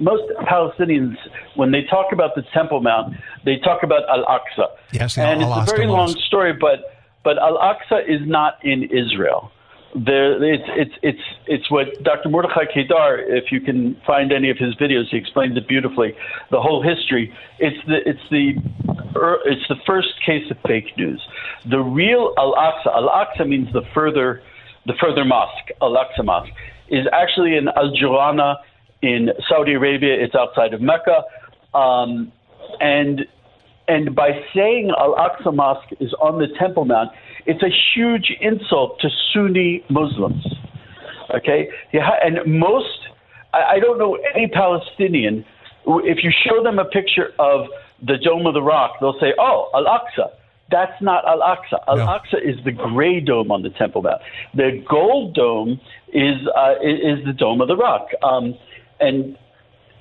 most 0.00 0.24
Palestinians, 0.48 1.16
when 1.54 1.70
they 1.70 1.82
talk 1.82 2.12
about 2.12 2.34
the 2.34 2.42
Temple 2.54 2.80
Mount, 2.80 3.14
they 3.44 3.58
talk 3.58 3.82
about 3.82 4.08
Al 4.08 4.24
Aqsa. 4.24 4.68
Yes, 4.92 5.18
and 5.18 5.42
it's 5.42 5.50
Al-Aqsa 5.50 5.72
a 5.72 5.76
very 5.76 5.86
long 5.86 6.08
story, 6.26 6.52
but 6.52 7.04
but 7.22 7.38
Al 7.38 7.58
Aqsa 7.58 8.08
is 8.08 8.26
not 8.26 8.64
in 8.64 8.84
Israel. 8.84 9.52
There, 10.04 10.42
it's 10.44 10.64
it's 10.76 10.94
it's 11.02 11.22
it's 11.46 11.70
what 11.70 11.86
Dr. 12.02 12.28
Mordechai 12.28 12.66
Kedar, 12.72 13.18
if 13.18 13.50
you 13.50 13.62
can 13.62 13.96
find 14.06 14.30
any 14.30 14.50
of 14.50 14.58
his 14.58 14.74
videos, 14.74 15.04
he 15.10 15.16
explains 15.16 15.56
it 15.56 15.66
beautifully. 15.66 16.12
The 16.50 16.60
whole 16.60 16.82
history. 16.82 17.32
It's 17.58 17.78
the 17.86 17.96
it's 18.04 18.20
the 18.30 18.56
er, 19.18 19.38
it's 19.46 19.66
the 19.70 19.76
first 19.86 20.08
case 20.24 20.50
of 20.50 20.58
fake 20.66 20.92
news. 20.98 21.22
The 21.70 21.78
real 21.78 22.34
Al 22.36 22.52
Aqsa. 22.52 22.94
Al 22.94 23.08
Aqsa 23.08 23.48
means 23.48 23.72
the 23.72 23.82
further 23.94 24.42
the 24.84 24.92
further 25.00 25.24
mosque. 25.24 25.70
Al 25.80 25.92
Aqsa 25.96 26.22
Mosque 26.22 26.52
is 26.90 27.06
actually 27.12 27.56
in 27.56 27.68
Al 27.68 27.90
Jurana 27.90 28.56
in 29.00 29.30
Saudi 29.48 29.72
Arabia. 29.72 30.14
It's 30.14 30.34
outside 30.34 30.74
of 30.74 30.82
Mecca, 30.82 31.22
um, 31.72 32.32
and 32.80 33.26
and 33.88 34.14
by 34.14 34.42
saying 34.54 34.92
Al 34.98 35.14
Aqsa 35.14 35.54
Mosque 35.54 35.88
is 36.00 36.12
on 36.20 36.38
the 36.38 36.48
Temple 36.58 36.84
Mount, 36.84 37.10
it's 37.46 37.62
a 37.62 37.70
huge 37.94 38.32
insult 38.40 39.00
to 39.00 39.08
Sunni 39.32 39.84
Muslims. 39.88 40.44
Okay, 41.34 41.68
yeah, 41.92 42.10
and 42.22 42.38
most 42.46 43.08
I, 43.52 43.78
don't 43.80 43.98
know 43.98 44.18
any 44.34 44.48
Palestinian. 44.48 45.44
If 45.86 46.22
you 46.22 46.30
show 46.30 46.62
them 46.62 46.78
a 46.78 46.84
picture 46.84 47.32
of 47.38 47.66
the 48.02 48.18
Dome 48.18 48.46
of 48.46 48.54
the 48.54 48.62
Rock, 48.62 48.96
they'll 49.00 49.18
say, 49.20 49.32
"Oh, 49.38 49.70
Al 49.74 49.84
Aqsa." 49.84 50.30
That's 50.70 51.00
not 51.00 51.26
Al 51.26 51.40
Aqsa. 51.40 51.78
Al 51.88 51.96
No. 51.96 52.06
Aqsa 52.06 52.42
is 52.42 52.56
the 52.64 52.72
gray 52.72 53.20
dome 53.20 53.52
on 53.52 53.62
the 53.62 53.70
Temple 53.70 54.02
Mount. 54.02 54.20
The 54.54 54.84
gold 54.88 55.34
dome 55.34 55.80
is 56.12 56.36
uh, 56.56 56.74
is 56.82 57.24
the 57.24 57.32
Dome 57.32 57.60
of 57.60 57.68
the 57.68 57.76
Rock, 57.76 58.08
um, 58.22 58.54
and 59.00 59.36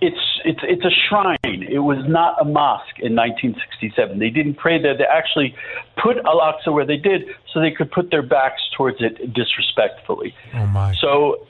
it's 0.02 0.20
it's 0.44 0.60
it's 0.64 0.86
a 0.86 0.92
shrine. 1.08 1.38
It 1.44 1.80
was 1.80 2.00
not 2.08 2.36
a 2.42 2.46
mosque 2.46 3.00
in 3.00 3.16
1967. 3.16 4.20
They 4.20 4.30
didn't 4.30 4.56
pray 4.56 4.82
there. 4.82 4.98
They 4.98 5.06
actually 5.06 5.56
put 6.02 6.18
Al 6.26 6.40
Aqsa 6.40 6.74
where 6.74 6.86
they 6.86 6.98
did, 6.98 7.24
so 7.54 7.60
they 7.60 7.72
could 7.72 7.92
put 7.92 8.12
their 8.12 8.22
backs 8.22 8.62
towards 8.76 8.98
it 9.00 9.34
disrespectfully. 9.34 10.36
Oh 10.54 10.68
my! 10.68 10.94
So, 11.00 11.48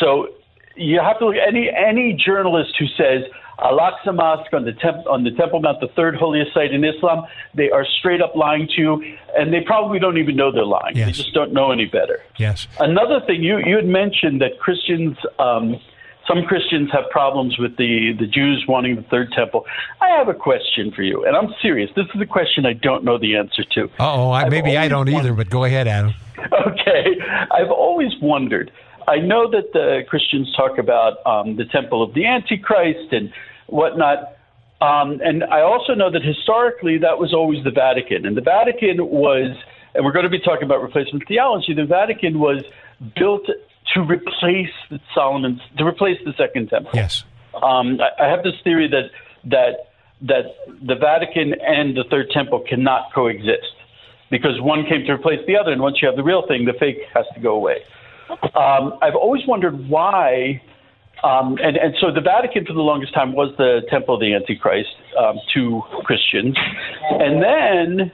so 0.00 0.28
you 0.76 1.00
have 1.00 1.18
to 1.18 1.26
look 1.26 1.36
any 1.36 1.70
any 1.70 2.12
journalist 2.12 2.74
who 2.78 2.86
says 2.96 3.24
Al 3.58 3.78
Aqsa 3.78 4.14
Mosque 4.14 4.52
on 4.52 4.64
the 4.64 4.72
temp, 4.72 5.06
on 5.08 5.24
the 5.24 5.32
Temple 5.32 5.60
Mount, 5.60 5.80
the 5.80 5.88
third 5.88 6.14
holiest 6.14 6.54
site 6.54 6.72
in 6.72 6.84
Islam, 6.84 7.24
they 7.54 7.70
are 7.70 7.84
straight 7.98 8.22
up 8.22 8.36
lying 8.36 8.68
to 8.76 8.80
you, 8.80 9.16
and 9.36 9.52
they 9.52 9.60
probably 9.60 9.98
don't 9.98 10.18
even 10.18 10.36
know 10.36 10.52
they're 10.52 10.64
lying. 10.64 10.94
They 10.94 11.10
just 11.10 11.34
don't 11.34 11.52
know 11.52 11.72
any 11.72 11.86
better. 11.86 12.22
yes. 12.38 12.68
Another 12.78 13.20
thing 13.26 13.42
you 13.42 13.58
you 13.58 13.76
had 13.76 13.86
mentioned 13.86 14.40
that 14.40 14.58
Christians. 14.60 15.16
Um, 15.38 15.80
some 16.28 16.44
Christians 16.44 16.90
have 16.92 17.04
problems 17.10 17.58
with 17.58 17.76
the, 17.76 18.12
the 18.18 18.26
Jews 18.26 18.64
wanting 18.68 18.96
the 18.96 19.02
third 19.02 19.32
temple. 19.32 19.64
I 20.00 20.08
have 20.08 20.28
a 20.28 20.34
question 20.34 20.92
for 20.92 21.02
you, 21.02 21.24
and 21.24 21.36
I'm 21.36 21.54
serious. 21.62 21.90
This 21.94 22.06
is 22.14 22.20
a 22.20 22.26
question 22.26 22.66
I 22.66 22.72
don't 22.72 23.04
know 23.04 23.18
the 23.18 23.36
answer 23.36 23.64
to. 23.74 23.88
Oh, 24.00 24.48
maybe 24.48 24.76
I 24.76 24.88
don't 24.88 25.08
either, 25.08 25.32
but 25.32 25.50
go 25.50 25.64
ahead, 25.64 25.86
Adam. 25.86 26.14
Okay. 26.66 27.16
I've 27.50 27.70
always 27.70 28.12
wondered. 28.20 28.70
I 29.08 29.16
know 29.16 29.50
that 29.50 29.72
the 29.72 30.02
Christians 30.08 30.52
talk 30.56 30.78
about 30.78 31.24
um, 31.26 31.56
the 31.56 31.64
temple 31.64 32.02
of 32.02 32.12
the 32.14 32.26
Antichrist 32.26 33.12
and 33.12 33.32
whatnot. 33.68 34.36
Um, 34.80 35.20
and 35.24 35.44
I 35.44 35.62
also 35.62 35.94
know 35.94 36.10
that 36.10 36.22
historically 36.22 36.98
that 36.98 37.18
was 37.18 37.32
always 37.32 37.64
the 37.64 37.70
Vatican. 37.70 38.26
And 38.26 38.36
the 38.36 38.42
Vatican 38.42 39.06
was, 39.06 39.56
and 39.94 40.04
we're 40.04 40.12
going 40.12 40.24
to 40.24 40.30
be 40.30 40.40
talking 40.40 40.64
about 40.64 40.82
replacement 40.82 41.26
theology, 41.26 41.72
the 41.72 41.86
Vatican 41.86 42.38
was 42.38 42.62
built 43.14 43.48
to 43.94 44.00
replace 44.00 44.72
the 44.90 45.00
Solomon's, 45.14 45.60
to 45.78 45.84
replace 45.84 46.18
the 46.24 46.32
Second 46.36 46.68
Temple. 46.68 46.92
Yes. 46.94 47.24
Um, 47.54 48.00
I, 48.00 48.24
I 48.24 48.28
have 48.28 48.42
this 48.42 48.54
theory 48.64 48.88
that 48.88 49.10
that 49.50 49.92
that 50.22 50.56
the 50.82 50.94
Vatican 50.94 51.54
and 51.60 51.96
the 51.96 52.04
Third 52.10 52.30
Temple 52.30 52.64
cannot 52.68 53.12
coexist 53.14 53.74
because 54.30 54.60
one 54.60 54.84
came 54.86 55.04
to 55.06 55.12
replace 55.12 55.40
the 55.46 55.56
other, 55.56 55.70
and 55.70 55.80
once 55.80 55.98
you 56.00 56.08
have 56.08 56.16
the 56.16 56.22
real 56.22 56.46
thing, 56.46 56.64
the 56.64 56.72
fake 56.78 56.98
has 57.14 57.26
to 57.34 57.40
go 57.40 57.54
away. 57.54 57.82
Um, 58.30 58.98
I've 59.02 59.14
always 59.14 59.46
wondered 59.46 59.88
why. 59.88 60.60
Um, 61.22 61.58
and, 61.62 61.76
and 61.76 61.94
so 62.00 62.12
the 62.12 62.20
Vatican 62.20 62.66
for 62.66 62.72
the 62.74 62.82
longest 62.82 63.14
time 63.14 63.32
was 63.32 63.54
the 63.56 63.80
temple 63.88 64.14
of 64.14 64.20
the 64.20 64.34
Antichrist 64.34 64.90
um, 65.18 65.38
to 65.54 65.82
Christians. 66.04 66.56
And 67.10 67.42
then 67.42 68.12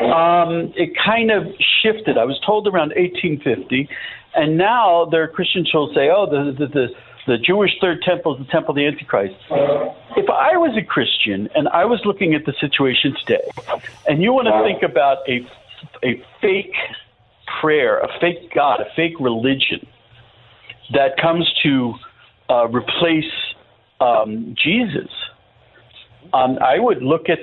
um, 0.00 0.72
it 0.76 0.92
kind 1.02 1.30
of 1.30 1.46
shifted. 1.82 2.18
I 2.18 2.24
was 2.24 2.38
told 2.44 2.66
around 2.66 2.92
1850, 2.96 3.88
and 4.34 4.56
now 4.56 5.06
there 5.10 5.22
are 5.22 5.28
Christians 5.28 5.70
who 5.72 5.78
will 5.78 5.94
say, 5.94 6.10
"Oh, 6.10 6.26
the 6.26 6.52
the, 6.52 6.66
the 6.66 6.86
the 7.26 7.38
Jewish 7.38 7.72
third 7.80 8.02
temple 8.02 8.34
is 8.34 8.44
the 8.44 8.50
temple 8.50 8.70
of 8.70 8.76
the 8.76 8.86
Antichrist." 8.86 9.34
If 10.16 10.28
I 10.28 10.56
was 10.56 10.76
a 10.76 10.84
Christian 10.84 11.48
and 11.54 11.68
I 11.68 11.84
was 11.84 12.00
looking 12.04 12.34
at 12.34 12.44
the 12.44 12.52
situation 12.60 13.14
today, 13.24 13.48
and 14.08 14.22
you 14.22 14.32
want 14.32 14.48
to 14.48 14.62
think 14.62 14.82
about 14.82 15.18
a 15.28 15.46
a 16.04 16.22
fake 16.40 16.74
prayer, 17.60 17.98
a 17.98 18.08
fake 18.20 18.52
God, 18.54 18.80
a 18.80 18.86
fake 18.96 19.18
religion 19.20 19.86
that 20.92 21.16
comes 21.16 21.50
to 21.62 21.94
uh, 22.50 22.68
replace 22.68 23.32
um, 24.00 24.54
Jesus, 24.62 25.08
um, 26.32 26.58
I 26.60 26.78
would 26.78 27.02
look 27.02 27.28
at 27.28 27.38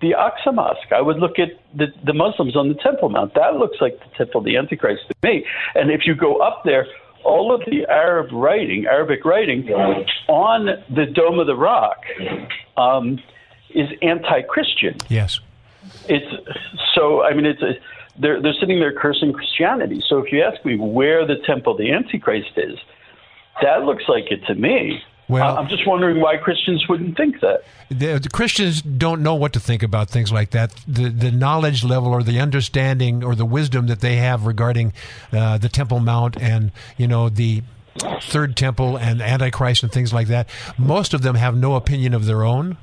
the 0.00 0.12
Aqsa 0.12 0.54
Mosque. 0.54 0.92
I 0.92 1.00
would 1.00 1.18
look 1.18 1.38
at 1.38 1.50
the, 1.76 1.86
the 2.04 2.14
Muslims 2.14 2.56
on 2.56 2.68
the 2.68 2.74
Temple 2.74 3.08
Mount. 3.10 3.34
That 3.34 3.56
looks 3.56 3.78
like 3.80 3.98
the 3.98 4.16
Temple 4.16 4.38
of 4.38 4.44
the 4.44 4.56
Antichrist 4.56 5.02
to 5.08 5.14
me. 5.28 5.44
And 5.74 5.90
if 5.90 6.06
you 6.06 6.14
go 6.14 6.36
up 6.36 6.62
there, 6.64 6.86
all 7.22 7.54
of 7.54 7.60
the 7.66 7.86
Arab 7.86 8.32
writing, 8.32 8.86
Arabic 8.86 9.24
writing, 9.24 9.68
on 10.28 10.66
the 10.88 11.06
Dome 11.06 11.38
of 11.38 11.46
the 11.46 11.54
Rock, 11.54 11.98
um, 12.76 13.20
is 13.70 13.88
anti-Christian. 14.00 14.96
Yes. 15.08 15.40
It's 16.08 16.26
so. 16.94 17.22
I 17.22 17.34
mean, 17.34 17.46
it's 17.46 17.62
a, 17.62 17.72
they're 18.18 18.40
they're 18.40 18.54
sitting 18.54 18.80
there 18.80 18.92
cursing 18.92 19.32
Christianity. 19.32 20.02
So 20.08 20.18
if 20.18 20.32
you 20.32 20.42
ask 20.42 20.64
me 20.64 20.76
where 20.76 21.26
the 21.26 21.36
temple 21.46 21.72
of 21.72 21.78
the 21.78 21.92
Antichrist 21.92 22.52
is, 22.56 22.78
that 23.62 23.84
looks 23.84 24.04
like 24.08 24.30
it 24.30 24.44
to 24.46 24.54
me. 24.54 25.02
Well- 25.30 25.56
I'm 25.58 25.68
just 25.68 25.86
wondering 25.86 26.20
why 26.20 26.36
Christians 26.36 26.86
wouldn't 26.88 27.16
think 27.16 27.40
that. 27.40 27.62
the, 27.88 28.18
the 28.18 28.28
Christians 28.28 28.82
don't 28.82 29.22
know 29.22 29.34
what 29.34 29.52
to 29.54 29.60
think 29.60 29.82
about 29.82 30.10
things 30.10 30.32
like 30.32 30.50
that. 30.50 30.74
The 30.86 31.08
the 31.08 31.30
knowledge 31.30 31.82
level 31.84 32.12
or 32.12 32.22
the 32.22 32.40
understanding 32.40 33.24
or 33.24 33.34
the 33.34 33.44
wisdom 33.46 33.86
that 33.88 34.00
they 34.00 34.16
have 34.16 34.46
regarding 34.46 34.92
uh, 35.32 35.58
the 35.58 35.68
Temple 35.68 36.00
Mount 36.00 36.36
and 36.40 36.72
you 36.96 37.08
know 37.08 37.28
the 37.28 37.62
third 38.22 38.56
temple 38.56 38.96
and 38.96 39.20
Antichrist 39.20 39.82
and 39.82 39.90
things 39.92 40.12
like 40.12 40.28
that. 40.28 40.48
Most 40.78 41.12
of 41.12 41.22
them 41.22 41.34
have 41.34 41.56
no 41.56 41.74
opinion 41.74 42.14
of 42.14 42.24
their 42.26 42.44
own. 42.44 42.76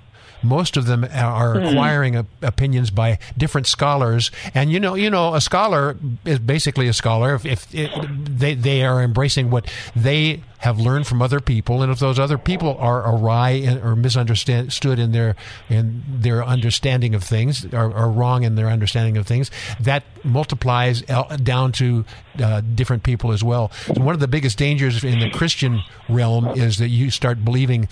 Most 0.43 0.77
of 0.77 0.85
them 0.85 1.03
are 1.03 1.57
acquiring 1.59 2.17
op- 2.17 2.25
opinions 2.41 2.91
by 2.91 3.19
different 3.37 3.67
scholars, 3.67 4.31
and 4.53 4.71
you 4.71 4.79
know, 4.79 4.95
you 4.95 5.09
know, 5.09 5.33
a 5.33 5.41
scholar 5.41 5.97
is 6.25 6.39
basically 6.39 6.87
a 6.87 6.93
scholar. 6.93 7.35
If, 7.35 7.45
if 7.45 7.75
it, 7.75 7.91
they 8.39 8.53
they 8.53 8.83
are 8.83 9.01
embracing 9.01 9.49
what 9.49 9.71
they 9.95 10.43
have 10.59 10.79
learned 10.79 11.05
from 11.05 11.21
other 11.21 11.39
people, 11.39 11.83
and 11.83 11.91
if 11.91 11.99
those 11.99 12.17
other 12.17 12.37
people 12.37 12.75
are 12.79 13.07
awry 13.07 13.51
in, 13.51 13.79
or 13.79 13.95
misunderstood 13.95 14.99
in 14.99 15.11
their 15.11 15.35
in 15.69 16.03
their 16.07 16.43
understanding 16.43 17.13
of 17.15 17.23
things, 17.23 17.65
or, 17.73 17.93
or 17.93 18.09
wrong 18.09 18.43
in 18.43 18.55
their 18.55 18.67
understanding 18.67 19.17
of 19.17 19.27
things, 19.27 19.51
that 19.79 20.03
multiplies 20.23 21.01
down 21.43 21.71
to 21.71 22.05
uh, 22.43 22.61
different 22.75 23.03
people 23.03 23.31
as 23.31 23.43
well. 23.43 23.71
So 23.85 24.01
one 24.01 24.13
of 24.13 24.19
the 24.19 24.27
biggest 24.27 24.57
dangers 24.57 25.03
in 25.03 25.19
the 25.19 25.29
Christian 25.29 25.81
realm 26.09 26.47
is 26.47 26.77
that 26.77 26.89
you 26.89 27.11
start 27.11 27.43
believing 27.45 27.87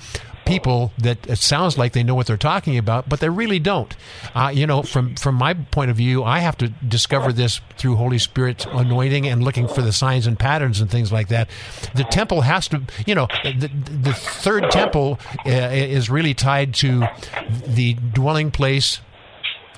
people 0.45 0.91
that 0.97 1.27
it 1.27 1.37
sounds 1.37 1.77
like 1.77 1.93
they 1.93 2.03
know 2.03 2.15
what 2.15 2.27
they're 2.27 2.37
talking 2.37 2.77
about, 2.77 3.09
but 3.09 3.19
they 3.19 3.29
really 3.29 3.59
don't. 3.59 3.95
Uh, 4.33 4.51
you 4.53 4.67
know, 4.67 4.83
from 4.83 5.15
from 5.15 5.35
my 5.35 5.53
point 5.53 5.91
of 5.91 5.97
view, 5.97 6.23
I 6.23 6.39
have 6.39 6.57
to 6.57 6.69
discover 6.69 7.33
this 7.33 7.61
through 7.77 7.95
Holy 7.95 8.19
Spirit 8.19 8.65
anointing 8.67 9.27
and 9.27 9.43
looking 9.43 9.67
for 9.67 9.81
the 9.81 9.91
signs 9.91 10.27
and 10.27 10.37
patterns 10.37 10.79
and 10.79 10.89
things 10.89 11.11
like 11.11 11.27
that. 11.29 11.49
The 11.93 12.03
temple 12.03 12.41
has 12.41 12.67
to, 12.69 12.83
you 13.05 13.15
know, 13.15 13.27
the, 13.43 13.69
the 14.01 14.13
third 14.13 14.71
temple 14.71 15.19
uh, 15.45 15.49
is 15.49 16.09
really 16.09 16.33
tied 16.33 16.73
to 16.75 17.07
the 17.65 17.93
dwelling 17.93 18.51
place 18.51 18.99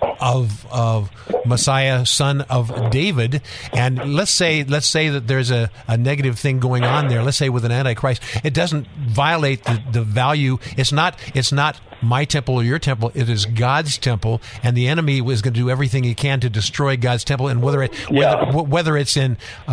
of 0.01 0.65
of 0.71 1.11
Messiah, 1.45 2.05
son 2.05 2.41
of 2.41 2.91
David, 2.91 3.41
and 3.73 4.13
let's 4.13 4.31
say 4.31 4.63
let's 4.63 4.87
say 4.87 5.09
that 5.09 5.27
there's 5.27 5.51
a, 5.51 5.69
a 5.87 5.97
negative 5.97 6.39
thing 6.39 6.59
going 6.59 6.83
on 6.83 7.07
there. 7.07 7.23
Let's 7.23 7.37
say 7.37 7.49
with 7.49 7.65
an 7.65 7.71
antichrist, 7.71 8.21
it 8.43 8.53
doesn't 8.53 8.87
violate 8.87 9.63
the, 9.63 9.81
the 9.91 10.01
value. 10.03 10.59
It's 10.75 10.91
not 10.91 11.17
it's 11.35 11.51
not 11.51 11.79
my 12.01 12.25
temple 12.25 12.55
or 12.55 12.63
your 12.63 12.79
temple. 12.79 13.11
It 13.15 13.29
is 13.29 13.45
God's 13.45 13.97
temple, 13.97 14.41
and 14.63 14.75
the 14.75 14.87
enemy 14.87 15.19
is 15.19 15.41
going 15.41 15.53
to 15.53 15.59
do 15.59 15.69
everything 15.69 16.03
he 16.03 16.13
can 16.15 16.39
to 16.41 16.49
destroy 16.49 16.97
God's 16.97 17.23
temple. 17.23 17.47
And 17.47 17.61
whether 17.61 17.81
it 17.83 17.93
Yeah. 18.09 18.35
whether, 18.35 18.51
wh- 18.51 18.69
whether 18.69 18.97
it's 18.97 19.17
in 19.17 19.37
uh, 19.67 19.71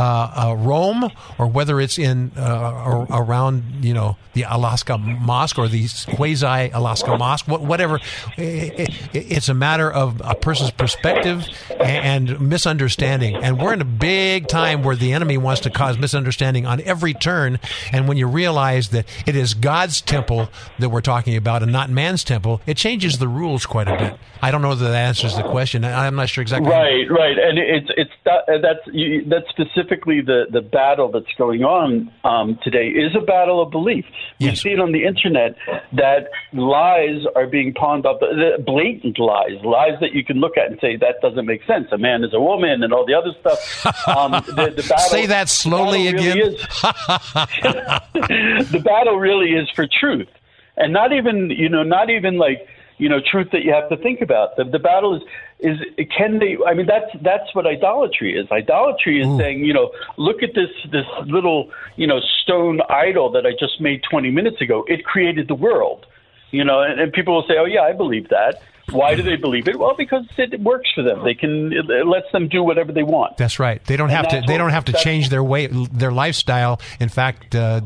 uh, 0.51 0.55
Rome 0.57 1.11
or 1.39 1.47
whether 1.47 1.81
it's 1.81 1.99
in 1.99 2.33
uh, 2.37 3.07
around 3.11 3.62
you 3.85 3.95
know 3.95 4.16
the 4.35 4.45
Al 4.45 4.61
Aqsa 4.62 4.99
Mosque 5.20 5.59
or 5.59 5.68
the 5.68 5.87
quasi 6.16 6.45
Al 6.47 6.85
Aqsa 6.85 7.18
Mosque, 7.18 7.47
whatever, 7.47 8.01
it's 8.37 9.49
a 9.49 9.55
matter 9.55 9.91
of 9.91 10.20
a 10.25 10.35
person's 10.35 10.70
perspective 10.70 11.47
and 11.81 12.41
misunderstanding. 12.41 13.37
And 13.37 13.61
we're 13.61 13.72
in 13.72 13.81
a 13.81 13.85
big 13.87 14.49
time 14.49 14.83
where 14.83 14.97
the 14.97 15.12
enemy 15.12 15.39
wants 15.39 15.61
to 15.62 15.70
cause 15.70 15.99
misunderstanding 15.99 16.66
on 16.66 16.81
every 16.83 17.14
turn. 17.14 17.59
And 17.93 18.09
when 18.09 18.16
you 18.16 18.27
realize 18.27 18.91
that 18.91 19.07
it 19.27 19.37
is 19.37 19.55
God's 19.55 20.01
temple 20.01 20.49
that 20.79 20.89
we're 20.89 21.01
talking 21.01 21.37
about 21.37 21.62
and 21.62 21.72
not 21.72 21.91
man's 21.91 22.14
temple, 22.23 22.61
it 22.67 22.77
changes 22.77 23.19
the 23.19 23.27
rules 23.27 23.67
quite 23.67 23.89
a 23.89 23.97
bit. 23.97 24.15
I 24.43 24.51
don't 24.51 24.62
know 24.62 24.75
that 24.75 24.85
that 24.89 24.95
answers 24.95 25.35
the 25.37 25.43
question. 25.43 25.85
I'm 25.85 26.15
not 26.15 26.29
sure 26.29 26.43
exactly. 26.43 26.71
Right, 26.71 27.11
right, 27.11 27.39
and 27.39 27.59
it's 27.59 27.89
it's 27.97 28.11
that, 28.27 28.43
that's 28.62 28.81
you, 28.95 29.25
that's 29.27 29.49
specifically 29.49 30.21
the 30.21 30.45
the 30.53 30.61
battle 30.61 31.11
that's 31.11 31.33
going 31.39 31.65
on 31.65 32.12
um, 32.25 32.59
today 32.62 32.89
is 32.89 33.17
a 33.17 33.25
battle 33.25 33.62
of 33.62 33.71
belief. 33.71 34.05
We 34.39 34.47
Yes. 34.47 34.61
see 34.61 34.71
it 34.71 34.81
on 34.81 34.93
the 34.93 35.05
internet 35.07 35.57
that 35.95 36.29
lies 36.53 37.23
are 37.35 37.47
being 37.47 37.73
pawned 37.73 38.05
off, 38.05 38.21
blatant 38.67 39.19
lies, 39.19 39.59
lies 39.65 39.99
that 40.01 40.12
you 40.12 40.23
can 40.25 40.37
look 40.37 40.59
at 40.59 40.71
and 40.71 40.79
say 40.81 40.97
that 40.97 41.21
doesn't 41.23 41.47
make 41.47 41.65
sense. 41.65 41.89
A 41.93 41.99
man 41.99 42.23
is 42.23 42.35
a 42.35 42.41
woman, 42.41 42.83
and 42.83 42.93
all 42.93 43.07
the 43.07 43.15
other 43.15 43.33
stuff. 43.41 43.87
Um, 44.07 44.33
the, 44.33 44.73
the 44.77 44.83
battle, 44.89 45.09
Say 45.09 45.27
that 45.27 45.49
slowly 45.49 46.09
again. 46.09 46.37
Really 46.37 46.55
is, 46.57 46.61
the 48.73 48.83
battle 48.85 49.17
really 49.19 49.51
is 49.53 49.69
for 49.71 49.87
truth, 49.87 50.29
and 50.77 50.93
not 50.93 51.12
even 51.12 51.51
you 51.51 51.68
know 51.68 51.83
not 51.83 52.11
even 52.11 52.39
like 52.39 52.66
you 52.99 53.09
know 53.09 53.20
truth 53.20 53.49
that 53.53 53.64
you 53.64 53.72
have 53.72 53.89
to 53.89 53.97
think 53.97 54.20
about. 54.20 54.57
The, 54.57 54.64
the 54.64 54.79
battle 54.79 55.16
is 55.16 55.22
is 55.61 55.79
can 56.16 56.39
they? 56.39 56.57
I 56.66 56.75
mean 56.75 56.87
that's 56.87 57.11
that's 57.22 57.55
what 57.55 57.66
idolatry 57.66 58.39
is. 58.39 58.51
Idolatry 58.51 59.20
is 59.20 59.27
mm. 59.27 59.39
saying 59.39 59.64
you 59.64 59.72
know 59.72 59.91
look 60.16 60.43
at 60.43 60.55
this 60.55 60.70
this 60.91 61.07
little 61.27 61.70
you 61.97 62.07
know 62.07 62.20
stone 62.43 62.81
idol 62.89 63.31
that 63.33 63.47
I 63.47 63.53
just 63.59 63.81
made 63.81 64.03
20 64.09 64.31
minutes 64.31 64.61
ago. 64.61 64.85
It 64.89 65.05
created 65.05 65.49
the 65.49 65.55
world. 65.55 66.07
You 66.51 66.62
know, 66.62 66.83
and, 66.83 67.01
and 67.01 67.12
people 67.12 67.35
will 67.35 67.47
say, 67.49 67.55
"Oh 67.59 67.64
yeah, 67.64 67.83
I 67.83 67.93
believe 67.93 68.29
that." 68.29 68.62
Why 68.91 69.14
do 69.14 69.22
they 69.22 69.37
believe 69.37 69.66
it? 69.68 69.78
Well, 69.78 69.95
because 69.97 70.24
it 70.37 70.61
works 70.61 70.91
for 70.95 71.03
them. 71.03 71.24
They 71.24 71.35
can 71.35 71.72
it, 71.72 72.07
lets 72.07 72.30
them 72.32 72.49
do 72.49 72.62
whatever 72.62 72.93
they 72.93 73.03
want. 73.03 73.37
That's 73.37 73.59
right. 73.59 73.85
They 73.85 73.97
don't 73.97 74.11
have 74.11 74.28
to. 74.28 74.43
They 74.47 74.59
don't 74.59 74.70
have 74.70 74.85
to 74.87 74.93
change 74.93 75.30
their 75.30 75.43
way, 75.43 75.66
their 75.66 76.12
lifestyle. 76.12 76.80
In 77.01 77.09
fact, 77.09 77.55
uh, 77.55 77.80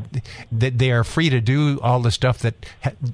they, 0.51 0.69
they 0.69 0.91
are 0.91 1.03
free 1.03 1.29
to 1.29 1.41
do 1.41 1.79
all 1.81 1.99
the 1.99 2.11
stuff 2.11 2.39
that 2.39 2.65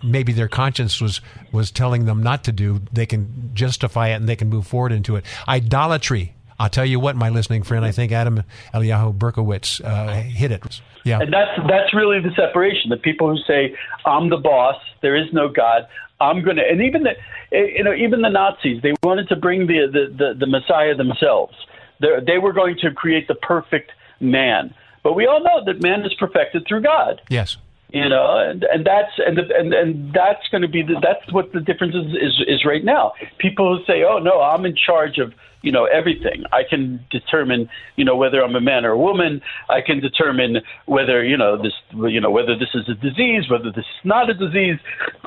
maybe 0.04 0.34
their 0.34 0.48
conscience 0.48 1.00
was 1.00 1.22
was 1.52 1.72
telling 1.72 2.06
them 2.06 2.24
not 2.24 2.44
to 2.46 2.52
do. 2.52 2.82
They 2.92 3.06
can 3.06 3.52
justify 3.54 4.10
it 4.10 4.16
and 4.16 4.28
they 4.28 4.36
can 4.36 4.50
move 4.50 4.68
forward 4.68 4.92
into 4.92 5.16
it. 5.16 5.26
Idolatry. 5.48 6.35
I'll 6.60 6.70
tell 6.70 6.86
you 6.86 7.00
what, 7.00 7.16
my 7.16 7.30
listening 7.30 7.64
friend. 7.64 7.84
I 7.84 7.92
think 7.92 8.12
Adam 8.12 8.44
Eliyahu 8.74 9.18
Berkowitz 9.18 9.84
uh, 9.84 10.22
hit 10.22 10.52
it. 10.52 10.82
Yeah. 11.04 11.20
And 11.20 11.32
that's 11.32 11.52
that's 11.68 11.94
really 11.94 12.20
the 12.20 12.32
separation. 12.36 12.90
The 12.90 12.98
people 12.98 13.30
who 13.30 13.38
say, 13.46 13.76
"I'm 14.06 14.30
the 14.30 14.38
boss. 14.38 14.78
There 15.02 15.16
is 15.16 15.32
no 15.34 15.50
God. 15.50 15.88
I'm 16.20 16.44
going 16.44 16.56
to," 16.56 16.64
and 16.64 16.82
even 16.82 17.04
the, 17.04 17.12
you 17.52 17.84
know, 17.84 17.94
even 17.94 18.22
the 18.22 18.30
Nazis, 18.30 18.82
they 18.82 18.94
wanted 19.04 19.28
to 19.30 19.36
bring 19.36 19.68
the 19.68 19.88
the, 19.92 20.16
the, 20.16 20.34
the 20.40 20.48
Messiah 20.48 20.96
themselves. 20.96 21.54
They 22.00 22.08
they 22.26 22.38
were 22.38 22.54
going 22.54 22.78
to 22.82 22.92
create 22.92 23.28
the 23.28 23.36
perfect 23.36 23.92
man, 24.20 24.74
but 25.04 25.14
we 25.14 25.28
all 25.28 25.44
know 25.44 25.64
that 25.66 25.82
man 25.82 26.06
is 26.06 26.14
perfected 26.16 26.66
through 26.68 26.82
God. 26.82 27.22
yes. 27.30 27.58
You 27.92 28.10
know, 28.10 28.38
and, 28.40 28.66
and 28.66 28.86
that's 28.86 29.12
and, 29.26 29.38
the, 29.38 29.44
and 29.56 29.74
and 29.74 30.14
that's 30.14 30.46
going 30.52 30.64
to 30.64 30.68
be 30.68 30.82
the, 30.82 30.96
that's 31.02 31.32
what 31.32 31.54
the 31.54 31.62
difference 31.62 31.96
is, 31.96 32.08
is 32.16 32.44
is 32.46 32.66
right 32.66 32.84
now. 32.84 33.14
People 33.38 33.78
who 33.78 33.86
say, 33.86 34.04
"Oh 34.04 34.18
no, 34.18 34.42
I'm 34.42 34.66
in 34.66 34.76
charge 34.76 35.18
of 35.18 35.34
you 35.66 35.72
know 35.72 35.86
everything. 35.86 36.44
I 36.54 36.62
can 36.70 37.04
determine 37.10 37.68
you 37.96 38.06
know 38.06 38.16
whether 38.16 38.42
I'm 38.42 38.56
a 38.56 38.62
man 38.62 38.86
or 38.86 38.92
a 38.92 38.98
woman. 38.98 39.42
I 39.70 39.82
can 39.82 40.00
determine 40.00 40.62
whether 40.86 41.26
you 41.26 41.38
know 41.38 41.62
this 41.62 41.74
you 41.92 42.22
know 42.22 42.32
whether 42.32 42.56
this 42.56 42.70
is 42.74 42.88
a 42.88 42.94
disease, 42.94 43.50
whether 43.50 43.72
this 43.72 43.86
is 43.86 44.06
not 44.06 44.30
a 44.30 44.34
disease." 44.34 44.80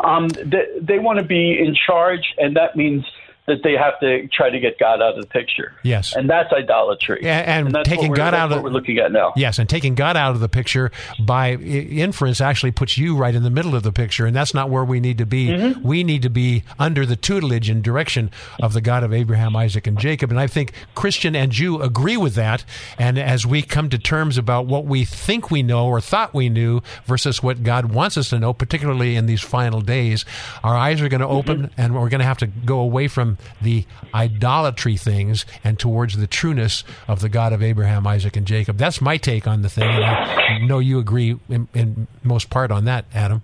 Um, 0.03 0.29
they, 0.29 0.67
they 0.81 0.99
want 0.99 1.19
to 1.19 1.25
be 1.25 1.59
in 1.59 1.75
charge, 1.75 2.35
and 2.39 2.57
that 2.57 2.77
means 2.77 3.05
that 3.49 3.63
they 3.65 3.73
have 3.73 3.99
to 4.01 4.29
try 4.29 4.51
to 4.51 4.61
get 4.61 4.79
God 4.79 5.03
out 5.03 5.17
of 5.17 5.23
the 5.23 5.27
picture. 5.29 5.75
Yes. 5.83 6.15
and 6.15 6.29
that's 6.31 6.53
idolatry. 6.53 7.21
Yeah, 7.23 7.39
and 7.39 7.73
that's 7.73 7.89
taking 7.89 8.13
God 8.13 8.35
out 8.35 8.53
of- 8.53 8.57
what 8.59 8.65
we're 8.65 8.71
looking 8.71 8.99
at 8.99 9.11
now. 9.11 9.33
Yes, 9.37 9.59
and 9.59 9.69
taking 9.69 9.95
God 9.95 10.17
out 10.17 10.33
of 10.33 10.41
the 10.41 10.49
picture 10.49 10.93
by 11.19 11.53
inference 11.55 12.41
actually 12.41 12.71
puts 12.73 12.97
you 12.99 13.17
right 13.17 13.35
in 13.35 13.43
the 13.43 13.51
middle 13.51 13.75
of 13.75 13.83
the 13.83 13.93
picture, 13.93 14.27
and 14.27 14.35
that's 14.37 14.55
not 14.55 14.71
where 14.71 14.85
we 14.85 15.01
need 15.01 15.19
to 15.19 15.27
be. 15.27 15.49
Mm-hmm. 15.49 15.83
We 15.87 16.05
need 16.05 16.23
to 16.23 16.31
be 16.31 16.63
under 16.79 17.05
the 17.07 17.17
tutelage 17.17 17.69
and 17.69 17.83
direction 17.83 18.31
of 18.63 18.73
the 18.73 18.81
God 18.81 19.03
of 19.03 19.13
Abraham, 19.13 19.57
Isaac, 19.57 19.87
and 19.87 19.99
Jacob. 19.99 20.31
And 20.31 20.39
I 20.39 20.47
think 20.47 20.73
Christian 20.95 21.35
and 21.35 21.51
Jew 21.53 21.81
agree 21.83 22.17
with 22.17 22.35
that. 22.35 22.65
And 22.99 23.19
as 23.19 23.47
we 23.47 23.63
come 23.63 23.89
to 23.91 23.99
terms 23.99 24.39
about 24.39 24.67
what 24.67 24.85
we 24.85 25.05
think 25.05 25.51
we 25.51 25.63
know 25.63 25.87
or 25.87 26.01
thought 26.01 26.35
we 26.35 26.49
knew 26.49 26.83
versus 27.07 27.43
what 27.43 27.63
God 27.63 27.87
wants 27.93 28.17
us 28.17 28.31
to 28.31 28.39
know, 28.39 28.53
particularly 28.53 29.17
in 29.17 29.27
these 29.27 29.41
final 29.43 29.81
days, 29.81 30.25
our 30.63 30.77
eyes 30.77 31.01
are 31.01 31.09
going 31.09 31.21
to 31.21 31.27
open, 31.27 31.49
Mm-hmm. 31.49 31.81
and 31.81 31.95
we're 31.95 32.09
going 32.11 32.21
to 32.21 32.27
have 32.27 32.39
to 32.39 32.47
go 32.47 32.81
away 32.81 33.09
from 33.09 33.38
the 33.61 33.85
idolatry 34.15 34.97
things 34.97 35.45
and 35.65 35.79
towards 35.79 36.17
the 36.17 36.27
trueness 36.27 36.85
of 37.07 37.21
the 37.21 37.29
God 37.29 37.53
of 37.53 37.63
Abraham, 37.63 38.07
Isaac, 38.07 38.37
and 38.37 38.47
Jacob. 38.47 38.79
That's 38.79 39.01
my 39.01 39.17
take 39.17 39.47
on 39.47 39.63
the 39.63 39.69
thing, 39.69 39.89
and 39.89 40.05
I 40.05 40.59
know 40.59 40.79
you 40.79 40.99
agree 40.99 41.39
in, 41.49 41.69
in 41.75 42.07
most 42.23 42.51
part 42.51 42.71
on 42.71 42.85
that, 42.87 43.05
Adam. 43.15 43.43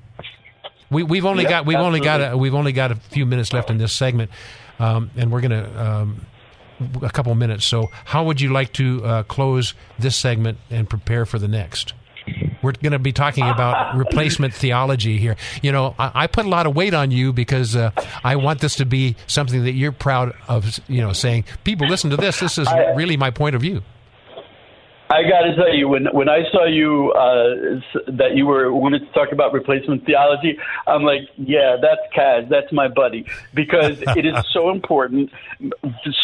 We, 0.90 1.03
we've 1.03 1.24
only 1.26 1.45
Yeah, 1.45 1.51
got 1.51 1.66
we've 1.66 1.78
only 1.78 2.01
got 2.01 2.32
a, 2.32 2.36
we've 2.36 2.55
only 2.55 2.72
got 2.72 2.92
a 2.92 2.97
few 2.97 3.26
minutes 3.26 3.53
left 3.53 3.70
in 3.70 3.78
this 3.78 3.92
segment, 3.92 4.30
um, 4.78 5.11
and 5.16 5.32
we're 5.32 5.40
going 5.40 5.51
to 5.51 5.82
um, 5.82 6.26
a 7.03 7.11
couple 7.11 7.34
minutes. 7.34 7.64
So, 7.64 7.90
how 8.05 8.24
would 8.24 8.40
you 8.40 8.53
like 8.53 8.72
to 8.74 9.05
uh, 9.05 9.22
close 9.24 9.74
this 9.99 10.16
segment 10.16 10.59
and 10.70 10.88
prepare 10.88 11.26
for 11.26 11.38
the 11.38 11.49
next? 11.49 11.95
We're 12.64 12.72
going 12.72 12.92
to 12.92 12.98
be 12.98 13.12
talking 13.12 13.48
about 13.48 13.96
replacement 13.96 14.54
theology 14.54 15.18
here. 15.18 15.36
You 15.62 15.70
know, 15.70 15.94
I, 15.98 16.24
I 16.24 16.26
put 16.26 16.46
a 16.46 16.48
lot 16.48 16.66
of 16.66 16.74
weight 16.74 16.94
on 16.94 17.10
you 17.10 17.32
because 17.32 17.76
uh, 17.76 17.90
I 18.24 18.36
want 18.36 18.60
this 18.60 18.76
to 18.76 18.86
be 18.86 19.16
something 19.26 19.62
that 19.64 19.72
you're 19.72 19.92
proud 19.92 20.34
of. 20.48 20.80
You 20.88 21.02
know, 21.02 21.12
saying 21.12 21.44
people 21.62 21.86
listen 21.86 22.10
to 22.10 22.16
this. 22.16 22.40
This 22.40 22.58
is 22.58 22.66
I- 22.66 22.94
really 22.94 23.16
my 23.16 23.30
point 23.30 23.54
of 23.54 23.60
view. 23.60 23.82
I 25.10 25.22
got 25.22 25.42
to 25.42 25.54
tell 25.54 25.72
you, 25.72 25.86
when 25.88 26.06
when 26.06 26.28
I 26.30 26.50
saw 26.50 26.64
you 26.64 27.12
uh, 27.12 27.80
that 28.08 28.34
you 28.34 28.46
were 28.46 28.72
wanted 28.72 29.00
to 29.00 29.12
talk 29.12 29.32
about 29.32 29.52
replacement 29.52 30.06
theology, 30.06 30.58
I'm 30.86 31.02
like, 31.02 31.20
yeah, 31.36 31.76
that's 31.80 32.00
Kaz, 32.16 32.48
that's 32.48 32.72
my 32.72 32.88
buddy, 32.88 33.26
because 33.52 34.02
it 34.16 34.24
is 34.24 34.34
so 34.52 34.70
important. 34.70 35.30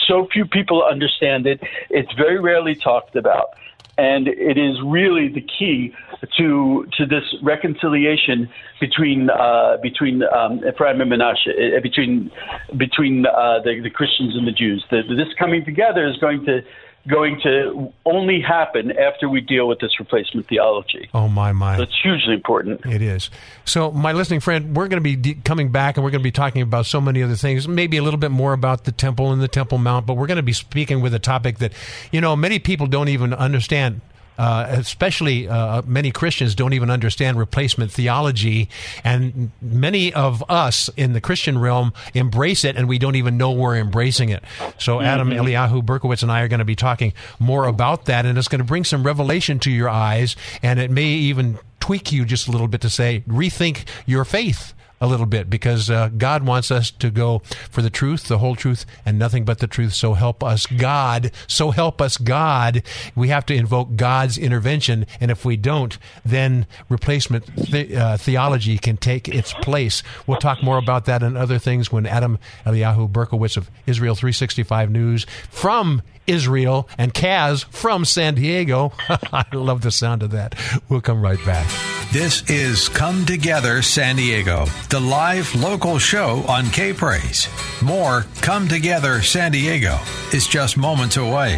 So 0.08 0.26
few 0.32 0.46
people 0.46 0.82
understand 0.82 1.46
it. 1.46 1.60
It's 1.90 2.12
very 2.14 2.40
rarely 2.40 2.74
talked 2.74 3.16
about, 3.16 3.50
and 3.98 4.26
it 4.26 4.56
is 4.56 4.80
really 4.82 5.28
the 5.28 5.42
key 5.42 5.94
to 6.36 6.86
to 6.96 7.06
this 7.06 7.24
reconciliation 7.42 8.48
between 8.80 9.30
uh, 9.30 9.76
between 9.82 10.22
um, 10.22 10.60
Ephraim 10.66 11.00
and 11.00 11.10
Menashe, 11.10 11.48
uh, 11.48 11.80
between 11.80 12.30
between 12.76 13.26
uh, 13.26 13.60
the, 13.64 13.80
the 13.82 13.90
Christians 13.90 14.36
and 14.36 14.46
the 14.46 14.52
Jews. 14.52 14.84
The, 14.90 15.02
this 15.08 15.28
coming 15.38 15.64
together 15.64 16.06
is 16.06 16.16
going 16.18 16.44
to 16.46 16.62
going 17.08 17.40
to 17.42 17.90
only 18.04 18.42
happen 18.42 18.92
after 18.92 19.28
we 19.28 19.40
deal 19.40 19.66
with 19.66 19.80
this 19.80 19.98
replacement 19.98 20.46
theology. 20.48 21.08
Oh 21.14 21.28
my 21.28 21.52
my! 21.52 21.76
That's 21.76 21.98
hugely 22.02 22.34
important. 22.34 22.84
It 22.84 23.00
is. 23.00 23.30
So, 23.64 23.90
my 23.90 24.12
listening 24.12 24.40
friend, 24.40 24.76
we're 24.76 24.88
going 24.88 25.02
to 25.02 25.04
be 25.04 25.16
de- 25.16 25.34
coming 25.42 25.70
back, 25.70 25.96
and 25.96 26.04
we're 26.04 26.10
going 26.10 26.20
to 26.20 26.26
be 26.26 26.32
talking 26.32 26.62
about 26.62 26.86
so 26.86 27.00
many 27.00 27.22
other 27.22 27.36
things. 27.36 27.66
Maybe 27.66 27.96
a 27.96 28.02
little 28.02 28.20
bit 28.20 28.30
more 28.30 28.52
about 28.52 28.84
the 28.84 28.92
temple 28.92 29.32
and 29.32 29.40
the 29.40 29.48
Temple 29.48 29.78
Mount, 29.78 30.06
but 30.06 30.14
we're 30.14 30.26
going 30.26 30.36
to 30.36 30.42
be 30.42 30.52
speaking 30.52 31.00
with 31.00 31.14
a 31.14 31.18
topic 31.18 31.58
that 31.58 31.72
you 32.12 32.20
know 32.20 32.36
many 32.36 32.58
people 32.58 32.86
don't 32.86 33.08
even 33.08 33.32
understand 33.32 34.02
uh, 34.40 34.64
especially 34.70 35.46
uh, 35.46 35.82
many 35.84 36.10
Christians 36.10 36.54
don't 36.54 36.72
even 36.72 36.88
understand 36.88 37.38
replacement 37.38 37.92
theology, 37.92 38.70
and 39.04 39.50
many 39.60 40.14
of 40.14 40.42
us 40.48 40.88
in 40.96 41.12
the 41.12 41.20
Christian 41.20 41.58
realm 41.58 41.92
embrace 42.14 42.64
it, 42.64 42.74
and 42.74 42.88
we 42.88 42.98
don't 42.98 43.16
even 43.16 43.36
know 43.36 43.52
we're 43.52 43.76
embracing 43.76 44.30
it. 44.30 44.42
So, 44.78 44.96
mm-hmm. 44.96 45.04
Adam 45.04 45.28
Eliyahu 45.28 45.84
Berkowitz 45.84 46.22
and 46.22 46.32
I 46.32 46.40
are 46.40 46.48
going 46.48 46.60
to 46.60 46.64
be 46.64 46.74
talking 46.74 47.12
more 47.38 47.66
about 47.66 48.06
that, 48.06 48.24
and 48.24 48.38
it's 48.38 48.48
going 48.48 48.60
to 48.60 48.64
bring 48.64 48.84
some 48.84 49.02
revelation 49.02 49.58
to 49.58 49.70
your 49.70 49.90
eyes, 49.90 50.36
and 50.62 50.80
it 50.80 50.90
may 50.90 51.04
even 51.04 51.58
tweak 51.78 52.10
you 52.10 52.24
just 52.24 52.48
a 52.48 52.50
little 52.50 52.68
bit 52.68 52.80
to 52.80 52.88
say, 52.88 53.22
rethink 53.28 53.84
your 54.06 54.24
faith 54.24 54.72
a 55.00 55.06
little 55.06 55.26
bit 55.26 55.48
because 55.48 55.88
uh, 55.88 56.08
God 56.08 56.44
wants 56.44 56.70
us 56.70 56.90
to 56.90 57.10
go 57.10 57.40
for 57.70 57.80
the 57.80 57.88
truth, 57.88 58.28
the 58.28 58.38
whole 58.38 58.54
truth, 58.54 58.84
and 59.06 59.18
nothing 59.18 59.44
but 59.44 59.58
the 59.58 59.66
truth. 59.66 59.94
So 59.94 60.12
help 60.12 60.44
us 60.44 60.66
God. 60.66 61.32
So 61.46 61.70
help 61.70 62.02
us 62.02 62.18
God. 62.18 62.82
We 63.14 63.28
have 63.28 63.46
to 63.46 63.54
invoke 63.54 63.96
God's 63.96 64.36
intervention. 64.36 65.06
And 65.18 65.30
if 65.30 65.44
we 65.44 65.56
don't, 65.56 65.96
then 66.24 66.66
replacement 66.88 67.46
th- 67.56 67.92
uh, 67.92 68.16
theology 68.18 68.76
can 68.76 68.98
take 68.98 69.26
its 69.28 69.54
place. 69.54 70.02
We'll 70.26 70.38
talk 70.38 70.62
more 70.62 70.76
about 70.76 71.06
that 71.06 71.22
and 71.22 71.36
other 71.36 71.58
things 71.58 71.90
when 71.90 72.04
Adam 72.06 72.38
Eliyahu 72.66 73.10
Berkowitz 73.10 73.56
of 73.56 73.70
Israel 73.86 74.14
365 74.14 74.90
News 74.90 75.24
from 75.48 76.02
Israel 76.30 76.88
and 76.96 77.12
Kaz 77.12 77.64
from 77.66 78.04
San 78.04 78.34
Diego. 78.36 78.92
I 79.08 79.44
love 79.52 79.82
the 79.82 79.90
sound 79.90 80.22
of 80.22 80.30
that. 80.30 80.54
We'll 80.88 81.00
come 81.00 81.20
right 81.20 81.44
back. 81.44 81.66
This 82.12 82.48
is 82.50 82.88
Come 82.88 83.24
Together 83.24 83.82
San 83.82 84.16
Diego, 84.16 84.66
the 84.88 84.98
live 84.98 85.54
local 85.54 85.98
show 85.98 86.42
on 86.48 86.66
K 86.70 86.92
Praise. 86.92 87.48
More 87.82 88.26
Come 88.40 88.66
Together 88.66 89.22
San 89.22 89.52
Diego 89.52 89.98
is 90.32 90.48
just 90.48 90.76
moments 90.76 91.16
away. 91.16 91.56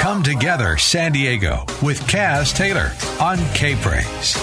Come 0.00 0.22
Together 0.22 0.76
San 0.76 1.12
Diego 1.12 1.64
with 1.82 2.00
Kaz 2.02 2.54
Taylor 2.54 2.92
on 3.20 3.38
K 3.54 3.74
Praise. 3.76 4.36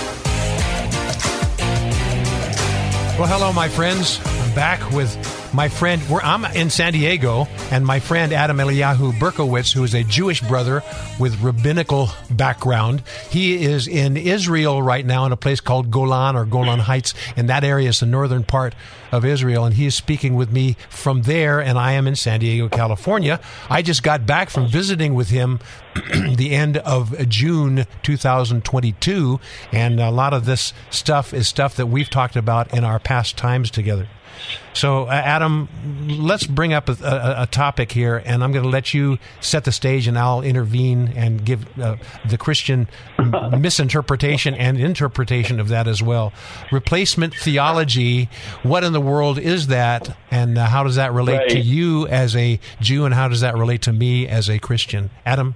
Well, 3.20 3.28
hello, 3.28 3.52
my 3.54 3.68
friends. 3.68 4.20
I'm 4.26 4.56
back 4.56 4.92
with 4.92 5.14
my 5.54 5.68
friend, 5.68 6.02
I'm 6.24 6.46
in 6.56 6.70
San 6.70 6.94
Diego, 6.94 7.48
and 7.72 7.86
my 7.86 8.00
friend 8.00 8.34
Adam 8.34 8.58
Eliyahu 8.58 9.14
Berkowitz, 9.14 9.74
who 9.74 9.84
is 9.84 9.94
a 9.94 10.04
Jewish 10.04 10.42
brother 10.42 10.84
with 11.20 11.42
rabbinical 11.42 12.10
background, 12.30 13.02
he 13.30 13.64
is 13.64 13.88
in 13.88 14.16
Israel 14.16 14.82
right 14.82 15.06
now 15.06 15.26
in 15.26 15.32
a 15.32 15.38
place 15.38 15.60
called 15.60 15.90
Golan 15.90 16.36
or 16.36 16.46
Golan 16.46 16.80
Heights, 16.80 17.14
and 17.36 17.50
that 17.50 17.64
area 17.64 17.90
is 17.90 18.00
the 18.00 18.06
northern 18.06 18.44
part 18.44 18.76
of 19.12 19.26
Israel, 19.26 19.66
and 19.66 19.76
he 19.76 19.86
is 19.86 19.96
speaking 19.96 20.36
with 20.36 20.52
me 20.52 20.78
from 20.90 21.24
there, 21.24 21.60
and 21.60 21.80
I 21.80 21.94
am 21.94 22.08
in 22.08 22.16
San 22.16 22.40
Diego, 22.40 22.70
California. 22.70 23.40
I 23.70 23.82
just 23.82 24.04
got 24.04 24.26
back 24.26 24.50
from 24.50 24.68
visiting 24.68 25.16
with 25.16 25.30
him 25.30 25.60
the 26.36 26.52
end 26.52 26.78
of 26.78 27.28
June 27.28 27.86
2022, 28.04 29.40
and 29.72 30.00
a 30.00 30.12
lot 30.12 30.34
of 30.34 30.46
this 30.46 30.74
stuff 30.92 31.34
is 31.34 31.48
stuff 31.48 31.76
that 31.76 31.88
we've 31.88 32.10
talked 32.10 32.36
about 32.36 32.74
in 32.74 32.84
our 32.84 33.00
past 33.00 33.36
times 33.36 33.72
together. 33.72 34.08
So, 34.74 35.06
uh, 35.06 35.12
Adam, 35.12 35.68
let's 36.08 36.46
bring 36.46 36.74
up 36.74 36.90
a, 36.90 36.94
a, 37.04 37.44
a, 37.44 37.48
topic 37.48 37.92
here, 37.92 38.22
and 38.24 38.44
I'm 38.44 38.52
going 38.52 38.64
to 38.64 38.70
let 38.70 38.94
you 38.94 39.18
set 39.42 39.64
the 39.66 39.72
stage, 39.72 40.08
and 40.08 40.18
I'll 40.18 40.42
intervene 40.42 41.14
and 41.16 41.44
give 41.44 41.78
uh, 41.80 41.98
the 42.28 42.38
Christian 42.38 42.88
misinterpretation 43.58 44.54
and 44.54 44.80
interpretation 44.80 45.60
of 45.60 45.70
that 45.70 45.88
as 45.88 46.02
well. 46.02 46.32
Replacement 46.72 47.34
theology, 47.36 48.30
what 48.64 48.84
in 48.84 48.94
the 48.94 49.02
world 49.02 49.40
is 49.40 49.68
that, 49.68 50.16
and 50.32 50.58
uh, 50.58 50.68
how 50.68 50.84
does 50.84 50.96
that 50.96 51.14
relate 51.14 51.38
right. 51.38 51.50
to 51.50 51.60
you 51.60 52.08
as 52.08 52.36
a 52.36 52.60
Jew, 52.80 53.06
and 53.06 53.14
how 53.14 53.28
does 53.28 53.42
that 53.42 53.56
relate 53.56 53.82
to 53.84 53.94
me 53.94 54.28
as 54.28 54.50
a 54.50 54.60
Christian? 54.60 55.10
Adam? 55.26 55.56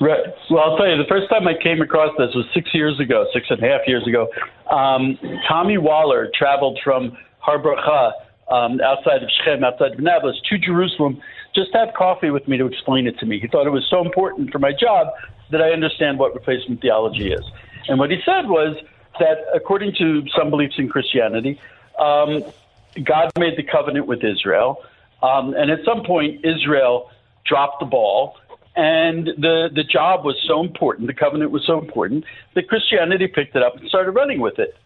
Right. 0.00 0.20
Well, 0.50 0.64
I'll 0.64 0.76
tell 0.76 0.88
you, 0.88 0.96
the 0.96 1.08
first 1.08 1.30
time 1.30 1.46
I 1.46 1.54
came 1.62 1.80
across 1.80 2.10
this 2.18 2.34
was 2.34 2.44
six 2.52 2.74
years 2.74 2.98
ago, 2.98 3.24
six 3.32 3.46
and 3.50 3.62
a 3.62 3.68
half 3.68 3.82
years 3.86 4.04
ago. 4.06 4.28
Um, 4.68 5.16
Tommy 5.48 5.78
Waller 5.78 6.28
traveled 6.36 6.80
from 6.82 7.16
Har 7.42 7.58
Bracha, 7.58 8.12
um, 8.48 8.80
outside 8.80 9.22
of 9.22 9.28
Shechem, 9.30 9.64
outside 9.64 9.92
of 9.92 10.00
Nablus, 10.00 10.40
to 10.48 10.58
Jerusalem, 10.58 11.20
just 11.54 11.72
to 11.72 11.78
have 11.78 11.94
coffee 11.94 12.30
with 12.30 12.46
me 12.46 12.56
to 12.56 12.66
explain 12.66 13.06
it 13.06 13.18
to 13.18 13.26
me. 13.26 13.40
He 13.40 13.48
thought 13.48 13.66
it 13.66 13.70
was 13.70 13.86
so 13.90 14.00
important 14.04 14.50
for 14.52 14.58
my 14.58 14.72
job 14.72 15.08
that 15.50 15.60
I 15.60 15.70
understand 15.70 16.18
what 16.18 16.34
replacement 16.34 16.80
theology 16.80 17.32
is. 17.32 17.44
And 17.88 17.98
what 17.98 18.10
he 18.10 18.18
said 18.24 18.48
was 18.48 18.76
that 19.18 19.38
according 19.54 19.94
to 19.98 20.24
some 20.36 20.50
beliefs 20.50 20.76
in 20.78 20.88
Christianity, 20.88 21.60
um, 21.98 22.44
God 23.02 23.30
made 23.38 23.56
the 23.56 23.64
covenant 23.64 24.06
with 24.06 24.22
Israel, 24.22 24.82
um, 25.22 25.54
and 25.54 25.70
at 25.70 25.84
some 25.84 26.04
point 26.04 26.44
Israel 26.44 27.10
dropped 27.44 27.80
the 27.80 27.86
ball, 27.86 28.36
and 28.76 29.26
the 29.26 29.68
the 29.74 29.84
job 29.84 30.24
was 30.24 30.36
so 30.46 30.62
important, 30.62 31.06
the 31.06 31.14
covenant 31.14 31.50
was 31.50 31.64
so 31.66 31.78
important 31.78 32.24
that 32.54 32.68
Christianity 32.68 33.26
picked 33.26 33.56
it 33.56 33.62
up 33.62 33.76
and 33.76 33.88
started 33.88 34.12
running 34.12 34.40
with 34.40 34.58
it. 34.58 34.76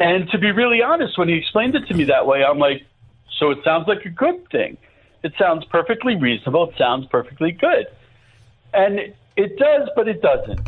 And 0.00 0.30
to 0.30 0.38
be 0.38 0.50
really 0.50 0.82
honest, 0.82 1.18
when 1.18 1.28
he 1.28 1.34
explained 1.34 1.74
it 1.74 1.86
to 1.88 1.94
me 1.94 2.04
that 2.04 2.26
way, 2.26 2.42
I'm 2.42 2.58
like, 2.58 2.86
so 3.38 3.50
it 3.50 3.58
sounds 3.62 3.86
like 3.86 4.06
a 4.06 4.08
good 4.08 4.50
thing. 4.50 4.78
It 5.22 5.34
sounds 5.38 5.66
perfectly 5.66 6.16
reasonable. 6.16 6.70
It 6.70 6.74
sounds 6.78 7.06
perfectly 7.06 7.52
good. 7.52 7.86
And 8.72 8.98
it 9.36 9.58
does, 9.58 9.90
but 9.94 10.08
it 10.08 10.22
doesn't. 10.22 10.60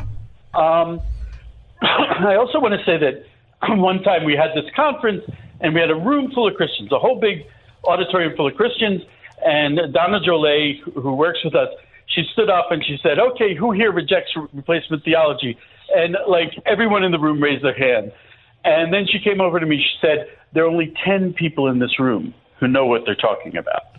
Um, 0.52 1.00
I 1.82 2.36
also 2.38 2.60
want 2.60 2.78
to 2.78 2.84
say 2.84 2.98
that 2.98 3.24
one 3.78 4.02
time 4.02 4.24
we 4.24 4.36
had 4.36 4.50
this 4.54 4.70
conference 4.76 5.24
and 5.60 5.72
we 5.72 5.80
had 5.80 5.90
a 5.90 5.96
room 5.96 6.30
full 6.32 6.46
of 6.46 6.54
Christians, 6.54 6.92
a 6.92 6.98
whole 6.98 7.18
big 7.18 7.46
auditorium 7.84 8.36
full 8.36 8.48
of 8.48 8.54
Christians. 8.54 9.00
And 9.46 9.80
Donna 9.94 10.20
Jollay, 10.20 10.80
who 10.80 11.14
works 11.14 11.38
with 11.42 11.54
us, 11.54 11.68
she 12.06 12.24
stood 12.34 12.50
up 12.50 12.70
and 12.70 12.84
she 12.84 12.98
said, 13.02 13.18
Okay, 13.18 13.54
who 13.54 13.72
here 13.72 13.92
rejects 13.92 14.32
replacement 14.52 15.04
theology? 15.04 15.56
And 15.96 16.18
like 16.28 16.52
everyone 16.66 17.02
in 17.02 17.12
the 17.12 17.18
room 17.18 17.42
raised 17.42 17.64
their 17.64 17.74
hand. 17.74 18.12
And 18.64 18.92
then 18.92 19.06
she 19.06 19.18
came 19.18 19.40
over 19.40 19.58
to 19.58 19.66
me. 19.66 19.78
She 19.78 19.98
said, 20.00 20.28
There 20.52 20.64
are 20.64 20.68
only 20.68 20.94
10 21.04 21.34
people 21.34 21.68
in 21.68 21.78
this 21.78 21.98
room 21.98 22.34
who 22.60 22.68
know 22.68 22.86
what 22.86 23.02
they're 23.04 23.14
talking 23.14 23.56
about. 23.56 23.82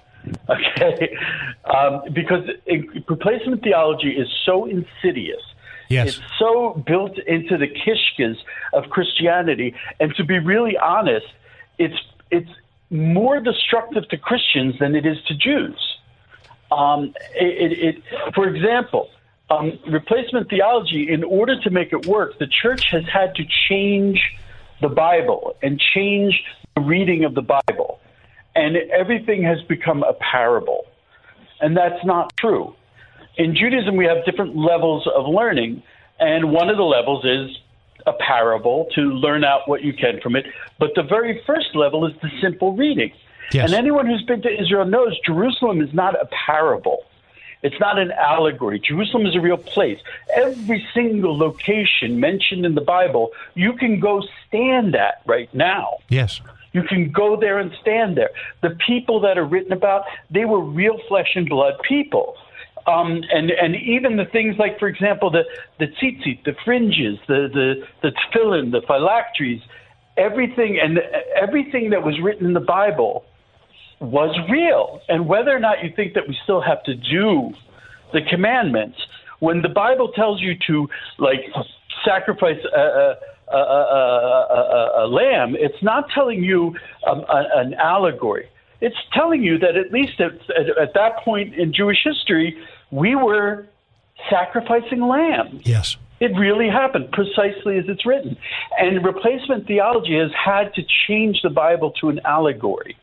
Okay? 0.50 1.18
Um, 1.66 2.04
because 2.14 2.48
it, 2.66 3.10
replacement 3.10 3.62
theology 3.62 4.12
is 4.12 4.30
so 4.46 4.66
insidious. 4.66 5.42
Yes. 5.90 6.08
It's 6.08 6.22
so 6.40 6.82
built 6.88 7.18
into 7.20 7.58
the 7.58 7.68
kishkas 7.68 8.38
of 8.72 8.90
Christianity. 8.90 9.76
And 10.00 10.16
to 10.16 10.24
be 10.24 10.40
really 10.40 10.78
honest, 10.78 11.26
it's, 11.78 11.98
it's 12.32 12.50
more 12.90 13.42
destructive 13.42 14.08
to 14.10 14.18
Christians 14.18 14.76
than 14.80 14.96
it 14.96 15.06
is 15.06 15.18
to 15.28 15.36
Jews. 15.36 15.98
Um, 16.72 17.14
it, 17.36 17.72
it, 17.72 17.80
it, 17.80 18.34
for 18.34 18.48
example, 18.48 19.10
um, 19.50 19.78
replacement 19.88 20.50
theology, 20.50 21.10
in 21.10 21.24
order 21.24 21.60
to 21.62 21.70
make 21.70 21.92
it 21.92 22.06
work, 22.06 22.40
the 22.40 22.48
church 22.48 22.86
has 22.92 23.04
had 23.12 23.36
to 23.36 23.44
change 23.70 24.22
the 24.82 24.90
Bible 24.90 25.56
and 25.62 25.80
change 25.94 26.42
the 26.76 26.82
reading 26.82 27.24
of 27.26 27.36
the 27.36 27.42
Bible. 27.42 28.00
And 28.56 28.78
everything 28.92 29.44
has 29.44 29.62
become 29.68 30.04
a 30.04 30.14
parable. 30.14 30.86
And 31.60 31.76
that's 31.76 32.04
not 32.06 32.36
true. 32.38 32.76
In 33.38 33.56
Judaism, 33.56 33.96
we 33.96 34.06
have 34.06 34.24
different 34.26 34.56
levels 34.56 35.08
of 35.16 35.26
learning. 35.28 35.82
And 36.20 36.52
one 36.52 36.70
of 36.70 36.78
the 36.78 36.84
levels 36.84 37.26
is 37.26 37.58
a 38.06 38.14
parable 38.14 38.88
to 38.96 39.02
learn 39.02 39.44
out 39.44 39.62
what 39.68 39.82
you 39.82 39.94
can 39.94 40.20
from 40.22 40.36
it. 40.36 40.46
But 40.80 40.92
the 40.96 41.04
very 41.04 41.42
first 41.48 41.76
level 41.76 42.06
is 42.06 42.14
the 42.22 42.30
simple 42.42 42.76
reading. 42.76 43.12
Yes. 43.52 43.66
And 43.66 43.74
anyone 43.74 44.08
who's 44.08 44.24
been 44.24 44.42
to 44.42 44.62
Israel 44.62 44.86
knows 44.86 45.18
Jerusalem 45.26 45.82
is 45.82 45.94
not 45.94 46.16
a 46.16 46.28
parable. 46.46 47.04
It's 47.64 47.80
not 47.80 47.98
an 47.98 48.12
allegory. 48.12 48.80
Jerusalem 48.80 49.26
is 49.26 49.36
a 49.36 49.40
real 49.40 49.58
place. 49.58 50.00
Every 50.36 50.86
single 50.94 51.38
location 51.38 52.20
mentioned 52.20 52.66
in 52.66 52.76
the 52.76 52.82
Bible, 52.82 53.32
you 53.56 53.74
can 53.74 54.00
go 54.00 54.22
stand 54.46 54.96
at 54.96 55.22
right 55.26 55.52
now. 55.54 56.00
Yes. 56.10 56.42
You 56.74 56.84
can 56.84 57.12
go 57.12 57.40
there 57.40 57.60
and 57.60 57.72
stand 57.82 58.18
there. 58.18 58.32
The 58.62 58.72
people 58.86 59.22
that 59.22 59.38
are 59.38 59.46
written 59.46 59.72
about, 59.72 60.06
they 60.30 60.44
were 60.44 60.60
real 60.60 61.00
flesh 61.08 61.32
and 61.36 61.48
blood 61.48 61.76
people. 61.88 62.36
Um, 62.86 63.24
and 63.32 63.50
and 63.50 63.76
even 63.78 64.18
the 64.18 64.26
things 64.26 64.58
like, 64.58 64.78
for 64.78 64.90
example, 64.90 65.30
the 65.30 65.46
the 65.80 65.88
tzitzit, 65.88 66.44
the 66.44 66.54
fringes, 66.66 67.18
the 67.28 67.48
the 67.54 67.88
the 68.02 68.12
tefillin, 68.12 68.72
the 68.72 68.82
phylacteries, 68.82 69.62
everything 70.18 70.80
and 70.82 71.00
everything 71.36 71.92
that 71.92 72.04
was 72.04 72.20
written 72.20 72.46
in 72.46 72.54
the 72.54 72.60
Bible 72.60 73.24
was 74.04 74.38
real. 74.50 75.02
And 75.08 75.28
whether 75.28 75.56
or 75.56 75.60
not 75.60 75.84
you 75.84 75.92
think 75.96 76.14
that 76.14 76.28
we 76.28 76.38
still 76.44 76.62
have 76.62 76.84
to 76.84 76.94
do 76.94 77.54
the 78.12 78.22
commandments, 78.22 78.98
when 79.40 79.62
the 79.62 79.70
Bible 79.70 80.10
tells 80.10 80.42
you 80.42 80.56
to 80.68 80.90
like 81.18 81.42
sacrifice 82.06 82.60
a, 82.76 82.80
a, 82.80 83.56
a, 83.56 83.58
a, 83.58 85.06
a 85.06 85.08
lamb, 85.08 85.56
it's 85.58 85.82
not 85.82 86.10
telling 86.14 86.44
you 86.44 86.76
um, 87.08 87.26
an 87.30 87.74
allegory. 87.76 88.50
It's 88.82 88.96
telling 89.14 89.42
you 89.42 89.58
that 89.60 89.78
at 89.78 89.92
least 89.92 90.20
at, 90.20 90.34
at, 90.52 90.78
at 90.78 90.94
that 90.94 91.18
point 91.20 91.56
in 91.56 91.74
Jewish 91.74 92.00
history, 92.04 92.58
we 92.92 93.16
were 93.16 93.66
sacrificing 94.30 95.02
lambs. 95.02 95.66
Yes. 95.66 95.98
It 96.20 96.32
really 96.38 96.70
happened 96.70 97.12
precisely 97.12 97.78
as 97.78 97.86
it's 97.88 98.06
written. 98.06 98.38
And 98.80 99.04
replacement 99.04 99.68
theology 99.68 100.18
has 100.18 100.32
had 100.34 100.74
to 100.76 100.84
change 101.08 101.42
the 101.42 101.50
Bible 101.50 101.92
to 102.02 102.10
an 102.10 102.22
allegory 102.26 102.98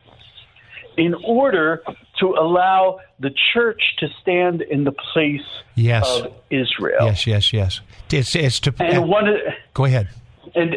in 0.97 1.13
order 1.25 1.81
to 2.19 2.27
allow 2.27 2.99
the 3.19 3.31
church 3.53 3.81
to 3.99 4.07
stand 4.21 4.61
in 4.61 4.83
the 4.83 4.91
place 4.91 5.41
yes. 5.75 6.07
of 6.07 6.33
Israel. 6.49 7.05
Yes, 7.05 7.27
yes, 7.27 7.53
yes. 7.53 7.81
It's, 8.11 8.35
it's 8.35 8.59
to, 8.61 8.73
and 8.79 9.07
one 9.07 9.27
of, 9.27 9.35
go 9.73 9.85
ahead. 9.85 10.09
And 10.55 10.75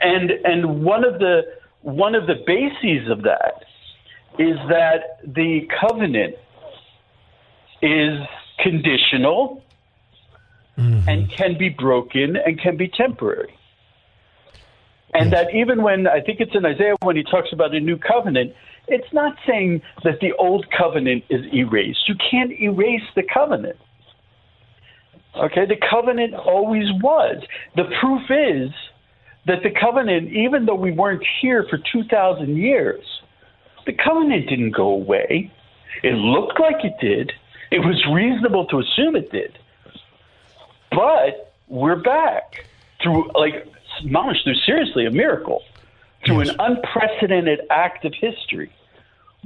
and 0.00 0.30
and 0.30 0.84
one 0.84 1.04
of 1.04 1.18
the 1.18 1.42
one 1.82 2.14
of 2.14 2.26
the 2.26 2.34
bases 2.46 3.10
of 3.10 3.22
that 3.22 3.64
is 4.38 4.56
that 4.68 5.20
the 5.24 5.66
covenant 5.80 6.34
is 7.80 8.20
conditional 8.58 9.62
mm-hmm. 10.76 11.08
and 11.08 11.30
can 11.30 11.56
be 11.56 11.68
broken 11.68 12.36
and 12.36 12.60
can 12.60 12.76
be 12.76 12.88
temporary. 12.88 13.56
And 15.14 15.30
yes. 15.30 15.46
that 15.46 15.54
even 15.54 15.82
when 15.82 16.06
I 16.06 16.20
think 16.20 16.40
it's 16.40 16.54
in 16.54 16.66
Isaiah 16.66 16.94
when 17.02 17.16
he 17.16 17.22
talks 17.22 17.48
about 17.52 17.74
a 17.74 17.80
new 17.80 17.96
covenant, 17.96 18.54
it's 18.88 19.12
not 19.12 19.36
saying 19.46 19.82
that 20.04 20.20
the 20.20 20.32
old 20.34 20.66
covenant 20.76 21.24
is 21.28 21.44
erased. 21.52 22.08
You 22.08 22.14
can't 22.30 22.52
erase 22.52 23.02
the 23.14 23.22
covenant. 23.22 23.76
Okay, 25.36 25.66
the 25.66 25.76
covenant 25.76 26.34
always 26.34 26.86
was. 27.02 27.42
The 27.74 27.84
proof 28.00 28.22
is 28.30 28.70
that 29.46 29.62
the 29.62 29.70
covenant, 29.70 30.32
even 30.32 30.66
though 30.66 30.74
we 30.74 30.92
weren't 30.92 31.24
here 31.40 31.66
for 31.68 31.78
2,000 31.78 32.56
years, 32.56 33.04
the 33.84 33.92
covenant 33.92 34.48
didn't 34.48 34.72
go 34.72 34.88
away. 34.88 35.52
It 36.02 36.14
looked 36.14 36.58
like 36.58 36.84
it 36.84 36.94
did. 37.00 37.32
It 37.70 37.80
was 37.80 38.02
reasonable 38.12 38.66
to 38.66 38.78
assume 38.78 39.16
it 39.16 39.30
did. 39.30 39.58
But 40.90 41.52
we're 41.68 41.96
back 41.96 42.66
through, 43.02 43.30
like, 43.34 43.66
Mamish, 44.04 44.42
through 44.44 44.54
seriously 44.66 45.06
a 45.06 45.10
miracle, 45.10 45.62
through 46.24 46.44
yes. 46.44 46.50
an 46.50 46.56
unprecedented 46.58 47.60
act 47.70 48.04
of 48.04 48.14
history. 48.14 48.72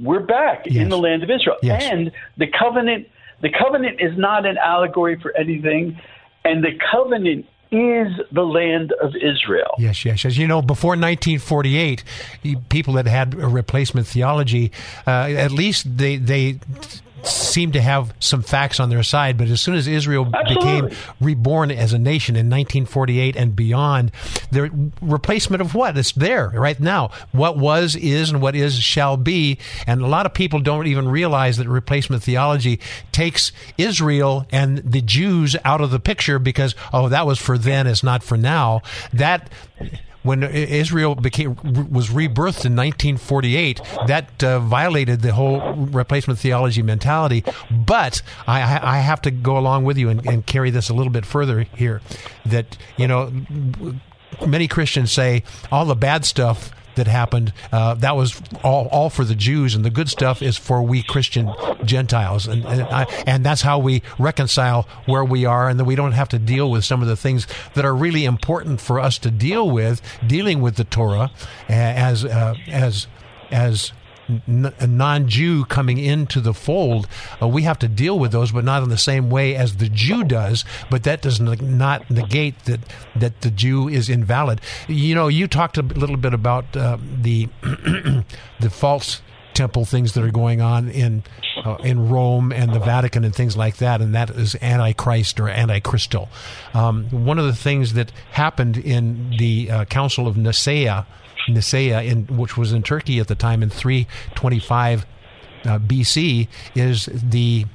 We're 0.01 0.19
back 0.19 0.65
yes. 0.65 0.75
in 0.77 0.89
the 0.89 0.97
land 0.97 1.23
of 1.23 1.29
Israel. 1.29 1.57
Yes. 1.61 1.83
And 1.83 2.11
the 2.37 2.47
covenant 2.47 3.07
the 3.41 3.49
covenant 3.49 3.99
is 3.99 4.17
not 4.17 4.45
an 4.45 4.57
allegory 4.57 5.19
for 5.19 5.35
anything, 5.35 5.99
and 6.45 6.63
the 6.63 6.77
covenant 6.91 7.45
is 7.71 8.07
the 8.31 8.43
land 8.43 8.91
of 9.01 9.15
Israel. 9.15 9.73
Yes, 9.79 10.03
yes. 10.03 10.25
As 10.25 10.37
you 10.37 10.45
know, 10.45 10.61
before 10.61 10.91
1948, 10.91 12.03
people 12.69 12.93
that 12.95 13.07
had 13.07 13.33
a 13.33 13.47
replacement 13.47 14.07
theology, 14.07 14.71
uh, 15.07 15.11
at 15.29 15.51
least 15.51 15.97
they 15.97 16.17
they 16.17 16.59
seem 17.23 17.71
to 17.73 17.81
have 17.81 18.13
some 18.19 18.41
facts 18.41 18.79
on 18.79 18.89
their 18.89 19.03
side. 19.03 19.37
But 19.37 19.47
as 19.47 19.61
soon 19.61 19.75
as 19.75 19.87
Israel 19.87 20.29
Absolutely. 20.33 20.55
became 20.55 20.97
reborn 21.19 21.71
as 21.71 21.93
a 21.93 21.99
nation 21.99 22.35
in 22.35 22.47
1948 22.47 23.35
and 23.35 23.55
beyond, 23.55 24.11
the 24.51 24.91
replacement 25.01 25.61
of 25.61 25.75
what? 25.75 25.97
It's 25.97 26.11
there 26.13 26.49
right 26.49 26.79
now. 26.79 27.11
What 27.31 27.57
was, 27.57 27.95
is, 27.95 28.31
and 28.31 28.41
what 28.41 28.55
is 28.55 28.79
shall 28.79 29.17
be. 29.17 29.59
And 29.87 30.01
a 30.01 30.07
lot 30.07 30.25
of 30.25 30.33
people 30.33 30.59
don't 30.59 30.87
even 30.87 31.07
realize 31.07 31.57
that 31.57 31.67
replacement 31.67 32.23
theology 32.23 32.79
takes 33.11 33.51
Israel 33.77 34.45
and 34.51 34.79
the 34.79 35.01
Jews 35.01 35.55
out 35.63 35.81
of 35.81 35.91
the 35.91 35.99
picture 35.99 36.39
because, 36.39 36.75
oh, 36.93 37.09
that 37.09 37.25
was 37.25 37.39
for 37.39 37.57
then, 37.57 37.87
it's 37.87 38.03
not 38.03 38.23
for 38.23 38.37
now. 38.37 38.81
That 39.13 39.49
when 40.23 40.43
Israel 40.43 41.15
became 41.15 41.55
was 41.89 42.09
rebirthed 42.09 42.65
in 42.65 42.75
1948, 42.75 43.81
that 44.07 44.43
uh, 44.43 44.59
violated 44.59 45.21
the 45.21 45.33
whole 45.33 45.73
replacement 45.73 46.39
theology 46.39 46.81
mentality. 46.81 47.43
But 47.69 48.21
I, 48.47 48.79
I 48.81 48.99
have 48.99 49.21
to 49.23 49.31
go 49.31 49.57
along 49.57 49.85
with 49.85 49.97
you 49.97 50.09
and, 50.09 50.25
and 50.25 50.45
carry 50.45 50.69
this 50.69 50.89
a 50.89 50.93
little 50.93 51.11
bit 51.11 51.25
further 51.25 51.61
here. 51.75 52.01
That 52.45 52.77
you 52.97 53.07
know, 53.07 53.31
many 54.45 54.67
Christians 54.67 55.11
say 55.11 55.43
all 55.71 55.85
the 55.85 55.95
bad 55.95 56.25
stuff 56.25 56.71
that 56.95 57.07
happened. 57.07 57.53
Uh, 57.71 57.95
that 57.95 58.15
was 58.15 58.41
all, 58.63 58.87
all 58.87 59.09
for 59.09 59.23
the 59.23 59.35
Jews, 59.35 59.75
and 59.75 59.85
the 59.85 59.89
good 59.89 60.09
stuff 60.09 60.41
is 60.41 60.57
for 60.57 60.81
we 60.81 61.03
Christian 61.03 61.53
Gentiles, 61.83 62.47
and 62.47 62.65
and, 62.65 62.81
I, 62.83 63.03
and, 63.25 63.45
that's 63.45 63.61
how 63.61 63.79
we 63.79 64.01
reconcile 64.19 64.87
where 65.05 65.23
we 65.23 65.45
are, 65.45 65.69
and 65.69 65.79
that 65.79 65.85
we 65.85 65.95
don't 65.95 66.11
have 66.13 66.29
to 66.29 66.39
deal 66.39 66.69
with 66.69 66.85
some 66.85 67.01
of 67.01 67.07
the 67.07 67.15
things 67.15 67.47
that 67.73 67.85
are 67.85 67.95
really 67.95 68.25
important 68.25 68.81
for 68.81 68.99
us 68.99 69.17
to 69.19 69.31
deal 69.31 69.69
with, 69.69 70.01
dealing 70.25 70.61
with 70.61 70.75
the 70.75 70.83
Torah 70.83 71.31
as 71.67 72.25
uh, 72.25 72.55
as 72.67 73.07
as 73.51 73.91
a 74.79 74.87
non-Jew 74.87 75.65
coming 75.65 75.97
into 75.97 76.39
the 76.39 76.53
fold, 76.53 77.07
uh, 77.41 77.47
we 77.47 77.63
have 77.63 77.79
to 77.79 77.87
deal 77.87 78.19
with 78.19 78.31
those, 78.31 78.51
but 78.51 78.63
not 78.63 78.83
in 78.83 78.89
the 78.89 78.97
same 78.97 79.29
way 79.29 79.55
as 79.55 79.77
the 79.77 79.89
Jew 79.89 80.23
does. 80.23 80.63
But 80.89 81.03
that 81.03 81.21
does 81.21 81.39
not 81.39 82.09
negate 82.09 82.65
that 82.65 82.81
that 83.15 83.41
the 83.41 83.51
Jew 83.51 83.87
is 83.87 84.09
invalid. 84.09 84.61
You 84.87 85.15
know, 85.15 85.27
you 85.27 85.47
talked 85.47 85.77
a 85.77 85.81
little 85.81 86.17
bit 86.17 86.33
about 86.33 86.75
uh, 86.75 86.97
the 87.21 87.49
the 88.59 88.69
false 88.69 89.21
temple 89.53 89.85
things 89.85 90.13
that 90.13 90.23
are 90.23 90.31
going 90.31 90.61
on 90.61 90.89
in 90.89 91.23
uh, 91.63 91.75
in 91.83 92.09
Rome 92.09 92.51
and 92.51 92.73
the 92.73 92.79
Vatican 92.79 93.23
and 93.23 93.35
things 93.35 93.57
like 93.57 93.77
that, 93.77 94.01
and 94.01 94.15
that 94.15 94.29
is 94.29 94.55
antichrist 94.61 95.39
or 95.39 95.45
antichristal. 95.45 96.29
Um, 96.73 97.05
one 97.09 97.39
of 97.39 97.45
the 97.45 97.55
things 97.55 97.93
that 97.93 98.11
happened 98.31 98.77
in 98.77 99.35
the 99.37 99.69
uh, 99.69 99.85
Council 99.85 100.27
of 100.27 100.37
Nicaea 100.37 101.05
Nicaea, 101.47 102.01
in, 102.01 102.27
which 102.27 102.57
was 102.57 102.73
in 102.73 102.83
Turkey 102.83 103.19
at 103.19 103.27
the 103.27 103.35
time 103.35 103.63
in 103.63 103.69
325 103.69 105.05
uh, 105.63 105.79
BC, 105.79 106.47
is 106.75 107.05
the 107.05 107.65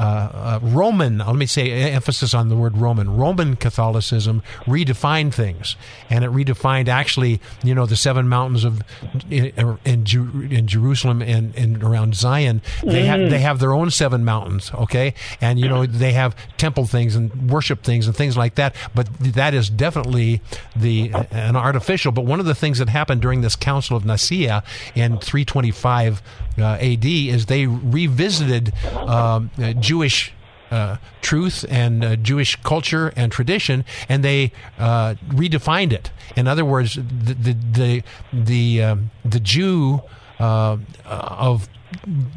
uh, 0.00 0.30
uh, 0.32 0.60
Roman, 0.62 1.18
let 1.18 1.36
me 1.36 1.44
say, 1.44 1.70
emphasis 1.70 2.32
on 2.32 2.48
the 2.48 2.56
word 2.56 2.78
Roman. 2.78 3.18
Roman 3.18 3.54
Catholicism 3.54 4.42
redefined 4.64 5.34
things, 5.34 5.76
and 6.08 6.24
it 6.24 6.30
redefined 6.30 6.88
actually, 6.88 7.38
you 7.62 7.74
know, 7.74 7.84
the 7.84 7.96
seven 7.96 8.26
mountains 8.26 8.64
of 8.64 8.82
in, 9.28 9.76
in, 9.84 10.06
in 10.50 10.66
Jerusalem 10.66 11.20
and, 11.20 11.84
around 11.84 12.14
Zion. 12.14 12.62
They 12.82 13.02
mm. 13.02 13.06
have 13.06 13.30
they 13.30 13.40
have 13.40 13.58
their 13.58 13.74
own 13.74 13.90
seven 13.90 14.24
mountains, 14.24 14.70
okay, 14.72 15.12
and 15.38 15.60
you 15.60 15.68
know 15.68 15.84
they 15.84 16.12
have 16.12 16.34
temple 16.56 16.86
things 16.86 17.14
and 17.14 17.50
worship 17.50 17.82
things 17.82 18.06
and 18.06 18.16
things 18.16 18.38
like 18.38 18.54
that. 18.54 18.74
But 18.94 19.06
that 19.18 19.52
is 19.52 19.68
definitely 19.68 20.40
the 20.74 21.12
an 21.30 21.56
artificial. 21.56 22.10
But 22.10 22.24
one 22.24 22.40
of 22.40 22.46
the 22.46 22.54
things 22.54 22.78
that 22.78 22.88
happened 22.88 23.20
during 23.20 23.42
this 23.42 23.54
Council 23.54 23.98
of 23.98 24.06
Nicaea 24.06 24.64
in 24.94 25.18
325 25.18 26.22
uh, 26.58 26.78
AD 26.80 27.04
is 27.04 27.46
they 27.46 27.66
revisited 27.66 28.72
um, 28.94 29.50
Jewish 29.90 30.32
uh, 30.70 30.98
truth 31.20 31.64
and 31.68 32.04
uh, 32.04 32.14
Jewish 32.14 32.54
culture 32.62 33.12
and 33.16 33.32
tradition, 33.32 33.84
and 34.08 34.22
they 34.22 34.52
uh, 34.78 35.16
redefined 35.30 35.92
it. 35.92 36.12
In 36.36 36.46
other 36.46 36.64
words, 36.64 36.94
the 36.94 37.34
the 37.34 37.52
the 37.72 38.02
the, 38.32 38.82
um, 38.84 39.10
the 39.24 39.40
Jew 39.40 40.02
uh, 40.38 40.76
of 41.04 41.68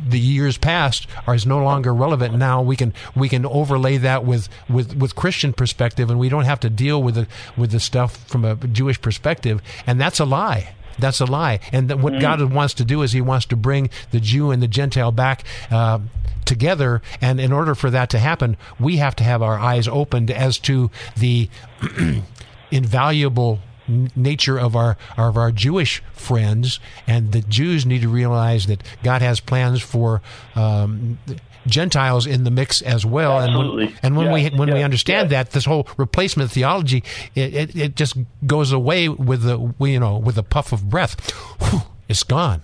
the 0.09 0.17
years 0.17 0.57
past 0.57 1.05
are 1.27 1.35
is 1.35 1.45
no 1.45 1.63
longer 1.63 1.93
relevant 1.93 2.33
now 2.33 2.59
we 2.59 2.75
can 2.75 2.91
we 3.15 3.29
can 3.29 3.45
overlay 3.45 3.97
that 3.97 4.25
with 4.25 4.49
with 4.67 4.95
with 4.95 5.15
Christian 5.15 5.53
perspective 5.53 6.09
and 6.09 6.17
we 6.19 6.27
don't 6.27 6.45
have 6.45 6.59
to 6.61 6.71
deal 6.71 7.03
with 7.03 7.13
the 7.13 7.27
with 7.55 7.69
the 7.69 7.79
stuff 7.79 8.27
from 8.27 8.43
a 8.43 8.55
Jewish 8.55 8.99
perspective 8.99 9.61
and 9.85 10.01
that's 10.01 10.19
a 10.19 10.25
lie 10.25 10.73
that's 10.99 11.19
a 11.19 11.25
lie. 11.25 11.59
And 11.71 12.01
what 12.01 12.13
mm. 12.13 12.21
God 12.21 12.41
wants 12.51 12.73
to 12.75 12.85
do 12.85 13.01
is 13.01 13.11
He 13.11 13.21
wants 13.21 13.45
to 13.47 13.55
bring 13.55 13.89
the 14.11 14.19
Jew 14.19 14.51
and 14.51 14.61
the 14.61 14.67
Gentile 14.67 15.11
back. 15.11 15.43
Uh, 15.71 15.99
together 16.45 17.01
and 17.21 17.39
in 17.39 17.53
order 17.53 17.73
for 17.73 17.89
that 17.89 18.09
to 18.09 18.19
happen 18.19 18.57
we 18.77 18.97
have 18.97 19.15
to 19.15 19.23
have 19.23 19.41
our 19.41 19.57
eyes 19.57 19.87
opened 19.87 20.29
as 20.29 20.59
to 20.59 20.91
the 21.15 21.49
invaluable 22.69 23.59
nature 23.87 24.59
of 24.59 24.75
our 24.75 24.97
of 25.17 25.37
our 25.37 25.51
Jewish 25.51 26.01
friends, 26.13 26.79
and 27.07 27.31
the 27.31 27.41
Jews 27.41 27.85
need 27.85 28.01
to 28.01 28.09
realize 28.09 28.65
that 28.67 28.83
God 29.03 29.21
has 29.21 29.39
plans 29.39 29.81
for 29.81 30.21
um, 30.55 31.19
Gentiles 31.67 32.25
in 32.27 32.43
the 32.43 32.51
mix 32.51 32.81
as 32.81 33.05
well. 33.05 33.39
Absolutely. 33.39 33.85
And 33.85 33.93
when, 33.93 34.03
and 34.03 34.15
when 34.17 34.25
yeah, 34.25 34.49
we 34.51 34.57
when 34.57 34.67
yeah, 34.69 34.73
we 34.75 34.83
understand 34.83 35.31
yeah. 35.31 35.43
that, 35.43 35.51
this 35.51 35.65
whole 35.65 35.87
replacement 35.97 36.51
theology, 36.51 37.03
it, 37.35 37.53
it, 37.53 37.75
it, 37.75 37.95
just 37.95 38.17
goes 38.45 38.71
away 38.71 39.09
with 39.09 39.43
the 39.43 39.73
you 39.79 39.99
know 39.99 40.17
with 40.17 40.37
a 40.37 40.43
puff 40.43 40.71
of 40.71 40.89
breath. 40.89 41.31
Whew, 41.61 41.81
it's 42.07 42.23
gone. 42.23 42.61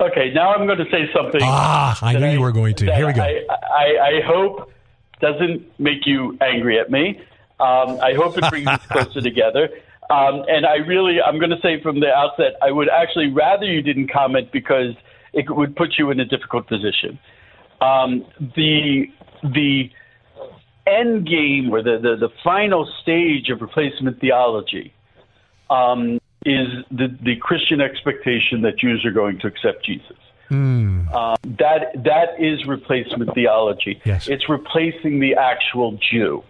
Okay, 0.00 0.32
now 0.32 0.54
I'm 0.54 0.66
going 0.66 0.78
to 0.78 0.90
say 0.90 1.10
something. 1.14 1.40
Ah, 1.42 1.98
I 2.00 2.18
knew 2.18 2.30
you 2.30 2.40
were 2.40 2.52
going 2.52 2.74
to. 2.76 2.94
Here 2.94 3.06
we 3.06 3.12
go. 3.12 3.22
I, 3.22 3.44
I, 3.50 4.06
I 4.06 4.20
hope 4.24 4.72
doesn't 5.20 5.78
make 5.78 6.06
you 6.06 6.36
angry 6.40 6.80
at 6.80 6.90
me. 6.90 7.20
Um, 7.60 8.00
I 8.00 8.14
hope 8.16 8.38
it 8.38 8.48
brings 8.48 8.66
us 8.66 8.84
closer 8.90 9.20
together. 9.20 9.68
Um, 10.08 10.44
and 10.48 10.66
I 10.66 10.76
really, 10.76 11.18
I'm 11.20 11.38
going 11.38 11.50
to 11.50 11.60
say 11.62 11.80
from 11.82 12.00
the 12.00 12.08
outset, 12.08 12.54
I 12.62 12.72
would 12.72 12.88
actually 12.88 13.28
rather 13.28 13.64
you 13.64 13.82
didn't 13.82 14.10
comment 14.10 14.50
because 14.50 14.94
it 15.32 15.54
would 15.54 15.76
put 15.76 15.98
you 15.98 16.10
in 16.10 16.18
a 16.18 16.24
difficult 16.24 16.66
position. 16.66 17.18
Um, 17.80 18.24
the 18.56 19.06
the 19.42 19.90
end 20.86 21.26
game 21.26 21.70
or 21.72 21.82
the, 21.82 21.98
the, 21.98 22.16
the 22.16 22.28
final 22.42 22.90
stage 23.02 23.48
of 23.48 23.60
replacement 23.60 24.20
theology 24.20 24.92
um, 25.68 26.20
is 26.44 26.68
the, 26.90 27.16
the 27.22 27.36
Christian 27.36 27.80
expectation 27.80 28.62
that 28.62 28.78
Jews 28.78 29.04
are 29.04 29.12
going 29.12 29.38
to 29.40 29.46
accept 29.46 29.84
Jesus. 29.84 30.16
Um, 31.14 31.36
that 31.58 31.92
that 32.04 32.40
is 32.40 32.66
replacement 32.66 33.34
theology. 33.34 34.00
Yes. 34.04 34.26
It's 34.26 34.48
replacing 34.48 35.20
the 35.20 35.36
actual 35.36 35.98
Jew. 36.10 36.42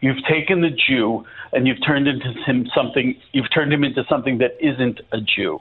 You've 0.00 0.24
taken 0.28 0.60
the 0.60 0.70
Jew 0.70 1.24
and 1.52 1.66
you've 1.66 1.84
turned 1.84 2.06
into 2.06 2.32
him 2.44 2.68
something. 2.74 3.20
You've 3.32 3.52
turned 3.52 3.72
him 3.72 3.82
into 3.84 4.04
something 4.08 4.38
that 4.38 4.56
isn't 4.60 5.00
a 5.10 5.20
Jew, 5.20 5.60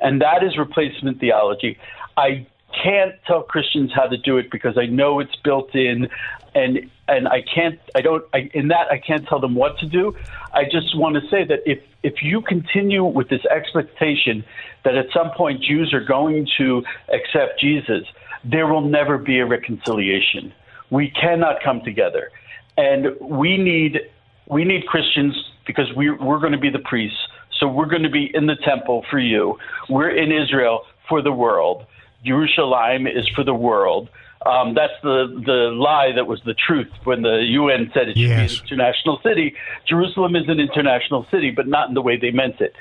and 0.00 0.20
that 0.20 0.42
is 0.42 0.58
replacement 0.58 1.20
theology. 1.20 1.78
I 2.16 2.46
can't 2.82 3.14
tell 3.26 3.42
Christians 3.42 3.92
how 3.94 4.06
to 4.06 4.16
do 4.16 4.38
it 4.38 4.50
because 4.50 4.76
I 4.78 4.86
know 4.86 5.20
it's 5.20 5.34
built 5.36 5.74
in, 5.74 6.08
and 6.54 6.90
and 7.08 7.28
I 7.28 7.42
can't. 7.42 7.78
I 7.94 8.00
don't. 8.00 8.24
I, 8.32 8.50
in 8.54 8.68
that 8.68 8.90
I 8.90 8.98
can't 8.98 9.26
tell 9.26 9.40
them 9.40 9.54
what 9.54 9.78
to 9.78 9.86
do. 9.86 10.16
I 10.52 10.64
just 10.64 10.96
want 10.96 11.16
to 11.16 11.22
say 11.30 11.44
that 11.44 11.60
if 11.66 11.80
if 12.02 12.22
you 12.22 12.42
continue 12.42 13.04
with 13.04 13.28
this 13.28 13.44
expectation 13.46 14.44
that 14.84 14.96
at 14.96 15.06
some 15.12 15.30
point 15.30 15.62
Jews 15.62 15.92
are 15.92 16.04
going 16.04 16.48
to 16.58 16.82
accept 17.12 17.60
Jesus, 17.60 18.04
there 18.44 18.66
will 18.66 18.88
never 18.88 19.18
be 19.18 19.38
a 19.38 19.46
reconciliation. 19.46 20.52
We 20.90 21.10
cannot 21.10 21.62
come 21.62 21.82
together, 21.82 22.30
and 22.76 23.18
we 23.20 23.56
need 23.56 24.00
we 24.48 24.64
need 24.64 24.86
Christians 24.86 25.34
because 25.66 25.86
we 25.96 26.10
we're 26.10 26.40
going 26.40 26.52
to 26.52 26.58
be 26.58 26.70
the 26.70 26.80
priests. 26.80 27.18
So 27.58 27.68
we're 27.68 27.86
going 27.86 28.02
to 28.02 28.10
be 28.10 28.30
in 28.34 28.46
the 28.46 28.56
temple 28.56 29.04
for 29.10 29.18
you. 29.18 29.58
We're 29.88 30.10
in 30.10 30.32
Israel 30.32 30.84
for 31.08 31.22
the 31.22 31.32
world. 31.32 31.86
Jerusalem 32.24 33.06
is 33.06 33.28
for 33.34 33.44
the 33.44 33.54
world. 33.54 34.08
Um, 34.44 34.74
that's 34.74 34.92
the 35.02 35.40
the 35.46 35.70
lie 35.74 36.10
that 36.16 36.26
was 36.26 36.40
the 36.44 36.54
truth 36.54 36.90
when 37.04 37.22
the 37.22 37.42
UN 37.50 37.90
said 37.94 38.08
it 38.08 38.16
should 38.16 38.28
Yes. 38.28 38.54
be 38.54 38.58
an 38.58 38.64
international 38.80 39.20
city. 39.22 39.54
Jerusalem 39.86 40.34
is 40.34 40.48
an 40.48 40.58
international 40.58 41.26
city, 41.30 41.50
but 41.52 41.68
not 41.68 41.88
in 41.88 41.94
the 41.94 42.02
way 42.02 42.16
they 42.16 42.32
meant 42.32 42.60
it. 42.60 42.74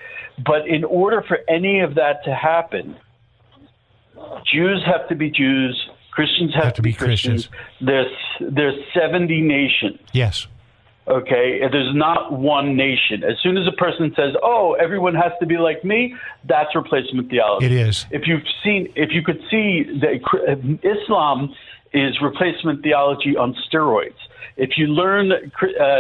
But 0.44 0.68
in 0.68 0.84
order 0.84 1.22
for 1.28 1.40
any 1.48 1.82
of 1.82 1.96
that 1.96 2.24
to 2.26 2.34
happen, 2.34 2.96
Jews 4.52 4.84
have 4.86 5.08
to 5.10 5.16
be 5.16 5.30
Jews. 5.30 5.90
Christians 6.12 6.54
have, 6.56 6.74
to 6.74 6.82
be 6.82 6.94
Christians. 6.94 7.48
There's 7.80 8.12
there's 8.40 8.76
70 8.94 9.42
nations. 9.42 10.00
Yes. 10.14 10.48
Okay, 11.08 11.60
there's 11.72 11.96
not 11.96 12.32
one 12.32 12.76
nation. 12.76 13.24
As 13.24 13.36
soon 13.42 13.58
as 13.58 13.68
a 13.68 13.72
person 13.72 14.14
says, 14.16 14.36
"Oh, 14.44 14.74
everyone 14.74 15.16
has 15.16 15.32
to 15.40 15.48
be 15.48 15.58
like 15.58 15.84
me," 15.84 16.16
that's 16.46 16.76
replacement 16.76 17.30
theology. 17.30 17.66
It 17.66 17.72
is. 17.72 18.06
If 18.12 18.28
you've 18.28 18.44
seen, 18.64 18.92
if 18.96 19.12
you 19.12 19.24
could 19.24 19.42
see 19.50 19.84
that 20.00 20.22
Islam 20.84 21.56
is 21.94 22.22
replacement 22.22 22.84
theology 22.84 23.36
on 23.36 23.56
steroids. 23.68 24.14
If 24.58 24.78
you 24.78 24.88
learn 24.88 25.32
uh, 25.32 25.40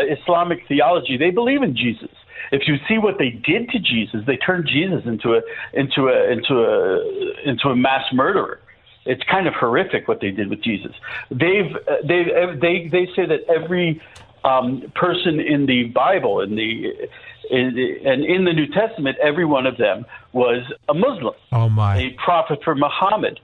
Islamic 0.08 0.68
theology, 0.68 1.18
they 1.18 1.32
believe 1.32 1.64
in 1.64 1.76
Jesus. 1.76 2.10
If 2.52 2.68
you 2.68 2.76
see 2.88 2.97
what 2.97 3.18
they 3.18 3.30
did 3.30 3.70
to 3.70 3.80
Jesus, 3.80 4.22
they 4.26 4.38
turned 4.38 4.68
Jesus 4.68 5.04
into 5.06 5.34
a 5.36 5.41
into 5.74 6.10
a 6.10 6.32
into 6.32 6.54
a 6.60 7.49
into 7.49 7.70
a 7.70 7.76
mass 7.76 8.04
murderer. 8.14 8.60
It's 9.06 9.24
kind 9.24 9.47
of 9.47 9.54
horrific 9.56 10.08
what 10.08 10.22
they 10.22 10.32
did 10.32 10.49
with 10.49 10.62
Jesus. 10.62 10.91
They've 11.30 11.74
uh, 11.88 11.95
they 12.06 12.24
they 12.60 12.88
they 12.88 13.06
say 13.16 13.26
that 13.26 13.41
every 13.49 14.02
um, 14.44 14.92
person 14.96 15.39
in 15.39 15.66
the 15.66 15.86
Bible 15.86 16.42
in 16.42 16.56
the 16.56 16.94
in, 17.50 18.00
and 18.06 18.24
in 18.24 18.46
the 18.46 18.54
New 18.54 18.68
Testament, 18.68 19.18
every 19.22 19.46
one 19.46 19.66
of 19.66 19.78
them 19.78 20.06
was 20.32 20.64
a 20.88 20.94
Muslim, 20.94 21.34
Oh 21.52 21.70
my! 21.70 21.98
a 21.98 22.10
prophet 22.24 22.60
for 22.64 22.76
Muhammad. 22.76 23.39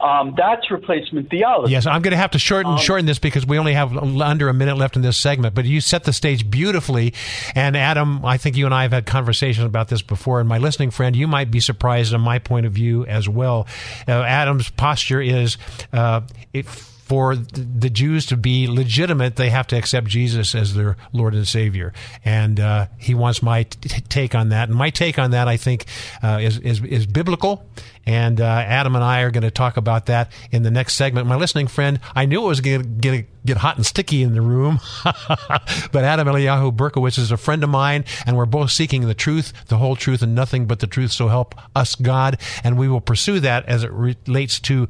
Um, 0.00 0.34
that's 0.36 0.68
replacement 0.68 1.30
theology. 1.30 1.70
Yes, 1.70 1.86
I'm 1.86 2.02
going 2.02 2.10
to 2.10 2.16
have 2.16 2.32
to 2.32 2.38
shorten 2.40 2.76
shorten 2.76 3.06
this 3.06 3.20
because 3.20 3.46
we 3.46 3.56
only 3.56 3.74
have 3.74 3.96
under 3.96 4.48
a 4.48 4.52
minute 4.54 4.76
left 4.76 4.96
in 4.96 5.02
this 5.02 5.16
segment. 5.16 5.54
But 5.54 5.64
you 5.64 5.80
set 5.80 6.02
the 6.02 6.12
stage 6.12 6.50
beautifully, 6.50 7.14
and 7.54 7.76
Adam, 7.76 8.24
I 8.24 8.36
think 8.36 8.56
you 8.56 8.66
and 8.66 8.74
I 8.74 8.82
have 8.82 8.90
had 8.90 9.06
conversations 9.06 9.64
about 9.64 9.86
this 9.88 10.02
before. 10.02 10.40
And 10.40 10.48
my 10.48 10.58
listening 10.58 10.90
friend, 10.90 11.14
you 11.14 11.28
might 11.28 11.52
be 11.52 11.60
surprised 11.60 12.12
on 12.14 12.20
my 12.20 12.40
point 12.40 12.66
of 12.66 12.72
view 12.72 13.06
as 13.06 13.28
well. 13.28 13.68
Uh, 14.08 14.22
Adam's 14.22 14.70
posture 14.70 15.20
is 15.20 15.56
uh, 15.92 16.22
if. 16.52 16.90
For 17.04 17.36
the 17.36 17.90
Jews 17.90 18.26
to 18.26 18.36
be 18.36 18.66
legitimate, 18.66 19.36
they 19.36 19.50
have 19.50 19.66
to 19.68 19.76
accept 19.76 20.06
Jesus 20.06 20.54
as 20.54 20.74
their 20.74 20.96
Lord 21.12 21.34
and 21.34 21.46
Savior, 21.46 21.92
and 22.24 22.58
uh, 22.58 22.86
he 22.96 23.14
wants 23.14 23.42
my 23.42 23.64
t- 23.64 24.00
take 24.08 24.34
on 24.34 24.48
that. 24.50 24.68
And 24.68 24.78
my 24.78 24.90
take 24.90 25.18
on 25.18 25.32
that, 25.32 25.46
I 25.46 25.56
think, 25.56 25.84
uh, 26.22 26.38
is, 26.40 26.58
is 26.58 26.82
is 26.82 27.06
biblical. 27.06 27.66
And 28.04 28.40
uh, 28.40 28.44
Adam 28.44 28.96
and 28.96 29.04
I 29.04 29.20
are 29.20 29.30
going 29.30 29.42
to 29.42 29.50
talk 29.50 29.76
about 29.76 30.06
that 30.06 30.32
in 30.50 30.62
the 30.62 30.70
next 30.70 30.94
segment. 30.94 31.26
My 31.28 31.36
listening 31.36 31.68
friend, 31.68 32.00
I 32.14 32.26
knew 32.26 32.44
it 32.44 32.48
was 32.48 32.60
going 32.60 32.82
to 32.82 32.88
get, 32.88 33.46
get 33.46 33.56
hot 33.58 33.76
and 33.76 33.86
sticky 33.86 34.22
in 34.22 34.34
the 34.34 34.40
room, 34.40 34.80
but 35.04 36.04
Adam 36.04 36.26
Eliyahu 36.26 36.74
Berkowitz 36.74 37.18
is 37.18 37.30
a 37.30 37.36
friend 37.36 37.62
of 37.62 37.70
mine, 37.70 38.04
and 38.26 38.36
we're 38.36 38.46
both 38.46 38.70
seeking 38.72 39.06
the 39.06 39.14
truth, 39.14 39.52
the 39.68 39.78
whole 39.78 39.94
truth, 39.94 40.22
and 40.22 40.34
nothing 40.34 40.66
but 40.66 40.80
the 40.80 40.86
truth. 40.86 41.12
So 41.12 41.28
help 41.28 41.54
us 41.76 41.94
God, 41.94 42.40
and 42.64 42.76
we 42.76 42.88
will 42.88 43.00
pursue 43.00 43.38
that 43.40 43.66
as 43.66 43.84
it 43.84 43.92
relates 43.92 44.58
to 44.60 44.88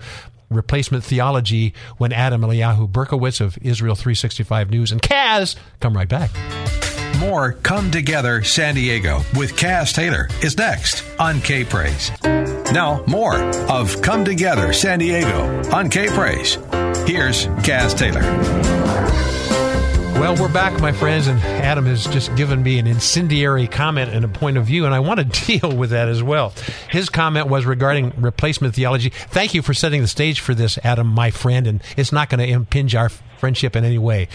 replacement 0.55 1.05
theology 1.05 1.75
when 1.99 2.13
Adam 2.13 2.43
Eliyahu 2.43 2.91
Berkowitz 2.91 3.41
of 3.41 3.59
Israel 3.63 3.95
365 3.95 4.71
News 4.71 4.93
and 4.93 5.03
Kaz 5.03 5.57
come 5.81 5.95
right 5.95 6.09
back. 6.09 6.31
More 7.19 7.53
Come 7.53 7.91
Together 7.91 8.43
San 8.43 8.75
Diego 8.75 9.19
with 9.37 9.55
Kaz 9.55 9.95
Taylor 9.95 10.29
is 10.43 10.57
next 10.57 11.05
on 11.19 11.41
K 11.41 11.65
Praise. 11.65 12.11
Now, 12.73 13.05
more 13.07 13.37
of 13.71 14.03
Come 14.03 14.25
Together 14.25 14.73
San 14.73 14.99
Diego 14.99 15.63
on 15.71 15.89
K 15.89 16.09
Praise. 16.09 16.55
Here's 17.07 17.47
Kaz 17.63 17.97
Taylor. 17.97 18.23
Well, 20.23 20.37
we're 20.37 20.53
back, 20.53 20.81
my 20.81 20.93
friends, 20.93 21.27
and 21.27 21.41
Adam 21.41 21.85
has 21.87 22.07
just 22.07 22.33
given 22.37 22.63
me 22.63 22.79
an 22.79 22.87
incendiary 22.87 23.67
comment 23.67 24.13
and 24.13 24.25
a 24.25 24.29
point 24.29 24.57
of 24.57 24.65
view, 24.65 24.87
and 24.87 24.95
I 24.95 25.01
want 25.01 25.19
to 25.19 25.25
deal 25.59 25.77
with 25.77 25.91
that 25.91 26.07
as 26.07 26.23
well. 26.23 26.55
His 26.91 27.09
comment 27.09 27.49
was 27.49 27.67
regarding 27.67 28.13
replacement 28.17 28.77
theology. 28.77 29.09
Thank 29.09 29.53
you 29.53 29.63
for 29.63 29.75
setting 29.75 30.01
the 30.01 30.07
stage 30.07 30.39
for 30.39 30.55
this, 30.55 30.79
Adam, 30.85 31.09
my 31.09 31.33
friend, 31.33 31.67
and 31.67 31.83
it's 31.97 32.13
not 32.13 32.31
going 32.31 32.39
to 32.39 32.47
impinge 32.47 32.95
our 32.95 33.11
friendship 33.43 33.75
in 33.75 33.85
any 33.85 33.99
way. 33.99 34.29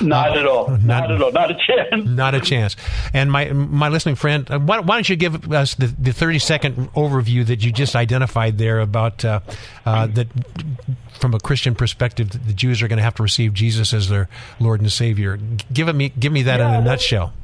Not 0.00 0.34
at 0.34 0.46
all. 0.46 0.70
Not, 0.70 0.80
not- 0.82 1.10
at 1.12 1.20
all. 1.20 1.30
Not 1.30 1.50
a 1.50 1.54
chance. 1.54 2.08
Not 2.22 2.34
a 2.34 2.40
chance. 2.40 2.74
And 3.12 3.30
my 3.30 3.52
my 3.52 3.90
listening 3.90 4.14
friend, 4.14 4.50
uh, 4.50 4.58
why, 4.58 4.80
why 4.80 4.96
don't 4.96 5.08
you 5.10 5.16
give 5.16 5.52
us 5.52 5.74
the, 5.74 5.88
the 5.88 6.12
30 6.14 6.38
second 6.38 6.92
overview 6.94 7.44
that 7.46 7.62
you 7.62 7.70
just 7.70 7.94
identified 7.94 8.56
there 8.56 8.80
about 8.80 9.26
uh, 9.26 9.40
uh, 9.84 10.06
that 10.06 10.28
from 11.20 11.34
a 11.34 11.38
Christian 11.38 11.74
perspective, 11.74 12.30
the 12.30 12.54
Jews 12.54 12.80
are 12.80 12.88
going 12.88 12.96
to 12.96 13.02
have 13.02 13.16
to 13.16 13.22
receive 13.22 13.52
Jesus 13.52 13.92
as 13.92 14.08
their 14.08 14.30
Lord 14.58 14.80
and 14.80 14.90
Savior. 14.90 15.38
Give 15.70 15.94
me 15.94 16.08
give 16.18 16.32
me 16.32 16.42
that 16.44 16.60
in 16.60 16.66
a 16.66 16.80
nutshell. 16.80 17.34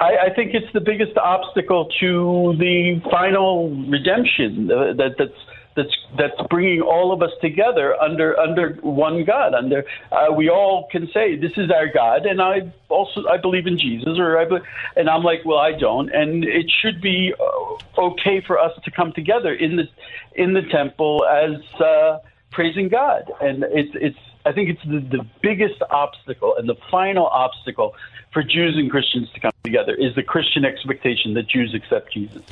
I, 0.00 0.26
I 0.26 0.34
think 0.34 0.54
it's 0.54 0.70
the 0.74 0.80
biggest 0.80 1.16
obstacle 1.16 1.88
to 2.00 2.54
the 2.58 3.00
final 3.10 3.70
redemption 3.70 4.70
uh, 4.70 4.92
that, 4.94 5.14
that's 5.18 5.40
that's 5.76 5.94
that's 6.18 6.40
bringing 6.48 6.80
all 6.80 7.12
of 7.12 7.22
us 7.22 7.30
together 7.40 7.94
under 8.00 8.38
under 8.38 8.70
one 8.80 9.24
God. 9.24 9.54
Under 9.54 9.84
uh, 10.10 10.32
we 10.32 10.48
all 10.48 10.88
can 10.90 11.08
say 11.12 11.36
this 11.36 11.52
is 11.56 11.70
our 11.70 11.86
God, 11.86 12.26
and 12.26 12.40
I 12.40 12.72
also 12.88 13.26
I 13.28 13.36
believe 13.36 13.66
in 13.66 13.78
Jesus, 13.78 14.18
or 14.18 14.38
I 14.38 14.46
be, 14.46 14.56
and 14.96 15.08
I'm 15.08 15.22
like, 15.22 15.44
well, 15.44 15.58
I 15.58 15.72
don't, 15.72 16.12
and 16.12 16.44
it 16.44 16.70
should 16.80 17.00
be 17.00 17.34
uh, 17.38 18.00
okay 18.06 18.42
for 18.46 18.58
us 18.58 18.72
to 18.84 18.90
come 18.90 19.12
together 19.12 19.54
in 19.54 19.76
the 19.76 19.88
in 20.34 20.54
the 20.54 20.62
temple 20.62 21.24
as 21.26 21.80
uh, 21.80 22.18
praising 22.50 22.88
God, 22.88 23.30
and 23.40 23.64
it's 23.64 23.94
it's 23.94 24.18
I 24.46 24.52
think 24.52 24.70
it's 24.70 24.82
the, 24.84 25.18
the 25.18 25.26
biggest 25.42 25.82
obstacle 25.90 26.56
and 26.56 26.68
the 26.68 26.76
final 26.90 27.26
obstacle 27.26 27.94
for 28.32 28.42
Jews 28.42 28.76
and 28.76 28.90
Christians 28.90 29.28
to 29.34 29.40
come 29.40 29.52
together 29.64 29.94
is 29.94 30.14
the 30.14 30.22
Christian 30.22 30.64
expectation 30.64 31.34
that 31.34 31.48
Jews 31.48 31.74
accept 31.74 32.12
Jesus. 32.12 32.42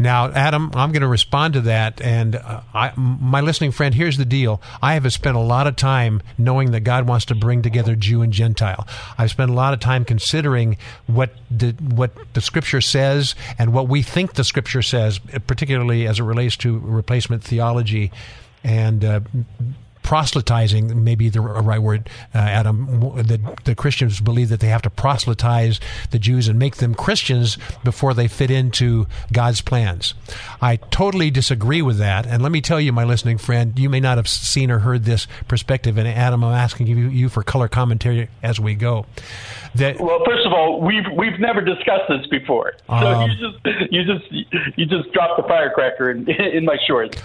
Now, 0.00 0.30
Adam, 0.30 0.70
I'm 0.74 0.92
going 0.92 1.02
to 1.02 1.08
respond 1.08 1.52
to 1.54 1.60
that. 1.60 2.00
And 2.00 2.36
uh, 2.36 2.62
I, 2.72 2.92
my 2.96 3.42
listening 3.42 3.70
friend, 3.70 3.94
here's 3.94 4.16
the 4.16 4.24
deal. 4.24 4.62
I 4.80 4.94
have 4.94 5.12
spent 5.12 5.36
a 5.36 5.40
lot 5.40 5.66
of 5.66 5.76
time 5.76 6.22
knowing 6.38 6.70
that 6.70 6.80
God 6.80 7.06
wants 7.06 7.26
to 7.26 7.34
bring 7.34 7.60
together 7.60 7.94
Jew 7.94 8.22
and 8.22 8.32
Gentile. 8.32 8.88
I've 9.18 9.30
spent 9.30 9.50
a 9.50 9.54
lot 9.54 9.74
of 9.74 9.80
time 9.80 10.06
considering 10.06 10.78
what 11.06 11.34
the, 11.50 11.72
what 11.72 12.12
the 12.32 12.40
Scripture 12.40 12.80
says 12.80 13.34
and 13.58 13.74
what 13.74 13.88
we 13.88 14.00
think 14.00 14.32
the 14.32 14.44
Scripture 14.44 14.80
says, 14.80 15.18
particularly 15.46 16.06
as 16.06 16.18
it 16.18 16.22
relates 16.22 16.56
to 16.58 16.78
replacement 16.78 17.44
theology. 17.44 18.10
And 18.64 19.04
uh, 19.04 19.20
proselytizing, 20.10 21.04
maybe 21.04 21.28
the 21.28 21.40
right 21.40 21.78
word, 21.80 22.10
uh, 22.34 22.38
Adam. 22.38 22.98
The, 23.14 23.56
the 23.62 23.76
Christians 23.76 24.20
believe 24.20 24.48
that 24.48 24.58
they 24.58 24.66
have 24.66 24.82
to 24.82 24.90
proselytize 24.90 25.78
the 26.10 26.18
Jews 26.18 26.48
and 26.48 26.58
make 26.58 26.78
them 26.78 26.96
Christians 26.96 27.58
before 27.84 28.12
they 28.12 28.26
fit 28.26 28.50
into 28.50 29.06
God's 29.32 29.60
plans. 29.60 30.14
I 30.60 30.78
totally 30.90 31.30
disagree 31.30 31.80
with 31.80 31.98
that. 31.98 32.26
And 32.26 32.42
let 32.42 32.50
me 32.50 32.60
tell 32.60 32.80
you, 32.80 32.92
my 32.92 33.04
listening 33.04 33.38
friend, 33.38 33.78
you 33.78 33.88
may 33.88 34.00
not 34.00 34.16
have 34.16 34.28
seen 34.28 34.72
or 34.72 34.80
heard 34.80 35.04
this 35.04 35.28
perspective. 35.46 35.96
And 35.96 36.08
Adam, 36.08 36.42
I'm 36.42 36.54
asking 36.54 36.88
you, 36.88 36.96
you 37.08 37.28
for 37.28 37.44
color 37.44 37.68
commentary 37.68 38.30
as 38.42 38.58
we 38.58 38.74
go. 38.74 39.06
That, 39.76 40.00
well, 40.00 40.20
first 40.26 40.44
of 40.44 40.52
all, 40.52 40.80
we've 40.80 41.04
we've 41.16 41.38
never 41.38 41.60
discussed 41.60 42.08
this 42.08 42.26
before, 42.26 42.72
so 42.88 42.94
um, 42.94 43.30
you 43.30 43.36
just 43.36 43.92
you 43.92 44.04
just 44.04 44.32
you 44.76 44.84
just 44.86 45.12
dropped 45.12 45.40
the 45.40 45.46
firecracker 45.46 46.10
in, 46.10 46.28
in 46.52 46.64
my 46.64 46.76
shorts. 46.88 47.22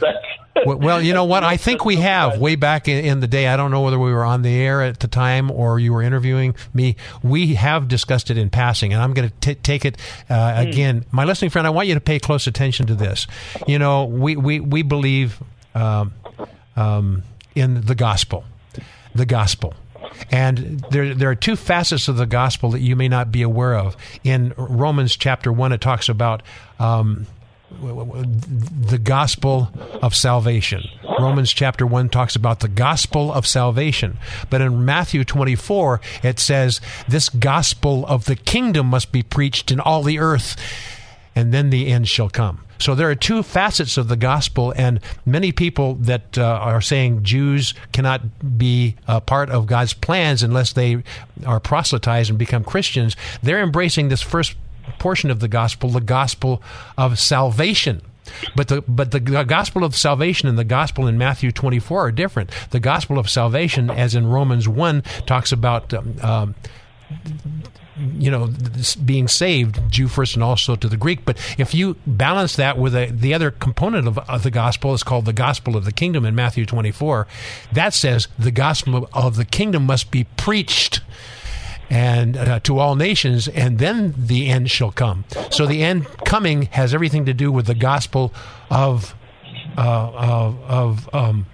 well, 0.64 0.78
well, 0.78 1.02
you 1.02 1.14
know 1.14 1.24
what? 1.24 1.44
I 1.44 1.58
think 1.58 1.86
we 1.86 1.96
have 1.96 2.40
way 2.40 2.56
back 2.56 2.75
in, 2.88 3.04
in, 3.04 3.20
the 3.20 3.28
day. 3.28 3.48
I 3.48 3.58
don't 3.58 3.72
know 3.72 3.82
whether 3.82 4.00
we 4.00 4.12
were 4.12 4.24
on 4.24 4.42
the 4.42 4.54
air 4.54 4.82
at 4.82 5.00
the 5.00 5.08
time 5.08 5.50
or 5.50 5.80
you 5.80 5.94
were 5.94 6.02
interviewing 6.02 6.56
me. 6.74 6.96
We 7.24 7.56
have 7.56 7.88
discussed 7.88 8.30
it 8.30 8.38
in 8.38 8.50
passing, 8.50 8.94
and 8.94 9.02
I'm 9.02 9.14
going 9.14 9.32
to 9.42 9.56
take 9.56 9.86
it 9.86 9.98
uh, 10.30 10.34
mm. 10.34 10.70
again. 10.70 11.06
My 11.12 11.24
listening 11.24 11.52
friend, 11.52 11.66
I 11.66 11.70
want 11.70 11.88
you 11.88 11.94
to 11.94 12.02
pay 12.02 12.20
close 12.20 12.48
attention 12.48 12.88
to 12.88 12.96
this. 12.96 13.28
You 13.68 13.80
know, 13.80 14.06
we 14.06 14.36
we 14.36 14.60
we 14.60 14.82
believe 14.82 15.42
um, 15.74 16.14
um, 16.76 17.24
in 17.56 17.82
the 17.82 17.96
gospel, 17.96 18.44
the 19.14 19.26
gospel. 19.26 19.74
And 20.32 20.86
there, 20.92 21.14
there 21.14 21.30
are 21.30 21.36
two 21.36 21.56
facets 21.56 22.08
of 22.08 22.18
the 22.18 22.26
gospel 22.26 22.72
that 22.72 22.80
you 22.80 22.96
may 22.96 23.08
not 23.08 23.32
be 23.32 23.42
aware 23.42 23.76
of. 23.76 23.98
In 24.24 24.54
Romans 24.58 25.16
chapter 25.16 25.52
1, 25.52 25.72
it 25.72 25.82
talks 25.82 26.10
about 26.10 26.44
um, 26.80 27.28
the 27.72 29.00
gospel 29.02 29.70
of 30.02 30.16
salvation. 30.16 30.84
Romans 31.20 31.52
chapter 31.52 31.86
1 31.86 32.10
talks 32.10 32.36
about 32.36 32.60
the 32.60 32.68
gospel 32.68 33.32
of 33.32 33.48
salvation. 33.48 34.18
But 34.50 34.62
in 34.62 34.86
Matthew 34.86 35.24
24, 35.24 36.02
it 36.24 36.40
says, 36.40 36.82
This 37.08 37.30
gospel 37.30 38.06
of 38.06 38.26
the 38.26 38.36
kingdom 38.36 38.88
must 38.88 39.12
be 39.12 39.24
preached 39.24 39.72
in 39.72 39.80
all 39.80 40.04
the 40.04 40.20
earth, 40.20 40.56
and 41.36 41.54
then 41.54 41.70
the 41.70 41.88
end 41.88 42.08
shall 42.08 42.30
come. 42.30 42.62
So 42.78 42.94
there 42.94 43.10
are 43.10 43.16
two 43.16 43.42
facets 43.42 43.98
of 43.98 44.10
the 44.10 44.18
gospel, 44.18 44.74
and 44.76 45.00
many 45.26 45.52
people 45.52 45.96
that 45.96 46.38
uh, 46.38 46.44
are 46.44 46.82
saying 46.82 47.24
Jews 47.24 47.74
cannot 47.94 48.58
be 48.58 48.96
a 49.08 49.22
part 49.22 49.50
of 49.50 49.66
God's 49.66 49.94
plans 49.94 50.44
unless 50.44 50.74
they 50.74 51.04
are 51.46 51.60
proselytized 51.60 52.30
and 52.30 52.38
become 52.38 52.64
Christians, 52.64 53.16
they're 53.42 53.64
embracing 53.64 54.10
this 54.10 54.22
first 54.22 54.56
portion 55.00 55.30
of 55.30 55.40
the 55.40 55.48
gospel, 55.48 55.90
the 55.90 56.02
gospel 56.02 56.62
of 56.98 57.20
salvation. 57.20 58.02
But 58.56 58.70
the 58.70 58.82
but 58.82 59.12
the 59.12 59.20
gospel 59.20 59.84
of 59.84 59.96
salvation 59.96 60.50
and 60.50 60.58
the 60.58 60.64
gospel 60.64 61.08
in 61.08 61.18
Matthew 61.18 61.52
24 61.52 62.08
are 62.08 62.12
different. 62.12 62.50
The 62.72 62.80
gospel 62.80 63.20
of 63.20 63.30
salvation, 63.30 63.92
as 63.92 64.16
in 64.16 64.26
Romans 64.28 64.68
1, 64.68 65.04
talks 65.28 65.52
about 65.52 65.94
um, 65.94 66.16
um, 66.24 66.56
you 68.18 68.30
know, 68.30 68.50
being 69.06 69.28
saved, 69.28 69.80
Jew 69.90 70.08
first 70.08 70.36
and 70.36 70.44
also 70.44 70.76
to 70.76 70.88
the 70.88 70.98
Greek. 70.98 71.24
But 71.24 71.38
if 71.58 71.74
you 71.74 71.96
balance 72.06 72.56
that 72.58 72.78
with 72.78 72.94
a, 72.96 73.10
the 73.10 73.34
other 73.34 73.52
component 73.52 74.08
of, 74.08 74.18
of, 74.20 74.44
the 74.44 74.52
gospel, 74.52 74.94
is 74.94 75.04
called 75.04 75.26
the 75.26 75.34
gospel 75.34 75.78
of 75.78 75.86
the 75.86 75.94
kingdom 75.94 76.26
in 76.26 76.36
Matthew 76.36 76.66
24. 76.66 77.26
That 77.72 77.94
says 77.94 78.28
the 78.38 78.52
gospel 78.52 79.10
of 79.14 79.38
the 79.38 79.46
kingdom 79.46 79.86
must 79.86 80.12
be 80.12 80.26
preached 80.36 81.02
and 81.90 82.38
uh, 82.38 82.60
to 82.62 82.80
all 82.80 82.96
nations, 82.96 83.48
and 83.48 83.80
then 83.80 84.14
the 84.18 84.50
end 84.50 84.72
shall 84.72 84.92
come. 84.92 85.26
So 85.50 85.66
the 85.66 85.84
end 85.84 86.06
coming 86.26 86.64
has 86.64 86.94
everything 86.94 87.26
to 87.26 87.34
do 87.34 87.52
with 87.52 87.68
the 87.68 87.76
gospel 87.76 88.34
of 88.70 89.16
uh, 89.78 90.12
of, 90.14 90.64
of 90.64 91.14
um, 91.14 91.46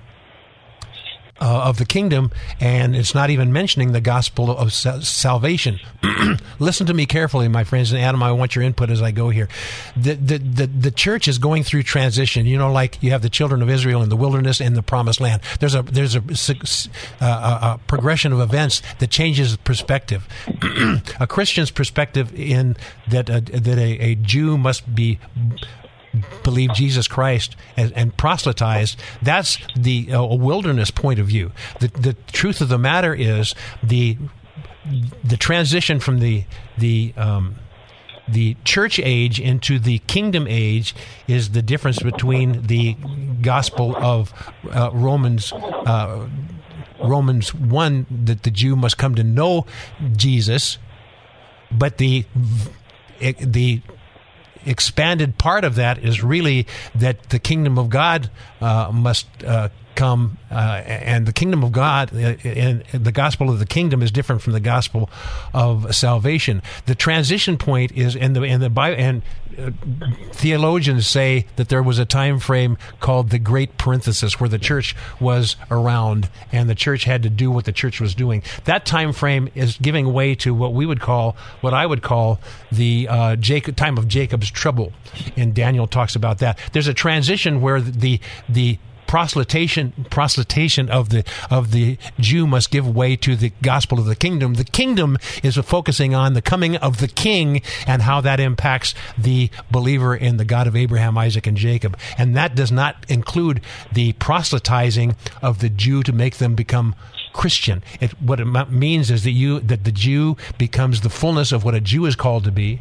uh, 1.42 1.64
of 1.64 1.78
the 1.78 1.86
kingdom, 1.86 2.32
and 2.60 2.96
it's 2.96 3.16
not 3.16 3.32
even 3.32 3.52
mentioning 3.52 3.92
the 3.92 4.02
gospel 4.02 4.56
of 4.56 4.72
salvation. 4.72 5.80
Listen 6.60 6.86
to 6.86 6.94
me 6.94 7.08
carefully, 7.08 7.48
my 7.48 7.64
friends, 7.64 7.92
and 7.92 8.00
Adam, 8.02 8.22
I 8.22 8.32
want 8.32 8.56
your 8.56 8.64
input 8.64 8.92
as 8.92 9.02
I 9.02 9.10
go 9.10 9.30
here. 9.30 9.50
The, 9.98 10.14
the, 10.14 10.38
the, 10.38 10.68
the 10.68 10.92
church 10.92 11.28
is 11.28 11.40
going 11.40 11.64
through 11.64 11.84
transition. 11.84 12.46
You 12.46 12.60
know, 12.60 12.72
like 12.72 13.02
you 13.02 13.10
have 13.12 13.24
the 13.24 13.30
children 13.30 13.64
of 13.64 13.70
Israel 13.70 14.04
in 14.04 14.10
the 14.10 14.16
wilderness 14.16 14.62
and 14.62 14.76
the 14.76 14.84
promised 14.84 15.20
land. 15.20 15.42
There's 15.60 15.74
a 15.74 15.82
there's 15.82 16.16
a, 16.16 16.20
uh, 16.20 17.26
a, 17.26 17.26
a 17.26 17.80
progression 17.88 18.32
of 18.34 18.40
events 18.40 18.84
that 19.00 19.10
changes 19.10 19.58
perspective. 19.58 20.28
a 21.20 21.26
Christian's 21.26 21.72
perspective 21.72 22.32
in 22.36 22.78
that 23.08 23.30
uh, 23.30 23.40
that 23.40 23.80
a, 23.80 24.00
a 24.00 24.16
Jew 24.16 24.60
must 24.60 24.94
be 24.94 25.18
believe 26.44 26.74
Jesus 26.74 27.08
Christ 27.08 27.56
and, 27.78 27.94
and 27.94 28.16
proselytized, 28.16 29.00
that's 29.22 29.58
the 29.76 30.12
uh, 30.12 30.24
wilderness 30.24 30.92
point 30.92 31.20
of 31.20 31.28
view. 31.28 31.52
The, 31.80 31.88
the 31.88 32.14
truth 32.32 32.62
of 32.62 32.70
the 32.70 32.78
matter 32.78 33.14
is 33.14 33.56
the 33.82 34.18
the 35.24 35.38
transition 35.38 36.00
from 36.00 36.20
the 36.20 36.44
the 36.78 37.14
um, 37.16 37.56
the 38.28 38.56
church 38.64 39.00
age 39.00 39.40
into 39.40 39.80
the 39.80 40.00
kingdom 40.00 40.48
age 40.48 40.96
is 41.28 41.52
the 41.52 41.62
difference 41.62 42.00
between 42.00 42.64
the 42.68 42.96
gospel 43.42 43.96
of 43.98 44.34
uh, 44.72 44.90
Romans. 44.94 45.52
Uh, 45.54 46.28
Romans 47.04 47.52
1 47.52 48.26
that 48.26 48.44
the 48.44 48.52
Jew 48.52 48.76
must 48.76 48.96
come 48.96 49.16
to 49.16 49.24
know 49.24 49.66
Jesus, 50.16 50.78
but 51.72 51.98
the 51.98 52.26
the 53.20 53.82
expanded 54.66 55.38
part 55.38 55.64
of 55.64 55.76
that 55.76 55.98
is 56.00 56.24
really 56.24 56.68
that 56.96 57.30
the 57.30 57.40
kingdom 57.40 57.78
of 57.78 57.90
God 57.90 58.30
uh, 58.62 58.92
must 58.94 59.28
uh, 59.44 59.70
come, 60.02 60.40
uh, 60.50 60.82
and 60.84 61.28
the 61.28 61.32
kingdom 61.32 61.64
of 61.64 61.72
God 61.72 62.12
uh, 62.12 62.36
and 62.44 62.84
the 62.92 63.12
gospel 63.12 63.52
of 63.52 63.60
the 63.60 63.68
kingdom 63.68 64.02
is 64.02 64.10
different 64.10 64.42
from 64.42 64.54
the 64.54 64.60
gospel 64.60 65.12
of 65.54 65.96
salvation. 65.96 66.64
The 66.88 66.96
transition 66.96 67.56
point 67.56 67.92
is 67.92 68.16
in 68.16 68.34
the 68.34 68.42
in 68.42 68.62
the 68.62 68.72
Bible, 68.72 69.00
and 69.00 69.22
uh, 69.60 69.70
theologians 70.32 71.06
say 71.06 71.46
that 71.58 71.70
there 71.70 71.84
was 71.84 72.00
a 72.00 72.06
time 72.06 72.40
frame 72.40 72.80
called 73.00 73.30
the 73.30 73.38
Great 73.38 73.78
Parenthesis, 73.78 74.40
where 74.40 74.50
the 74.50 74.58
church 74.58 74.96
was 75.20 75.56
around 75.70 76.30
and 76.52 76.68
the 76.68 76.74
church 76.74 77.04
had 77.04 77.22
to 77.22 77.30
do 77.30 77.52
what 77.52 77.66
the 77.66 77.72
church 77.72 78.02
was 78.02 78.16
doing. 78.16 78.42
That 78.64 78.88
time 78.88 79.14
frame 79.14 79.50
is 79.54 79.78
giving 79.78 80.12
way 80.14 80.34
to 80.36 80.56
what 80.56 80.74
we 80.74 80.88
would 80.88 81.00
call, 81.00 81.36
what 81.62 81.76
I 81.76 81.86
would 81.86 82.02
call, 82.02 82.40
the 82.72 83.08
uh, 83.08 83.36
Jacob, 83.36 83.76
time 83.76 84.00
of 84.00 84.08
Jacob's 84.08 84.50
trouble. 84.50 84.94
And 85.38 85.54
Daniel 85.54 85.86
talks 85.86 86.16
about 86.16 86.40
that. 86.40 86.58
There's 86.72 86.88
a 86.88 86.94
transition 86.96 87.62
where 87.62 87.80
the 87.80 88.20
the 88.50 88.80
proselytation 89.12 89.92
proselytation 90.10 90.90
of 90.90 91.10
the 91.10 91.22
of 91.50 91.72
the 91.72 91.98
Jew 92.18 92.48
must 92.48 92.72
give 92.72 92.88
way 92.88 93.18
to 93.18 93.36
the 93.36 93.52
gospel 93.62 94.00
of 94.00 94.06
the 94.06 94.16
kingdom. 94.16 94.54
The 94.54 94.64
kingdom 94.64 95.18
is 95.44 95.58
focusing 95.58 96.16
on 96.16 96.34
the 96.34 96.42
coming 96.42 96.78
of 96.78 97.00
the 97.00 97.10
king 97.10 97.62
and 97.86 98.04
how 98.04 98.22
that 98.22 98.40
impacts 98.40 98.96
the 99.18 99.50
believer 99.70 100.16
in 100.16 100.38
the 100.38 100.46
God 100.46 100.66
of 100.66 100.78
Abraham, 100.78 101.18
Isaac, 101.18 101.46
and 101.46 101.58
Jacob. 101.58 101.98
And 102.18 102.38
that 102.38 102.56
does 102.56 102.72
not 102.72 103.06
include 103.10 103.60
the 103.92 104.14
proselytizing 104.14 105.18
of 105.42 105.60
the 105.60 105.70
Jew 105.70 106.04
to 106.04 106.14
make 106.14 106.38
them 106.38 106.56
become 106.56 106.96
Christian. 107.34 107.84
It, 108.00 108.12
what 108.22 108.40
it 108.40 108.46
means 108.70 109.12
is 109.12 109.26
that 109.26 109.32
you 109.32 109.60
that 109.60 109.84
the 109.84 109.92
Jew 109.92 110.38
becomes 110.58 111.02
the 111.02 111.10
fullness 111.10 111.52
of 111.52 111.66
what 111.66 111.76
a 111.76 111.82
Jew 111.82 112.06
is 112.06 112.16
called 112.16 112.46
to 112.46 112.52
be, 112.52 112.80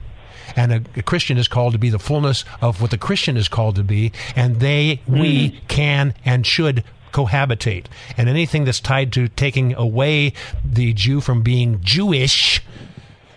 and 0.57 0.73
a, 0.73 0.83
a, 0.97 1.03
Christian 1.03 1.39
is 1.39 1.49
called 1.49 1.73
to 1.73 1.79
be 1.79 1.91
the 1.91 1.99
fullness 1.99 2.45
of 2.61 2.81
what 2.81 2.91
the 2.91 2.99
Christian 2.99 3.37
is 3.37 3.49
called 3.49 3.77
to 3.77 3.83
be, 3.83 4.13
and 4.37 4.61
they, 4.61 5.01
mm. 5.09 5.21
we 5.21 5.61
can 5.69 6.15
and 6.25 6.47
should 6.47 6.85
cohabitate. 7.13 7.87
And 8.17 8.29
anything 8.29 8.65
that's 8.65 8.81
tied 8.81 9.13
to 9.15 9.29
taking 9.29 9.75
away 9.75 10.33
the 10.65 10.93
Jew 10.93 11.21
from 11.21 11.43
being 11.43 11.81
Jewish 11.83 12.63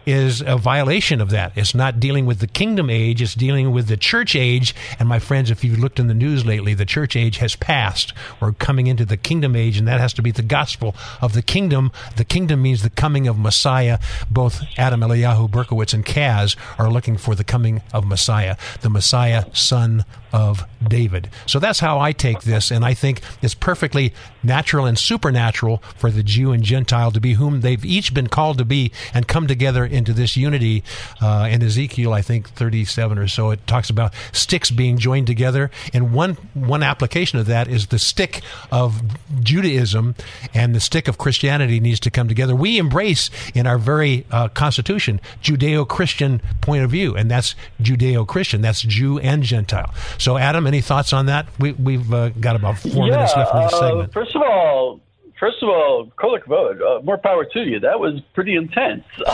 is 0.05 0.41
a 0.41 0.57
violation 0.57 1.21
of 1.21 1.29
that. 1.29 1.53
It's 1.55 1.73
not 1.73 1.99
dealing 1.99 2.25
with 2.25 2.39
the 2.39 2.47
kingdom 2.47 2.89
age, 2.89 3.21
it's 3.21 3.35
dealing 3.35 3.71
with 3.71 3.87
the 3.87 3.97
church 3.97 4.35
age. 4.35 4.75
And 4.99 5.07
my 5.07 5.19
friends, 5.19 5.51
if 5.51 5.63
you've 5.63 5.79
looked 5.79 5.99
in 5.99 6.07
the 6.07 6.13
news 6.13 6.45
lately, 6.45 6.73
the 6.73 6.85
church 6.85 7.15
age 7.15 7.37
has 7.37 7.55
passed. 7.55 8.13
We're 8.39 8.53
coming 8.53 8.87
into 8.87 9.05
the 9.05 9.17
kingdom 9.17 9.55
age, 9.55 9.77
and 9.77 9.87
that 9.87 9.99
has 9.99 10.13
to 10.13 10.21
be 10.21 10.31
the 10.31 10.41
gospel 10.41 10.95
of 11.21 11.33
the 11.33 11.41
kingdom. 11.41 11.91
The 12.17 12.25
kingdom 12.25 12.61
means 12.61 12.83
the 12.83 12.89
coming 12.89 13.27
of 13.27 13.37
Messiah. 13.37 13.99
Both 14.29 14.63
Adam 14.77 15.01
Eliyahu 15.01 15.49
Berkowitz 15.49 15.93
and 15.93 16.05
Kaz 16.05 16.55
are 16.77 16.89
looking 16.89 17.17
for 17.17 17.35
the 17.35 17.43
coming 17.43 17.81
of 17.93 18.05
Messiah, 18.05 18.57
the 18.81 18.89
Messiah, 18.89 19.45
son 19.53 20.05
of 20.33 20.65
David. 20.85 21.29
So 21.45 21.59
that's 21.59 21.79
how 21.79 21.99
I 21.99 22.11
take 22.11 22.41
this, 22.41 22.71
and 22.71 22.83
I 22.83 22.95
think 22.95 23.21
it's 23.41 23.53
perfectly 23.53 24.13
natural 24.41 24.85
and 24.87 24.97
supernatural 24.97 25.77
for 25.95 26.09
the 26.09 26.23
Jew 26.23 26.51
and 26.51 26.63
Gentile 26.63 27.11
to 27.11 27.21
be 27.21 27.33
whom 27.33 27.61
they've 27.61 27.85
each 27.85 28.13
been 28.13 28.27
called 28.27 28.57
to 28.57 28.65
be 28.65 28.91
and 29.13 29.27
come 29.27 29.45
together 29.47 29.85
into 29.93 30.13
this 30.13 30.35
unity. 30.35 30.83
Uh, 31.21 31.47
in 31.49 31.63
Ezekiel, 31.63 32.13
I 32.13 32.21
think 32.21 32.49
37 32.49 33.17
or 33.17 33.27
so, 33.27 33.51
it 33.51 33.65
talks 33.67 33.89
about 33.89 34.13
sticks 34.31 34.71
being 34.71 34.97
joined 34.97 35.27
together. 35.27 35.71
And 35.93 36.13
one, 36.13 36.33
one 36.53 36.83
application 36.83 37.39
of 37.39 37.45
that 37.45 37.67
is 37.67 37.87
the 37.87 37.99
stick 37.99 38.41
of 38.71 39.01
Judaism 39.41 40.15
and 40.53 40.75
the 40.75 40.79
stick 40.79 41.07
of 41.07 41.17
Christianity 41.17 41.79
needs 41.79 41.99
to 42.01 42.11
come 42.11 42.27
together. 42.27 42.55
We 42.55 42.77
embrace 42.77 43.29
in 43.53 43.67
our 43.67 43.77
very 43.77 44.25
uh, 44.31 44.49
Constitution 44.49 45.21
Judeo 45.41 45.87
Christian 45.87 46.41
point 46.61 46.83
of 46.83 46.91
view, 46.91 47.15
and 47.15 47.29
that's 47.29 47.55
Judeo 47.81 48.27
Christian. 48.27 48.61
That's 48.61 48.81
Jew 48.81 49.19
and 49.19 49.43
Gentile. 49.43 49.93
So, 50.17 50.37
Adam, 50.37 50.67
any 50.67 50.81
thoughts 50.81 51.13
on 51.13 51.27
that? 51.27 51.47
We, 51.59 51.97
have 51.97 52.13
uh, 52.13 52.29
got 52.29 52.55
about 52.55 52.77
four 52.79 53.07
yeah, 53.07 53.15
minutes 53.15 53.35
left 53.35 53.53
in 53.53 53.61
this 53.61 53.73
uh, 53.73 53.79
segment. 53.79 54.13
First 54.13 54.35
of 54.35 54.41
all, 54.41 54.99
first 55.43 55.61
of 55.61 55.67
all, 55.67 56.09
Kol 56.15 56.39
HaKavod, 56.39 56.81
uh, 56.81 57.01
more 57.03 57.17
power 57.17 57.43
to 57.43 57.63
you. 57.63 57.81
That 57.81 57.99
was 57.99 58.21
pretty 58.33 58.55
intense. 58.55 59.03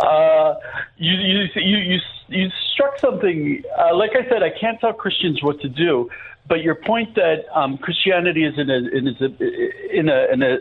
uh, 0.00 0.54
you, 0.98 1.14
you, 1.14 1.44
you, 1.56 1.78
you, 1.78 1.98
you 2.28 2.50
struck 2.74 2.98
something. 2.98 3.62
Uh, 3.78 3.96
like 3.96 4.10
I 4.14 4.28
said, 4.28 4.42
I 4.42 4.50
can't 4.50 4.78
tell 4.80 4.92
Christians 4.92 5.42
what 5.42 5.62
to 5.62 5.68
do, 5.70 6.10
but 6.46 6.62
your 6.62 6.74
point 6.74 7.14
that 7.14 7.46
um, 7.54 7.78
Christianity 7.78 8.44
is 8.44 8.58
in 8.58 8.68
a, 8.68 8.74
in 8.74 9.08
a, 9.08 9.14
in 9.98 10.10
a, 10.10 10.26
in 10.30 10.42
a 10.42 10.58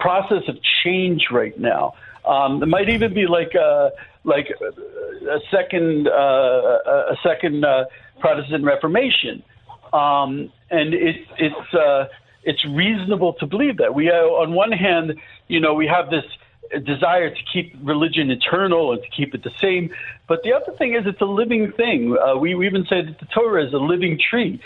process 0.00 0.48
of 0.48 0.56
change 0.82 1.26
right 1.30 1.58
now. 1.60 1.92
Um, 2.24 2.62
it 2.62 2.66
might 2.66 2.88
even 2.88 3.12
be 3.12 3.26
like 3.26 3.52
a, 3.54 3.92
like 4.24 4.48
a 4.48 5.40
second, 5.50 6.08
uh, 6.08 6.10
a 6.10 7.18
second 7.22 7.66
uh, 7.66 7.84
Protestant 8.20 8.64
Reformation. 8.64 9.42
Um, 9.92 10.50
and 10.70 10.94
it, 10.94 11.26
it's 11.36 11.74
uh, 11.74 12.06
it's 12.44 12.64
reasonable 12.64 13.34
to 13.34 13.46
believe 13.46 13.78
that. 13.78 13.94
We, 13.94 14.10
on 14.10 14.52
one 14.52 14.72
hand, 14.72 15.14
you 15.48 15.60
know, 15.60 15.74
we 15.74 15.86
have 15.86 16.10
this 16.10 16.24
desire 16.84 17.30
to 17.30 17.42
keep 17.52 17.74
religion 17.82 18.30
eternal 18.30 18.92
and 18.92 19.02
to 19.02 19.08
keep 19.10 19.34
it 19.34 19.42
the 19.42 19.52
same. 19.60 19.90
But 20.26 20.42
the 20.42 20.52
other 20.52 20.72
thing 20.72 20.94
is, 20.94 21.06
it's 21.06 21.20
a 21.20 21.26
living 21.26 21.72
thing. 21.72 22.16
Uh, 22.16 22.36
we, 22.36 22.54
we, 22.54 22.66
even 22.66 22.86
say 22.86 23.02
that 23.02 23.18
the 23.18 23.26
Torah 23.26 23.66
is 23.66 23.72
a 23.72 23.78
living 23.78 24.18
tree, 24.18 24.60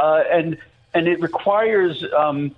uh, 0.00 0.22
and 0.30 0.58
and 0.94 1.06
it 1.06 1.20
requires 1.20 2.04
um, 2.16 2.54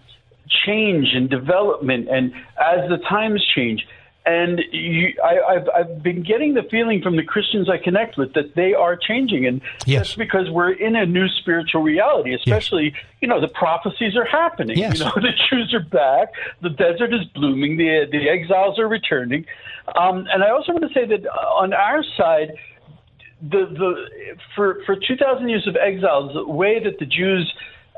change 0.64 1.14
and 1.14 1.28
development. 1.28 2.08
And 2.08 2.32
as 2.60 2.88
the 2.88 2.98
times 2.98 3.44
change, 3.54 3.86
and 4.26 4.60
you, 4.70 5.14
I, 5.24 5.54
have 5.54 5.68
I've 5.74 6.02
been 6.02 6.22
getting 6.22 6.54
the 6.54 6.62
feeling 6.64 7.00
from 7.00 7.16
the 7.16 7.22
Christians 7.22 7.70
I 7.70 7.78
connect 7.78 8.18
with 8.18 8.34
that 8.34 8.54
they 8.54 8.74
are 8.74 8.96
changing, 8.96 9.46
and 9.46 9.62
yes. 9.86 10.08
that's 10.08 10.14
because 10.14 10.50
we're 10.50 10.72
in 10.72 10.94
a 10.94 11.06
new 11.06 11.26
spiritual 11.28 11.82
reality. 11.82 12.34
Especially, 12.34 12.92
yes. 12.92 13.02
you 13.22 13.28
know, 13.28 13.40
the 13.40 13.48
prophecies 13.48 14.16
are 14.16 14.26
happening. 14.26 14.76
Yes. 14.76 14.98
You 14.98 15.06
know, 15.06 15.12
the 15.16 15.32
Jews 15.48 15.72
are 15.72 15.80
back, 15.80 16.28
the 16.60 16.68
desert 16.68 17.14
is 17.14 17.24
blooming, 17.34 17.78
the 17.78 18.06
the 18.10 18.28
exiles 18.28 18.78
are 18.78 18.88
returning, 18.88 19.46
um, 19.96 20.26
and 20.32 20.44
I 20.44 20.50
also 20.50 20.72
want 20.72 20.84
to 20.84 20.92
say 20.92 21.06
that 21.06 21.26
on 21.26 21.72
our 21.72 22.04
side, 22.16 22.52
the 23.40 23.66
the 23.66 24.40
for 24.54 24.82
for 24.84 24.96
two 24.96 25.16
thousand 25.16 25.48
years 25.48 25.66
of 25.66 25.76
exiles, 25.76 26.34
the 26.34 26.46
way 26.46 26.82
that 26.84 26.98
the 26.98 27.06
Jews 27.06 27.50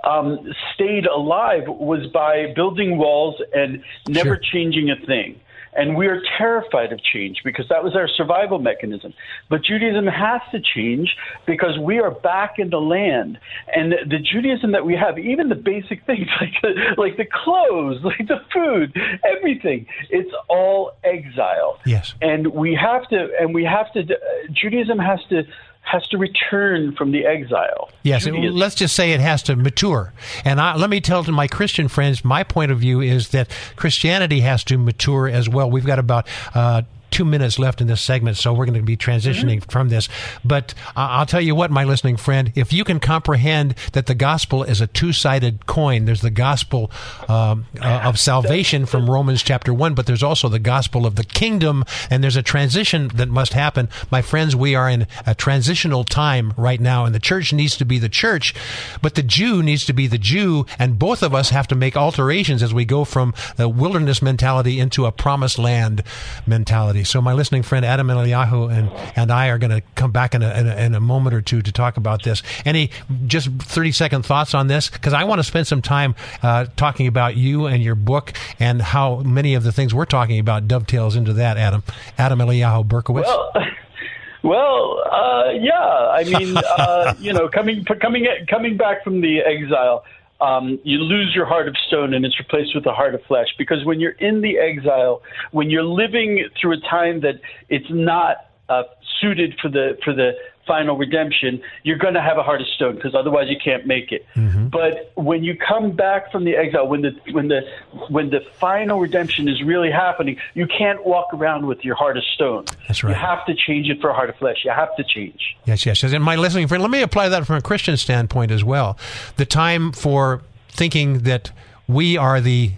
um, 0.04 0.52
stayed 0.74 1.06
alive 1.06 1.64
was 1.66 2.06
by 2.08 2.52
building 2.54 2.98
walls 2.98 3.40
and 3.54 3.82
never 4.08 4.36
sure. 4.36 4.40
changing 4.52 4.90
a 4.90 4.96
thing. 5.06 5.40
And 5.74 5.96
we 5.96 6.06
are 6.06 6.20
terrified 6.36 6.92
of 6.92 7.02
change 7.02 7.40
because 7.44 7.66
that 7.70 7.82
was 7.82 7.96
our 7.96 8.08
survival 8.08 8.58
mechanism. 8.58 9.14
But 9.48 9.62
Judaism 9.64 10.06
has 10.06 10.42
to 10.52 10.60
change 10.60 11.16
because 11.46 11.78
we 11.78 11.98
are 11.98 12.10
back 12.10 12.58
in 12.58 12.70
the 12.70 12.80
land. 12.80 13.38
And 13.74 13.92
the, 13.92 14.18
Judaism 14.18 14.72
that 14.72 14.84
we 14.84 14.94
have, 14.94 15.18
even 15.18 15.48
the 15.48 15.54
basic 15.54 16.04
things 16.06 16.28
like 16.40 16.52
the, 16.62 16.94
like 16.98 17.16
the 17.16 17.26
clothes, 17.26 18.00
like 18.04 18.28
the 18.28 18.42
food, 18.52 18.96
everything, 19.24 19.86
it's 20.10 20.32
all 20.48 20.92
exile. 21.04 21.78
Yes. 21.86 22.14
And 22.20 22.48
we 22.48 22.74
have 22.74 23.08
to, 23.08 23.28
and 23.40 23.54
we 23.54 23.64
have 23.64 23.92
to, 23.94 24.00
uh, 24.00 24.16
Judaism 24.52 24.98
has 24.98 25.20
to 25.30 25.44
has 25.82 26.06
to 26.08 26.16
return 26.16 26.94
from 26.94 27.10
the 27.10 27.26
exile. 27.26 27.90
Yes, 28.02 28.26
let's 28.26 28.74
just 28.74 28.94
say 28.94 29.12
it 29.12 29.20
has 29.20 29.42
to 29.44 29.56
mature. 29.56 30.12
And 30.44 30.60
I, 30.60 30.76
let 30.76 30.88
me 30.88 31.00
tell 31.00 31.24
to 31.24 31.32
my 31.32 31.48
Christian 31.48 31.88
friends, 31.88 32.24
my 32.24 32.44
point 32.44 32.70
of 32.70 32.78
view 32.78 33.00
is 33.00 33.30
that 33.30 33.50
Christianity 33.76 34.40
has 34.40 34.64
to 34.64 34.78
mature 34.78 35.28
as 35.28 35.48
well. 35.48 35.70
We've 35.70 35.84
got 35.84 35.98
about 35.98 36.26
uh, 36.54 36.82
two 37.12 37.24
minutes 37.24 37.58
left 37.58 37.80
in 37.80 37.86
this 37.86 38.00
segment, 38.00 38.36
so 38.36 38.52
we're 38.52 38.64
going 38.64 38.78
to 38.78 38.82
be 38.82 38.96
transitioning 38.96 39.58
mm-hmm. 39.58 39.70
from 39.70 39.88
this. 39.90 40.08
But 40.44 40.74
uh, 40.96 41.08
I'll 41.10 41.26
tell 41.26 41.40
you 41.40 41.54
what, 41.54 41.70
my 41.70 41.84
listening 41.84 42.16
friend, 42.16 42.52
if 42.54 42.72
you 42.72 42.84
can 42.84 42.98
comprehend 42.98 43.76
that 43.92 44.06
the 44.06 44.14
gospel 44.14 44.64
is 44.64 44.80
a 44.80 44.86
two 44.86 45.12
sided 45.12 45.66
coin, 45.66 46.06
there's 46.06 46.22
the 46.22 46.30
gospel 46.30 46.90
um, 47.28 47.66
uh, 47.80 48.00
of 48.04 48.18
salvation 48.18 48.86
from 48.86 49.08
Romans 49.08 49.42
chapter 49.42 49.72
1, 49.72 49.94
but 49.94 50.06
there's 50.06 50.22
also 50.22 50.48
the 50.48 50.58
gospel 50.58 51.06
of 51.06 51.16
the 51.16 51.24
kingdom, 51.24 51.84
and 52.10 52.24
there's 52.24 52.36
a 52.36 52.42
transition 52.42 53.08
that 53.14 53.28
must 53.28 53.52
happen. 53.52 53.88
My 54.10 54.22
friends, 54.22 54.56
we 54.56 54.74
are 54.74 54.88
in 54.88 55.06
a 55.26 55.34
transitional 55.34 56.04
time 56.04 56.54
right 56.56 56.80
now, 56.80 57.04
and 57.04 57.14
the 57.14 57.20
church 57.20 57.52
needs 57.52 57.76
to 57.76 57.84
be 57.84 57.98
the 57.98 58.08
church, 58.08 58.54
but 59.02 59.14
the 59.14 59.22
Jew 59.22 59.62
needs 59.62 59.84
to 59.84 59.92
be 59.92 60.06
the 60.06 60.18
Jew, 60.18 60.66
and 60.78 60.98
both 60.98 61.22
of 61.22 61.34
us 61.34 61.50
have 61.50 61.68
to 61.68 61.74
make 61.74 61.96
alterations 61.96 62.62
as 62.62 62.72
we 62.72 62.84
go 62.84 63.04
from 63.04 63.34
the 63.56 63.68
wilderness 63.68 64.22
mentality 64.22 64.80
into 64.80 65.04
a 65.04 65.12
promised 65.12 65.58
land 65.58 66.02
mentality. 66.46 67.01
So 67.04 67.20
my 67.20 67.32
listening 67.32 67.62
friend 67.62 67.84
Adam 67.84 68.08
Eliyahu 68.08 68.72
and, 68.72 68.90
and 69.16 69.30
I 69.30 69.48
are 69.48 69.58
going 69.58 69.70
to 69.70 69.82
come 69.94 70.10
back 70.10 70.34
in 70.34 70.42
a, 70.42 70.50
in 70.58 70.66
a, 70.66 70.76
in, 70.76 70.94
a, 70.94 71.00
moment 71.00 71.34
or 71.34 71.42
two 71.42 71.62
to 71.62 71.72
talk 71.72 71.96
about 71.96 72.22
this. 72.22 72.42
Any 72.64 72.90
just 73.26 73.48
30 73.48 73.92
second 73.92 74.24
thoughts 74.24 74.54
on 74.54 74.66
this? 74.68 74.88
Because 74.88 75.12
I 75.12 75.24
want 75.24 75.38
to 75.40 75.44
spend 75.44 75.66
some 75.66 75.82
time 75.82 76.14
uh, 76.42 76.66
talking 76.76 77.06
about 77.06 77.36
you 77.36 77.66
and 77.66 77.82
your 77.82 77.94
book 77.94 78.32
and 78.58 78.80
how 78.80 79.18
many 79.18 79.54
of 79.54 79.64
the 79.64 79.72
things 79.72 79.94
we're 79.94 80.04
talking 80.04 80.38
about 80.38 80.68
dovetails 80.68 81.16
into 81.16 81.32
that, 81.34 81.56
Adam. 81.56 81.82
Adam 82.18 82.38
Eliyahu 82.38 82.86
Berkowitz. 82.86 83.24
Well, 83.24 83.52
well, 84.42 85.02
uh, 85.10 85.50
yeah. 85.52 86.08
I 86.10 86.24
mean, 86.24 86.56
uh, 86.78 87.14
you 87.18 87.32
know, 87.32 87.48
coming 87.48 87.84
coming 87.84 88.26
coming 88.48 88.76
back 88.76 89.04
from 89.04 89.20
the 89.20 89.40
exile, 89.40 90.04
um, 90.42 90.80
you 90.82 90.98
lose 90.98 91.32
your 91.34 91.46
heart 91.46 91.68
of 91.68 91.76
stone 91.86 92.14
and 92.14 92.24
it's 92.24 92.38
replaced 92.38 92.74
with 92.74 92.84
a 92.86 92.92
heart 92.92 93.14
of 93.14 93.22
flesh. 93.28 93.46
Because 93.56 93.84
when 93.84 94.00
you're 94.00 94.18
in 94.18 94.40
the 94.40 94.58
exile, 94.58 95.22
when 95.52 95.70
you're 95.70 95.84
living 95.84 96.48
through 96.60 96.72
a 96.72 96.80
time 96.80 97.20
that 97.20 97.34
it's 97.68 97.86
not 97.90 98.48
uh, 98.68 98.82
suited 99.20 99.54
for 99.60 99.68
the 99.68 99.98
for 100.04 100.12
the 100.12 100.32
final 100.66 100.96
redemption, 100.96 101.60
you're 101.82 101.98
going 101.98 102.14
to 102.14 102.22
have 102.22 102.38
a 102.38 102.42
heart 102.42 102.60
of 102.60 102.66
stone 102.68 102.94
because 102.94 103.14
otherwise 103.14 103.48
you 103.48 103.56
can't 103.62 103.86
make 103.86 104.12
it. 104.12 104.26
Mm-hmm. 104.34 104.68
But 104.68 105.12
when 105.16 105.42
you 105.42 105.56
come 105.56 105.92
back 105.92 106.30
from 106.30 106.44
the 106.44 106.56
exile, 106.56 106.86
when 106.86 107.02
the 107.02 107.12
when 107.32 107.48
the 107.48 107.62
when 108.08 108.30
the 108.30 108.40
final 108.58 109.00
redemption 109.00 109.48
is 109.48 109.62
really 109.62 109.90
happening, 109.90 110.38
you 110.54 110.66
can't 110.66 111.04
walk 111.04 111.32
around 111.32 111.66
with 111.66 111.84
your 111.84 111.94
heart 111.94 112.16
of 112.16 112.24
stone. 112.34 112.64
That's 112.86 113.02
right. 113.02 113.10
You 113.10 113.16
have 113.16 113.44
to 113.46 113.54
change 113.54 113.88
it 113.88 114.00
for 114.00 114.10
a 114.10 114.14
heart 114.14 114.30
of 114.30 114.36
flesh. 114.36 114.58
You 114.64 114.70
have 114.70 114.94
to 114.96 115.04
change. 115.04 115.56
Yes, 115.64 115.84
yes, 115.84 116.02
yes. 116.02 116.12
And 116.12 116.22
my 116.22 116.36
listening 116.36 116.68
friend, 116.68 116.82
let 116.82 116.90
me 116.90 117.02
apply 117.02 117.28
that 117.28 117.46
from 117.46 117.56
a 117.56 117.62
Christian 117.62 117.96
standpoint 117.96 118.50
as 118.50 118.64
well. 118.64 118.96
The 119.36 119.46
time 119.46 119.92
for 119.92 120.42
thinking 120.68 121.20
that 121.20 121.50
we 121.86 122.16
are 122.16 122.40
the 122.40 122.72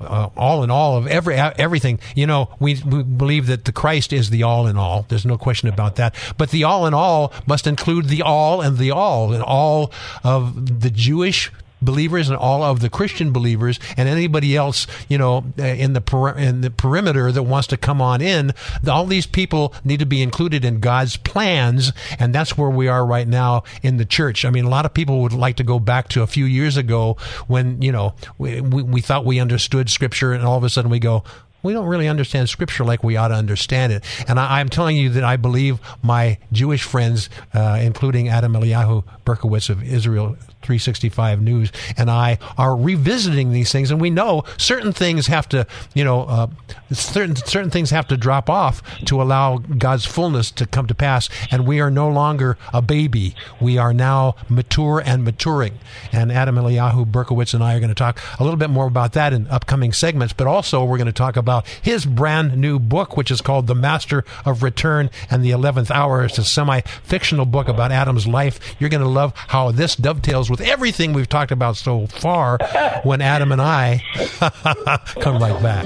uh, 0.00 0.30
all 0.36 0.62
in 0.62 0.70
all 0.70 0.96
of 0.96 1.06
every 1.06 1.36
everything. 1.36 2.00
You 2.14 2.26
know, 2.26 2.50
we, 2.60 2.80
we 2.84 3.02
believe 3.02 3.46
that 3.46 3.64
the 3.64 3.72
Christ 3.72 4.12
is 4.12 4.30
the 4.30 4.42
all 4.42 4.66
in 4.66 4.76
all. 4.76 5.06
There's 5.08 5.26
no 5.26 5.38
question 5.38 5.68
about 5.68 5.96
that. 5.96 6.14
But 6.36 6.50
the 6.50 6.64
all 6.64 6.86
in 6.86 6.94
all 6.94 7.32
must 7.46 7.66
include 7.66 8.08
the 8.08 8.22
all 8.22 8.60
and 8.60 8.78
the 8.78 8.90
all 8.90 9.32
and 9.32 9.42
all 9.42 9.92
of 10.24 10.80
the 10.80 10.90
Jewish 10.90 11.50
believers 11.80 12.28
and 12.28 12.36
all 12.36 12.62
of 12.62 12.80
the 12.80 12.90
Christian 12.90 13.32
believers 13.32 13.78
and 13.96 14.08
anybody 14.08 14.56
else, 14.56 14.86
you 15.08 15.18
know, 15.18 15.44
uh, 15.58 15.62
in 15.62 15.92
the 15.92 16.00
per- 16.00 16.36
in 16.36 16.60
the 16.60 16.70
perimeter 16.70 17.32
that 17.32 17.42
wants 17.42 17.68
to 17.68 17.76
come 17.76 18.00
on 18.00 18.20
in. 18.20 18.52
All 18.88 19.06
these 19.06 19.26
people 19.26 19.74
need 19.84 20.00
to 20.00 20.06
be 20.06 20.22
included 20.22 20.64
in 20.64 20.80
God's 20.80 21.16
plans, 21.16 21.92
and 22.18 22.34
that's 22.34 22.56
where 22.56 22.70
we 22.70 22.88
are 22.88 23.04
right 23.04 23.28
now 23.28 23.64
in 23.82 23.96
the 23.96 24.04
church. 24.04 24.44
I 24.44 24.50
mean, 24.50 24.64
a 24.64 24.70
lot 24.70 24.86
of 24.86 24.94
people 24.94 25.22
would 25.22 25.32
like 25.32 25.56
to 25.56 25.64
go 25.64 25.78
back 25.78 26.08
to 26.10 26.22
a 26.22 26.26
few 26.26 26.44
years 26.44 26.76
ago 26.76 27.16
when 27.46 27.80
you 27.82 27.92
know 27.92 28.14
we, 28.38 28.60
we, 28.60 28.82
we 28.82 29.00
thought 29.00 29.24
we 29.24 29.40
understood 29.40 29.90
Scripture, 29.90 30.32
and 30.32 30.44
all 30.44 30.56
of 30.56 30.64
a 30.64 30.70
sudden 30.70 30.90
we 30.90 30.98
go, 30.98 31.24
we 31.62 31.72
don't 31.72 31.86
really 31.86 32.08
understand 32.08 32.48
Scripture 32.48 32.84
like 32.84 33.02
we 33.02 33.16
ought 33.16 33.28
to 33.28 33.34
understand 33.34 33.92
it. 33.92 34.04
And 34.28 34.38
I, 34.38 34.60
am 34.60 34.68
telling 34.68 34.96
you 34.96 35.10
that 35.10 35.24
I 35.24 35.36
believe 35.36 35.80
my 36.02 36.38
Jewish 36.52 36.82
friends, 36.82 37.28
uh, 37.52 37.78
including 37.82 38.28
Adam 38.28 38.52
Eliyahu 38.52 39.04
Berkowitz 39.24 39.68
of 39.68 39.82
Israel 39.82 40.36
365 40.68 41.40
News 41.40 41.72
and 41.96 42.10
I 42.10 42.36
are 42.58 42.76
revisiting 42.76 43.52
these 43.52 43.72
things, 43.72 43.90
and 43.90 43.98
we 43.98 44.10
know 44.10 44.44
certain 44.58 44.92
things 44.92 45.26
have 45.28 45.48
to, 45.48 45.66
you 45.94 46.04
know, 46.04 46.24
uh, 46.24 46.46
certain 46.92 47.36
certain 47.36 47.70
things 47.70 47.88
have 47.88 48.06
to 48.08 48.18
drop 48.18 48.50
off 48.50 48.82
to 49.06 49.22
allow 49.22 49.56
God's 49.56 50.04
fullness 50.04 50.50
to 50.50 50.66
come 50.66 50.86
to 50.86 50.94
pass, 50.94 51.30
and 51.50 51.66
we 51.66 51.80
are 51.80 51.90
no 51.90 52.10
longer 52.10 52.58
a 52.74 52.82
baby. 52.82 53.34
We 53.62 53.78
are 53.78 53.94
now 53.94 54.36
mature 54.50 55.02
and 55.02 55.24
maturing. 55.24 55.78
And 56.12 56.30
Adam 56.30 56.56
Eliyahu 56.56 57.10
Berkowitz 57.10 57.54
and 57.54 57.64
I 57.64 57.74
are 57.74 57.80
going 57.80 57.88
to 57.88 57.94
talk 57.94 58.20
a 58.38 58.44
little 58.44 58.58
bit 58.58 58.68
more 58.68 58.86
about 58.86 59.14
that 59.14 59.32
in 59.32 59.48
upcoming 59.48 59.94
segments, 59.94 60.34
but 60.34 60.46
also 60.46 60.84
we're 60.84 60.98
going 60.98 61.06
to 61.06 61.12
talk 61.12 61.38
about 61.38 61.66
his 61.80 62.04
brand 62.04 62.58
new 62.58 62.78
book, 62.78 63.16
which 63.16 63.30
is 63.30 63.40
called 63.40 63.68
The 63.68 63.74
Master 63.74 64.22
of 64.44 64.62
Return 64.62 65.08
and 65.30 65.42
the 65.42 65.52
Eleventh 65.52 65.90
Hour. 65.90 66.26
It's 66.26 66.36
a 66.36 66.44
semi 66.44 66.82
fictional 67.02 67.46
book 67.46 67.68
about 67.68 67.90
Adam's 67.90 68.26
life. 68.26 68.60
You're 68.78 68.90
going 68.90 69.02
to 69.02 69.08
love 69.08 69.32
how 69.34 69.70
this 69.70 69.96
dovetails 69.96 70.50
with 70.50 70.57
with 70.58 70.68
everything 70.68 71.12
we've 71.12 71.28
talked 71.28 71.52
about 71.52 71.76
so 71.76 72.06
far 72.06 72.58
when 73.02 73.20
Adam 73.20 73.52
and 73.52 73.60
I 73.60 74.02
come 75.20 75.40
right 75.40 75.62
back. 75.62 75.84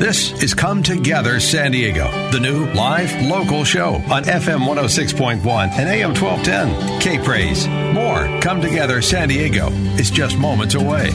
This 0.00 0.42
is 0.42 0.54
Come 0.54 0.82
Together 0.82 1.40
San 1.40 1.72
Diego, 1.72 2.10
the 2.30 2.40
new 2.40 2.66
live 2.72 3.14
local 3.22 3.64
show 3.64 3.94
on 3.94 4.24
FM 4.24 4.66
106.1 4.66 5.70
and 5.70 5.88
AM 5.88 6.14
1210. 6.14 7.00
K 7.00 7.18
Praise. 7.18 7.66
More 7.68 8.40
Come 8.40 8.60
Together 8.60 9.00
San 9.02 9.28
Diego 9.28 9.68
is 9.98 10.10
just 10.10 10.36
moments 10.36 10.74
away. 10.74 11.10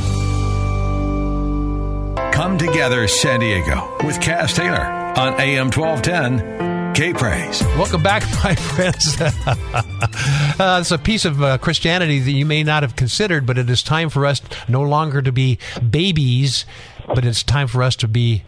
Come 2.34 2.58
Together 2.58 3.08
San 3.08 3.42
Diego 3.42 3.98
with 4.04 4.20
Kaz 4.20 4.56
Taylor 4.56 4.84
on 5.18 5.40
AM 5.40 5.70
1210. 5.72 6.79
K 6.94 7.14
Praise. 7.14 7.62
Welcome 7.78 8.04
back, 8.04 8.24
my 8.44 8.56
friends. 8.56 9.20
uh, 10.60 10.80
it's 10.82 10.92
a 10.92 10.98
piece 10.98 11.26
of 11.26 11.42
uh, 11.42 11.58
Christianity 11.58 12.20
that 12.20 12.32
you 12.32 12.46
may 12.46 12.64
not 12.64 12.84
have 12.84 12.96
considered, 12.96 13.46
but 13.46 13.58
it 13.58 13.70
is 13.70 13.82
time 13.82 14.10
for 14.10 14.26
us 14.26 14.42
no 14.68 14.82
longer 14.82 15.22
to 15.22 15.32
be 15.32 15.58
babies, 15.90 16.66
but 17.08 17.26
it's 17.26 17.44
time 17.44 17.68
for 17.68 17.84
us 17.84 17.96
to 17.98 18.08
be 18.08 18.44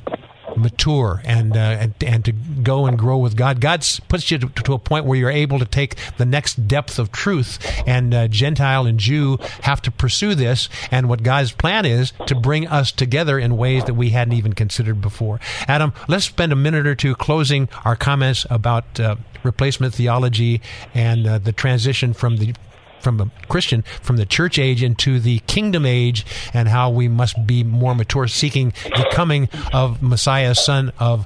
mature 0.56 1.22
and, 1.26 1.56
uh, 1.56 1.60
and 1.60 1.94
and 2.06 2.26
to 2.26 2.32
go 2.32 2.86
and 2.86 2.98
grow 2.98 3.18
with 3.18 3.36
God. 3.36 3.62
God 3.62 3.86
puts 4.08 4.32
you 4.32 4.38
to, 4.38 4.48
to, 4.48 4.74
a 4.74 4.80
point 4.80 5.06
where 5.06 5.18
you're 5.18 5.30
able 5.30 5.60
to 5.60 5.66
take 5.66 5.96
the 6.18 6.26
next 6.26 6.68
depth 6.68 7.00
of 7.00 7.12
truth. 7.12 7.60
And 7.86 8.14
uh, 8.14 8.28
Gentile 8.28 8.86
and 8.86 9.00
Jew 9.00 9.38
have 9.62 9.82
to 9.84 9.92
pursue 9.92 10.36
this. 10.36 10.70
And 10.92 11.10
what 11.10 11.24
God's 11.24 11.52
plan 11.52 11.86
is 11.86 12.14
to 12.28 12.36
bring 12.36 12.68
us 12.68 12.92
together 12.92 13.38
in 13.40 13.58
ways 13.58 13.86
that 13.86 13.94
we 13.94 14.10
hadn't 14.10 14.34
even 14.34 14.54
considered 14.54 15.02
before. 15.02 15.40
Adam, 15.68 15.94
let's 16.08 16.26
spend 16.26 16.52
a 16.52 16.56
minute 16.56 16.88
or 16.88 16.96
two 16.96 17.16
closing 17.16 17.70
our 17.86 17.96
comments 17.96 18.46
about 18.50 19.00
uh, 19.00 19.16
replacement 19.44 19.94
theology 19.94 20.62
and 20.94 21.28
uh, 21.28 21.38
the 21.38 21.52
transition 21.52 22.14
from 22.14 22.38
the 22.38 22.54
from 23.02 23.20
a 23.20 23.32
Christian 23.48 23.84
from 24.02 24.18
the 24.18 24.26
church 24.26 24.60
age 24.60 24.84
into 24.84 25.20
the 25.20 25.40
kingdom 25.40 25.86
age 25.86 26.26
and 26.54 26.68
how 26.68 26.90
we 26.90 27.08
must 27.08 27.46
be 27.46 27.64
more 27.64 27.96
mature, 27.96 28.28
seeking 28.28 28.74
the 28.84 29.08
coming 29.12 29.50
of 29.74 30.02
Messiah, 30.02 30.56
son 30.56 30.92
of 31.00 31.26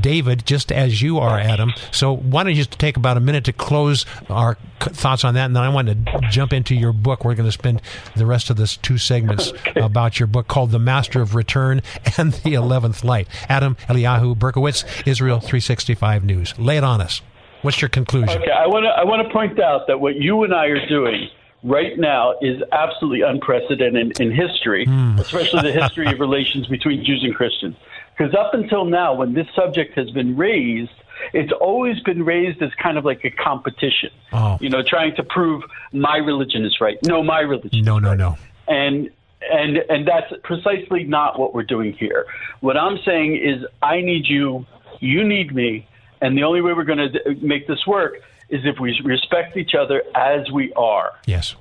David, 0.00 0.46
just 0.46 0.72
as 0.72 1.02
you 1.02 1.18
are, 1.18 1.38
Adam. 1.38 1.72
So 1.90 2.14
why 2.14 2.42
don't 2.42 2.52
you 2.52 2.64
just 2.64 2.78
take 2.78 2.96
about 2.96 3.16
a 3.16 3.20
minute 3.20 3.44
to 3.44 3.52
close 3.52 4.06
our 4.28 4.56
thoughts 4.80 5.24
on 5.24 5.34
that, 5.34 5.46
and 5.46 5.56
then 5.56 5.62
I 5.62 5.68
want 5.68 5.88
to 5.88 6.28
jump 6.30 6.52
into 6.52 6.74
your 6.74 6.92
book. 6.92 7.24
We're 7.24 7.34
going 7.34 7.48
to 7.48 7.52
spend 7.52 7.80
the 8.16 8.26
rest 8.26 8.50
of 8.50 8.56
this 8.56 8.76
two 8.76 8.98
segments 8.98 9.52
okay. 9.52 9.80
about 9.80 10.18
your 10.18 10.26
book 10.26 10.48
called 10.48 10.70
"The 10.70 10.78
Master 10.78 11.20
of 11.20 11.34
Return" 11.34 11.82
and 12.18 12.32
"The 12.44 12.54
Eleventh 12.54 13.04
Light." 13.04 13.28
Adam 13.48 13.76
Eliyahu 13.88 14.36
Berkowitz, 14.36 14.84
Israel 15.06 15.38
365 15.38 16.24
News. 16.24 16.58
Lay 16.58 16.76
it 16.76 16.84
on 16.84 17.00
us. 17.00 17.20
What's 17.64 17.80
your 17.80 17.88
conclusion? 17.88 18.42
Okay, 18.42 18.50
I 18.50 18.66
want 18.66 18.84
to 18.84 18.90
I 18.90 19.04
want 19.04 19.26
to 19.26 19.32
point 19.32 19.58
out 19.58 19.86
that 19.86 19.98
what 19.98 20.16
you 20.16 20.44
and 20.44 20.54
I 20.54 20.66
are 20.66 20.86
doing 20.86 21.28
right 21.62 21.98
now 21.98 22.34
is 22.42 22.62
absolutely 22.72 23.22
unprecedented 23.22 24.20
in, 24.20 24.28
in 24.28 24.36
history, 24.36 24.84
mm. 24.86 25.18
especially 25.18 25.62
the 25.62 25.80
history 25.80 26.06
of 26.06 26.20
relations 26.28 26.66
between 26.66 27.02
Jews 27.04 27.24
and 27.24 27.34
Christians. 27.34 27.74
Because 28.16 28.34
up 28.34 28.52
until 28.52 28.84
now, 28.84 29.14
when 29.14 29.32
this 29.32 29.46
subject 29.56 29.96
has 29.96 30.10
been 30.10 30.36
raised, 30.36 30.92
it's 31.32 31.52
always 31.58 31.98
been 32.00 32.22
raised 32.22 32.62
as 32.62 32.70
kind 32.82 32.98
of 32.98 33.04
like 33.04 33.24
a 33.24 33.30
competition. 33.30 34.10
Oh. 34.32 34.58
You 34.60 34.68
know, 34.68 34.82
trying 34.86 35.16
to 35.16 35.22
prove 35.22 35.62
my 35.92 36.18
religion 36.18 36.64
is 36.64 36.76
right. 36.80 36.98
No, 37.04 37.22
my 37.22 37.40
religion. 37.40 37.82
No, 37.82 37.98
no, 37.98 38.10
right. 38.10 38.18
no. 38.18 38.36
And 38.68 39.10
and 39.50 39.78
and 39.88 40.06
that's 40.06 40.32
precisely 40.42 41.04
not 41.04 41.38
what 41.38 41.54
we're 41.54 41.64
doing 41.64 41.94
here. 41.94 42.26
What 42.60 42.76
I'm 42.76 42.98
saying 43.04 43.36
is, 43.36 43.64
I 43.82 44.00
need 44.00 44.26
you, 44.26 44.66
you 45.00 45.24
need 45.24 45.54
me, 45.54 45.86
and 46.20 46.36
the 46.36 46.44
only 46.44 46.60
way 46.60 46.72
we're 46.72 46.84
going 46.84 47.12
to 47.12 47.34
make 47.40 47.66
this 47.66 47.86
work 47.86 48.14
is 48.48 48.60
if 48.64 48.78
we 48.78 48.98
respect 49.04 49.56
each 49.56 49.74
other 49.74 50.02
as 50.14 50.50
we 50.50 50.72
are. 50.74 51.12
Yes. 51.26 51.54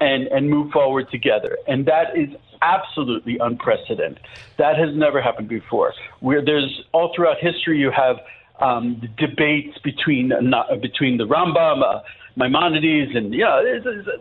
And, 0.00 0.26
and 0.26 0.50
move 0.50 0.72
forward 0.72 1.10
together. 1.10 1.56
And 1.66 1.86
that 1.86 2.16
is 2.16 2.28
absolutely 2.60 3.38
unprecedented. 3.38 4.20
That 4.58 4.76
has 4.76 4.94
never 4.94 5.22
happened 5.22 5.48
before. 5.48 5.94
Where 6.20 6.44
there's 6.44 6.82
all 6.92 7.12
throughout 7.14 7.38
history, 7.38 7.78
you 7.78 7.90
have 7.90 8.16
um, 8.60 9.00
debates 9.16 9.78
between 9.78 10.32
uh, 10.32 10.74
between 10.80 11.16
the 11.16 11.24
Rambam, 11.24 11.82
uh, 11.82 12.02
Maimonides, 12.36 13.14
and 13.14 13.32
yeah, 13.32 13.62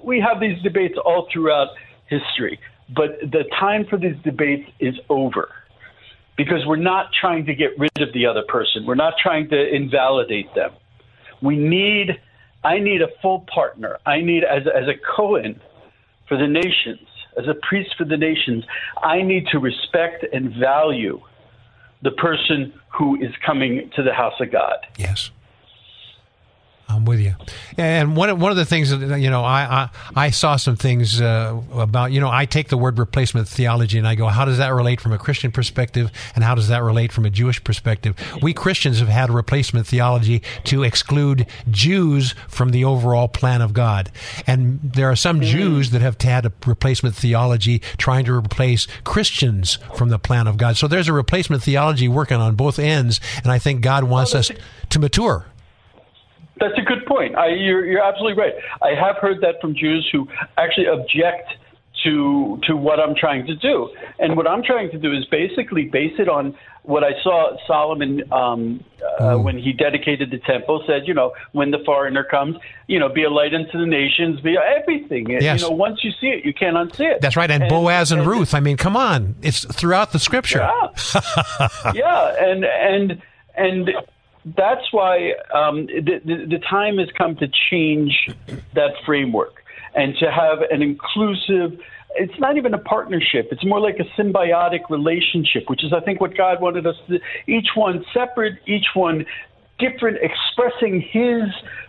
we 0.03 0.19
have 0.19 0.39
these 0.39 0.61
debates 0.61 0.95
all 1.03 1.27
throughout 1.31 1.69
history. 2.07 2.59
But 2.89 3.19
the 3.21 3.43
time 3.59 3.85
for 3.85 3.97
these 3.97 4.15
debates 4.23 4.69
is 4.79 4.95
over 5.09 5.49
because 6.37 6.65
we're 6.65 6.75
not 6.75 7.11
trying 7.19 7.45
to 7.45 7.55
get 7.55 7.77
rid 7.77 8.01
of 8.01 8.13
the 8.13 8.25
other 8.25 8.43
person. 8.47 8.85
We're 8.85 8.95
not 8.95 9.13
trying 9.21 9.49
to 9.49 9.75
invalidate 9.75 10.53
them. 10.53 10.71
We 11.41 11.57
need, 11.57 12.19
I 12.63 12.79
need 12.79 13.01
a 13.01 13.07
full 13.21 13.45
partner. 13.53 13.97
I 14.05 14.21
need, 14.21 14.43
as, 14.43 14.63
as 14.67 14.87
a 14.87 14.95
Cohen 15.15 15.61
for 16.27 16.37
the 16.37 16.47
nations, 16.47 17.07
as 17.37 17.47
a 17.47 17.53
priest 17.53 17.95
for 17.97 18.05
the 18.05 18.17
nations, 18.17 18.65
I 19.01 19.21
need 19.21 19.47
to 19.51 19.59
respect 19.59 20.25
and 20.33 20.53
value 20.55 21.21
the 22.01 22.11
person 22.11 22.73
who 22.89 23.15
is 23.21 23.31
coming 23.45 23.89
to 23.95 24.03
the 24.03 24.13
house 24.13 24.39
of 24.39 24.51
God. 24.51 24.77
Yes. 24.97 25.31
I'm 26.87 27.03
with 27.05 27.19
you. 27.19 27.33
And 27.77 28.15
one 28.15 28.39
one 28.39 28.51
of 28.51 28.57
the 28.57 28.65
things 28.65 28.91
that 28.91 29.19
you 29.19 29.29
know, 29.29 29.43
I 29.43 29.89
I, 30.15 30.25
I 30.27 30.29
saw 30.29 30.55
some 30.55 30.75
things 30.75 31.19
uh, 31.19 31.59
about 31.73 32.11
you 32.11 32.19
know, 32.19 32.29
I 32.29 32.45
take 32.45 32.69
the 32.69 32.77
word 32.77 32.99
replacement 32.99 33.47
theology 33.47 33.97
and 33.97 34.07
I 34.07 34.15
go, 34.15 34.27
how 34.27 34.45
does 34.45 34.59
that 34.59 34.69
relate 34.69 35.01
from 35.01 35.11
a 35.11 35.17
Christian 35.17 35.51
perspective, 35.51 36.11
and 36.35 36.43
how 36.43 36.53
does 36.53 36.67
that 36.67 36.83
relate 36.83 37.11
from 37.11 37.25
a 37.25 37.29
Jewish 37.29 37.63
perspective? 37.63 38.15
We 38.41 38.53
Christians 38.53 38.99
have 38.99 39.07
had 39.07 39.31
replacement 39.31 39.87
theology 39.87 40.43
to 40.65 40.83
exclude 40.83 41.47
Jews 41.71 42.35
from 42.47 42.69
the 42.69 42.85
overall 42.85 43.27
plan 43.27 43.61
of 43.61 43.73
God, 43.73 44.11
and 44.45 44.79
there 44.83 45.09
are 45.09 45.15
some 45.15 45.39
mm. 45.39 45.45
Jews 45.45 45.89
that 45.89 46.01
have 46.01 46.21
had 46.21 46.45
a 46.45 46.53
replacement 46.65 47.15
theology 47.15 47.79
trying 47.97 48.25
to 48.25 48.33
replace 48.33 48.87
Christians 49.03 49.79
from 49.95 50.09
the 50.09 50.19
plan 50.19 50.47
of 50.47 50.57
God. 50.57 50.77
So 50.77 50.87
there's 50.87 51.07
a 51.07 51.13
replacement 51.13 51.63
theology 51.63 52.07
working 52.07 52.37
on 52.37 52.55
both 52.55 52.77
ends, 52.77 53.19
and 53.43 53.51
I 53.51 53.57
think 53.57 53.81
God 53.81 54.03
wants 54.03 54.35
us 54.35 54.51
to 54.89 54.99
mature. 54.99 55.47
That's 56.59 56.77
a 56.77 56.81
good 56.81 57.05
point. 57.05 57.35
I, 57.35 57.49
you're, 57.49 57.85
you're 57.85 58.03
absolutely 58.03 58.41
right. 58.41 58.53
I 58.81 58.95
have 58.95 59.17
heard 59.17 59.41
that 59.41 59.59
from 59.59 59.75
Jews 59.75 60.07
who 60.11 60.27
actually 60.57 60.87
object 60.87 61.49
to 62.03 62.59
to 62.63 62.75
what 62.75 62.99
I'm 62.99 63.15
trying 63.15 63.45
to 63.47 63.55
do. 63.55 63.89
And 64.19 64.37
what 64.37 64.47
I'm 64.47 64.63
trying 64.63 64.91
to 64.91 64.97
do 64.97 65.11
is 65.11 65.25
basically 65.25 65.85
base 65.85 66.13
it 66.19 66.29
on 66.29 66.55
what 66.83 67.03
I 67.03 67.11
saw 67.23 67.57
Solomon 67.65 68.21
um, 68.31 68.83
uh, 69.19 69.23
mm. 69.23 69.43
when 69.43 69.57
he 69.57 69.73
dedicated 69.73 70.29
the 70.29 70.37
temple. 70.37 70.83
Said, 70.85 71.07
you 71.07 71.13
know, 71.13 71.33
when 71.53 71.71
the 71.71 71.79
foreigner 71.85 72.23
comes, 72.23 72.57
you 72.87 72.99
know, 72.99 73.09
be 73.09 73.23
a 73.23 73.29
light 73.29 73.53
unto 73.53 73.79
the 73.79 73.87
nations, 73.87 74.39
be 74.41 74.55
everything. 74.57 75.29
Yes. 75.29 75.61
You 75.61 75.69
know, 75.69 75.75
once 75.75 76.03
you 76.03 76.11
see 76.11 76.27
it, 76.27 76.45
you 76.45 76.53
can't 76.53 76.75
unsee 76.75 77.11
it. 77.11 77.21
That's 77.21 77.35
right. 77.35 77.49
And, 77.49 77.63
and 77.63 77.69
Boaz 77.69 78.11
and, 78.11 78.21
and, 78.21 78.29
Ruth. 78.29 78.53
I 78.53 78.59
mean, 78.59 78.77
come 78.77 78.95
on, 78.95 79.35
it's 79.41 79.65
throughout 79.65 80.11
the 80.11 80.19
scripture. 80.19 80.59
Yeah, 80.59 81.91
yeah, 81.93 82.35
and 82.39 82.65
and 82.65 83.21
and 83.55 83.91
that's 84.45 84.91
why 84.91 85.33
um, 85.53 85.87
the, 85.87 86.21
the, 86.23 86.45
the 86.57 86.59
time 86.69 86.97
has 86.97 87.09
come 87.17 87.35
to 87.37 87.47
change 87.69 88.29
that 88.73 88.91
framework 89.05 89.63
and 89.95 90.15
to 90.19 90.31
have 90.31 90.59
an 90.69 90.81
inclusive 90.81 91.79
it's 92.17 92.39
not 92.39 92.57
even 92.57 92.73
a 92.73 92.77
partnership. 92.77 93.49
It's 93.51 93.65
more 93.65 93.79
like 93.79 93.99
a 93.99 94.21
symbiotic 94.21 94.89
relationship, 94.89 95.69
which 95.69 95.83
is, 95.83 95.91
I 95.91 95.99
think, 95.99 96.21
what 96.21 96.35
God 96.35 96.61
wanted 96.61 96.87
us 96.87 96.95
to. 97.09 97.19
Each 97.45 97.67
one 97.75 98.05
separate, 98.13 98.57
each 98.65 98.85
one 98.93 99.25
different, 99.79 100.19
expressing 100.21 101.01
His 101.01 101.43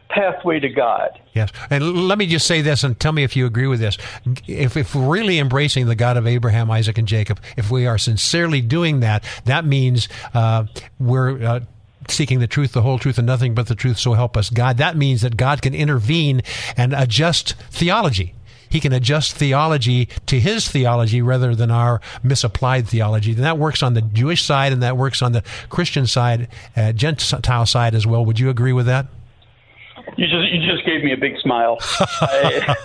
pathway 0.08 0.60
to 0.60 0.68
God. 0.68 1.10
Yes, 1.32 1.52
and 1.70 2.08
let 2.08 2.18
me 2.18 2.26
just 2.26 2.46
say 2.46 2.60
this, 2.60 2.82
and 2.82 2.98
tell 2.98 3.12
me 3.12 3.22
if 3.22 3.36
you 3.36 3.46
agree 3.46 3.66
with 3.66 3.80
this. 3.80 3.98
If 4.46 4.76
if 4.76 4.94
we're 4.94 5.08
really 5.08 5.38
embracing 5.38 5.86
the 5.86 5.94
God 5.94 6.16
of 6.16 6.26
Abraham, 6.26 6.70
Isaac, 6.70 6.98
and 6.98 7.06
Jacob, 7.06 7.40
if 7.56 7.70
we 7.70 7.86
are 7.86 7.98
sincerely 7.98 8.60
doing 8.60 9.00
that, 9.00 9.24
that 9.44 9.64
means 9.64 10.08
uh, 10.34 10.66
we're. 10.98 11.42
Uh, 11.42 11.60
seeking 12.08 12.40
the 12.40 12.46
truth, 12.46 12.72
the 12.72 12.82
whole 12.82 12.98
truth, 12.98 13.18
and 13.18 13.26
nothing 13.26 13.54
but 13.54 13.66
the 13.66 13.74
truth, 13.74 13.98
so 13.98 14.14
help 14.14 14.36
us 14.36 14.50
God. 14.50 14.78
That 14.78 14.96
means 14.96 15.22
that 15.22 15.36
God 15.36 15.62
can 15.62 15.74
intervene 15.74 16.42
and 16.76 16.92
adjust 16.94 17.54
theology. 17.70 18.34
He 18.68 18.80
can 18.80 18.92
adjust 18.92 19.34
theology 19.34 20.08
to 20.26 20.40
his 20.40 20.68
theology 20.68 21.22
rather 21.22 21.54
than 21.54 21.70
our 21.70 22.00
misapplied 22.22 22.88
theology. 22.88 23.32
And 23.32 23.44
that 23.44 23.58
works 23.58 23.82
on 23.82 23.94
the 23.94 24.02
Jewish 24.02 24.42
side 24.42 24.72
and 24.72 24.82
that 24.82 24.96
works 24.96 25.22
on 25.22 25.32
the 25.32 25.42
Christian 25.68 26.06
side, 26.06 26.48
uh, 26.76 26.92
Gentile 26.92 27.66
side 27.66 27.94
as 27.94 28.06
well. 28.06 28.24
Would 28.24 28.40
you 28.40 28.50
agree 28.50 28.72
with 28.72 28.86
that? 28.86 29.06
You 30.16 30.26
just 30.26 30.52
you 30.52 30.70
just 30.70 30.84
gave 30.86 31.02
me 31.02 31.12
a 31.12 31.16
big 31.16 31.38
smile. 31.38 31.78
I, 31.80 32.76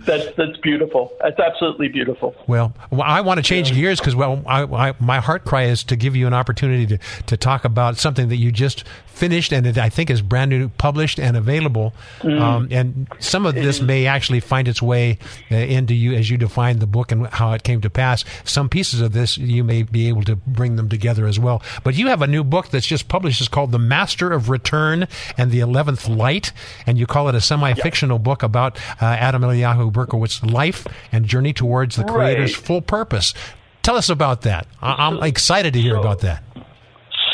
that's 0.04 0.34
that's 0.36 0.56
beautiful. 0.58 1.12
That's 1.20 1.38
absolutely 1.40 1.88
beautiful. 1.88 2.34
Well, 2.46 2.74
I 3.02 3.22
want 3.22 3.38
to 3.38 3.42
change 3.42 3.70
yeah. 3.70 3.76
gears 3.76 4.00
because 4.00 4.14
well, 4.14 4.42
I, 4.46 4.62
I, 4.62 4.94
my 5.00 5.20
heart 5.20 5.44
cry 5.44 5.64
is 5.64 5.82
to 5.84 5.96
give 5.96 6.14
you 6.14 6.26
an 6.26 6.34
opportunity 6.34 6.86
to 6.86 6.98
to 7.26 7.36
talk 7.36 7.64
about 7.64 7.96
something 7.96 8.28
that 8.28 8.36
you 8.36 8.52
just 8.52 8.84
finished 9.06 9.52
and 9.52 9.66
it, 9.66 9.76
I 9.76 9.90
think 9.90 10.10
is 10.10 10.22
brand 10.22 10.50
new, 10.50 10.68
published 10.68 11.20
and 11.20 11.36
available. 11.36 11.92
Mm. 12.20 12.40
Um, 12.40 12.68
and 12.70 13.08
some 13.18 13.44
of 13.46 13.54
this 13.54 13.80
may 13.80 14.06
actually 14.06 14.40
find 14.40 14.66
its 14.66 14.80
way 14.80 15.18
uh, 15.50 15.56
into 15.56 15.94
you 15.94 16.14
as 16.14 16.30
you 16.30 16.38
define 16.38 16.78
the 16.78 16.86
book 16.86 17.12
and 17.12 17.26
how 17.26 17.52
it 17.52 17.62
came 17.62 17.80
to 17.82 17.90
pass. 17.90 18.24
Some 18.44 18.68
pieces 18.68 19.00
of 19.00 19.12
this 19.12 19.36
you 19.36 19.62
may 19.62 19.82
be 19.82 20.08
able 20.08 20.22
to 20.22 20.36
bring 20.36 20.76
them 20.76 20.88
together 20.88 21.26
as 21.26 21.38
well. 21.38 21.62
But 21.84 21.96
you 21.96 22.08
have 22.08 22.22
a 22.22 22.26
new 22.26 22.42
book 22.42 22.68
that's 22.68 22.86
just 22.86 23.08
published. 23.08 23.40
It's 23.40 23.48
called 23.48 23.72
The 23.72 23.78
Master 23.78 24.32
of 24.32 24.48
Return 24.48 25.06
and 25.36 25.50
the 25.50 25.60
Eleventh 25.60 26.08
Light. 26.08 26.49
And 26.86 26.98
you 26.98 27.06
call 27.06 27.28
it 27.28 27.34
a 27.34 27.40
semi-fictional 27.40 28.18
yeah. 28.18 28.22
book 28.22 28.42
about 28.42 28.78
uh, 29.00 29.06
Adam 29.06 29.42
Eliyahu 29.42 29.92
Berkowitz's 29.92 30.44
life 30.44 30.86
and 31.12 31.26
journey 31.26 31.52
towards 31.52 31.96
the 31.96 32.04
Creator's 32.04 32.56
right. 32.56 32.66
full 32.66 32.82
purpose. 32.82 33.34
Tell 33.82 33.96
us 33.96 34.08
about 34.08 34.42
that. 34.42 34.66
I- 34.82 35.08
am 35.08 35.22
excited 35.22 35.72
to 35.74 35.80
hear 35.80 35.94
so, 35.94 36.00
about 36.00 36.20
that. 36.20 36.42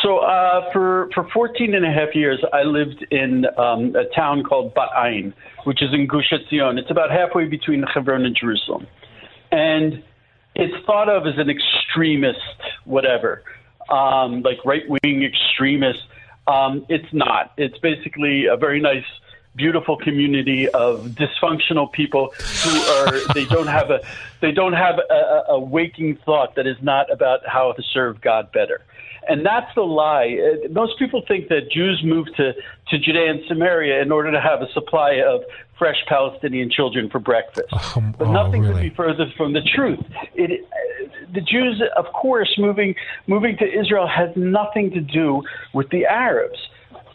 So 0.02 0.18
uh, 0.18 0.72
for 0.72 1.10
for 1.14 1.28
14 1.32 1.74
and 1.74 1.84
a 1.84 1.90
half 1.90 2.14
years, 2.14 2.42
I 2.52 2.62
lived 2.62 3.04
in 3.10 3.46
um, 3.58 3.96
a 3.96 4.04
town 4.14 4.44
called 4.44 4.74
Bat 4.74 4.90
Ayin, 4.96 5.32
which 5.64 5.82
is 5.82 5.92
in 5.92 6.06
Gush 6.06 6.30
Etzion. 6.30 6.78
It's 6.78 6.90
about 6.90 7.10
halfway 7.10 7.46
between 7.46 7.82
Hebron 7.82 8.24
and 8.24 8.36
Jerusalem, 8.36 8.86
and 9.50 10.02
it's 10.54 10.86
thought 10.86 11.08
of 11.08 11.26
as 11.26 11.38
an 11.38 11.50
extremist, 11.50 12.38
whatever, 12.84 13.42
um, 13.90 14.42
like 14.42 14.58
right 14.64 14.84
wing 14.88 15.24
extremist. 15.24 15.98
Um, 16.46 16.86
it's 16.88 17.12
not. 17.12 17.52
It's 17.56 17.78
basically 17.78 18.46
a 18.46 18.56
very 18.56 18.80
nice 18.80 19.04
beautiful 19.56 19.96
community 19.96 20.68
of 20.68 21.06
dysfunctional 21.08 21.90
people 21.90 22.32
who 22.62 22.78
are 22.78 23.18
they 23.34 23.46
don't 23.46 23.66
have 23.66 23.90
a 23.90 24.00
they 24.40 24.52
don't 24.52 24.74
have 24.74 24.98
a, 24.98 25.44
a 25.48 25.58
waking 25.58 26.16
thought 26.24 26.54
that 26.56 26.66
is 26.66 26.76
not 26.82 27.10
about 27.10 27.40
how 27.46 27.72
to 27.72 27.82
serve 27.82 28.20
God 28.20 28.52
better. 28.52 28.82
And 29.28 29.44
that's 29.44 29.72
the 29.74 29.82
lie. 29.82 30.38
Uh, 30.38 30.68
most 30.70 30.98
people 30.98 31.22
think 31.26 31.48
that 31.48 31.70
Jews 31.70 32.00
moved 32.04 32.30
to, 32.36 32.52
to 32.52 32.98
Judea 32.98 33.30
and 33.30 33.40
Samaria 33.48 34.00
in 34.02 34.12
order 34.12 34.30
to 34.30 34.40
have 34.40 34.62
a 34.62 34.70
supply 34.72 35.20
of 35.26 35.42
fresh 35.78 35.96
Palestinian 36.08 36.70
children 36.70 37.10
for 37.10 37.18
breakfast. 37.18 37.68
Oh, 37.72 38.14
but 38.18 38.30
nothing 38.30 38.64
oh, 38.64 38.68
really? 38.68 38.82
could 38.82 38.90
be 38.90 38.96
further 38.96 39.26
from 39.36 39.52
the 39.52 39.62
truth. 39.74 40.00
It, 40.34 40.66
the 41.32 41.40
Jews, 41.40 41.82
of 41.96 42.06
course, 42.12 42.54
moving 42.58 42.94
moving 43.26 43.56
to 43.58 43.64
Israel 43.64 44.08
has 44.08 44.30
nothing 44.36 44.90
to 44.92 45.00
do 45.00 45.42
with 45.74 45.88
the 45.90 46.06
Arabs. 46.06 46.58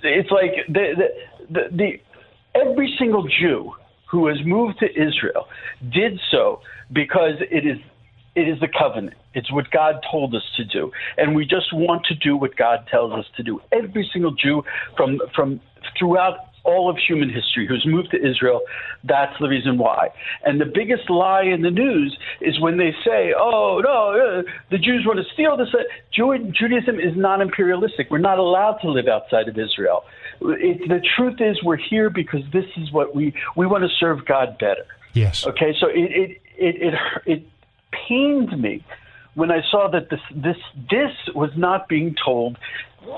It's 0.03 0.31
like 0.31 0.51
the 0.67 0.93
the, 0.97 1.07
the, 1.49 1.75
the 1.75 2.59
every 2.59 2.93
single 2.99 3.27
Jew 3.27 3.73
who 4.09 4.27
has 4.27 4.37
moved 4.45 4.79
to 4.79 4.89
Israel 4.91 5.47
did 5.91 6.19
so 6.29 6.61
because 6.91 7.35
it 7.49 7.65
is 7.65 7.77
it 8.35 8.47
is 8.47 8.59
the 8.59 8.67
covenant. 8.67 9.17
It's 9.33 9.51
what 9.51 9.69
God 9.71 9.95
told 10.09 10.35
us 10.35 10.43
to 10.57 10.63
do, 10.63 10.91
and 11.17 11.35
we 11.35 11.45
just 11.45 11.73
want 11.73 12.05
to 12.05 12.15
do 12.15 12.35
what 12.35 12.55
God 12.55 12.87
tells 12.89 13.13
us 13.13 13.25
to 13.37 13.43
do. 13.43 13.61
Every 13.71 14.09
single 14.11 14.31
Jew 14.31 14.63
from 14.95 15.19
from 15.35 15.59
throughout 15.97 16.37
all 16.63 16.89
of 16.89 16.97
human 16.97 17.29
history 17.29 17.65
who's 17.67 17.85
moved 17.85 18.11
to 18.11 18.17
Israel, 18.17 18.61
that's 19.03 19.33
the 19.39 19.47
reason 19.47 19.77
why. 19.77 20.09
And 20.45 20.61
the 20.61 20.65
biggest 20.65 21.09
lie 21.09 21.43
in 21.43 21.63
the 21.63 21.71
news 21.71 22.17
is 22.39 22.59
when 22.59 22.77
they 22.77 22.93
say, 23.05 23.33
"Oh 23.37 23.81
no, 23.83 24.39
uh, 24.39 24.51
the 24.69 24.77
Jews 24.77 25.05
want 25.05 25.19
to 25.19 25.33
steal 25.33 25.57
this." 25.57 25.69
Judaism 26.13 26.99
is 26.99 27.15
not 27.15 27.41
imperialistic. 27.41 28.11
We're 28.11 28.19
not 28.19 28.37
allowed 28.37 28.77
to 28.83 28.91
live 28.91 29.07
outside 29.07 29.47
of 29.47 29.57
Israel. 29.57 30.03
It, 30.41 30.87
the 30.87 31.01
truth 31.15 31.39
is, 31.39 31.61
we're 31.63 31.77
here 31.77 32.09
because 32.09 32.41
this 32.51 32.65
is 32.77 32.91
what 32.91 33.15
we 33.15 33.33
we 33.55 33.65
want 33.65 33.83
to 33.83 33.89
serve 33.99 34.25
God 34.25 34.57
better. 34.57 34.85
Yes. 35.13 35.45
Okay. 35.45 35.73
So 35.79 35.87
it 35.87 36.11
it 36.11 36.41
it 36.57 36.75
it, 36.93 36.99
it 37.25 37.47
pained 37.91 38.59
me 38.61 38.83
when 39.33 39.51
I 39.51 39.61
saw 39.69 39.89
that 39.91 40.09
this 40.09 40.19
this 40.35 40.57
this 40.89 41.11
was 41.35 41.51
not 41.55 41.87
being 41.87 42.15
told 42.23 42.57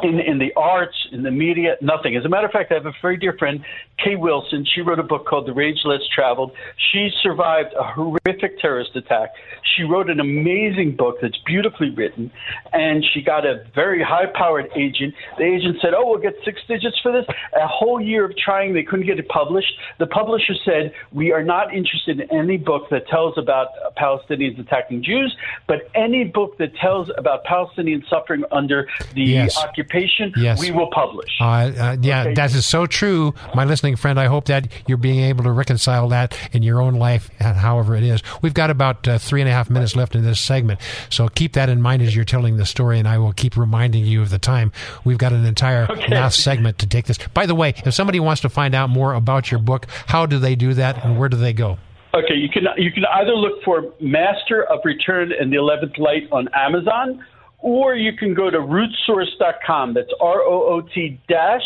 in 0.02 0.20
in 0.20 0.40
the 0.40 0.54
arts, 0.56 0.96
in 1.12 1.24
the 1.24 1.32
media, 1.32 1.76
nothing. 1.82 2.16
As 2.16 2.26
a 2.26 2.30
matter 2.30 2.48
of 2.48 2.52
fact, 2.52 2.72
I 2.72 2.76
have 2.76 2.86
a 2.86 2.94
very 3.02 3.18
dear 3.18 3.34
friend, 3.34 3.64
Kay 4.04 4.16
Wilson. 4.16 4.66
She 4.66 4.82
wrote 4.82 5.00
a 5.00 5.04
book 5.04 5.26
called 5.26 5.46
The 5.46 5.54
Rage 5.54 5.80
Less 5.84 6.02
Traveled. 6.14 6.52
She 6.92 7.10
survived 7.22 7.74
a 7.78 7.84
horrific 7.84 8.60
terrorist 8.60 8.96
attack. 8.96 9.32
She 9.76 9.84
wrote 9.84 10.10
an 10.10 10.20
amazing 10.20 10.96
book 10.96 11.18
that's 11.22 11.38
beautifully 11.46 11.90
written, 11.90 12.32
and 12.72 13.04
she 13.14 13.22
got 13.22 13.46
a 13.46 13.66
very 13.74 14.04
high-powered 14.04 14.70
agent. 14.76 15.16
The 15.38 15.46
agent 15.46 15.78
said, 15.82 15.94
"Oh, 15.94 16.08
we'll 16.08 16.20
get 16.20 16.36
six 16.46 16.62
digits 16.68 17.00
for 17.00 17.12
this." 17.12 17.26
A 17.56 17.68
whole 17.68 18.00
year 18.00 18.26
of 18.26 18.38
trying, 18.38 18.74
they 18.74 18.84
couldn't 18.84 19.06
get 19.06 19.20
it 19.20 19.28
published. 19.30 19.74
The 19.98 20.08
publisher 20.08 20.54
said, 20.64 20.94
"We 21.12 21.32
are 21.32 21.44
not 21.44 21.74
interested 21.74 22.20
in 22.20 22.32
any 22.32 22.58
book 22.58 22.90
that 22.90 23.08
tells 23.08 23.38
about 23.38 23.70
Palestinians 23.98 24.60
attacking 24.60 25.04
Jews, 25.04 25.36
but 25.68 25.90
any 25.96 26.24
book 26.24 26.58
that 26.58 26.76
tells 26.76 27.10
about 27.18 27.44
Palestinians 27.46 28.08
suffering 28.10 28.44
under 28.52 28.88
the 29.14 29.24
yes 29.24 29.58
occupation, 29.74 30.34
yes. 30.38 30.60
we 30.60 30.72
will 30.72 30.90
publish. 30.92 31.32
Uh, 31.42 31.46
uh, 31.46 31.98
yeah, 32.02 32.22
okay. 32.22 32.34
that 32.36 32.54
is 32.54 32.66
so 32.66 32.86
true, 32.86 33.34
my 33.56 33.66
listening 33.66 33.96
friend. 33.96 34.20
I 34.20 34.26
hope 34.26 34.46
that 34.46 34.68
you're 34.88 34.98
being 34.98 35.22
able 35.22 35.44
to 35.46 35.52
reconcile 35.52 36.10
that 36.10 36.38
in 36.52 36.62
your 36.62 36.82
own 36.82 36.96
life, 36.96 37.30
however 37.40 37.96
it 37.96 38.04
is. 38.04 38.22
We've 38.42 38.54
got 38.54 38.70
about 38.70 39.08
uh, 39.08 39.18
three 39.18 39.42
and 39.42 39.50
a 39.50 39.54
half 39.54 39.70
minutes 39.70 39.96
left 39.96 40.16
in 40.16 40.24
this 40.24 40.40
segment, 40.40 40.80
so 41.10 41.28
keep 41.28 41.54
that 41.54 41.70
in 41.70 41.82
mind 41.82 42.02
as 42.04 42.16
you're 42.16 42.26
telling 42.26 42.58
the 42.58 42.66
story, 42.66 43.00
and 43.00 43.08
I 43.08 43.18
will 43.18 43.34
keep 43.34 43.58
reminding 43.58 44.06
you 44.06 44.22
of 44.22 44.30
the 44.30 44.40
time. 44.40 44.72
We've 45.04 45.18
got 45.18 45.34
an 45.34 45.46
entire 45.46 45.84
okay. 45.90 46.14
last 46.14 46.44
segment 46.44 46.78
to 46.80 46.88
take 46.88 47.06
this. 47.06 47.18
By 47.34 47.46
the 47.46 47.56
way, 47.56 47.74
if 47.86 47.94
somebody 47.94 48.20
wants 48.20 48.42
to 48.42 48.50
find 48.50 48.76
out 48.76 48.90
more 48.90 49.14
about 49.14 49.50
your 49.52 49.60
book, 49.60 49.88
how 50.08 50.26
do 50.26 50.38
they 50.38 50.56
do 50.56 50.74
that, 50.76 51.04
and 51.04 51.20
where 51.20 51.30
do 51.30 51.38
they 51.38 51.54
go? 51.54 51.78
Okay, 52.16 52.36
you 52.36 52.48
can 52.48 52.66
you 52.78 52.92
can 52.92 53.06
either 53.06 53.34
look 53.34 53.64
for 53.64 53.92
Master 54.00 54.66
of 54.66 54.82
Return 54.84 55.32
and 55.32 55.52
the 55.52 55.58
Eleventh 55.58 55.98
Light 55.98 56.28
on 56.32 56.48
Amazon, 56.54 57.26
or 57.64 57.96
you 57.96 58.14
can 58.14 58.34
go 58.34 58.52
to 58.52 58.58
rootsource.com. 58.60 59.94
That's 59.96 60.12
R 60.20 60.42
O 60.42 60.76
O 60.76 60.82
T 60.82 61.20
dash 61.28 61.64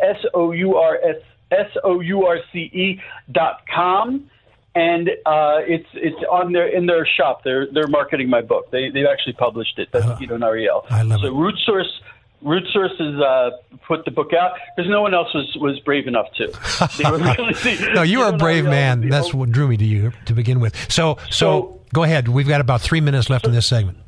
S 0.00 0.16
O 0.32 0.52
U 0.52 0.76
R 0.76 0.96
S 0.96 1.16
S 1.50 1.66
O 1.84 2.00
U 2.00 2.24
R 2.24 2.38
C 2.52 2.58
E 2.58 3.00
dot 3.32 3.62
com. 3.72 4.30
And 4.76 5.10
uh, 5.26 5.58
it's 5.66 5.88
it's 5.94 6.22
on 6.30 6.52
their 6.52 6.68
in 6.68 6.86
their 6.86 7.04
shop. 7.04 7.42
They're 7.42 7.66
they're 7.72 7.88
marketing 7.88 8.30
my 8.30 8.40
book. 8.40 8.70
They 8.70 8.90
they've 8.90 9.06
actually 9.10 9.32
published 9.32 9.78
it. 9.80 9.88
That's 9.92 10.06
uh, 10.06 10.16
Gidon 10.16 10.44
Ariel. 10.44 10.86
I 10.88 11.02
love 11.02 11.20
so 11.20 11.26
it. 11.26 11.32
Root 11.32 11.56
Source 11.66 12.00
Root 12.40 12.62
Source 12.72 12.92
has 12.98 13.20
uh, 13.20 13.50
put 13.88 14.04
the 14.04 14.12
book 14.12 14.32
out 14.32 14.52
because 14.76 14.88
no 14.88 15.02
one 15.02 15.12
else 15.12 15.34
was, 15.34 15.56
was 15.56 15.80
brave 15.80 16.06
enough 16.06 16.32
to. 16.34 16.52
Really, 17.10 17.92
no, 17.94 18.02
you 18.02 18.22
are 18.22 18.32
a 18.32 18.36
brave 18.36 18.64
man. 18.64 19.08
That's 19.08 19.34
what 19.34 19.50
drew 19.50 19.66
me 19.66 19.76
to 19.76 19.84
you 19.84 20.12
to 20.26 20.32
begin 20.32 20.60
with. 20.60 20.76
So, 20.90 21.18
so, 21.24 21.30
so 21.30 21.80
go 21.92 22.04
ahead. 22.04 22.28
We've 22.28 22.48
got 22.48 22.60
about 22.60 22.80
three 22.80 23.00
minutes 23.00 23.28
left 23.28 23.44
so, 23.44 23.48
in 23.48 23.54
this 23.54 23.66
segment 23.66 23.98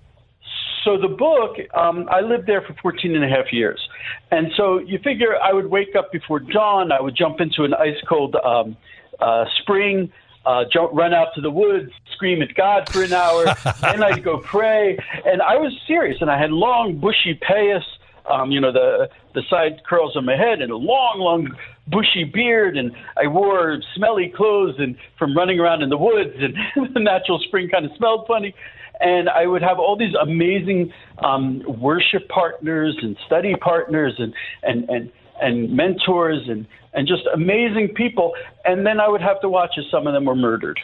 so 0.84 0.98
the 0.98 1.08
book, 1.08 1.56
um, 1.74 2.08
I 2.10 2.20
lived 2.20 2.46
there 2.46 2.62
for 2.62 2.74
14 2.82 3.14
and 3.14 3.24
a 3.24 3.28
half 3.28 3.52
years. 3.52 3.80
And 4.30 4.50
so 4.56 4.78
you 4.78 4.98
figure 4.98 5.36
I 5.42 5.52
would 5.52 5.66
wake 5.66 5.94
up 5.96 6.12
before 6.12 6.40
dawn, 6.40 6.92
I 6.92 7.00
would 7.00 7.16
jump 7.16 7.40
into 7.40 7.64
an 7.64 7.74
ice 7.74 8.00
cold 8.08 8.36
um, 8.36 8.76
uh, 9.20 9.44
spring, 9.60 10.12
uh, 10.44 10.64
jump, 10.72 10.90
run 10.92 11.14
out 11.14 11.28
to 11.34 11.40
the 11.40 11.50
woods, 11.50 11.90
scream 12.14 12.42
at 12.42 12.54
God 12.54 12.88
for 12.88 13.02
an 13.02 13.12
hour, 13.12 13.44
then 13.80 14.02
I'd 14.02 14.24
go 14.24 14.38
pray. 14.38 14.98
And 15.24 15.40
I 15.40 15.56
was 15.56 15.72
serious, 15.86 16.18
and 16.20 16.30
I 16.30 16.38
had 16.38 16.50
long, 16.50 16.98
bushy 16.98 17.38
payas. 17.48 17.84
Um, 18.30 18.52
you 18.52 18.60
know 18.60 18.70
the 18.70 19.10
the 19.34 19.42
side 19.50 19.82
curls 19.84 20.16
on 20.16 20.24
my 20.24 20.36
head 20.36 20.62
and 20.62 20.70
a 20.70 20.76
long, 20.76 21.18
long 21.18 21.48
bushy 21.88 22.22
beard, 22.22 22.76
and 22.76 22.92
I 23.16 23.26
wore 23.26 23.80
smelly 23.96 24.28
clothes 24.28 24.76
and 24.78 24.96
from 25.18 25.36
running 25.36 25.58
around 25.58 25.82
in 25.82 25.88
the 25.88 25.96
woods, 25.96 26.34
and 26.38 26.54
the 26.94 27.00
natural 27.00 27.40
spring 27.40 27.68
kind 27.68 27.84
of 27.84 27.90
smelled 27.96 28.28
funny 28.28 28.54
and 29.02 29.28
I 29.28 29.46
would 29.46 29.62
have 29.62 29.78
all 29.78 29.96
these 29.96 30.14
amazing 30.14 30.92
um, 31.18 31.62
worship 31.80 32.28
partners 32.28 32.96
and 33.02 33.16
study 33.26 33.54
partners 33.56 34.14
and 34.18 34.32
and 34.62 34.88
and 34.88 35.12
and 35.40 35.72
mentors 35.76 36.48
and 36.48 36.66
and 36.94 37.08
just 37.08 37.22
amazing 37.34 37.88
people. 37.94 38.34
And 38.64 38.86
then 38.86 39.00
I 39.00 39.08
would 39.08 39.22
have 39.22 39.40
to 39.40 39.48
watch 39.48 39.72
as 39.78 39.84
some 39.90 40.06
of 40.06 40.12
them 40.14 40.24
were 40.24 40.36
murdered. 40.36 40.78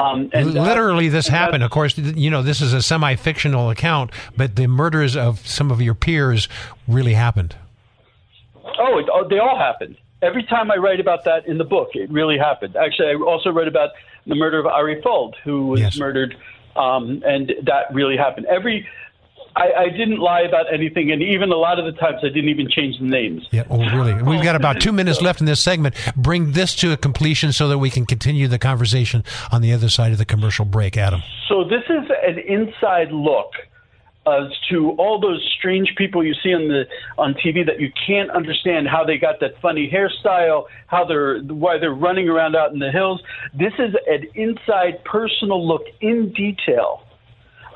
Um, 0.00 0.30
and 0.32 0.54
Literally, 0.54 1.08
this 1.08 1.28
happened. 1.28 1.62
Of 1.62 1.70
course, 1.70 1.96
you 1.96 2.30
know 2.30 2.42
this 2.42 2.60
is 2.60 2.72
a 2.72 2.82
semi-fictional 2.82 3.70
account, 3.70 4.10
but 4.36 4.56
the 4.56 4.66
murders 4.66 5.16
of 5.16 5.46
some 5.46 5.70
of 5.70 5.80
your 5.80 5.94
peers 5.94 6.48
really 6.88 7.14
happened. 7.14 7.54
Oh, 8.78 8.98
it, 8.98 9.06
oh, 9.12 9.28
they 9.28 9.38
all 9.38 9.56
happened. 9.56 9.96
Every 10.22 10.42
time 10.42 10.70
I 10.72 10.76
write 10.76 10.98
about 10.98 11.24
that 11.24 11.46
in 11.46 11.58
the 11.58 11.64
book, 11.64 11.90
it 11.94 12.10
really 12.10 12.36
happened. 12.36 12.74
Actually, 12.74 13.10
I 13.10 13.14
also 13.14 13.50
wrote 13.50 13.68
about 13.68 13.90
the 14.26 14.34
murder 14.34 14.58
of 14.58 14.66
Ari 14.66 15.02
Fuld, 15.02 15.34
who 15.44 15.68
was 15.68 15.80
yes. 15.80 15.98
murdered 15.98 16.34
um, 16.76 17.22
and 17.26 17.52
that 17.64 17.92
really 17.92 18.16
happened. 18.16 18.46
Every 18.46 18.86
I, 19.56 19.84
I, 19.84 19.88
didn't 19.88 20.18
lie 20.18 20.42
about 20.42 20.72
anything, 20.72 21.10
and 21.10 21.22
even 21.22 21.50
a 21.50 21.56
lot 21.56 21.78
of 21.78 21.86
the 21.86 21.98
times 21.98 22.18
I 22.22 22.28
didn't 22.28 22.50
even 22.50 22.68
change 22.68 22.98
the 22.98 23.06
names. 23.06 23.46
Yeah, 23.50 23.64
oh, 23.70 23.78
really? 23.78 24.22
We've 24.22 24.42
got 24.42 24.54
about 24.54 24.82
two 24.82 24.92
minutes 24.92 25.22
left 25.22 25.40
in 25.40 25.46
this 25.46 25.60
segment. 25.60 25.94
Bring 26.14 26.52
this 26.52 26.74
to 26.76 26.92
a 26.92 26.96
completion 26.96 27.52
so 27.52 27.66
that 27.68 27.78
we 27.78 27.88
can 27.88 28.04
continue 28.04 28.48
the 28.48 28.58
conversation 28.58 29.24
on 29.50 29.62
the 29.62 29.72
other 29.72 29.88
side 29.88 30.12
of 30.12 30.18
the 30.18 30.26
commercial 30.26 30.66
break, 30.66 30.98
Adam. 30.98 31.22
So, 31.48 31.64
this 31.64 31.84
is 31.88 32.04
an 32.22 32.38
inside 32.38 33.12
look 33.12 33.52
as 34.26 34.52
to 34.70 34.90
all 34.92 35.20
those 35.20 35.42
strange 35.58 35.94
people 35.96 36.24
you 36.24 36.34
see 36.42 36.52
on 36.52 36.68
the 36.68 36.86
on 37.16 37.34
TV 37.34 37.64
that 37.64 37.80
you 37.80 37.90
can't 38.06 38.30
understand 38.30 38.88
how 38.88 39.04
they 39.04 39.18
got 39.18 39.40
that 39.40 39.60
funny 39.60 39.90
hairstyle, 39.90 40.66
how 40.86 41.04
they're 41.04 41.40
why 41.40 41.78
they're 41.78 41.92
running 41.92 42.28
around 42.28 42.56
out 42.56 42.72
in 42.72 42.78
the 42.78 42.90
hills. 42.90 43.22
This 43.54 43.72
is 43.78 43.94
an 44.08 44.26
inside 44.34 45.04
personal 45.04 45.66
look 45.66 45.84
in 46.00 46.32
detail 46.32 47.02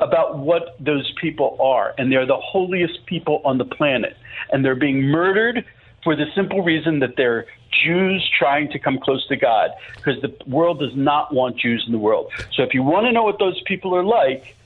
about 0.01 0.39
what 0.39 0.77
those 0.81 1.13
people 1.21 1.57
are, 1.61 1.95
and 1.99 2.11
they're 2.11 2.27
the 2.27 2.37
holiest 2.37 3.05
people 3.07 3.43
on 3.45 3.59
the 3.59 3.65
planet, 3.65 4.17
and 4.51 4.65
they're 4.65 4.75
being 4.75 5.03
murdered 5.03 5.65
for 6.03 6.17
the 6.17 6.25
simple 6.35 6.63
reason 6.63 7.01
that 7.01 7.17
they're 7.17 7.47
Jews 7.85 8.29
trying 8.39 8.71
to 8.71 8.79
come 8.79 8.99
close 8.99 9.27
to 9.29 9.37
God, 9.37 9.71
because 9.97 10.21
the 10.23 10.35
world 10.47 10.81
does 10.81 10.97
not 10.97 11.33
want 11.33 11.59
Jews 11.59 11.85
in 11.87 11.93
the 11.93 11.99
world. 11.99 12.33
So 12.55 12.63
if 12.63 12.75
you 12.75 12.83
want 12.83 13.07
to 13.07 13.13
know 13.13 13.23
what 13.23 13.39
those 13.39 13.61
people 13.67 13.95
are 13.95 14.03
like 14.03 14.57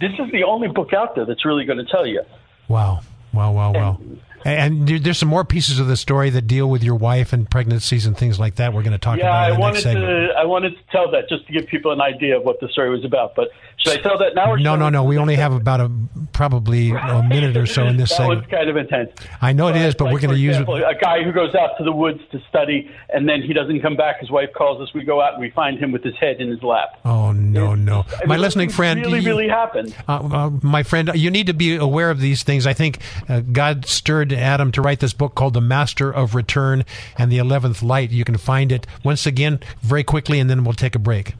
this 0.00 0.12
is 0.18 0.30
the 0.32 0.44
only 0.44 0.68
book 0.68 0.92
out 0.92 1.14
there 1.14 1.24
that's 1.24 1.44
really 1.44 1.64
going 1.64 1.78
to 1.78 1.84
tell 1.84 2.06
you. 2.06 2.22
Wow. 2.68 3.00
Wow, 3.32 3.52
wow, 3.52 3.72
wow. 3.72 3.98
And 4.00 4.20
And 4.44 4.86
there's 4.86 5.18
some 5.18 5.28
more 5.30 5.44
pieces 5.44 5.78
of 5.78 5.86
the 5.86 5.96
story 5.96 6.28
that 6.30 6.42
deal 6.42 6.68
with 6.68 6.84
your 6.84 6.96
wife 6.96 7.32
and 7.32 7.50
pregnancies 7.50 8.04
and 8.06 8.16
things 8.16 8.38
like 8.38 8.56
that. 8.56 8.74
We're 8.74 8.82
going 8.82 8.92
to 8.92 8.98
talk 8.98 9.18
yeah, 9.18 9.24
about. 9.24 9.48
Yeah, 9.48 9.54
I 9.54 9.58
wanted 9.58 9.82
to. 9.82 10.34
I 10.36 10.44
wanted 10.44 10.76
to 10.76 10.82
tell 10.92 11.10
that 11.12 11.28
just 11.28 11.46
to 11.46 11.52
give 11.52 11.66
people 11.66 11.92
an 11.92 12.00
idea 12.02 12.36
of 12.36 12.44
what 12.44 12.60
the 12.60 12.68
story 12.68 12.90
was 12.90 13.04
about. 13.04 13.34
But 13.34 13.48
should 13.78 13.98
I 13.98 14.02
tell 14.02 14.18
that 14.18 14.34
now? 14.34 14.50
Or 14.52 14.58
no, 14.58 14.76
no, 14.76 14.90
no. 14.90 15.04
We 15.04 15.16
only 15.16 15.36
have 15.36 15.52
about 15.52 15.80
a 15.80 15.90
probably 16.32 16.90
a 16.90 17.22
minute 17.22 17.56
or 17.56 17.66
so 17.66 17.86
in 17.86 17.96
this 17.96 18.10
that 18.10 18.16
segment. 18.16 18.40
was 18.40 18.50
kind 18.50 18.68
of 18.68 18.76
intense. 18.76 19.12
I 19.40 19.52
know 19.52 19.66
but, 19.66 19.76
it 19.76 19.82
is, 19.82 19.94
but 19.94 20.04
like, 20.04 20.14
we're 20.14 20.20
going 20.20 20.34
to 20.34 20.40
use 20.40 20.56
example, 20.56 20.76
it. 20.76 20.82
A 20.82 20.94
guy 20.94 21.22
who 21.22 21.32
goes 21.32 21.54
out 21.54 21.78
to 21.78 21.84
the 21.84 21.92
woods 21.92 22.20
to 22.32 22.40
study, 22.48 22.90
and 23.08 23.28
then 23.28 23.40
he 23.40 23.52
doesn't 23.54 23.80
come 23.80 23.96
back. 23.96 24.20
His 24.20 24.30
wife 24.30 24.50
calls 24.54 24.80
us. 24.82 24.92
We 24.94 25.04
go 25.04 25.22
out 25.22 25.34
and 25.34 25.40
we 25.40 25.50
find 25.50 25.78
him 25.78 25.90
with 25.90 26.04
his 26.04 26.16
head 26.20 26.40
in 26.40 26.50
his 26.50 26.62
lap. 26.62 27.00
Oh 27.04 27.32
no, 27.32 27.74
no! 27.74 28.04
I 28.10 28.26
My 28.26 28.34
mean, 28.34 28.42
listening 28.42 28.68
friend, 28.68 29.00
really, 29.00 29.20
you- 29.20 29.28
really 29.28 29.48
happened. 29.48 29.94
Uh, 30.06 30.12
uh, 30.12 30.50
my 30.62 30.82
friend, 30.82 31.10
you 31.14 31.30
need 31.30 31.46
to 31.46 31.54
be 31.54 31.76
aware 31.76 32.10
of 32.10 32.20
these 32.20 32.42
things. 32.42 32.66
I 32.66 32.74
think 32.74 32.98
uh, 33.28 33.40
God 33.40 33.86
stirred 33.86 34.33
Adam 34.34 34.72
to 34.72 34.82
write 34.82 35.00
this 35.00 35.12
book 35.12 35.34
called 35.34 35.54
The 35.54 35.60
Master 35.60 36.12
of 36.12 36.34
Return 36.34 36.84
and 37.16 37.30
the 37.30 37.38
Eleventh 37.38 37.82
Light. 37.82 38.10
You 38.10 38.24
can 38.24 38.36
find 38.36 38.70
it 38.72 38.86
once 39.04 39.26
again 39.26 39.60
very 39.80 40.04
quickly, 40.04 40.38
and 40.40 40.48
then 40.50 40.64
we'll 40.64 40.74
take 40.74 40.94
a 40.94 40.98
break. 40.98 41.34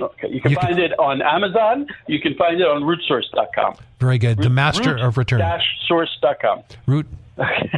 Okay, 0.00 0.28
you 0.30 0.40
can 0.40 0.50
You 0.52 0.56
can- 0.56 0.66
find 0.68 0.78
it 0.78 0.98
on 0.98 1.20
Amazon. 1.22 1.86
You 2.06 2.18
can 2.20 2.34
find 2.36 2.60
it 2.60 2.66
on 2.66 2.82
rootsource.com. 2.82 3.74
Very 4.00 4.18
good. 4.18 4.38
The 4.38 4.48
Master 4.50 4.96
of 4.96 5.18
Return. 5.18 5.40
Dash 5.40 5.62
source.com. 5.86 6.62
Root 6.86 7.06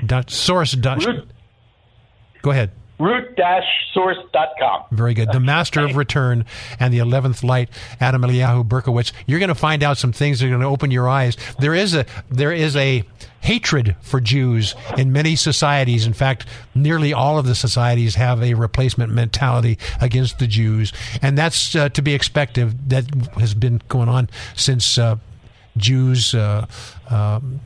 dot 0.07 0.31
source 0.31 0.73
dot. 0.73 1.05
Root 1.05 1.29
Go 2.43 2.51
ahead. 2.51 2.71
root-source.com. 2.99 4.85
Very 4.93 5.15
good. 5.15 5.33
The 5.33 5.41
Master 5.41 5.85
of 5.85 5.97
Return 5.97 6.45
and 6.79 6.93
the 6.95 6.99
Eleventh 6.99 7.43
Light, 7.43 7.69
Adam 8.01 8.23
Eliyahu 8.23 8.67
Berkowitz. 8.67 9.13
You're 9.27 9.41
going 9.41 9.49
to 9.49 9.55
find 9.55 9.83
out 9.83 9.99
some 9.99 10.13
things 10.13 10.41
that 10.41 10.47
are 10.47 10.51
going 10.51 10.61
to 10.61 10.67
open 10.67 10.91
your 10.91 11.09
eyes. 11.09 11.37
There 11.59 11.75
is 11.75 11.95
a 11.95 12.07
there 12.31 12.53
is 12.53 12.77
a 12.77 13.05
hatred 13.41 13.95
for 14.01 14.21
Jews 14.21 14.75
in 14.97 15.13
many 15.13 15.37
societies. 15.37 16.07
In 16.07 16.15
fact, 16.15 16.47
nearly 16.75 17.13
all 17.13 17.39
of 17.39 17.47
the 17.47 17.55
societies 17.55 18.15
have 18.15 18.43
a 18.43 18.55
replacement 18.55 19.13
mentality 19.13 19.79
against 20.01 20.39
the 20.39 20.47
Jews, 20.47 20.93
and 21.21 21.37
that's 21.37 21.75
uh, 21.77 21.89
to 21.91 22.03
be 22.03 22.15
expected. 22.15 22.91
That 22.91 23.05
has 23.39 23.55
been 23.55 23.83
going 23.89 24.09
on 24.09 24.31
since 24.57 24.99
uh, 24.99 25.17
Jews. 25.77 26.35
Uh, 26.35 26.67
um, 27.11 27.61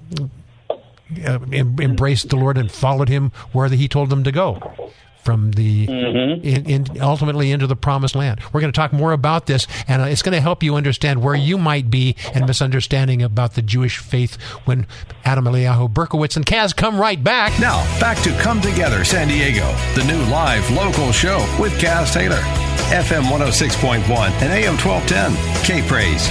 uh, 1.26 1.38
embraced 1.50 2.28
the 2.28 2.36
Lord 2.36 2.58
and 2.58 2.70
followed 2.70 3.08
Him 3.08 3.32
where 3.52 3.66
He 3.70 3.88
told 3.88 4.10
them 4.10 4.24
to 4.24 4.32
go. 4.32 4.92
From 5.28 5.50
the 5.50 5.84
in, 5.84 6.40
in 6.64 6.86
ultimately 7.02 7.52
into 7.52 7.66
the 7.66 7.76
promised 7.76 8.14
land. 8.14 8.40
We're 8.50 8.62
going 8.62 8.72
to 8.72 8.76
talk 8.76 8.94
more 8.94 9.12
about 9.12 9.44
this, 9.44 9.66
and 9.86 10.00
uh, 10.00 10.06
it's 10.06 10.22
going 10.22 10.32
to 10.32 10.40
help 10.40 10.62
you 10.62 10.74
understand 10.74 11.22
where 11.22 11.34
you 11.34 11.58
might 11.58 11.90
be 11.90 12.16
and 12.32 12.46
misunderstanding 12.46 13.20
about 13.20 13.52
the 13.52 13.60
Jewish 13.60 13.98
faith 13.98 14.40
when 14.64 14.86
Adam 15.26 15.44
Eliyahu 15.44 15.92
Berkowitz 15.92 16.36
and 16.36 16.46
Kaz 16.46 16.74
come 16.74 16.98
right 16.98 17.22
back. 17.22 17.60
Now, 17.60 17.84
back 18.00 18.16
to 18.22 18.30
Come 18.40 18.62
Together 18.62 19.04
San 19.04 19.28
Diego, 19.28 19.70
the 19.94 20.04
new 20.04 20.18
live 20.32 20.70
local 20.70 21.12
show 21.12 21.40
with 21.60 21.78
Kaz 21.78 22.10
Taylor. 22.14 22.40
FM 22.88 23.24
106.1 23.24 24.00
and 24.08 24.50
AM 24.50 24.78
1210. 24.78 25.62
K 25.62 25.86
Praise. 25.86 26.26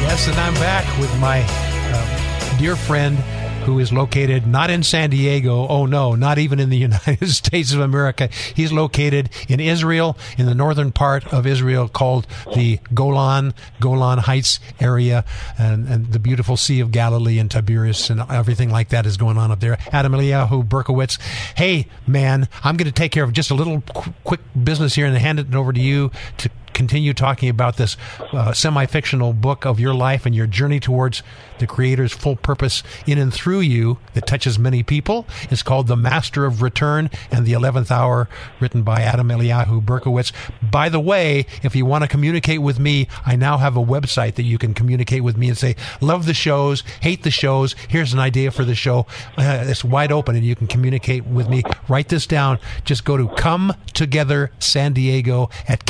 Yes, 0.00 0.26
and 0.26 0.38
I'm 0.38 0.54
back 0.54 0.86
with 0.98 1.14
my 1.20 1.44
uh, 1.46 2.58
dear 2.58 2.76
friend 2.76 3.18
who 3.62 3.78
is 3.78 3.92
located 3.92 4.46
not 4.46 4.70
in 4.70 4.82
San 4.82 5.10
Diego. 5.10 5.66
Oh 5.68 5.86
no, 5.86 6.14
not 6.14 6.38
even 6.38 6.58
in 6.60 6.70
the 6.70 6.76
United 6.90 7.28
States 7.28 7.72
of 7.72 7.80
America. 7.80 8.28
He's 8.54 8.72
located 8.72 9.30
in 9.48 9.60
Israel, 9.60 10.16
in 10.36 10.46
the 10.46 10.54
northern 10.54 10.92
part 10.92 11.32
of 11.32 11.46
Israel 11.46 11.88
called 11.88 12.26
the 12.54 12.80
Golan, 12.92 13.54
Golan 13.80 14.18
Heights 14.18 14.60
area, 14.80 15.24
and, 15.58 15.86
and 15.88 16.12
the 16.12 16.18
beautiful 16.18 16.56
Sea 16.56 16.80
of 16.80 16.90
Galilee 16.90 17.38
and 17.38 17.50
Tiberias 17.50 18.10
and 18.10 18.20
everything 18.30 18.70
like 18.70 18.88
that 18.90 19.06
is 19.06 19.16
going 19.16 19.38
on 19.38 19.50
up 19.50 19.60
there. 19.60 19.78
Adam 19.92 20.12
Eliyahu 20.12 20.66
Berkowitz. 20.68 21.20
Hey, 21.56 21.86
man, 22.06 22.48
I'm 22.64 22.76
going 22.76 22.86
to 22.86 22.92
take 22.92 23.12
care 23.12 23.24
of 23.24 23.32
just 23.32 23.50
a 23.50 23.54
little 23.54 23.82
qu- 23.94 24.12
quick 24.24 24.40
business 24.62 24.94
here 24.94 25.06
and 25.06 25.16
hand 25.16 25.38
it 25.38 25.54
over 25.54 25.72
to 25.72 25.80
you 25.80 26.10
to 26.38 26.50
continue 26.74 27.14
talking 27.14 27.48
about 27.48 27.76
this 27.76 27.96
uh, 28.32 28.52
semi-fictional 28.52 29.32
book 29.32 29.64
of 29.64 29.78
your 29.78 29.94
life 29.94 30.26
and 30.26 30.34
your 30.34 30.46
journey 30.46 30.80
towards 30.80 31.22
the 31.58 31.66
creator's 31.66 32.12
full 32.12 32.36
purpose 32.36 32.82
in 33.06 33.18
and 33.18 33.32
through 33.32 33.60
you 33.60 33.98
that 34.14 34.26
touches 34.26 34.58
many 34.58 34.82
people. 34.82 35.26
It's 35.50 35.62
called 35.62 35.86
the 35.86 35.96
master 35.96 36.44
of 36.44 36.62
return 36.62 37.10
and 37.30 37.46
the 37.46 37.52
11th 37.52 37.90
hour 37.90 38.28
written 38.60 38.82
by 38.82 39.02
adam 39.02 39.28
eliyahu 39.28 39.84
berkowitz. 39.84 40.32
By 40.62 40.88
the 40.88 41.00
way 41.00 41.46
if 41.62 41.76
you 41.76 41.86
want 41.86 42.02
to 42.02 42.08
communicate 42.08 42.60
with 42.60 42.78
me 42.78 43.08
i 43.24 43.36
now 43.36 43.58
have 43.58 43.76
a 43.76 43.84
website 43.84 44.34
that 44.34 44.42
you 44.42 44.58
can 44.58 44.74
communicate 44.74 45.22
with 45.22 45.36
me 45.36 45.48
and 45.48 45.58
say 45.58 45.76
love 46.00 46.26
the 46.26 46.34
shows 46.34 46.82
hate 47.00 47.22
the 47.22 47.30
shows 47.30 47.74
here's 47.88 48.12
an 48.12 48.18
idea 48.18 48.50
for 48.50 48.64
the 48.64 48.74
show. 48.74 49.06
Uh, 49.36 49.64
it's 49.66 49.84
wide 49.84 50.12
open 50.12 50.36
and 50.36 50.44
you 50.44 50.56
can 50.56 50.66
communicate 50.66 51.26
with 51.26 51.48
me. 51.48 51.62
Write 51.88 52.08
this 52.08 52.26
down. 52.26 52.58
Just 52.84 53.04
go 53.04 53.16
to 53.16 53.28
come 53.28 53.74
together 53.92 54.50
san 54.58 54.92
diego 54.92 55.50
at 55.68 55.84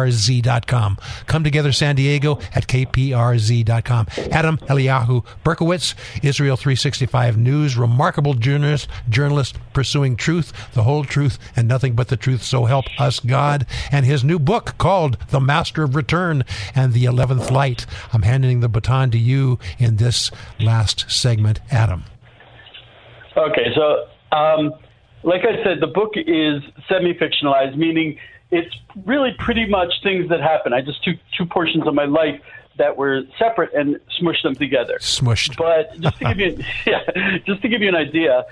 kprz.com 0.00 0.98
come 1.26 1.44
together 1.44 1.72
san 1.72 1.96
diego 1.96 2.38
at 2.54 2.66
kprz.com 2.66 4.06
adam 4.32 4.56
eliyahu 4.68 5.24
berkowitz 5.44 5.94
israel 6.22 6.56
365 6.56 7.36
news. 7.36 7.76
Remarkable 7.76 8.34
journalist 8.34 8.88
journalist 9.08 9.58
pursuing 9.72 10.16
truth 10.16 10.52
the 10.74 10.82
whole 10.82 11.04
truth 11.04 11.38
and 11.56 11.68
nothing 11.68 11.94
but 11.94 12.08
the 12.08 12.16
truth. 12.16 12.42
So 12.42 12.64
help 12.64 12.86
us 12.98 13.20
god. 13.20 13.66
And 13.90 14.04
his 14.06 14.22
new 14.24 14.38
book 14.38 14.74
called 14.78 15.16
the 15.30 15.40
master 15.40 15.82
of 15.82 15.96
return 15.96 16.44
and 16.74 16.92
the 16.92 17.04
11th 17.04 17.50
light. 17.50 17.86
I'm 18.12 18.22
handing 18.22 18.60
the 18.60 18.68
baton 18.68 19.10
to 19.12 19.18
you 19.18 19.58
in 19.78 19.96
this 19.96 20.30
last 20.58 21.10
segment 21.10 21.60
adam. 21.70 22.04
Okay, 23.36 23.72
so 23.74 24.36
um, 24.36 24.72
like 25.22 25.42
I 25.42 25.62
said, 25.64 25.80
the 25.80 25.86
book 25.86 26.12
is 26.16 26.62
semi-fictionalized, 26.88 27.76
meaning 27.76 28.18
it's 28.50 28.74
really 29.04 29.34
pretty 29.38 29.66
much 29.66 29.92
things 30.02 30.28
that 30.28 30.40
happen. 30.40 30.72
I 30.72 30.80
just 30.80 31.02
took 31.04 31.16
two 31.36 31.46
portions 31.46 31.86
of 31.86 31.94
my 31.94 32.04
life 32.04 32.40
that 32.78 32.96
were 32.96 33.22
separate 33.38 33.72
and 33.74 34.00
smushed 34.20 34.42
them 34.42 34.54
together. 34.54 34.98
smushed 35.00 35.56
But 35.56 35.98
just 36.00 36.18
to 36.18 36.34
give 36.34 36.38
you, 36.38 36.64
yeah, 36.86 37.38
just 37.46 37.62
to 37.62 37.68
give 37.68 37.82
you 37.82 37.88
an 37.88 37.94
idea, 37.94 38.44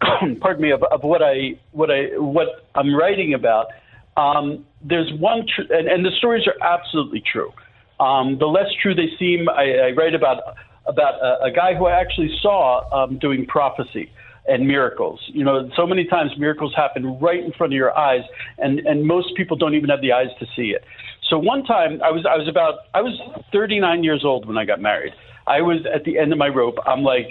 pardon 0.40 0.62
me, 0.62 0.70
of, 0.70 0.82
of 0.84 1.02
what 1.02 1.22
I 1.22 1.58
what 1.72 1.90
I 1.90 2.18
what 2.18 2.66
I'm 2.74 2.94
writing 2.94 3.34
about. 3.34 3.68
Um, 4.16 4.66
there's 4.82 5.10
one, 5.14 5.46
tr- 5.46 5.72
and, 5.72 5.88
and 5.88 6.04
the 6.04 6.10
stories 6.18 6.46
are 6.46 6.56
absolutely 6.62 7.20
true. 7.20 7.52
Um, 8.00 8.38
the 8.38 8.46
less 8.46 8.66
true 8.82 8.94
they 8.94 9.08
seem, 9.18 9.48
I, 9.48 9.88
I 9.88 9.90
write 9.92 10.14
about 10.14 10.42
about 10.86 11.14
a, 11.22 11.44
a 11.44 11.50
guy 11.50 11.74
who 11.74 11.86
I 11.86 12.00
actually 12.00 12.36
saw 12.40 13.04
um, 13.04 13.18
doing 13.18 13.46
prophecy 13.46 14.10
and 14.50 14.66
miracles. 14.66 15.20
You 15.28 15.44
know, 15.44 15.70
so 15.76 15.86
many 15.86 16.04
times 16.04 16.32
miracles 16.36 16.74
happen 16.76 17.18
right 17.20 17.42
in 17.42 17.52
front 17.52 17.72
of 17.72 17.76
your 17.76 17.96
eyes, 17.96 18.24
and 18.58 18.80
and 18.80 19.06
most 19.06 19.36
people 19.36 19.56
don't 19.56 19.74
even 19.74 19.88
have 19.88 20.00
the 20.00 20.12
eyes 20.12 20.28
to 20.40 20.46
see 20.56 20.70
it. 20.70 20.84
So 21.28 21.38
one 21.38 21.64
time, 21.64 22.02
I 22.02 22.10
was 22.10 22.26
I 22.26 22.36
was 22.36 22.48
about 22.48 22.80
I 22.92 23.00
was 23.00 23.18
39 23.52 24.04
years 24.04 24.24
old 24.24 24.46
when 24.46 24.58
I 24.58 24.64
got 24.64 24.80
married. 24.80 25.14
I 25.46 25.62
was 25.62 25.86
at 25.86 26.04
the 26.04 26.18
end 26.18 26.32
of 26.32 26.38
my 26.38 26.48
rope. 26.48 26.76
I'm 26.86 27.02
like. 27.02 27.30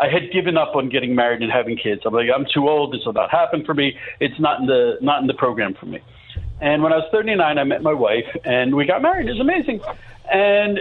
I 0.00 0.06
had 0.06 0.30
given 0.32 0.56
up 0.56 0.76
on 0.76 0.90
getting 0.90 1.16
married 1.16 1.42
and 1.42 1.50
having 1.50 1.76
kids. 1.76 2.02
I'm 2.06 2.14
like, 2.14 2.28
I'm 2.32 2.46
too 2.54 2.68
old. 2.68 2.94
This 2.94 3.04
will 3.04 3.14
not 3.14 3.32
happen 3.32 3.64
for 3.64 3.74
me. 3.74 3.96
It's 4.20 4.38
not 4.38 4.60
in 4.60 4.66
the 4.66 4.96
not 5.00 5.22
in 5.22 5.26
the 5.26 5.34
program 5.34 5.74
for 5.74 5.86
me. 5.86 6.00
And 6.60 6.84
when 6.84 6.92
I 6.92 6.98
was 6.98 7.08
39, 7.10 7.58
I 7.58 7.64
met 7.64 7.82
my 7.82 7.92
wife, 7.92 8.26
and 8.44 8.76
we 8.76 8.86
got 8.86 9.02
married. 9.02 9.28
It 9.28 9.32
was 9.32 9.40
amazing. 9.40 9.80
And 10.30 10.78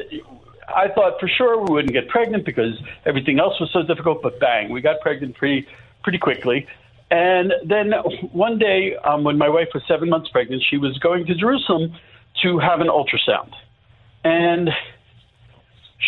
I 0.67 0.89
thought 0.89 1.19
for 1.19 1.27
sure 1.27 1.57
we 1.63 1.73
wouldn't 1.73 1.93
get 1.93 2.09
pregnant 2.09 2.45
because 2.45 2.73
everything 3.05 3.39
else 3.39 3.59
was 3.59 3.69
so 3.71 3.83
difficult. 3.83 4.21
But 4.21 4.39
bang, 4.39 4.69
we 4.69 4.81
got 4.81 5.01
pregnant 5.01 5.35
pretty 5.35 5.67
pretty 6.03 6.17
quickly. 6.17 6.67
And 7.09 7.53
then 7.65 7.93
one 8.33 8.59
day, 8.59 8.95
um, 8.97 9.23
when 9.23 9.37
my 9.37 9.47
wife 9.47 9.69
was 9.73 9.81
seven 9.87 10.09
months 10.09 10.29
pregnant, 10.29 10.61
she 10.69 10.77
was 10.77 10.97
going 10.99 11.25
to 11.27 11.35
Jerusalem 11.35 11.95
to 12.43 12.59
have 12.59 12.81
an 12.81 12.87
ultrasound, 12.87 13.51
and 14.23 14.69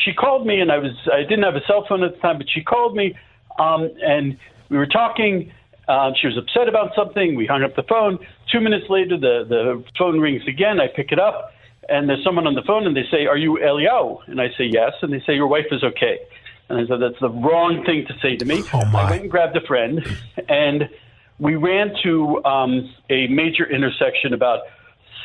she 0.03 0.13
called 0.13 0.45
me, 0.45 0.59
and 0.59 0.71
I 0.71 0.77
was 0.77 0.91
I 1.11 1.21
didn't 1.21 1.43
have 1.43 1.55
a 1.55 1.65
cell 1.65 1.85
phone 1.87 2.03
at 2.03 2.15
the 2.15 2.19
time, 2.19 2.37
but 2.37 2.47
she 2.49 2.61
called 2.61 2.95
me, 2.95 3.17
um, 3.57 3.89
and 4.01 4.37
we 4.69 4.77
were 4.77 4.87
talking. 4.87 5.51
Um, 5.87 6.13
she 6.21 6.27
was 6.27 6.37
upset 6.37 6.67
about 6.67 6.93
something. 6.95 7.35
We 7.35 7.47
hung 7.47 7.63
up 7.63 7.75
the 7.75 7.83
phone. 7.83 8.19
Two 8.51 8.59
minutes 8.59 8.85
later, 8.89 9.17
the 9.17 9.45
the 9.47 9.83
phone 9.97 10.19
rings 10.19 10.43
again. 10.47 10.79
I 10.79 10.87
pick 10.87 11.11
it 11.11 11.17
up, 11.17 11.51
and 11.89 12.09
there's 12.09 12.23
someone 12.23 12.47
on 12.47 12.55
the 12.55 12.63
phone, 12.63 12.85
and 12.87 12.95
they 12.95 13.05
say, 13.11 13.25
"Are 13.25 13.37
you 13.37 13.59
Eliyahu?" 13.61 14.27
And 14.27 14.41
I 14.41 14.49
say, 14.57 14.65
"Yes." 14.65 14.93
And 15.01 15.11
they 15.11 15.21
say, 15.25 15.35
"Your 15.35 15.47
wife 15.47 15.67
is 15.71 15.83
okay." 15.83 16.19
And 16.69 16.79
I 16.79 16.87
said, 16.87 16.99
"That's 17.01 17.19
the 17.19 17.29
wrong 17.29 17.83
thing 17.85 18.05
to 18.07 18.13
say 18.21 18.35
to 18.35 18.45
me." 18.45 18.63
Oh. 18.73 18.81
I 18.95 19.09
went 19.09 19.23
and 19.23 19.31
grabbed 19.31 19.57
a 19.57 19.61
friend, 19.61 20.05
and 20.47 20.89
we 21.39 21.55
ran 21.55 21.93
to 22.03 22.43
um, 22.45 22.93
a 23.09 23.27
major 23.27 23.65
intersection 23.65 24.33
about 24.33 24.61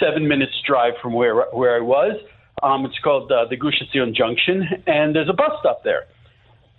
seven 0.00 0.26
minutes 0.28 0.52
drive 0.66 0.94
from 1.02 1.12
where 1.12 1.42
where 1.52 1.76
I 1.76 1.80
was. 1.80 2.16
Um, 2.62 2.86
it's 2.86 2.98
called 3.00 3.30
uh, 3.30 3.44
the 3.46 3.56
Gush 3.56 3.82
Etzion 3.82 4.14
Junction, 4.14 4.66
and 4.86 5.14
there's 5.14 5.28
a 5.28 5.32
bus 5.32 5.52
stop 5.60 5.82
there. 5.84 6.06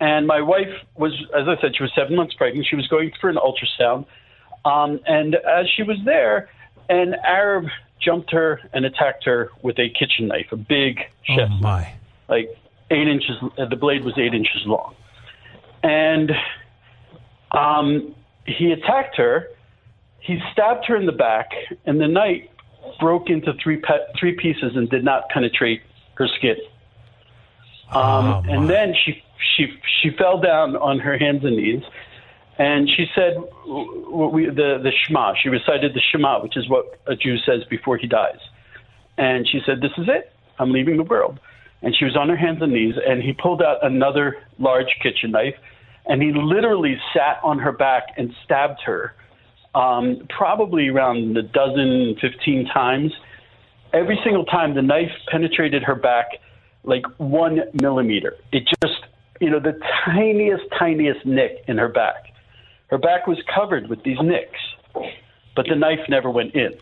And 0.00 0.26
my 0.26 0.42
wife 0.42 0.72
was, 0.96 1.12
as 1.34 1.48
I 1.48 1.60
said, 1.60 1.76
she 1.76 1.82
was 1.82 1.92
seven 1.94 2.16
months 2.16 2.34
pregnant. 2.34 2.66
She 2.68 2.76
was 2.76 2.86
going 2.88 3.12
for 3.20 3.30
an 3.30 3.36
ultrasound, 3.36 4.06
um, 4.64 5.00
and 5.06 5.36
as 5.36 5.66
she 5.74 5.82
was 5.82 5.96
there, 6.04 6.50
an 6.88 7.14
Arab 7.24 7.66
jumped 8.00 8.30
her 8.32 8.60
and 8.72 8.84
attacked 8.84 9.24
her 9.24 9.50
with 9.62 9.78
a 9.78 9.88
kitchen 9.90 10.28
knife, 10.28 10.46
a 10.52 10.56
big 10.56 11.00
oh 11.30 11.36
chef 11.36 11.50
my 11.60 11.92
like 12.28 12.48
eight 12.90 13.08
inches. 13.08 13.36
Uh, 13.58 13.66
the 13.66 13.76
blade 13.76 14.04
was 14.04 14.14
eight 14.18 14.34
inches 14.34 14.62
long, 14.66 14.94
and 15.82 16.32
um, 17.52 18.14
he 18.46 18.72
attacked 18.72 19.16
her. 19.16 19.48
He 20.20 20.40
stabbed 20.52 20.84
her 20.86 20.96
in 20.96 21.06
the 21.06 21.12
back, 21.12 21.50
and 21.84 22.00
the 22.00 22.08
knife 22.08 22.42
broke 23.00 23.30
into 23.30 23.52
three 23.62 23.76
pe- 23.76 24.12
three 24.18 24.32
pieces 24.32 24.72
and 24.76 24.88
did 24.88 25.04
not 25.04 25.28
penetrate 25.28 25.82
her 26.14 26.28
skin. 26.36 26.56
Um, 27.90 28.26
Oh, 28.26 28.42
and 28.48 28.68
then 28.68 28.94
she 29.04 29.22
she 29.56 29.72
she 30.00 30.10
fell 30.10 30.40
down 30.40 30.76
on 30.76 30.98
her 30.98 31.16
hands 31.16 31.44
and 31.44 31.56
knees, 31.56 31.82
and 32.58 32.88
she 32.88 33.06
said 33.14 33.36
we, 33.66 34.46
the 34.46 34.80
the 34.82 34.92
Shema. 35.04 35.34
She 35.42 35.48
recited 35.48 35.94
the 35.94 36.00
Shema, 36.10 36.42
which 36.42 36.56
is 36.56 36.68
what 36.68 36.98
a 37.06 37.14
Jew 37.14 37.36
says 37.38 37.64
before 37.68 37.96
he 37.96 38.06
dies. 38.06 38.38
And 39.18 39.46
she 39.48 39.60
said, 39.66 39.80
"This 39.80 39.92
is 39.98 40.08
it. 40.08 40.32
I'm 40.58 40.72
leaving 40.72 40.96
the 40.96 41.04
world." 41.04 41.38
And 41.82 41.94
she 41.94 42.04
was 42.04 42.16
on 42.16 42.28
her 42.28 42.36
hands 42.36 42.62
and 42.62 42.72
knees, 42.72 42.94
and 43.06 43.22
he 43.22 43.32
pulled 43.34 43.62
out 43.62 43.84
another 43.84 44.36
large 44.58 44.88
kitchen 45.02 45.30
knife, 45.30 45.54
and 46.06 46.22
he 46.22 46.32
literally 46.32 46.96
sat 47.12 47.38
on 47.44 47.58
her 47.58 47.72
back 47.72 48.04
and 48.16 48.34
stabbed 48.44 48.80
her, 48.86 49.14
um, 49.74 50.26
probably 50.30 50.88
around 50.88 51.36
a 51.36 51.42
dozen, 51.42 52.16
fifteen 52.20 52.66
times. 52.66 53.12
Every 53.92 54.18
single 54.24 54.44
time, 54.46 54.74
the 54.74 54.82
knife 54.82 55.12
penetrated 55.30 55.82
her 55.82 55.94
back 55.94 56.26
like 56.84 57.04
one 57.18 57.60
millimeter. 57.80 58.36
It 58.52 58.66
just, 58.82 59.00
you 59.40 59.50
know, 59.50 59.60
the 59.60 59.78
tiniest, 60.04 60.64
tiniest 60.78 61.26
nick 61.26 61.64
in 61.68 61.78
her 61.78 61.88
back. 61.88 62.25
Her 62.88 62.98
back 62.98 63.26
was 63.26 63.38
covered 63.52 63.88
with 63.88 64.02
these 64.04 64.18
nicks, 64.22 64.60
but 65.54 65.66
the 65.68 65.74
knife 65.74 66.00
never 66.08 66.30
went 66.30 66.54
in. 66.54 66.74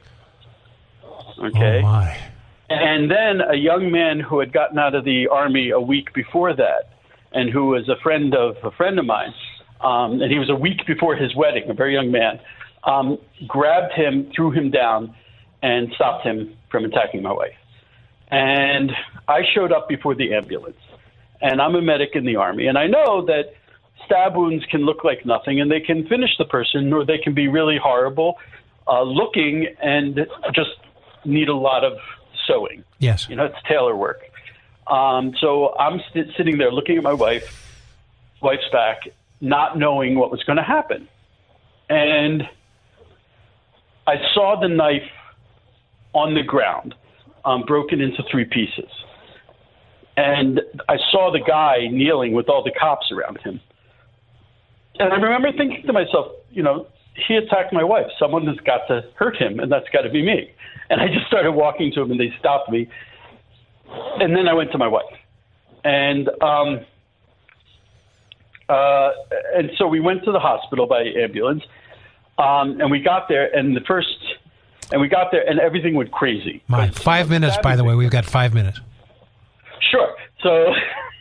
Okay. 1.38 1.78
Oh 1.78 1.82
my. 1.82 2.18
And 2.70 3.10
then 3.10 3.40
a 3.40 3.56
young 3.56 3.90
man 3.90 4.20
who 4.20 4.40
had 4.40 4.52
gotten 4.52 4.78
out 4.78 4.94
of 4.94 5.04
the 5.04 5.28
army 5.28 5.70
a 5.70 5.80
week 5.80 6.12
before 6.14 6.54
that, 6.54 6.90
and 7.32 7.50
who 7.50 7.66
was 7.66 7.88
a 7.88 7.96
friend 8.02 8.34
of 8.34 8.56
a 8.62 8.70
friend 8.70 8.98
of 8.98 9.06
mine, 9.06 9.34
um, 9.80 10.22
and 10.22 10.30
he 10.30 10.38
was 10.38 10.50
a 10.50 10.54
week 10.54 10.86
before 10.86 11.14
his 11.16 11.34
wedding, 11.34 11.68
a 11.68 11.74
very 11.74 11.94
young 11.94 12.10
man, 12.10 12.40
um, 12.84 13.18
grabbed 13.46 13.92
him, 13.92 14.30
threw 14.34 14.50
him 14.50 14.70
down, 14.70 15.14
and 15.62 15.92
stopped 15.94 16.24
him 16.24 16.56
from 16.70 16.84
attacking 16.84 17.22
my 17.22 17.32
wife. 17.32 17.56
And 18.28 18.92
I 19.28 19.42
showed 19.54 19.72
up 19.72 19.88
before 19.88 20.14
the 20.14 20.34
ambulance, 20.34 20.80
and 21.40 21.60
I'm 21.60 21.74
a 21.74 21.82
medic 21.82 22.10
in 22.14 22.24
the 22.24 22.36
army, 22.36 22.66
and 22.66 22.78
I 22.78 22.86
know 22.86 23.24
that 23.26 23.54
stab 24.04 24.36
wounds 24.36 24.64
can 24.66 24.82
look 24.82 25.04
like 25.04 25.24
nothing, 25.24 25.60
and 25.60 25.70
they 25.70 25.80
can 25.80 26.06
finish 26.06 26.30
the 26.38 26.44
person, 26.44 26.92
or 26.92 27.04
they 27.04 27.18
can 27.18 27.34
be 27.34 27.48
really 27.48 27.78
horrible 27.82 28.38
uh, 28.86 29.02
looking 29.02 29.66
and 29.82 30.26
just 30.52 30.70
need 31.24 31.48
a 31.48 31.54
lot 31.56 31.84
of 31.84 31.98
sewing. 32.46 32.84
Yes. 32.98 33.28
You 33.28 33.36
know, 33.36 33.44
it's 33.46 33.56
tailor 33.66 33.96
work. 33.96 34.22
Um, 34.86 35.34
so 35.40 35.74
I'm 35.78 36.00
st- 36.10 36.28
sitting 36.36 36.58
there 36.58 36.70
looking 36.70 36.98
at 36.98 37.02
my 37.02 37.14
wife, 37.14 37.80
wife's 38.42 38.68
back, 38.70 39.08
not 39.40 39.78
knowing 39.78 40.18
what 40.18 40.30
was 40.30 40.42
going 40.44 40.58
to 40.58 40.62
happen. 40.62 41.08
And 41.88 42.42
I 44.06 44.16
saw 44.34 44.60
the 44.60 44.68
knife 44.68 45.08
on 46.12 46.34
the 46.34 46.42
ground, 46.42 46.94
um, 47.44 47.62
broken 47.62 48.00
into 48.00 48.22
three 48.30 48.44
pieces. 48.44 48.90
And 50.16 50.60
I 50.88 50.96
saw 51.10 51.32
the 51.32 51.40
guy 51.40 51.88
kneeling 51.90 52.32
with 52.32 52.48
all 52.48 52.62
the 52.62 52.70
cops 52.70 53.10
around 53.10 53.38
him. 53.40 53.60
And 54.98 55.12
I 55.12 55.16
remember 55.16 55.52
thinking 55.52 55.82
to 55.86 55.92
myself, 55.92 56.32
you 56.50 56.62
know, 56.62 56.86
he 57.26 57.36
attacked 57.36 57.72
my 57.72 57.84
wife. 57.84 58.06
Someone 58.18 58.46
has 58.46 58.56
got 58.58 58.86
to 58.88 59.02
hurt 59.16 59.36
him, 59.36 59.60
and 59.60 59.70
that's 59.70 59.88
got 59.90 60.02
to 60.02 60.10
be 60.10 60.22
me. 60.22 60.50
And 60.90 61.00
I 61.00 61.08
just 61.08 61.26
started 61.26 61.52
walking 61.52 61.92
to 61.92 62.02
him, 62.02 62.10
and 62.10 62.20
they 62.20 62.32
stopped 62.38 62.70
me. 62.70 62.88
And 64.20 64.36
then 64.36 64.48
I 64.48 64.54
went 64.54 64.72
to 64.72 64.78
my 64.78 64.88
wife, 64.88 65.04
and 65.84 66.28
um, 66.42 66.80
uh, 68.68 69.10
and 69.54 69.70
so 69.76 69.86
we 69.86 70.00
went 70.00 70.24
to 70.24 70.32
the 70.32 70.40
hospital 70.40 70.86
by 70.86 71.02
ambulance, 71.02 71.62
um, 72.38 72.80
and 72.80 72.90
we 72.90 73.00
got 73.00 73.28
there, 73.28 73.54
and 73.54 73.76
the 73.76 73.82
first, 73.82 74.08
and 74.90 75.00
we 75.00 75.08
got 75.08 75.30
there, 75.30 75.48
and 75.48 75.60
everything 75.60 75.94
went 75.94 76.10
crazy. 76.10 76.62
My 76.66 76.88
five 76.90 77.28
minutes, 77.28 77.56
by 77.62 77.76
the 77.76 77.84
way. 77.84 77.94
We've 77.94 78.10
got 78.10 78.24
five 78.24 78.54
minutes. 78.54 78.80
Sure. 79.90 80.14
So, 80.42 80.72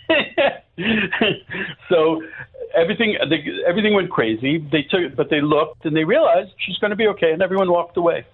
so 1.90 2.22
everything 2.76 3.18
the, 3.30 3.64
everything 3.68 3.94
went 3.94 4.10
crazy. 4.10 4.58
They 4.72 4.84
took, 4.84 5.16
but 5.16 5.30
they 5.30 5.42
looked 5.42 5.86
and 5.86 5.96
they 5.96 6.04
realized 6.04 6.52
she's 6.66 6.78
going 6.78 6.92
to 6.92 6.96
be 6.98 7.08
okay, 7.08 7.32
and 7.32 7.42
everyone 7.42 7.72
walked 7.72 7.98
away. 7.98 8.26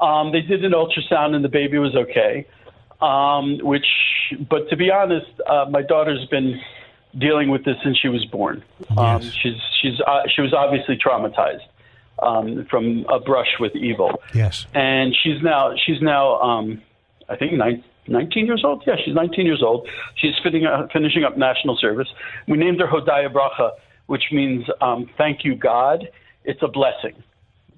Um, 0.00 0.32
they 0.32 0.40
did 0.42 0.64
an 0.64 0.72
ultrasound, 0.72 1.34
and 1.34 1.44
the 1.44 1.48
baby 1.48 1.78
was 1.78 1.94
okay. 1.96 2.46
Um, 3.00 3.58
which, 3.58 3.86
but 4.48 4.68
to 4.70 4.76
be 4.76 4.90
honest, 4.90 5.30
uh, 5.46 5.66
my 5.70 5.82
daughter's 5.82 6.26
been 6.26 6.60
dealing 7.16 7.48
with 7.50 7.64
this 7.64 7.76
since 7.84 7.96
she 7.98 8.08
was 8.08 8.24
born. 8.26 8.62
Um, 8.96 9.22
Yes. 9.22 9.32
she's 9.40 9.54
she's 9.80 10.00
uh, 10.06 10.22
she 10.34 10.42
was 10.42 10.52
obviously 10.52 10.96
traumatized 10.98 11.64
um, 12.20 12.66
from 12.68 13.06
a 13.08 13.18
brush 13.20 13.48
with 13.60 13.74
evil 13.76 14.20
Yes. 14.34 14.66
and 14.74 15.14
she's 15.22 15.40
now 15.42 15.74
she's 15.86 16.02
now 16.02 16.38
um, 16.40 16.82
I 17.28 17.36
think 17.36 17.52
nine, 17.54 17.82
19 18.08 18.46
years 18.46 18.62
old. 18.64 18.82
Yeah, 18.86 18.96
she's 19.04 19.14
19 19.14 19.46
years 19.46 19.62
old. 19.62 19.88
She's 20.16 20.34
fitting, 20.42 20.66
uh, 20.66 20.88
finishing 20.92 21.24
up 21.24 21.36
national 21.36 21.76
service. 21.76 22.08
We 22.46 22.56
named 22.56 22.80
her 22.80 22.86
Hodaya 22.86 23.32
Bracha, 23.32 23.72
which 24.06 24.24
means 24.32 24.66
um, 24.80 25.08
thank 25.16 25.44
you 25.44 25.54
God. 25.54 26.08
It's 26.44 26.62
a 26.62 26.68
blessing. 26.68 27.22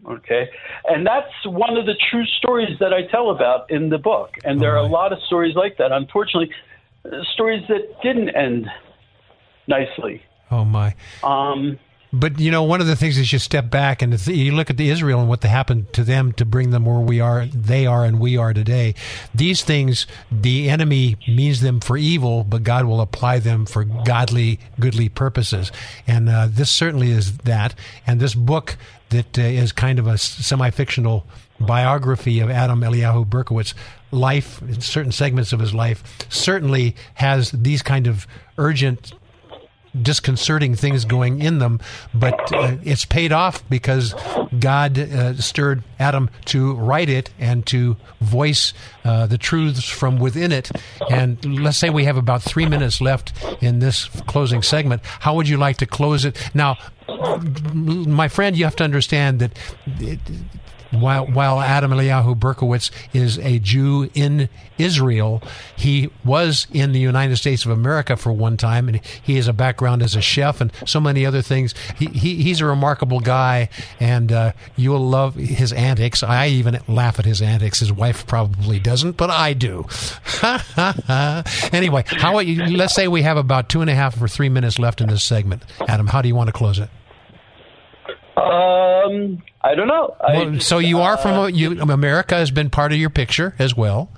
Okay, 0.08 0.48
and 0.86 1.06
that's 1.06 1.30
one 1.44 1.76
of 1.76 1.84
the 1.84 1.94
true 2.10 2.24
stories 2.38 2.78
that 2.80 2.94
I 2.94 3.02
tell 3.10 3.30
about 3.30 3.70
in 3.70 3.90
the 3.90 3.98
book. 3.98 4.30
And 4.44 4.58
there 4.58 4.72
are 4.72 4.78
a 4.78 4.86
lot 4.86 5.12
of 5.12 5.18
stories 5.26 5.54
like 5.56 5.76
that. 5.76 5.92
Unfortunately, 5.92 6.50
uh, 7.04 7.22
stories 7.34 7.62
that 7.68 8.00
didn't 8.02 8.30
end 8.30 8.66
nicely. 9.66 10.22
Oh 10.50 10.64
my. 10.64 10.94
Um, 11.22 11.78
But 12.12 12.40
you 12.40 12.50
know, 12.50 12.62
one 12.62 12.80
of 12.80 12.86
the 12.86 12.96
things 12.96 13.18
is 13.18 13.32
you 13.32 13.38
step 13.38 13.70
back 13.70 14.02
and 14.02 14.26
you 14.26 14.52
look 14.52 14.68
at 14.68 14.76
the 14.76 14.90
Israel 14.90 15.20
and 15.20 15.28
what 15.28 15.42
happened 15.44 15.92
to 15.92 16.02
them 16.02 16.32
to 16.32 16.44
bring 16.44 16.70
them 16.70 16.84
where 16.84 16.98
we 16.98 17.20
are, 17.20 17.46
they 17.46 17.86
are, 17.86 18.04
and 18.04 18.18
we 18.18 18.36
are 18.36 18.52
today. 18.52 18.94
These 19.34 19.62
things, 19.62 20.06
the 20.30 20.68
enemy 20.68 21.16
means 21.28 21.60
them 21.60 21.80
for 21.80 21.96
evil, 21.96 22.42
but 22.42 22.64
God 22.64 22.84
will 22.84 23.00
apply 23.00 23.38
them 23.38 23.64
for 23.64 23.84
godly, 23.84 24.58
goodly 24.80 25.08
purposes. 25.08 25.70
And 26.06 26.28
uh, 26.28 26.48
this 26.50 26.70
certainly 26.70 27.10
is 27.10 27.38
that. 27.38 27.74
And 28.06 28.18
this 28.18 28.34
book 28.34 28.76
that 29.10 29.38
uh, 29.38 29.42
is 29.42 29.70
kind 29.70 29.98
of 29.98 30.06
a 30.06 30.18
semi-fictional 30.18 31.26
biography 31.60 32.40
of 32.40 32.50
Adam 32.50 32.80
Eliyahu 32.80 33.26
Berkowitz 33.26 33.74
life, 34.10 34.60
certain 34.80 35.12
segments 35.12 35.52
of 35.52 35.60
his 35.60 35.74
life, 35.74 36.02
certainly 36.28 36.96
has 37.14 37.52
these 37.52 37.82
kind 37.82 38.06
of 38.06 38.26
urgent 38.58 39.12
disconcerting 40.00 40.74
things 40.74 41.04
going 41.04 41.40
in 41.40 41.58
them, 41.58 41.80
but 42.14 42.52
uh, 42.52 42.76
it's 42.82 43.04
paid 43.04 43.32
off 43.32 43.68
because 43.68 44.14
God 44.58 44.98
uh, 44.98 45.34
stirred 45.36 45.82
Adam 45.98 46.30
to 46.46 46.74
write 46.74 47.08
it 47.08 47.30
and 47.38 47.66
to 47.66 47.96
voice 48.20 48.72
uh, 49.04 49.26
the 49.26 49.38
truths 49.38 49.88
from 49.88 50.18
within 50.18 50.52
it. 50.52 50.70
And 51.10 51.62
let's 51.62 51.78
say 51.78 51.90
we 51.90 52.04
have 52.04 52.16
about 52.16 52.42
three 52.42 52.66
minutes 52.66 53.00
left 53.00 53.32
in 53.62 53.78
this 53.78 54.06
closing 54.26 54.62
segment. 54.62 55.02
How 55.04 55.34
would 55.34 55.48
you 55.48 55.56
like 55.56 55.78
to 55.78 55.86
close 55.86 56.24
it? 56.24 56.50
Now, 56.54 56.78
my 57.74 58.28
friend, 58.28 58.56
you 58.56 58.64
have 58.64 58.76
to 58.76 58.84
understand 58.84 59.40
that. 59.40 59.58
It, 59.98 60.20
while 60.90 61.26
while 61.26 61.60
Adam 61.60 61.90
Eliyahu 61.90 62.38
Berkowitz 62.38 62.90
is 63.12 63.38
a 63.38 63.58
Jew 63.58 64.10
in 64.14 64.48
Israel, 64.78 65.42
he 65.76 66.10
was 66.24 66.66
in 66.72 66.92
the 66.92 67.00
United 67.00 67.36
States 67.36 67.64
of 67.64 67.70
America 67.70 68.16
for 68.16 68.32
one 68.32 68.56
time, 68.56 68.88
and 68.88 69.00
he 69.22 69.36
has 69.36 69.48
a 69.48 69.52
background 69.52 70.02
as 70.02 70.14
a 70.14 70.20
chef 70.20 70.60
and 70.60 70.72
so 70.86 71.00
many 71.00 71.24
other 71.24 71.42
things. 71.42 71.74
He, 71.98 72.06
he 72.06 72.42
he's 72.42 72.60
a 72.60 72.66
remarkable 72.66 73.20
guy, 73.20 73.68
and 73.98 74.32
uh, 74.32 74.52
you'll 74.76 75.06
love 75.06 75.34
his 75.34 75.72
antics. 75.72 76.22
I 76.22 76.48
even 76.48 76.80
laugh 76.88 77.18
at 77.18 77.24
his 77.24 77.40
antics. 77.42 77.80
His 77.80 77.92
wife 77.92 78.26
probably 78.26 78.78
doesn't, 78.78 79.16
but 79.16 79.30
I 79.30 79.52
do. 79.52 79.86
anyway, 81.72 82.04
how 82.06 82.40
let's 82.40 82.94
say 82.94 83.08
we 83.08 83.22
have 83.22 83.36
about 83.36 83.68
two 83.68 83.80
and 83.80 83.90
a 83.90 83.94
half 83.94 84.20
or 84.20 84.28
three 84.28 84.48
minutes 84.48 84.78
left 84.78 85.00
in 85.00 85.08
this 85.08 85.22
segment. 85.22 85.62
Adam, 85.88 86.08
how 86.08 86.22
do 86.22 86.28
you 86.28 86.34
want 86.34 86.48
to 86.48 86.52
close 86.52 86.78
it? 86.78 86.90
Um, 88.36 89.42
I 89.62 89.74
don't 89.74 89.88
know. 89.88 90.16
I, 90.20 90.32
Well, 90.32 90.60
so 90.60 90.78
you 90.78 91.00
are 91.00 91.16
from 91.16 91.54
you, 91.54 91.80
America 91.80 92.34
has 92.34 92.50
been 92.50 92.70
part 92.70 92.92
of 92.92 92.98
your 92.98 93.10
picture 93.10 93.54
as 93.58 93.76
well. 93.76 94.10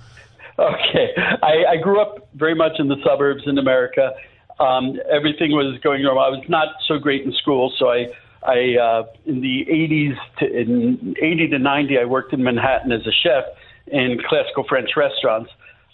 Okay. 0.58 1.14
I, 1.42 1.64
I 1.70 1.76
grew 1.76 2.00
up 2.00 2.28
very 2.34 2.54
much 2.54 2.72
in 2.78 2.88
the 2.88 2.96
suburbs 3.04 3.42
in 3.46 3.58
America. 3.58 4.12
Um, 4.60 5.00
everything 5.10 5.52
was 5.52 5.78
going 5.82 6.02
normal. 6.02 6.22
I 6.22 6.28
was 6.28 6.44
not 6.48 6.68
so 6.86 6.98
great 6.98 7.24
in 7.24 7.32
school, 7.32 7.72
so 7.78 7.88
I, 7.88 8.06
I 8.44 8.76
uh, 8.76 9.02
in 9.26 9.40
the 9.40 9.66
80s 9.68 10.16
to 10.38 10.60
in 10.60 11.16
80 11.20 11.48
to 11.48 11.58
90, 11.58 11.98
I 11.98 12.04
worked 12.04 12.32
in 12.32 12.42
Manhattan 12.42 12.92
as 12.92 13.06
a 13.06 13.12
chef 13.12 13.44
in 13.86 14.20
classical 14.28 14.64
French 14.68 14.90
restaurants. 14.96 15.50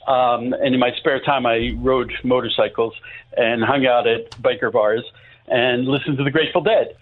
Um, 0.07 0.55
and 0.55 0.75
in 0.75 0.81
my 0.81 0.91
spare 0.99 1.21
time, 1.21 1.47
I 1.47 1.75
rode 1.77 2.13
motorcycles 2.25 2.95
and 3.37 3.63
hung 3.63 3.87
out 3.87 4.07
at 4.07 4.31
biker 4.43 4.73
bars 4.73 5.05
and 5.47 5.87
listened 5.87 6.19
to 6.19 6.25
the 6.25 6.31
Grateful 6.31 6.63
Dead. 6.63 6.97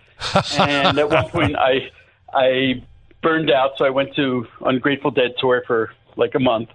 And 0.59 0.99
at 0.99 1.11
one 1.11 1.29
point, 1.29 1.57
I 1.57 1.91
I 2.33 2.83
burned 3.23 3.51
out, 3.51 3.73
so 3.77 3.85
I 3.85 3.91
went 3.91 4.15
to 4.17 4.47
Ungrateful 4.61 5.11
Dead 5.11 5.35
tour 5.39 5.63
for 5.67 5.93
like 6.17 6.35
a 6.35 6.41
month. 6.41 6.69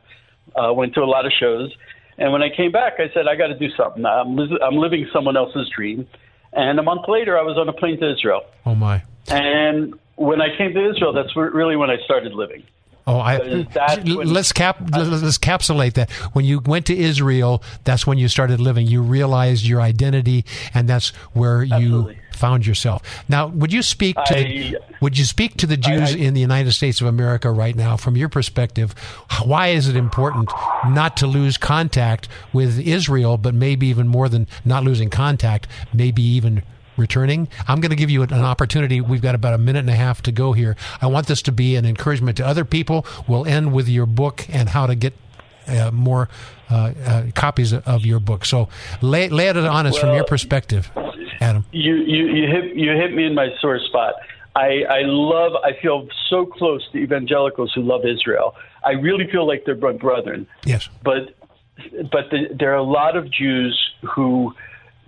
Uh, 0.55 0.73
went 0.73 0.93
to 0.95 1.01
a 1.01 1.05
lot 1.05 1.25
of 1.25 1.31
shows, 1.39 1.73
and 2.17 2.31
when 2.31 2.41
I 2.41 2.49
came 2.55 2.71
back, 2.71 2.93
I 2.99 3.11
said 3.13 3.27
I 3.27 3.35
got 3.35 3.47
to 3.47 3.57
do 3.57 3.69
something. 3.77 4.05
I'm 4.05 4.35
li- 4.35 4.59
I'm 4.61 4.75
living 4.75 5.07
someone 5.13 5.37
else's 5.37 5.69
dream, 5.69 6.07
And 6.53 6.79
a 6.79 6.83
month 6.83 7.07
later, 7.07 7.37
I 7.37 7.41
was 7.43 7.57
on 7.57 7.69
a 7.69 7.73
plane 7.73 7.99
to 7.99 8.11
Israel. 8.11 8.41
Oh 8.65 8.75
my! 8.75 9.03
And 9.29 9.93
when 10.15 10.41
I 10.41 10.55
came 10.57 10.73
to 10.73 10.89
Israel, 10.91 11.13
that's 11.13 11.35
really 11.35 11.75
when 11.75 11.89
I 11.89 11.97
started 12.03 12.33
living. 12.33 12.63
Oh, 13.07 13.17
I, 13.17 13.37
let's 13.37 14.53
cap 14.53 14.77
let's 14.91 15.37
capsulate 15.37 15.95
that. 15.95 16.11
When 16.33 16.45
you 16.45 16.59
went 16.59 16.85
to 16.87 16.97
Israel, 16.97 17.63
that's 17.83 18.05
when 18.05 18.17
you 18.17 18.27
started 18.27 18.59
living. 18.59 18.85
You 18.87 19.01
realized 19.01 19.65
your 19.65 19.81
identity, 19.81 20.45
and 20.73 20.87
that's 20.87 21.09
where 21.33 21.63
Absolutely. 21.63 22.13
you 22.15 22.20
found 22.41 22.65
yourself. 22.65 23.01
Now, 23.29 23.47
would 23.47 23.71
you 23.71 23.83
speak 23.83 24.15
to 24.25 24.37
I, 24.37 24.43
the, 24.43 24.77
would 24.99 25.17
you 25.17 25.25
speak 25.25 25.57
to 25.57 25.67
the 25.67 25.77
Jews 25.77 26.15
I, 26.15 26.17
I, 26.17 26.21
in 26.25 26.33
the 26.33 26.41
United 26.41 26.71
States 26.73 26.99
of 26.99 27.07
America 27.07 27.51
right 27.51 27.75
now, 27.75 27.95
from 27.97 28.17
your 28.17 28.29
perspective? 28.29 28.93
Why 29.45 29.67
is 29.67 29.87
it 29.87 29.95
important 29.95 30.49
not 30.89 31.15
to 31.17 31.27
lose 31.27 31.57
contact 31.57 32.27
with 32.51 32.79
Israel, 32.79 33.37
but 33.37 33.53
maybe 33.53 33.87
even 33.87 34.07
more 34.07 34.27
than 34.27 34.47
not 34.65 34.83
losing 34.83 35.09
contact, 35.09 35.67
maybe 35.93 36.23
even 36.23 36.63
returning. 36.97 37.47
I'm 37.67 37.79
going 37.79 37.89
to 37.91 37.95
give 37.95 38.09
you 38.09 38.23
an 38.23 38.33
opportunity. 38.33 39.01
We've 39.01 39.21
got 39.21 39.35
about 39.35 39.53
a 39.53 39.57
minute 39.57 39.79
and 39.79 39.89
a 39.89 39.95
half 39.95 40.21
to 40.23 40.31
go 40.31 40.53
here. 40.53 40.75
I 41.01 41.07
want 41.07 41.27
this 41.27 41.41
to 41.43 41.51
be 41.51 41.75
an 41.75 41.85
encouragement 41.85 42.37
to 42.37 42.45
other 42.45 42.65
people. 42.65 43.05
We'll 43.27 43.45
end 43.45 43.73
with 43.73 43.87
your 43.87 44.05
book 44.05 44.45
and 44.49 44.69
how 44.69 44.87
to 44.87 44.95
get 44.95 45.13
uh, 45.67 45.91
more 45.91 46.29
uh, 46.69 46.93
uh, 47.05 47.23
copies 47.35 47.73
of 47.73 48.05
your 48.05 48.19
book. 48.19 48.45
So 48.45 48.69
lay, 49.01 49.29
lay 49.29 49.47
it 49.47 49.57
on 49.57 49.85
us 49.85 49.93
well, 49.93 50.01
from 50.01 50.15
your 50.15 50.25
perspective, 50.25 50.91
Adam. 51.41 51.65
You, 51.71 51.95
you, 51.95 52.27
you, 52.27 52.47
hit, 52.47 52.75
you 52.75 52.91
hit 52.91 53.13
me 53.13 53.25
in 53.25 53.35
my 53.35 53.49
sore 53.59 53.79
spot. 53.79 54.15
I, 54.55 54.83
I 54.89 55.01
love, 55.03 55.53
I 55.63 55.71
feel 55.81 56.07
so 56.29 56.45
close 56.45 56.87
to 56.91 56.97
evangelicals 56.97 57.71
who 57.73 57.81
love 57.81 58.05
Israel. 58.05 58.55
I 58.83 58.91
really 58.91 59.27
feel 59.29 59.47
like 59.47 59.65
they're 59.65 59.75
my 59.75 59.93
brethren. 59.93 60.47
Yes. 60.65 60.89
But, 61.03 61.35
but 62.11 62.29
the, 62.31 62.49
there 62.57 62.71
are 62.71 62.77
a 62.77 62.83
lot 62.83 63.15
of 63.15 63.31
Jews 63.31 63.77
who 64.13 64.53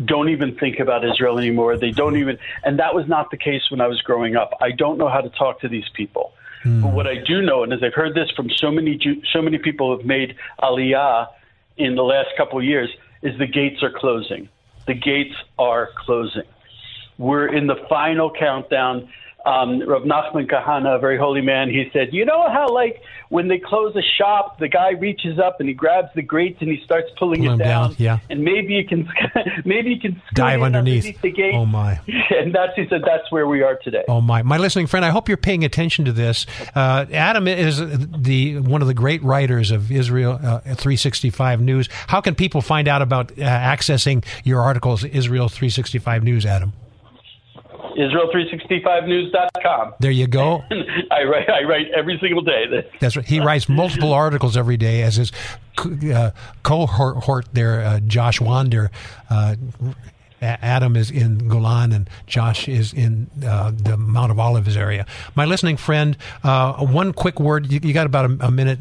don't 0.03 0.29
even 0.29 0.55
think 0.55 0.79
about 0.79 1.05
Israel 1.05 1.37
anymore. 1.37 1.77
They 1.77 1.91
don't 1.91 2.17
even, 2.17 2.39
and 2.63 2.79
that 2.79 2.95
was 2.95 3.07
not 3.07 3.31
the 3.31 3.37
case 3.37 3.61
when 3.69 3.81
I 3.81 3.87
was 3.87 4.01
growing 4.01 4.35
up. 4.35 4.51
I 4.61 4.71
don't 4.71 4.97
know 4.97 5.09
how 5.09 5.21
to 5.21 5.29
talk 5.29 5.59
to 5.61 5.69
these 5.69 5.87
people. 5.93 6.33
Mm. 6.63 6.81
But 6.81 6.93
what 6.93 7.07
I 7.07 7.15
do 7.15 7.41
know, 7.41 7.63
and 7.63 7.73
as 7.73 7.83
I've 7.83 7.93
heard 7.93 8.15
this 8.15 8.31
from 8.31 8.49
so 8.49 8.71
many 8.71 8.99
so 9.33 9.41
many 9.41 9.57
people 9.57 9.91
who 9.91 9.97
have 9.97 10.07
made 10.07 10.35
Aliyah 10.61 11.27
in 11.77 11.95
the 11.95 12.03
last 12.03 12.29
couple 12.37 12.57
of 12.57 12.63
years, 12.63 12.89
is 13.21 13.37
the 13.37 13.47
gates 13.47 13.83
are 13.83 13.91
closing. 13.91 14.47
The 14.87 14.93
gates 14.93 15.35
are 15.57 15.89
closing. 16.05 16.43
We're 17.17 17.53
in 17.53 17.67
the 17.67 17.77
final 17.87 18.31
countdown 18.31 19.09
um, 19.45 19.87
Rav 19.87 20.03
Nachman 20.03 20.49
Kahana, 20.49 20.95
a 20.95 20.99
very 20.99 21.17
holy 21.17 21.41
man, 21.41 21.69
he 21.69 21.89
said, 21.91 22.09
"You 22.13 22.25
know 22.25 22.47
how 22.49 22.67
like 22.69 23.01
when 23.29 23.47
they 23.47 23.57
close 23.57 23.95
a 23.95 24.01
shop, 24.17 24.59
the 24.59 24.67
guy 24.67 24.91
reaches 24.91 25.39
up 25.39 25.59
and 25.59 25.67
he 25.67 25.73
grabs 25.73 26.09
the 26.15 26.21
grates 26.21 26.61
and 26.61 26.69
he 26.69 26.79
starts 26.85 27.09
pulling 27.17 27.43
Pull 27.43 27.55
it 27.55 27.57
down, 27.57 27.89
down, 27.89 27.95
yeah, 27.97 28.19
and 28.29 28.43
maybe 28.43 28.73
you 28.73 28.85
can 28.85 29.09
maybe 29.65 29.89
you 29.91 29.99
can 29.99 30.21
dive 30.33 30.61
underneath. 30.61 31.03
underneath. 31.03 31.21
the 31.21 31.31
gate. 31.31 31.55
Oh 31.55 31.65
my! 31.65 31.99
And 32.43 32.53
that's 32.53 32.73
he 32.75 32.85
said 32.89 33.01
that's 33.05 33.31
where 33.31 33.47
we 33.47 33.61
are 33.61 33.75
today. 33.83 34.03
Oh 34.07 34.19
my! 34.19 34.43
My 34.43 34.57
listening 34.57 34.87
friend, 34.87 35.05
I 35.05 35.09
hope 35.09 35.27
you're 35.27 35.37
paying 35.37 35.63
attention 35.63 36.05
to 36.05 36.11
this. 36.11 36.45
Uh, 36.75 37.05
Adam 37.11 37.47
is 37.47 37.79
the 37.79 38.59
one 38.59 38.81
of 38.81 38.87
the 38.87 38.93
great 38.93 39.23
writers 39.23 39.71
of 39.71 39.91
Israel 39.91 40.33
uh, 40.33 40.59
365 40.59 41.61
News. 41.61 41.89
How 42.07 42.21
can 42.21 42.35
people 42.35 42.61
find 42.61 42.87
out 42.87 43.01
about 43.01 43.31
uh, 43.31 43.35
accessing 43.43 44.25
your 44.43 44.61
articles, 44.61 45.03
Israel 45.03 45.47
365 45.49 46.23
News, 46.23 46.45
Adam? 46.45 46.73
Israel365news.com. 47.97 49.93
There 49.99 50.11
you 50.11 50.27
go. 50.27 50.63
I 51.11 51.23
write 51.23 51.49
I 51.49 51.63
write 51.63 51.87
every 51.95 52.17
single 52.21 52.41
day. 52.41 52.65
That's 52.99 53.15
right. 53.15 53.25
He 53.25 53.39
writes 53.39 53.69
multiple 53.69 54.13
articles 54.13 54.57
every 54.57 54.77
day 54.77 55.01
as 55.03 55.15
his 55.17 55.31
uh, 56.13 56.31
cohort 56.63 57.45
there, 57.53 57.81
uh, 57.81 57.99
Josh 58.01 58.39
Wander. 58.41 58.91
Uh, 59.29 59.55
Adam 60.43 60.97
is 60.97 61.09
in 61.09 61.47
Golan 61.47 61.91
and 61.93 62.09
Josh 62.27 62.67
is 62.67 62.93
in 62.93 63.29
uh, 63.45 63.71
the 63.73 63.95
Mount 63.97 64.31
of 64.31 64.39
Olives 64.39 64.75
area. 64.75 65.05
My 65.35 65.45
listening 65.45 65.77
friend, 65.77 66.17
uh, 66.43 66.85
one 66.85 67.13
quick 67.13 67.39
word. 67.39 67.71
You, 67.71 67.79
you 67.81 67.93
got 67.93 68.05
about 68.05 68.29
a, 68.29 68.47
a, 68.47 68.51
minute 68.51 68.79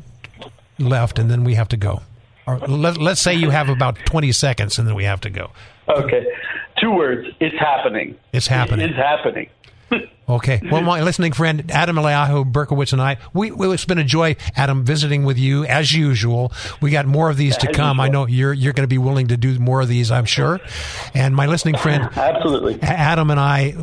left, 0.79 1.19
and 1.19 1.31
then 1.31 1.45
we 1.45 1.55
have 1.55 1.69
to 1.69 1.77
go. 1.77 2.03
Or 2.47 2.59
let, 2.59 2.99
let's 2.99 3.21
say 3.21 3.35
you 3.35 3.51
have 3.51 3.69
about 3.69 3.97
20 4.07 4.33
seconds, 4.33 4.79
and 4.79 4.89
then 4.89 4.97
we 4.97 5.05
have 5.05 5.21
to 5.21 5.31
go. 5.31 5.53
Okay. 5.89 6.27
Two 6.83 6.91
words. 6.91 7.29
It's 7.39 7.57
happening. 7.59 8.17
It's 8.33 8.49
happening. 8.49 8.89
It's 8.89 8.97
happening. 8.97 9.49
Okay. 10.29 10.61
Well, 10.71 10.83
my 10.83 11.03
listening 11.03 11.33
friend 11.33 11.71
Adam 11.71 11.97
Eliyahu 11.97 12.51
Berkowitz 12.51 12.93
and 12.93 13.03
I, 13.03 13.19
we, 13.35 13.51
it's 13.51 13.85
been 13.85 13.99
a 13.99 14.05
joy, 14.05 14.37
Adam, 14.57 14.85
visiting 14.85 15.25
with 15.25 15.39
you 15.39 15.65
as 15.67 15.93
usual. 15.93 16.53
We 16.81 16.91
got 16.91 17.07
more 17.07 17.29
of 17.29 17.37
these 17.37 17.57
to 17.59 17.69
as 17.69 17.77
come. 17.77 17.99
Usual. 17.99 18.05
I 18.05 18.09
know 18.09 18.27
you're 18.27 18.53
you're 18.53 18.73
going 18.73 18.85
to 18.85 18.89
be 18.89 18.99
willing 18.99 19.27
to 19.29 19.37
do 19.37 19.59
more 19.59 19.83
of 19.83 19.89
these, 19.89 20.11
I'm 20.11 20.25
sure. 20.25 20.61
And 21.13 21.35
my 21.35 21.47
listening 21.47 21.77
friend, 21.77 22.05
absolutely, 22.17 22.81
Adam 22.83 23.31
and 23.31 23.41
I, 23.41 23.75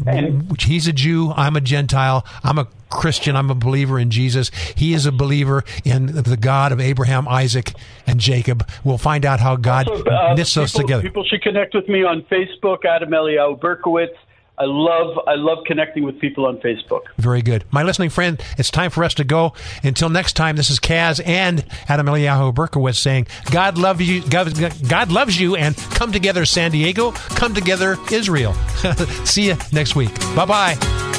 he's 0.59 0.87
a 0.87 0.93
Jew, 0.93 1.31
I'm 1.35 1.55
a 1.55 1.61
Gentile, 1.61 2.25
I'm 2.43 2.57
a 2.57 2.67
Christian, 2.89 3.35
I'm 3.35 3.51
a 3.51 3.55
believer 3.55 3.99
in 3.99 4.09
Jesus. 4.09 4.49
He 4.75 4.93
is 4.93 5.05
a 5.05 5.11
believer 5.11 5.63
in 5.85 6.07
the 6.07 6.37
God 6.37 6.71
of 6.71 6.79
Abraham, 6.79 7.27
Isaac, 7.27 7.73
and 8.07 8.19
Jacob. 8.19 8.67
We'll 8.83 8.97
find 8.97 9.25
out 9.25 9.39
how 9.39 9.55
God 9.55 9.87
also, 9.87 10.03
uh, 10.05 10.33
knits 10.33 10.53
people, 10.53 10.63
us 10.63 10.73
together. 10.73 11.03
People 11.03 11.25
should 11.25 11.43
connect 11.43 11.75
with 11.75 11.87
me 11.87 12.03
on 12.03 12.23
Facebook, 12.23 12.85
Adam 12.85 13.09
Eliyahu 13.09 13.59
Berkowitz. 13.59 14.15
I 14.59 14.65
love 14.65 15.17
I 15.25 15.35
love 15.35 15.59
connecting 15.65 16.03
with 16.03 16.19
people 16.19 16.45
on 16.45 16.57
Facebook. 16.57 17.03
Very 17.17 17.41
good. 17.41 17.63
My 17.71 17.83
listening 17.83 18.09
friend, 18.09 18.41
it's 18.57 18.69
time 18.69 18.91
for 18.91 19.05
us 19.05 19.13
to 19.15 19.23
go. 19.23 19.53
Until 19.83 20.09
next 20.09 20.33
time, 20.33 20.57
this 20.57 20.69
is 20.69 20.79
Kaz 20.79 21.21
and 21.25 21.65
Adam 21.87 22.07
Eliyahu 22.07 22.53
Berkowitz 22.53 22.97
saying, 22.97 23.27
God 23.51 23.77
love 23.77 24.01
you 24.01 24.21
God, 24.29 24.53
God 24.89 25.11
loves 25.11 25.39
you 25.39 25.55
and 25.55 25.77
come 25.77 26.11
together 26.11 26.45
San 26.45 26.71
Diego, 26.71 27.11
come 27.11 27.53
together 27.53 27.97
Israel. 28.11 28.53
See 29.23 29.47
you 29.47 29.57
next 29.71 29.95
week. 29.95 30.13
Bye 30.35 30.45
bye. 30.45 31.18